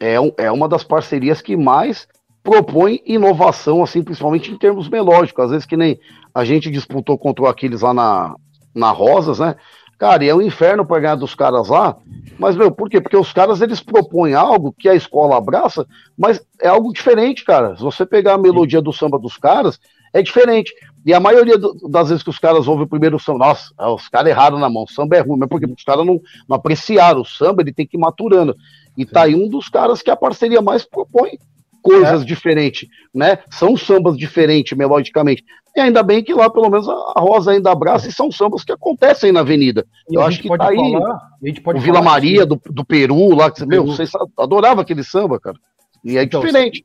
é, 0.01 0.17
é 0.37 0.53
uma 0.53 0.69
das 0.69 0.85
parcerias 0.85 1.41
que 1.41 1.57
mais 1.57 2.07
propõe 2.43 3.03
inovação, 3.05 3.83
assim, 3.83 4.03
principalmente 4.03 4.53
em 4.53 4.57
termos 4.57 4.89
melódicos. 4.89 5.45
Às 5.45 5.51
vezes 5.51 5.67
que 5.67 5.77
nem 5.77 5.99
a 6.35 6.45
gente 6.45 6.71
disputou 6.71 7.19
contra 7.19 7.45
o 7.45 7.49
Aquiles 7.49 7.81
lá 7.81 7.93
na, 7.93 8.37
na 8.75 8.91
Rosas, 8.91 9.39
né? 9.39 9.57
Cara, 9.99 10.25
e 10.25 10.29
é 10.29 10.35
um 10.35 10.43
inferno 10.43 10.85
para 10.85 11.01
ganhar 11.01 11.15
dos 11.15 11.35
caras 11.35 11.69
lá. 11.69 11.97
Mas, 12.39 12.55
meu, 12.55 12.71
por 12.71 12.91
quê? 12.91 13.01
Porque 13.01 13.17
os 13.17 13.33
caras 13.33 13.63
eles 13.63 13.81
propõem 13.81 14.35
algo 14.35 14.75
que 14.79 14.89
a 14.89 14.95
escola 14.95 15.39
abraça, 15.39 15.87
mas 16.17 16.45
é 16.61 16.69
algo 16.69 16.93
diferente, 16.93 17.45
cara. 17.45 17.75
Se 17.77 17.83
você 17.83 18.05
pegar 18.05 18.35
a 18.35 18.39
melodia 18.39 18.83
do 18.83 18.93
samba 18.93 19.19
dos 19.19 19.39
caras, 19.39 19.81
é 20.19 20.23
diferente. 20.23 20.73
E 21.05 21.15
a 21.15 21.21
maioria 21.21 21.57
do, 21.57 21.75
das 21.89 22.09
vezes 22.09 22.25
que 22.25 22.31
os 22.31 22.39
caras 22.39 22.67
ouvem 22.67 22.85
o 22.85 22.89
primeiro 22.89 23.19
samba, 23.19 23.47
nossa, 23.47 23.73
é, 23.79 23.87
os 23.87 24.09
caras 24.09 24.31
erraram 24.31 24.59
na 24.59 24.69
mão, 24.69 24.85
o 24.85 24.91
samba 24.91 25.17
é 25.17 25.21
ruim, 25.21 25.39
mas 25.39 25.49
porque 25.49 25.67
os 25.67 25.85
caras 25.85 26.05
não, 26.05 26.21
não 26.49 26.57
apreciaram 26.57 27.21
o 27.21 27.25
samba, 27.25 27.63
ele 27.63 27.73
tem 27.73 27.87
que 27.87 27.97
ir 27.97 28.01
maturando. 28.01 28.57
E 28.97 29.05
tá 29.05 29.23
aí 29.23 29.35
um 29.35 29.49
dos 29.49 29.69
caras 29.69 30.03
que 30.03 30.11
a 30.11 30.17
parceria 30.17 30.63
mais 30.63 30.85
propõe 30.85 31.39
coisas 31.83 32.23
é. 32.23 32.25
diferentes, 32.25 32.89
né? 33.15 33.39
São 33.51 33.77
sambas 33.77 34.17
diferentes 34.17 34.77
melodicamente. 34.77 35.45
E 35.77 35.81
ainda 35.81 36.03
bem 36.03 36.25
que 36.25 36.33
lá, 36.33 36.51
pelo 36.51 36.71
menos, 36.71 36.89
a 36.89 37.21
Rosa 37.21 37.53
ainda 37.53 37.71
abraça 37.71 38.09
e 38.09 38.13
são 38.13 38.33
sambas 38.33 38.65
que 38.65 38.73
acontecem 38.73 39.31
na 39.31 39.41
avenida. 39.41 39.87
E 40.11 40.17
Eu 40.17 40.23
acho 40.23 40.41
que 40.41 40.49
tá 40.49 40.71
aí 40.71 40.79
o 40.79 41.79
Vila 41.79 42.03
Maria 42.03 42.45
do, 42.47 42.61
do 42.65 42.85
Peru, 42.85 43.35
lá, 43.35 43.51
que 43.51 43.61
você, 43.61 43.67
meu, 43.67 43.85
vocês 43.85 44.11
adoravam 44.37 44.81
aquele 44.81 45.05
samba, 45.05 45.39
cara. 45.39 45.57
E 46.03 46.17
é 46.17 46.23
então, 46.25 46.41
diferente. 46.41 46.85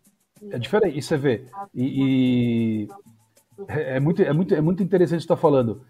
É 0.51 0.59
diferente, 0.59 0.97
e 0.97 1.01
você 1.01 1.17
vê. 1.17 1.45
E, 1.73 2.83
e 2.83 2.87
é, 3.67 3.97
é, 3.97 3.99
muito, 3.99 4.21
é, 4.21 4.33
muito, 4.33 4.55
é 4.55 4.61
muito 4.61 4.83
interessante 4.83 5.21
estar 5.21 5.35
tá 5.35 5.41
falando. 5.41 5.81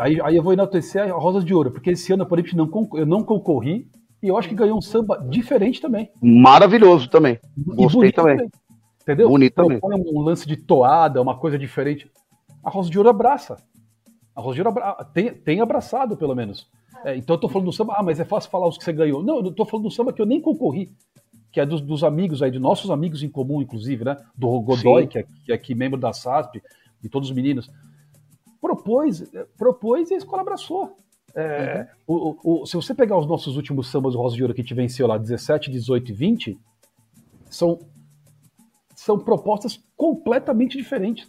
Aí, 0.00 0.20
aí 0.20 0.36
eu 0.36 0.42
vou 0.42 0.52
enaltecer 0.52 1.02
a 1.02 1.16
Rosas 1.16 1.44
de 1.44 1.54
Ouro, 1.54 1.70
porque 1.70 1.90
esse 1.90 2.12
ano, 2.12 2.26
por 2.26 2.38
exemplo, 2.38 2.56
não, 2.56 2.98
eu 2.98 3.06
não 3.06 3.22
concorri 3.22 3.88
e 4.22 4.28
eu 4.28 4.36
acho 4.36 4.48
que 4.48 4.54
ganhou 4.54 4.76
um 4.76 4.82
samba 4.82 5.16
diferente 5.28 5.80
também. 5.80 6.10
Maravilhoso 6.20 7.08
também. 7.08 7.38
Gostei 7.56 8.10
também. 8.10 8.36
também. 8.36 8.50
Entendeu? 9.02 9.28
Bonito 9.28 9.54
também. 9.54 9.80
um 9.82 10.20
lance 10.20 10.46
de 10.46 10.56
toada, 10.56 11.22
uma 11.22 11.38
coisa 11.38 11.58
diferente. 11.58 12.10
A 12.62 12.68
Rosa 12.68 12.90
de 12.90 12.98
Ouro 12.98 13.10
abraça. 13.10 13.56
A 14.34 14.40
Rosa 14.40 14.56
de 14.56 14.60
Ouro 14.60 14.70
abra... 14.70 15.04
tem, 15.14 15.32
tem 15.32 15.60
abraçado, 15.60 16.16
pelo 16.16 16.34
menos. 16.34 16.68
É, 17.04 17.16
então 17.16 17.36
eu 17.36 17.40
tô 17.40 17.48
falando 17.48 17.66
do 17.66 17.72
samba, 17.72 17.94
ah, 17.96 18.02
mas 18.02 18.18
é 18.18 18.24
fácil 18.24 18.50
falar 18.50 18.66
os 18.66 18.76
que 18.76 18.84
você 18.84 18.92
ganhou. 18.92 19.22
Não, 19.22 19.36
eu 19.36 19.52
tô 19.52 19.64
falando 19.64 19.84
do 19.84 19.90
samba 19.90 20.12
que 20.12 20.20
eu 20.20 20.26
nem 20.26 20.40
concorri 20.40 20.90
que 21.58 21.62
é 21.62 21.66
dos, 21.66 21.80
dos, 21.80 22.04
amigos 22.04 22.40
aí, 22.40 22.52
de 22.52 22.58
nossos 22.60 22.88
amigos 22.88 23.24
em 23.24 23.28
comum, 23.28 23.60
inclusive, 23.60 24.04
né? 24.04 24.16
Do 24.36 24.60
Godoy, 24.60 25.08
que 25.08 25.18
é, 25.18 25.22
que 25.44 25.50
é, 25.50 25.54
aqui 25.56 25.74
membro 25.74 25.98
da 25.98 26.12
SASP, 26.12 26.62
de 27.02 27.08
todos 27.08 27.30
os 27.30 27.34
meninos. 27.34 27.68
Propôs, 28.60 29.24
propôs 29.56 30.08
e 30.08 30.14
a 30.14 30.18
escola 30.18 30.42
abraçou. 30.42 30.96
É, 31.34 31.88
uhum. 32.06 32.36
o, 32.44 32.62
o, 32.62 32.66
se 32.66 32.76
você 32.76 32.94
pegar 32.94 33.18
os 33.18 33.26
nossos 33.26 33.56
últimos 33.56 33.88
sambas 33.90 34.12
do 34.12 34.20
Rosa 34.20 34.36
de 34.36 34.42
Ouro 34.42 34.54
que 34.54 34.60
a 34.60 34.62
gente 34.62 34.72
venceu 34.72 35.08
lá, 35.08 35.18
17, 35.18 35.68
18 35.68 36.12
e 36.12 36.14
20, 36.14 36.58
são, 37.50 37.80
são 38.94 39.18
propostas 39.18 39.82
completamente 39.96 40.78
diferentes. 40.78 41.28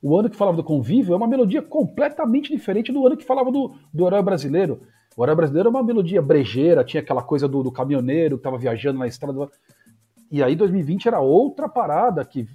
O 0.00 0.16
ano 0.16 0.30
que 0.30 0.36
falava 0.36 0.56
do 0.56 0.62
convívio 0.62 1.14
é 1.14 1.16
uma 1.16 1.26
melodia 1.26 1.62
completamente 1.62 2.48
diferente 2.48 2.92
do 2.92 3.04
ano 3.04 3.16
que 3.16 3.24
falava 3.24 3.50
do, 3.50 3.74
do 3.92 4.06
herói 4.06 4.22
brasileiro. 4.22 4.82
O 5.16 5.24
Herói 5.24 5.36
Brasileiro 5.36 5.68
é 5.68 5.70
uma 5.70 5.82
melodia 5.82 6.20
brejeira, 6.20 6.84
tinha 6.84 7.00
aquela 7.00 7.22
coisa 7.22 7.46
do, 7.46 7.62
do 7.62 7.70
caminhoneiro 7.70 8.36
que 8.36 8.40
estava 8.40 8.58
viajando 8.58 8.98
na 8.98 9.06
estrada. 9.06 9.48
E 10.30 10.42
aí 10.42 10.56
2020 10.56 11.06
era 11.06 11.20
outra 11.20 11.68
parada 11.68 12.24
que, 12.24 12.48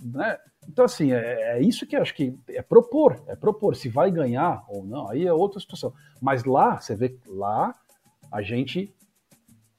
né? 0.00 0.36
Então 0.68 0.84
assim, 0.84 1.12
é, 1.12 1.56
é, 1.56 1.62
isso 1.62 1.86
que 1.86 1.96
acho 1.96 2.14
que 2.14 2.36
é 2.48 2.62
propor, 2.62 3.22
é 3.26 3.36
propor 3.36 3.76
se 3.76 3.88
vai 3.88 4.10
ganhar 4.10 4.64
ou 4.68 4.84
não, 4.84 5.08
aí 5.08 5.26
é 5.26 5.32
outra 5.32 5.60
situação. 5.60 5.92
Mas 6.20 6.44
lá, 6.44 6.80
você 6.80 6.96
vê 6.96 7.16
lá 7.26 7.74
a 8.30 8.42
gente 8.42 8.94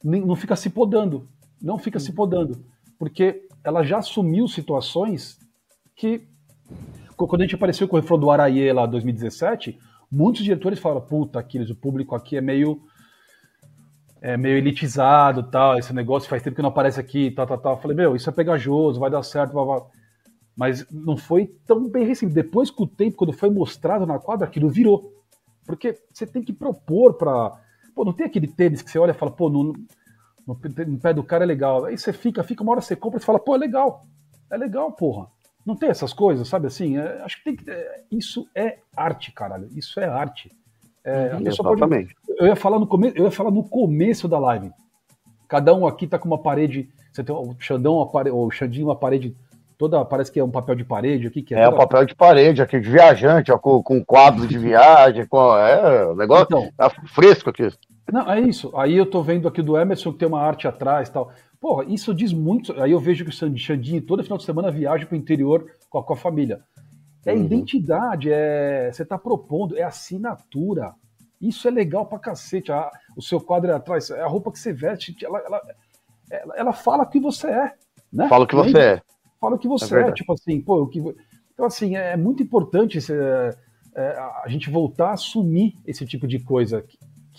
não 0.04 0.36
fica 0.36 0.56
se 0.56 0.70
podando, 0.70 1.28
não 1.62 1.78
fica 1.78 2.00
se 2.00 2.12
podando, 2.12 2.64
porque 2.98 3.48
ela 3.64 3.84
já 3.84 4.00
assumiu 4.00 4.48
situações 4.48 5.38
que 5.96 6.28
quando 7.16 7.42
a 7.42 7.46
gente 7.46 7.56
apareceu 7.56 7.88
com 7.88 7.96
o 7.96 8.00
refrão 8.00 8.18
do 8.18 8.32
Araie 8.32 8.74
lá 8.74 8.86
2017, 8.86 9.78
muitos 10.12 10.44
diretores 10.44 10.80
falam, 10.80 11.02
puta, 11.02 11.40
Aquiles, 11.40 11.70
o 11.70 11.76
público 11.76 12.16
aqui 12.16 12.38
é 12.38 12.42
meio 12.42 12.82
é 14.22 14.38
meio 14.38 14.58
elitizado, 14.58 15.50
tal, 15.50 15.80
esse 15.80 15.92
negócio 15.94 16.30
faz 16.30 16.44
tempo 16.44 16.56
que 16.56 16.62
não 16.62 16.70
aparece 16.70 17.00
aqui, 17.00 17.32
tal, 17.32 17.48
tal, 17.48 17.58
tal. 17.58 17.74
Eu 17.74 17.82
falei, 17.82 17.98
meu, 17.98 18.16
isso 18.16 18.30
é 18.30 18.34
pegajoso, 18.34 19.00
vai 19.00 19.10
dar 19.10 19.24
certo, 19.24 19.52
blá, 19.52 19.66
blá. 19.66 19.82
mas 20.56 20.86
não 20.92 21.18
foi 21.18 21.48
tão 21.66 21.90
bem 21.90 22.06
recebido. 22.06 22.36
Depois 22.36 22.70
com 22.70 22.84
o 22.84 22.88
tempo, 22.88 23.18
quando 23.18 23.34
foi 23.34 23.50
mostrado 23.50 24.06
na 24.06 24.20
quadra, 24.20 24.46
aquilo 24.46 24.70
virou. 24.70 25.12
Porque 25.66 25.98
você 26.14 26.28
tem 26.28 26.44
que 26.44 26.54
propor 26.54 27.16
para, 27.16 27.52
pô, 27.96 28.06
não 28.06 28.14
tem 28.14 28.28
aquele 28.28 28.48
tênis 28.48 28.84
que 28.84 28.92
você 28.92 29.00
olha 29.00 29.10
e 29.10 29.16
fala, 29.16 29.32
pô, 29.32 29.50
no, 29.50 29.74
no, 30.46 30.60
no 30.88 31.00
pé 31.00 31.14
do 31.16 31.24
cara 31.24 31.44
é 31.44 31.48
legal. 31.48 31.86
Aí 31.86 31.98
você 31.98 32.14
fica, 32.14 32.44
fica 32.44 32.62
uma 32.62 32.74
hora 32.74 32.82
você 32.82 32.96
compra 32.96 33.20
e 33.20 33.24
fala, 33.24 33.40
pô, 33.40 33.56
é 33.56 33.58
legal. 33.58 34.06
É 34.52 34.58
legal, 34.58 34.92
porra. 34.92 35.28
Não 35.66 35.76
tem 35.76 35.90
essas 35.90 36.14
coisas, 36.14 36.48
sabe 36.48 36.68
assim? 36.68 36.98
É, 36.98 37.22
acho 37.24 37.38
que 37.38 37.44
tem 37.44 37.56
que. 37.56 37.70
É, 37.70 38.02
isso 38.12 38.48
é 38.56 38.80
arte, 38.96 39.32
caralho. 39.32 39.70
Isso 39.76 40.00
é 40.00 40.06
arte. 40.06 40.52
É, 41.04 41.36
uhum, 41.36 41.48
Exatamente. 41.48 42.16
Pode, 42.16 42.40
eu, 42.40 42.48
ia 42.48 42.56
falar 42.56 42.80
no 42.80 42.88
come, 42.88 43.12
eu 43.16 43.26
ia 43.26 43.32
falar 43.32 43.52
no 43.52 43.64
começo 43.64 44.28
da 44.28 44.40
live. 44.40 44.72
Cada 45.48 45.74
um 45.74 45.86
aqui 45.86 46.08
tá 46.08 46.18
com 46.18 46.28
uma 46.28 46.38
parede. 46.38 46.90
Você 47.12 47.24
tem 47.24 47.36
o 47.36 47.56
Xandão, 47.60 47.96
o 47.96 48.52
Xandinho, 48.52 48.88
uma 48.88 48.96
parede 48.96 49.36
toda. 49.78 50.04
Parece 50.06 50.32
que 50.32 50.40
é 50.40 50.44
um 50.44 50.52
papel 50.52 50.76
de 50.76 50.84
parede 50.84 51.28
aqui. 51.28 51.42
Que 51.42 51.54
é, 51.54 51.62
é 51.62 51.70
um 51.70 51.76
papel 51.76 52.06
de 52.06 52.16
parede 52.16 52.62
aqui, 52.62 52.80
de 52.80 52.90
viajante, 52.90 53.52
ó, 53.52 53.58
com, 53.58 53.84
com 53.84 54.04
quadros 54.04 54.48
de 54.48 54.58
viagem. 54.60 55.28
Com, 55.28 55.58
é, 55.58 56.06
o 56.06 56.16
negócio 56.16 56.46
então, 56.46 56.72
tá 56.78 56.90
fresco 57.08 57.50
aqui. 57.50 57.70
Não, 58.12 58.32
é 58.32 58.40
isso. 58.40 58.72
Aí 58.76 58.96
eu 58.96 59.06
tô 59.06 59.22
vendo 59.22 59.48
aqui 59.48 59.62
do 59.62 59.78
Emerson 59.78 60.12
que 60.12 60.20
tem 60.20 60.28
uma 60.28 60.42
arte 60.42 60.68
atrás 60.68 61.10
e 61.10 61.12
tal. 61.12 61.32
Porra, 61.62 61.86
isso 61.88 62.12
diz 62.12 62.34
muito. 62.34 62.74
Aí 62.82 62.92
eu 62.92 63.00
vejo 63.00 63.24
que 63.24 63.30
o 63.30 63.58
Xandinho 63.58 64.02
todo 64.02 64.24
final 64.24 64.40
de 64.40 64.44
semana 64.44 64.72
viaja 64.72 65.06
para 65.06 65.14
o 65.14 65.18
interior 65.18 65.72
com 65.92 66.00
a, 66.00 66.04
com 66.04 66.14
a, 66.14 66.18
família. 66.18 66.64
É 67.24 67.34
uhum. 67.34 67.46
identidade, 67.46 68.32
é 68.32 68.92
você 68.92 69.04
está 69.04 69.16
propondo, 69.16 69.78
é 69.78 69.84
assinatura. 69.84 70.96
Isso 71.40 71.68
é 71.68 71.72
legal 71.72 72.08
pra 72.08 72.18
cacete. 72.18 72.72
A, 72.72 72.90
o 73.16 73.22
seu 73.22 73.40
quadro 73.40 73.70
é 73.70 73.76
atrás, 73.76 74.10
é 74.10 74.22
a 74.22 74.28
roupa 74.28 74.52
que 74.52 74.58
você 74.58 74.74
veste, 74.74 75.16
ela, 75.24 75.38
ela, 75.40 75.62
ela, 76.32 76.56
ela 76.58 76.74
fala 76.74 77.06
que 77.06 77.20
você 77.20 77.48
é. 77.48 77.74
Né? 78.12 78.28
Fala 78.28 78.46
o 78.46 78.48
que 78.48 78.56
você 78.56 78.80
é. 78.80 79.02
Fala 79.40 79.56
o 79.56 79.60
que 79.60 79.68
você 79.68 79.96
é, 79.98 80.08
é 80.08 80.12
tipo 80.12 80.34
assim, 80.34 80.60
pô, 80.60 80.82
o 80.82 80.88
que. 80.88 81.00
Então, 81.54 81.66
assim, 81.68 81.96
é 81.96 82.18
muito 82.18 82.42
importante 82.42 82.98
esse, 82.98 83.14
é, 83.14 83.56
é, 83.96 84.18
a 84.44 84.48
gente 84.48 84.72
voltar 84.72 85.10
a 85.10 85.14
assumir 85.14 85.78
esse 85.86 86.08
tipo 86.08 86.28
de 86.28 86.40
coisa. 86.40 86.84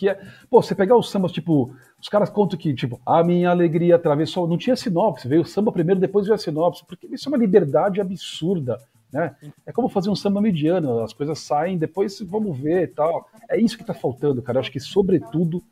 Que, 0.03 0.09
é, 0.09 0.18
pô, 0.50 0.61
você 0.61 0.74
pegar 0.74 0.96
os 0.96 1.09
sambas, 1.09 1.30
tipo, 1.30 1.72
os 2.00 2.09
caras 2.09 2.28
contam 2.28 2.59
que, 2.59 2.74
tipo, 2.74 3.00
a 3.07 3.22
minha 3.22 3.50
alegria 3.50 3.94
atravessou. 3.94 4.49
Não 4.49 4.58
tinha 4.58 4.74
sinopse, 4.74 5.29
veio 5.29 5.42
o 5.42 5.46
samba 5.46 5.70
primeiro, 5.70 6.00
depois 6.00 6.26
veio 6.26 6.34
a 6.34 6.38
sinopse, 6.38 6.84
porque 6.84 7.07
isso 7.07 7.29
é 7.29 7.30
uma 7.30 7.38
liberdade 7.38 8.00
absurda. 8.00 8.80
Né? 9.12 9.33
É 9.64 9.70
como 9.70 9.88
fazer 9.88 10.11
um 10.11 10.16
samba 10.16 10.41
mediano, 10.41 10.99
as 11.04 11.12
coisas 11.12 11.38
saem, 11.38 11.79
depois 11.79 12.18
vamos 12.18 12.58
ver 12.58 12.83
e 12.83 12.87
tal. 12.88 13.29
É 13.49 13.61
isso 13.61 13.76
que 13.76 13.84
está 13.84 13.95
faltando, 13.95 14.42
cara. 14.42 14.57
Eu 14.57 14.61
acho 14.62 14.72
que, 14.72 14.80
sobretudo, 14.80 15.62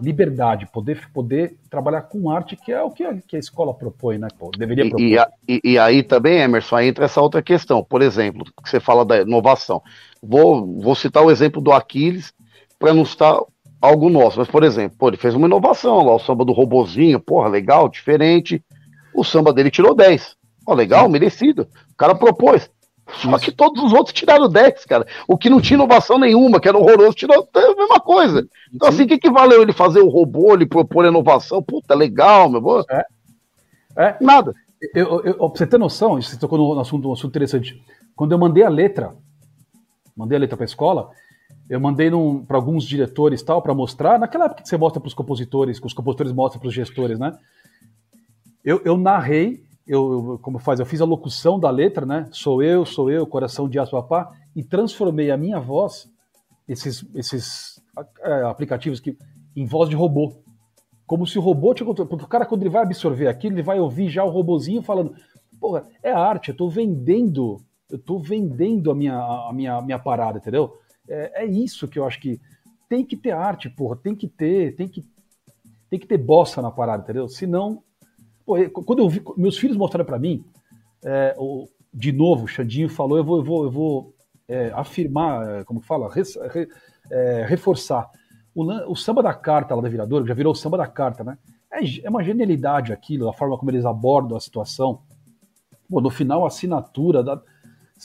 liberdade, 0.00 0.66
poder, 0.72 1.06
poder 1.12 1.58
trabalhar 1.68 2.00
com 2.00 2.30
arte, 2.30 2.56
que 2.56 2.72
é 2.72 2.82
o 2.82 2.90
que 2.90 3.04
a, 3.04 3.18
que 3.18 3.36
a 3.36 3.38
escola 3.38 3.74
propõe, 3.74 4.16
né? 4.16 4.28
Pô, 4.38 4.50
deveria 4.56 4.88
propor. 4.88 5.04
E, 5.04 5.16
e, 5.46 5.60
e, 5.62 5.78
aí 5.78 6.02
também, 6.02 6.38
Emerson, 6.38 6.76
aí 6.76 6.88
entra 6.88 7.04
essa 7.04 7.20
outra 7.20 7.42
questão. 7.42 7.84
Por 7.84 8.00
exemplo, 8.00 8.46
que 8.64 8.70
você 8.70 8.80
fala 8.80 9.04
da 9.04 9.20
inovação. 9.20 9.82
Vou, 10.22 10.80
vou 10.80 10.94
citar 10.94 11.22
o 11.22 11.30
exemplo 11.30 11.60
do 11.60 11.70
Aquiles, 11.70 12.32
para 12.78 12.94
não 12.94 13.02
estar 13.02 13.40
algo 13.80 14.08
nosso. 14.08 14.38
Mas, 14.38 14.48
por 14.48 14.62
exemplo, 14.62 14.96
pô, 14.98 15.08
ele 15.08 15.16
fez 15.16 15.34
uma 15.34 15.46
inovação 15.46 16.02
lá, 16.04 16.14
o 16.14 16.18
samba 16.18 16.44
do 16.44 16.52
robozinho, 16.52 17.20
porra, 17.20 17.48
legal, 17.48 17.88
diferente. 17.88 18.62
O 19.14 19.24
samba 19.24 19.52
dele 19.52 19.70
tirou 19.70 19.94
10. 19.94 20.36
Ó, 20.66 20.74
legal, 20.74 21.06
Sim. 21.06 21.12
merecido. 21.12 21.68
O 21.92 21.96
cara 21.96 22.14
propôs. 22.14 22.70
Só 23.14 23.38
que 23.38 23.50
todos 23.50 23.82
os 23.82 23.92
outros 23.92 24.12
tiraram 24.12 24.48
10, 24.48 24.84
cara. 24.84 25.06
O 25.26 25.38
que 25.38 25.48
não 25.48 25.60
tinha 25.60 25.76
inovação 25.76 26.18
nenhuma, 26.18 26.60
que 26.60 26.68
era 26.68 26.76
horroroso, 26.76 27.14
tirou 27.14 27.48
a 27.54 27.74
mesma 27.74 28.00
coisa. 28.00 28.46
Então, 28.72 28.90
Sim. 28.90 28.94
assim, 28.94 29.04
o 29.04 29.08
que, 29.08 29.18
que 29.18 29.30
valeu 29.30 29.62
ele 29.62 29.72
fazer 29.72 30.00
o 30.00 30.08
robô, 30.08 30.52
ele 30.52 30.66
propor 30.66 31.06
inovação? 31.06 31.62
Puta, 31.62 31.94
legal, 31.94 32.50
meu. 32.50 32.60
Pô. 32.60 32.84
É. 32.90 33.04
é. 33.96 34.16
Nada. 34.20 34.54
Eu, 34.94 35.24
eu, 35.24 35.34
pra 35.34 35.48
você 35.48 35.66
ter 35.66 35.78
noção, 35.78 36.20
você 36.20 36.38
tocou 36.38 36.58
no 36.58 36.80
assunto, 36.80 37.08
um 37.08 37.12
assunto 37.12 37.30
interessante. 37.30 37.82
Quando 38.14 38.32
eu 38.32 38.38
mandei 38.38 38.62
a 38.62 38.68
letra, 38.68 39.14
mandei 40.16 40.36
a 40.36 40.40
letra 40.40 40.56
pra 40.56 40.66
escola, 40.66 41.10
eu 41.68 41.78
mandei 41.78 42.10
para 42.46 42.56
alguns 42.56 42.84
diretores 42.84 43.42
tal 43.42 43.60
para 43.60 43.74
mostrar, 43.74 44.18
naquela 44.18 44.46
época 44.46 44.62
que 44.62 44.68
você 44.68 44.76
mostra 44.76 45.00
para 45.00 45.08
os 45.08 45.14
compositores, 45.14 45.78
que 45.78 45.86
os 45.86 45.92
compositores 45.92 46.32
mostram 46.32 46.60
para 46.60 46.68
os 46.68 46.74
gestores, 46.74 47.18
né? 47.18 47.36
Eu, 48.64 48.80
eu 48.84 48.96
narrei, 48.96 49.62
eu, 49.86 50.12
eu, 50.12 50.38
como 50.40 50.58
faz, 50.58 50.80
eu 50.80 50.86
fiz 50.86 51.00
a 51.00 51.04
locução 51.04 51.58
da 51.58 51.70
letra, 51.70 52.06
né? 52.06 52.28
Sou 52.32 52.62
eu, 52.62 52.86
sou 52.86 53.10
eu, 53.10 53.26
coração 53.26 53.68
de 53.68 53.78
aço 53.78 53.92
papá, 53.92 54.32
e 54.56 54.64
transformei 54.64 55.30
a 55.30 55.36
minha 55.36 55.60
voz, 55.60 56.10
esses, 56.66 57.04
esses 57.14 57.80
é, 58.22 58.42
aplicativos 58.42 59.00
que 59.00 59.16
em 59.54 59.66
voz 59.66 59.88
de 59.88 59.96
robô. 59.96 60.36
como 61.06 61.26
se 61.26 61.38
o 61.38 61.42
robô 61.42 61.74
controle. 61.74 62.08
Porque 62.08 62.24
o 62.24 62.28
cara, 62.28 62.46
quando 62.46 62.62
ele 62.62 62.70
vai 62.70 62.82
absorver 62.82 63.28
aquilo, 63.28 63.56
ele 63.56 63.62
vai 63.62 63.80
ouvir 63.80 64.08
já 64.08 64.24
o 64.24 64.30
robozinho 64.30 64.82
falando: 64.82 65.14
porra, 65.60 65.84
é 66.02 66.12
arte, 66.12 66.50
eu 66.50 66.56
tô 66.56 66.68
vendendo, 66.68 67.60
eu 67.90 67.98
tô 67.98 68.18
vendendo 68.18 68.90
a 68.90 68.94
minha, 68.94 69.16
a 69.16 69.52
minha, 69.52 69.74
a 69.74 69.82
minha 69.82 69.98
parada, 69.98 70.38
entendeu? 70.38 70.78
É, 71.08 71.44
é 71.44 71.46
isso 71.46 71.88
que 71.88 71.98
eu 71.98 72.06
acho 72.06 72.20
que 72.20 72.40
tem 72.88 73.04
que 73.04 73.16
ter 73.16 73.32
arte, 73.32 73.68
porra, 73.68 73.96
tem 73.96 74.14
que 74.14 74.26
ter, 74.26 74.74
tem 74.74 74.88
que, 74.88 75.04
tem 75.90 75.98
que 75.98 76.06
ter 76.06 76.18
bossa 76.18 76.62
na 76.62 76.70
parada, 76.70 77.02
entendeu? 77.02 77.28
Senão. 77.28 77.82
Pô, 78.44 78.56
quando 78.70 79.00
eu 79.00 79.08
vi, 79.08 79.22
meus 79.36 79.58
filhos 79.58 79.76
mostraram 79.76 80.06
para 80.06 80.18
mim, 80.18 80.42
é, 81.04 81.34
o, 81.36 81.68
de 81.92 82.12
novo, 82.12 82.44
o 82.44 82.48
Xandinho 82.48 82.88
falou, 82.88 83.18
eu 83.18 83.24
vou, 83.24 83.38
eu 83.38 83.44
vou, 83.44 83.64
eu 83.64 83.70
vou 83.70 84.14
é, 84.48 84.72
afirmar, 84.74 85.46
é, 85.46 85.64
como 85.64 85.80
que 85.80 85.86
fala, 85.86 86.10
re, 86.10 86.22
é, 87.10 87.44
reforçar. 87.46 88.08
O, 88.54 88.64
o, 88.90 88.96
samba 88.96 89.22
da 89.22 89.34
carta 89.34 89.74
lá 89.74 89.82
da 89.82 89.88
Viradora, 89.88 90.24
que 90.24 90.28
já 90.28 90.34
virou 90.34 90.52
o 90.52 90.56
samba 90.56 90.78
da 90.78 90.86
carta, 90.86 91.22
né? 91.22 91.36
É, 91.70 91.80
é, 92.04 92.08
uma 92.08 92.24
genialidade 92.24 92.92
aquilo, 92.92 93.28
a 93.28 93.32
forma 93.32 93.58
como 93.58 93.70
eles 93.70 93.84
abordam 93.84 94.36
a 94.36 94.40
situação. 94.40 95.02
Pô, 95.88 96.00
no 96.00 96.10
final, 96.10 96.44
a 96.44 96.48
assinatura 96.48 97.22
da. 97.22 97.40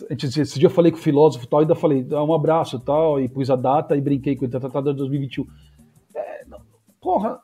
Esse 0.10 0.58
dia 0.60 0.68
eu 0.68 0.72
falei 0.72 0.92
com 0.92 0.98
o 0.98 1.02
filósofo 1.02 1.48
tal, 1.48 1.60
ainda 1.60 1.76
falei, 1.76 2.04
dá 2.04 2.24
um 2.24 2.34
abraço 2.34 2.80
tal, 2.80 3.22
e 3.22 3.30
pus 3.30 3.50
a 3.50 3.56
data 3.56 3.96
e 3.96 4.02
brinquei 4.02 4.36
com 4.36 4.46
o 4.46 4.50
Tratado 4.50 4.92
de 4.92 4.98
2021. 4.98 5.46
É, 6.16 6.46
porra, 7.00 7.40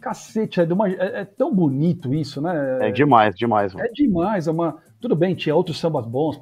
cacete, 0.00 0.60
é, 0.60 0.64
uma, 0.64 0.88
é, 0.88 1.20
é, 1.20 1.24
tão 1.24 1.52
bonito 1.54 2.14
isso, 2.14 2.40
né? 2.40 2.88
É 2.88 2.90
demais, 2.92 3.34
demais. 3.34 3.74
Mano. 3.74 3.86
É 3.86 3.90
demais, 3.92 4.46
é 4.46 4.50
uma. 4.50 4.78
Tudo 5.00 5.16
bem, 5.16 5.34
tinha 5.34 5.54
outros 5.54 5.78
sambas 5.80 6.06
bons, 6.06 6.40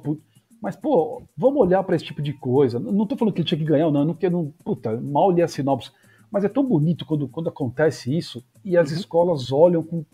mas, 0.61 0.75
pô, 0.75 1.23
vamos 1.37 1.61
olhar 1.61 1.83
para 1.83 1.95
esse 1.95 2.05
tipo 2.05 2.21
de 2.21 2.33
coisa. 2.33 2.79
Não 2.79 3.05
tô 3.05 3.15
falando 3.15 3.33
que 3.33 3.41
ele 3.41 3.47
tinha 3.47 3.57
que 3.57 3.65
ganhar, 3.65 3.89
não, 3.89 4.05
não, 4.05 4.17
não 4.29 4.53
puta, 4.63 4.99
mal 4.99 5.31
li 5.31 5.41
a 5.41 5.47
sinopse. 5.47 5.91
Mas 6.31 6.43
é 6.43 6.49
tão 6.49 6.63
bonito 6.63 7.05
quando, 7.05 7.27
quando 7.27 7.49
acontece 7.49 8.15
isso 8.15 8.43
e 8.63 8.77
as 8.77 8.91
uhum. 8.91 8.97
escolas 8.97 9.51
olham 9.51 9.81
com, 9.81 10.05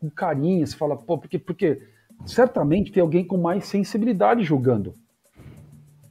com 0.00 0.10
carinho, 0.10 0.66
você 0.66 0.76
fala, 0.76 0.96
pô, 0.96 1.16
porque, 1.16 1.38
porque 1.38 1.80
certamente 2.26 2.92
tem 2.92 3.00
alguém 3.00 3.24
com 3.24 3.36
mais 3.36 3.66
sensibilidade 3.66 4.42
julgando. 4.42 4.94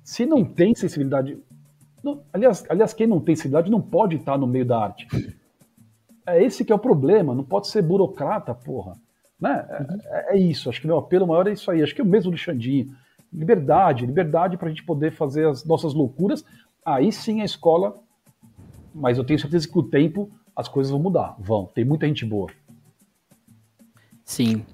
Se 0.03 0.25
não 0.25 0.43
tem 0.43 0.75
sensibilidade. 0.75 1.37
Não, 2.03 2.21
aliás, 2.33 2.65
aliás, 2.69 2.93
quem 2.93 3.07
não 3.07 3.19
tem 3.19 3.35
sensibilidade 3.35 3.71
não 3.71 3.81
pode 3.81 4.15
estar 4.15 4.37
no 4.37 4.47
meio 4.47 4.65
da 4.65 4.79
arte. 4.79 5.07
É 6.25 6.43
esse 6.43 6.65
que 6.65 6.71
é 6.71 6.75
o 6.75 6.79
problema, 6.79 7.33
não 7.33 7.43
pode 7.43 7.67
ser 7.67 7.81
burocrata, 7.81 8.53
porra. 8.53 8.93
Né? 9.39 9.65
Uhum. 9.79 9.97
É, 10.05 10.35
é, 10.35 10.39
isso, 10.39 10.69
acho 10.69 10.79
que 10.79 10.87
meu 10.87 10.97
apelo 10.97 11.27
maior 11.27 11.47
é 11.47 11.53
isso 11.53 11.71
aí. 11.71 11.81
Acho 11.81 11.95
que 11.95 12.01
é 12.01 12.03
o 12.03 12.07
mesmo 12.07 12.31
do 12.31 12.37
Xandinho 12.37 12.95
liberdade, 13.31 14.05
liberdade 14.05 14.57
para 14.57 14.67
a 14.67 14.69
gente 14.69 14.83
poder 14.83 15.11
fazer 15.11 15.47
as 15.47 15.63
nossas 15.63 15.93
loucuras. 15.93 16.43
Aí 16.85 17.11
sim 17.11 17.41
a 17.41 17.45
escola, 17.45 17.97
mas 18.93 19.17
eu 19.17 19.23
tenho 19.23 19.39
certeza 19.39 19.67
que 19.67 19.73
com 19.73 19.79
o 19.79 19.89
tempo 19.89 20.29
as 20.55 20.67
coisas 20.67 20.91
vão 20.91 20.99
mudar, 20.99 21.35
vão. 21.39 21.65
Tem 21.65 21.85
muita 21.85 22.07
gente 22.07 22.25
boa. 22.25 22.49
Sim. 24.25 24.65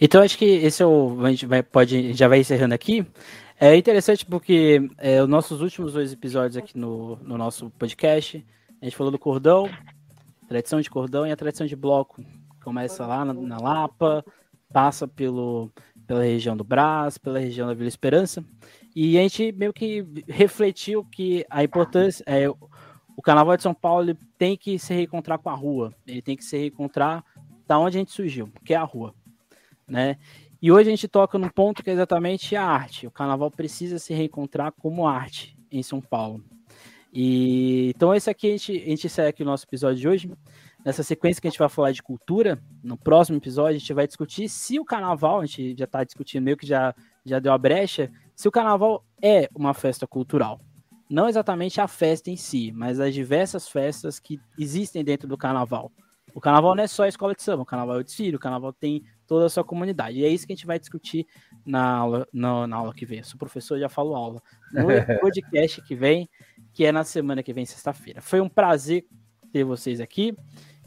Então 0.00 0.22
acho 0.22 0.38
que 0.38 0.44
esse 0.44 0.82
é 0.82 0.86
o 0.86 1.24
a 1.24 1.30
gente 1.30 1.46
vai 1.46 1.62
pode 1.62 2.12
já 2.12 2.28
vai 2.28 2.40
encerrando 2.40 2.74
aqui. 2.74 3.06
É 3.60 3.76
interessante 3.76 4.24
porque 4.24 4.88
é, 4.98 5.22
os 5.22 5.28
nossos 5.28 5.60
últimos 5.60 5.92
dois 5.92 6.12
episódios 6.12 6.56
aqui 6.56 6.78
no, 6.78 7.16
no 7.16 7.36
nosso 7.36 7.70
podcast, 7.70 8.44
a 8.80 8.84
gente 8.84 8.96
falou 8.96 9.10
do 9.10 9.18
cordão, 9.18 9.68
tradição 10.48 10.80
de 10.80 10.88
cordão 10.88 11.26
e 11.26 11.32
a 11.32 11.36
tradição 11.36 11.66
de 11.66 11.74
bloco. 11.74 12.24
Começa 12.62 13.04
lá 13.04 13.24
na, 13.24 13.34
na 13.34 13.58
Lapa, 13.58 14.24
passa 14.72 15.08
pelo 15.08 15.70
pela 16.08 16.22
região 16.22 16.56
do 16.56 16.64
Brás, 16.64 17.18
pela 17.18 17.38
região 17.38 17.68
da 17.68 17.74
Vila 17.74 17.86
Esperança, 17.86 18.42
e 18.96 19.18
a 19.18 19.20
gente 19.20 19.52
meio 19.52 19.74
que 19.74 20.04
refletiu 20.26 21.04
que 21.04 21.44
a 21.50 21.62
importância 21.62 22.24
é 22.26 22.48
o 22.48 23.22
Carnaval 23.22 23.56
de 23.56 23.62
São 23.64 23.74
Paulo 23.74 24.16
tem 24.38 24.56
que 24.56 24.78
se 24.78 24.94
reencontrar 24.94 25.38
com 25.38 25.50
a 25.50 25.54
rua, 25.54 25.92
ele 26.06 26.22
tem 26.22 26.34
que 26.34 26.44
se 26.44 26.56
reencontrar 26.56 27.22
da 27.66 27.78
onde 27.78 27.98
a 27.98 28.00
gente 28.00 28.12
surgiu, 28.12 28.48
que 28.64 28.72
é 28.72 28.76
a 28.76 28.84
rua, 28.84 29.14
né? 29.88 30.16
E 30.60 30.72
hoje 30.72 30.88
a 30.88 30.90
gente 30.90 31.08
toca 31.08 31.38
num 31.38 31.48
ponto 31.48 31.82
que 31.82 31.90
é 31.90 31.92
exatamente 31.92 32.56
a 32.56 32.64
arte. 32.64 33.06
O 33.06 33.10
Carnaval 33.10 33.50
precisa 33.50 33.98
se 33.98 34.12
reencontrar 34.12 34.72
como 34.72 35.06
arte 35.06 35.56
em 35.70 35.82
São 35.82 36.00
Paulo. 36.00 36.44
E 37.12 37.92
então 37.94 38.14
esse 38.14 38.28
aqui 38.28 38.48
a 38.48 38.50
gente, 38.50 38.72
a 38.72 38.88
gente 38.90 39.08
segue 39.08 39.28
aqui 39.28 39.42
o 39.42 39.46
nosso 39.46 39.64
episódio 39.64 39.98
de 39.98 40.08
hoje 40.08 40.30
nessa 40.84 41.02
sequência 41.02 41.40
que 41.40 41.48
a 41.48 41.50
gente 41.50 41.58
vai 41.58 41.68
falar 41.68 41.92
de 41.92 42.02
cultura, 42.02 42.62
no 42.82 42.96
próximo 42.96 43.36
episódio 43.36 43.76
a 43.76 43.78
gente 43.78 43.92
vai 43.92 44.06
discutir 44.06 44.48
se 44.48 44.78
o 44.78 44.84
carnaval, 44.84 45.40
a 45.40 45.46
gente 45.46 45.76
já 45.76 45.84
está 45.84 46.04
discutindo 46.04 46.44
meio 46.44 46.56
que 46.56 46.66
já, 46.66 46.94
já 47.24 47.38
deu 47.38 47.52
a 47.52 47.58
brecha, 47.58 48.10
se 48.34 48.48
o 48.48 48.50
carnaval 48.50 49.04
é 49.22 49.48
uma 49.54 49.74
festa 49.74 50.06
cultural. 50.06 50.60
Não 51.10 51.28
exatamente 51.28 51.80
a 51.80 51.88
festa 51.88 52.30
em 52.30 52.36
si, 52.36 52.70
mas 52.72 53.00
as 53.00 53.14
diversas 53.14 53.68
festas 53.68 54.18
que 54.18 54.38
existem 54.58 55.02
dentro 55.02 55.26
do 55.26 55.38
carnaval. 55.38 55.90
O 56.34 56.40
carnaval 56.40 56.74
não 56.74 56.84
é 56.84 56.86
só 56.86 57.04
a 57.04 57.08
escola 57.08 57.34
de 57.34 57.42
samba, 57.42 57.62
o 57.62 57.66
carnaval 57.66 57.96
é 57.96 58.00
o 58.00 58.04
desfile, 58.04 58.36
o 58.36 58.40
carnaval 58.40 58.72
tem 58.72 59.02
toda 59.28 59.46
a 59.46 59.48
sua 59.48 59.62
comunidade. 59.62 60.18
E 60.18 60.24
é 60.24 60.28
isso 60.28 60.46
que 60.46 60.52
a 60.54 60.56
gente 60.56 60.66
vai 60.66 60.78
discutir 60.78 61.26
na 61.64 61.84
aula, 61.84 62.26
na, 62.32 62.66
na 62.66 62.76
aula 62.76 62.94
que 62.94 63.06
vem. 63.06 63.20
O 63.20 63.38
professor 63.38 63.78
já 63.78 63.88
falou 63.88 64.16
aula. 64.16 64.42
No 64.72 64.86
podcast 65.20 65.82
que 65.82 65.94
vem, 65.94 66.28
que 66.72 66.84
é 66.84 66.90
na 66.90 67.04
semana 67.04 67.42
que 67.42 67.52
vem, 67.52 67.66
sexta-feira. 67.66 68.22
Foi 68.22 68.40
um 68.40 68.48
prazer 68.48 69.06
ter 69.52 69.62
vocês 69.62 70.00
aqui. 70.00 70.34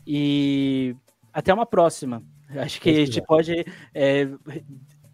E 0.05 0.95
até 1.31 1.53
uma 1.53 1.65
próxima. 1.65 2.23
Acho 2.49 2.81
que 2.81 2.89
a 2.89 3.05
gente 3.05 3.21
pode 3.21 3.63
é, 3.93 4.27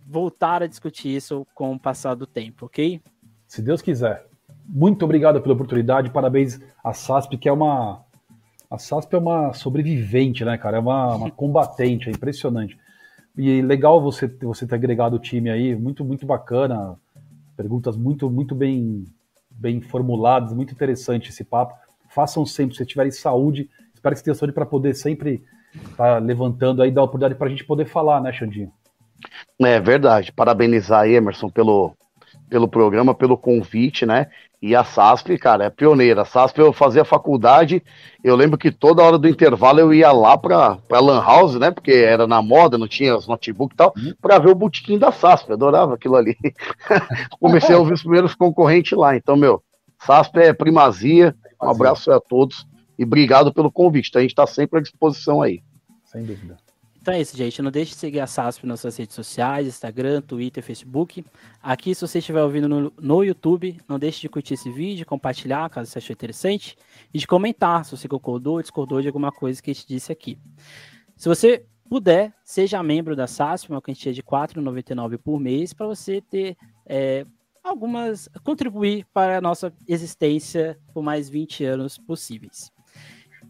voltar 0.07 0.63
a 0.63 0.67
discutir 0.67 1.15
isso 1.15 1.45
com 1.53 1.73
o 1.73 1.79
passar 1.79 2.15
do 2.15 2.25
tempo, 2.25 2.65
ok? 2.65 2.99
Se 3.45 3.61
Deus 3.61 3.81
quiser. 3.81 4.25
Muito 4.65 5.03
obrigado 5.05 5.41
pela 5.41 5.53
oportunidade. 5.53 6.09
Parabéns 6.09 6.59
à 6.83 6.93
SASP, 6.93 7.37
que 7.37 7.47
é 7.47 7.51
uma. 7.51 8.03
A 8.69 8.77
SASP 8.77 9.13
é 9.15 9.17
uma 9.17 9.53
sobrevivente, 9.53 10.43
né, 10.43 10.57
cara? 10.57 10.77
É 10.77 10.79
uma, 10.79 11.15
uma 11.15 11.31
combatente, 11.31 12.09
é 12.09 12.11
impressionante. 12.11 12.77
E 13.37 13.61
legal 13.61 14.01
você, 14.01 14.27
você 14.27 14.65
ter 14.65 14.75
agregado 14.75 15.15
o 15.15 15.19
time 15.19 15.49
aí, 15.49 15.75
muito, 15.75 16.03
muito 16.03 16.25
bacana. 16.25 16.95
Perguntas 17.55 17.95
muito, 17.95 18.29
muito 18.29 18.55
bem, 18.55 19.05
bem 19.51 19.81
formuladas, 19.81 20.53
muito 20.53 20.73
interessante 20.73 21.29
esse 21.29 21.43
papo. 21.43 21.75
Façam 22.09 22.45
sempre, 22.45 22.75
se 22.75 22.85
tiverem 22.85 23.11
saúde 23.11 23.69
espero 23.97 24.13
que 24.13 24.19
você 24.19 24.23
tenha 24.25 24.35
saúde 24.35 24.53
para 24.53 24.65
poder 24.65 24.95
sempre 24.95 25.43
estar 25.75 25.95
tá 25.95 26.17
levantando 26.17 26.81
aí, 26.81 26.91
dar 26.91 27.03
oportunidade 27.03 27.35
para 27.37 27.47
a 27.47 27.49
gente 27.49 27.65
poder 27.65 27.85
falar, 27.85 28.21
né, 28.21 28.31
Xandinho? 28.31 28.71
É 29.59 29.79
verdade. 29.79 30.31
Parabenizar 30.31 31.01
aí, 31.01 31.15
Emerson, 31.15 31.49
pelo, 31.49 31.95
pelo 32.49 32.67
programa, 32.67 33.13
pelo 33.13 33.37
convite, 33.37 34.05
né? 34.05 34.27
E 34.61 34.75
a 34.75 34.83
SASP, 34.83 35.37
cara, 35.37 35.65
é 35.65 35.69
pioneira. 35.69 36.23
A 36.23 36.25
SASP 36.25 36.59
eu 36.59 36.73
fazia 36.73 37.05
faculdade, 37.05 37.83
eu 38.23 38.35
lembro 38.35 38.57
que 38.57 38.71
toda 38.71 39.03
hora 39.03 39.17
do 39.17 39.27
intervalo 39.27 39.79
eu 39.79 39.93
ia 39.93 40.11
lá 40.11 40.35
pra, 40.37 40.77
pra 40.87 40.99
Lan 40.99 41.21
House, 41.21 41.55
né? 41.55 41.69
Porque 41.69 41.91
era 41.91 42.25
na 42.25 42.41
moda, 42.41 42.77
não 42.77 42.87
tinha 42.87 43.15
os 43.15 43.27
notebook 43.27 43.73
e 43.73 43.77
tal, 43.77 43.93
uhum. 43.95 44.13
pra 44.19 44.39
ver 44.39 44.49
o 44.49 44.55
botequim 44.55 44.97
da 44.97 45.11
SASP. 45.11 45.49
Eu 45.49 45.55
adorava 45.55 45.93
aquilo 45.93 46.15
ali. 46.15 46.35
Comecei 47.39 47.75
a 47.75 47.77
ouvir 47.77 47.93
os 47.93 48.01
primeiros 48.01 48.33
concorrentes 48.33 48.97
lá. 48.97 49.15
Então, 49.15 49.35
meu, 49.35 49.61
SASP 49.99 50.39
é 50.39 50.53
primazia. 50.53 51.35
Um 51.61 51.69
abraço 51.69 52.11
a 52.11 52.19
todos 52.19 52.65
e 52.97 53.03
obrigado 53.03 53.53
pelo 53.53 53.71
convite. 53.71 54.09
Então, 54.09 54.19
a 54.19 54.23
gente 54.23 54.31
está 54.31 54.47
sempre 54.47 54.79
à 54.79 54.81
disposição 54.81 55.41
aí. 55.41 55.61
Sem 56.05 56.23
dúvida. 56.23 56.57
Então 57.07 57.15
é 57.15 57.21
isso, 57.21 57.37
gente. 57.37 57.61
Não 57.61 57.71
deixe 57.71 57.91
de 57.91 57.97
seguir 57.99 58.19
a 58.19 58.27
SASP 58.27 58.65
nas 58.65 58.81
suas 58.81 58.97
redes 58.97 59.15
sociais, 59.15 59.65
Instagram, 59.65 60.19
Twitter, 60.19 60.61
Facebook. 60.61 61.23
Aqui, 61.63 61.95
se 61.95 62.01
você 62.05 62.19
estiver 62.19 62.43
ouvindo 62.43 62.67
no, 62.67 62.91
no 62.99 63.23
YouTube, 63.23 63.79
não 63.87 63.97
deixe 63.97 64.19
de 64.19 64.27
curtir 64.27 64.55
esse 64.55 64.69
vídeo, 64.69 65.05
compartilhar, 65.05 65.69
caso 65.69 65.89
você 65.89 65.99
achou 65.99 66.13
interessante, 66.13 66.75
e 67.13 67.17
de 67.17 67.25
comentar 67.25 67.85
se 67.85 67.95
você 67.95 68.09
concordou 68.09 68.55
ou 68.55 68.61
discordou 68.61 69.01
de 69.01 69.07
alguma 69.07 69.31
coisa 69.31 69.63
que 69.63 69.71
a 69.71 69.73
gente 69.73 69.87
disse 69.87 70.11
aqui. 70.11 70.37
Se 71.15 71.29
você 71.29 71.65
puder, 71.89 72.33
seja 72.43 72.83
membro 72.83 73.15
da 73.15 73.25
SASP, 73.25 73.69
uma 73.69 73.81
quantia 73.81 74.11
de 74.11 74.19
R$ 74.19 74.27
4,99 74.27 75.17
por 75.17 75.39
mês, 75.39 75.71
para 75.71 75.87
você 75.87 76.19
ter 76.19 76.57
é, 76.85 77.25
algumas. 77.63 78.27
contribuir 78.43 79.07
para 79.13 79.37
a 79.37 79.41
nossa 79.41 79.73
existência 79.87 80.77
por 80.93 81.01
mais 81.01 81.29
20 81.29 81.63
anos 81.63 81.97
possíveis. 81.97 82.69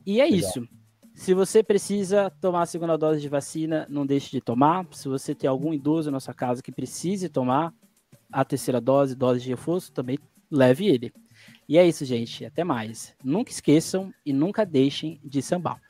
E 0.06 0.22
é 0.22 0.26
Legal. 0.26 0.40
isso. 0.42 0.78
Se 1.18 1.34
você 1.34 1.64
precisa 1.64 2.30
tomar 2.40 2.62
a 2.62 2.66
segunda 2.68 2.96
dose 2.96 3.20
de 3.20 3.28
vacina, 3.28 3.88
não 3.90 4.06
deixe 4.06 4.30
de 4.30 4.40
tomar. 4.40 4.86
Se 4.92 5.10
você 5.10 5.34
tem 5.34 5.50
algum 5.50 5.74
idoso 5.74 6.12
na 6.12 6.20
sua 6.20 6.34
casa 6.34 6.62
que 6.62 6.72
precise 6.72 7.28
tomar 7.28 7.74
a 8.32 8.46
terceira 8.46 8.80
dose, 8.80 9.16
dose 9.16 9.42
de 9.42 9.50
reforço, 9.50 9.92
também 9.92 10.20
leve 10.50 10.88
ele. 10.88 11.12
E 11.68 11.76
é 11.76 11.86
isso, 11.86 12.06
gente. 12.06 12.46
Até 12.46 12.64
mais. 12.64 13.16
Nunca 13.24 13.52
esqueçam 13.52 14.14
e 14.24 14.32
nunca 14.32 14.64
deixem 14.64 15.20
de 15.24 15.42
sambar. 15.42 15.82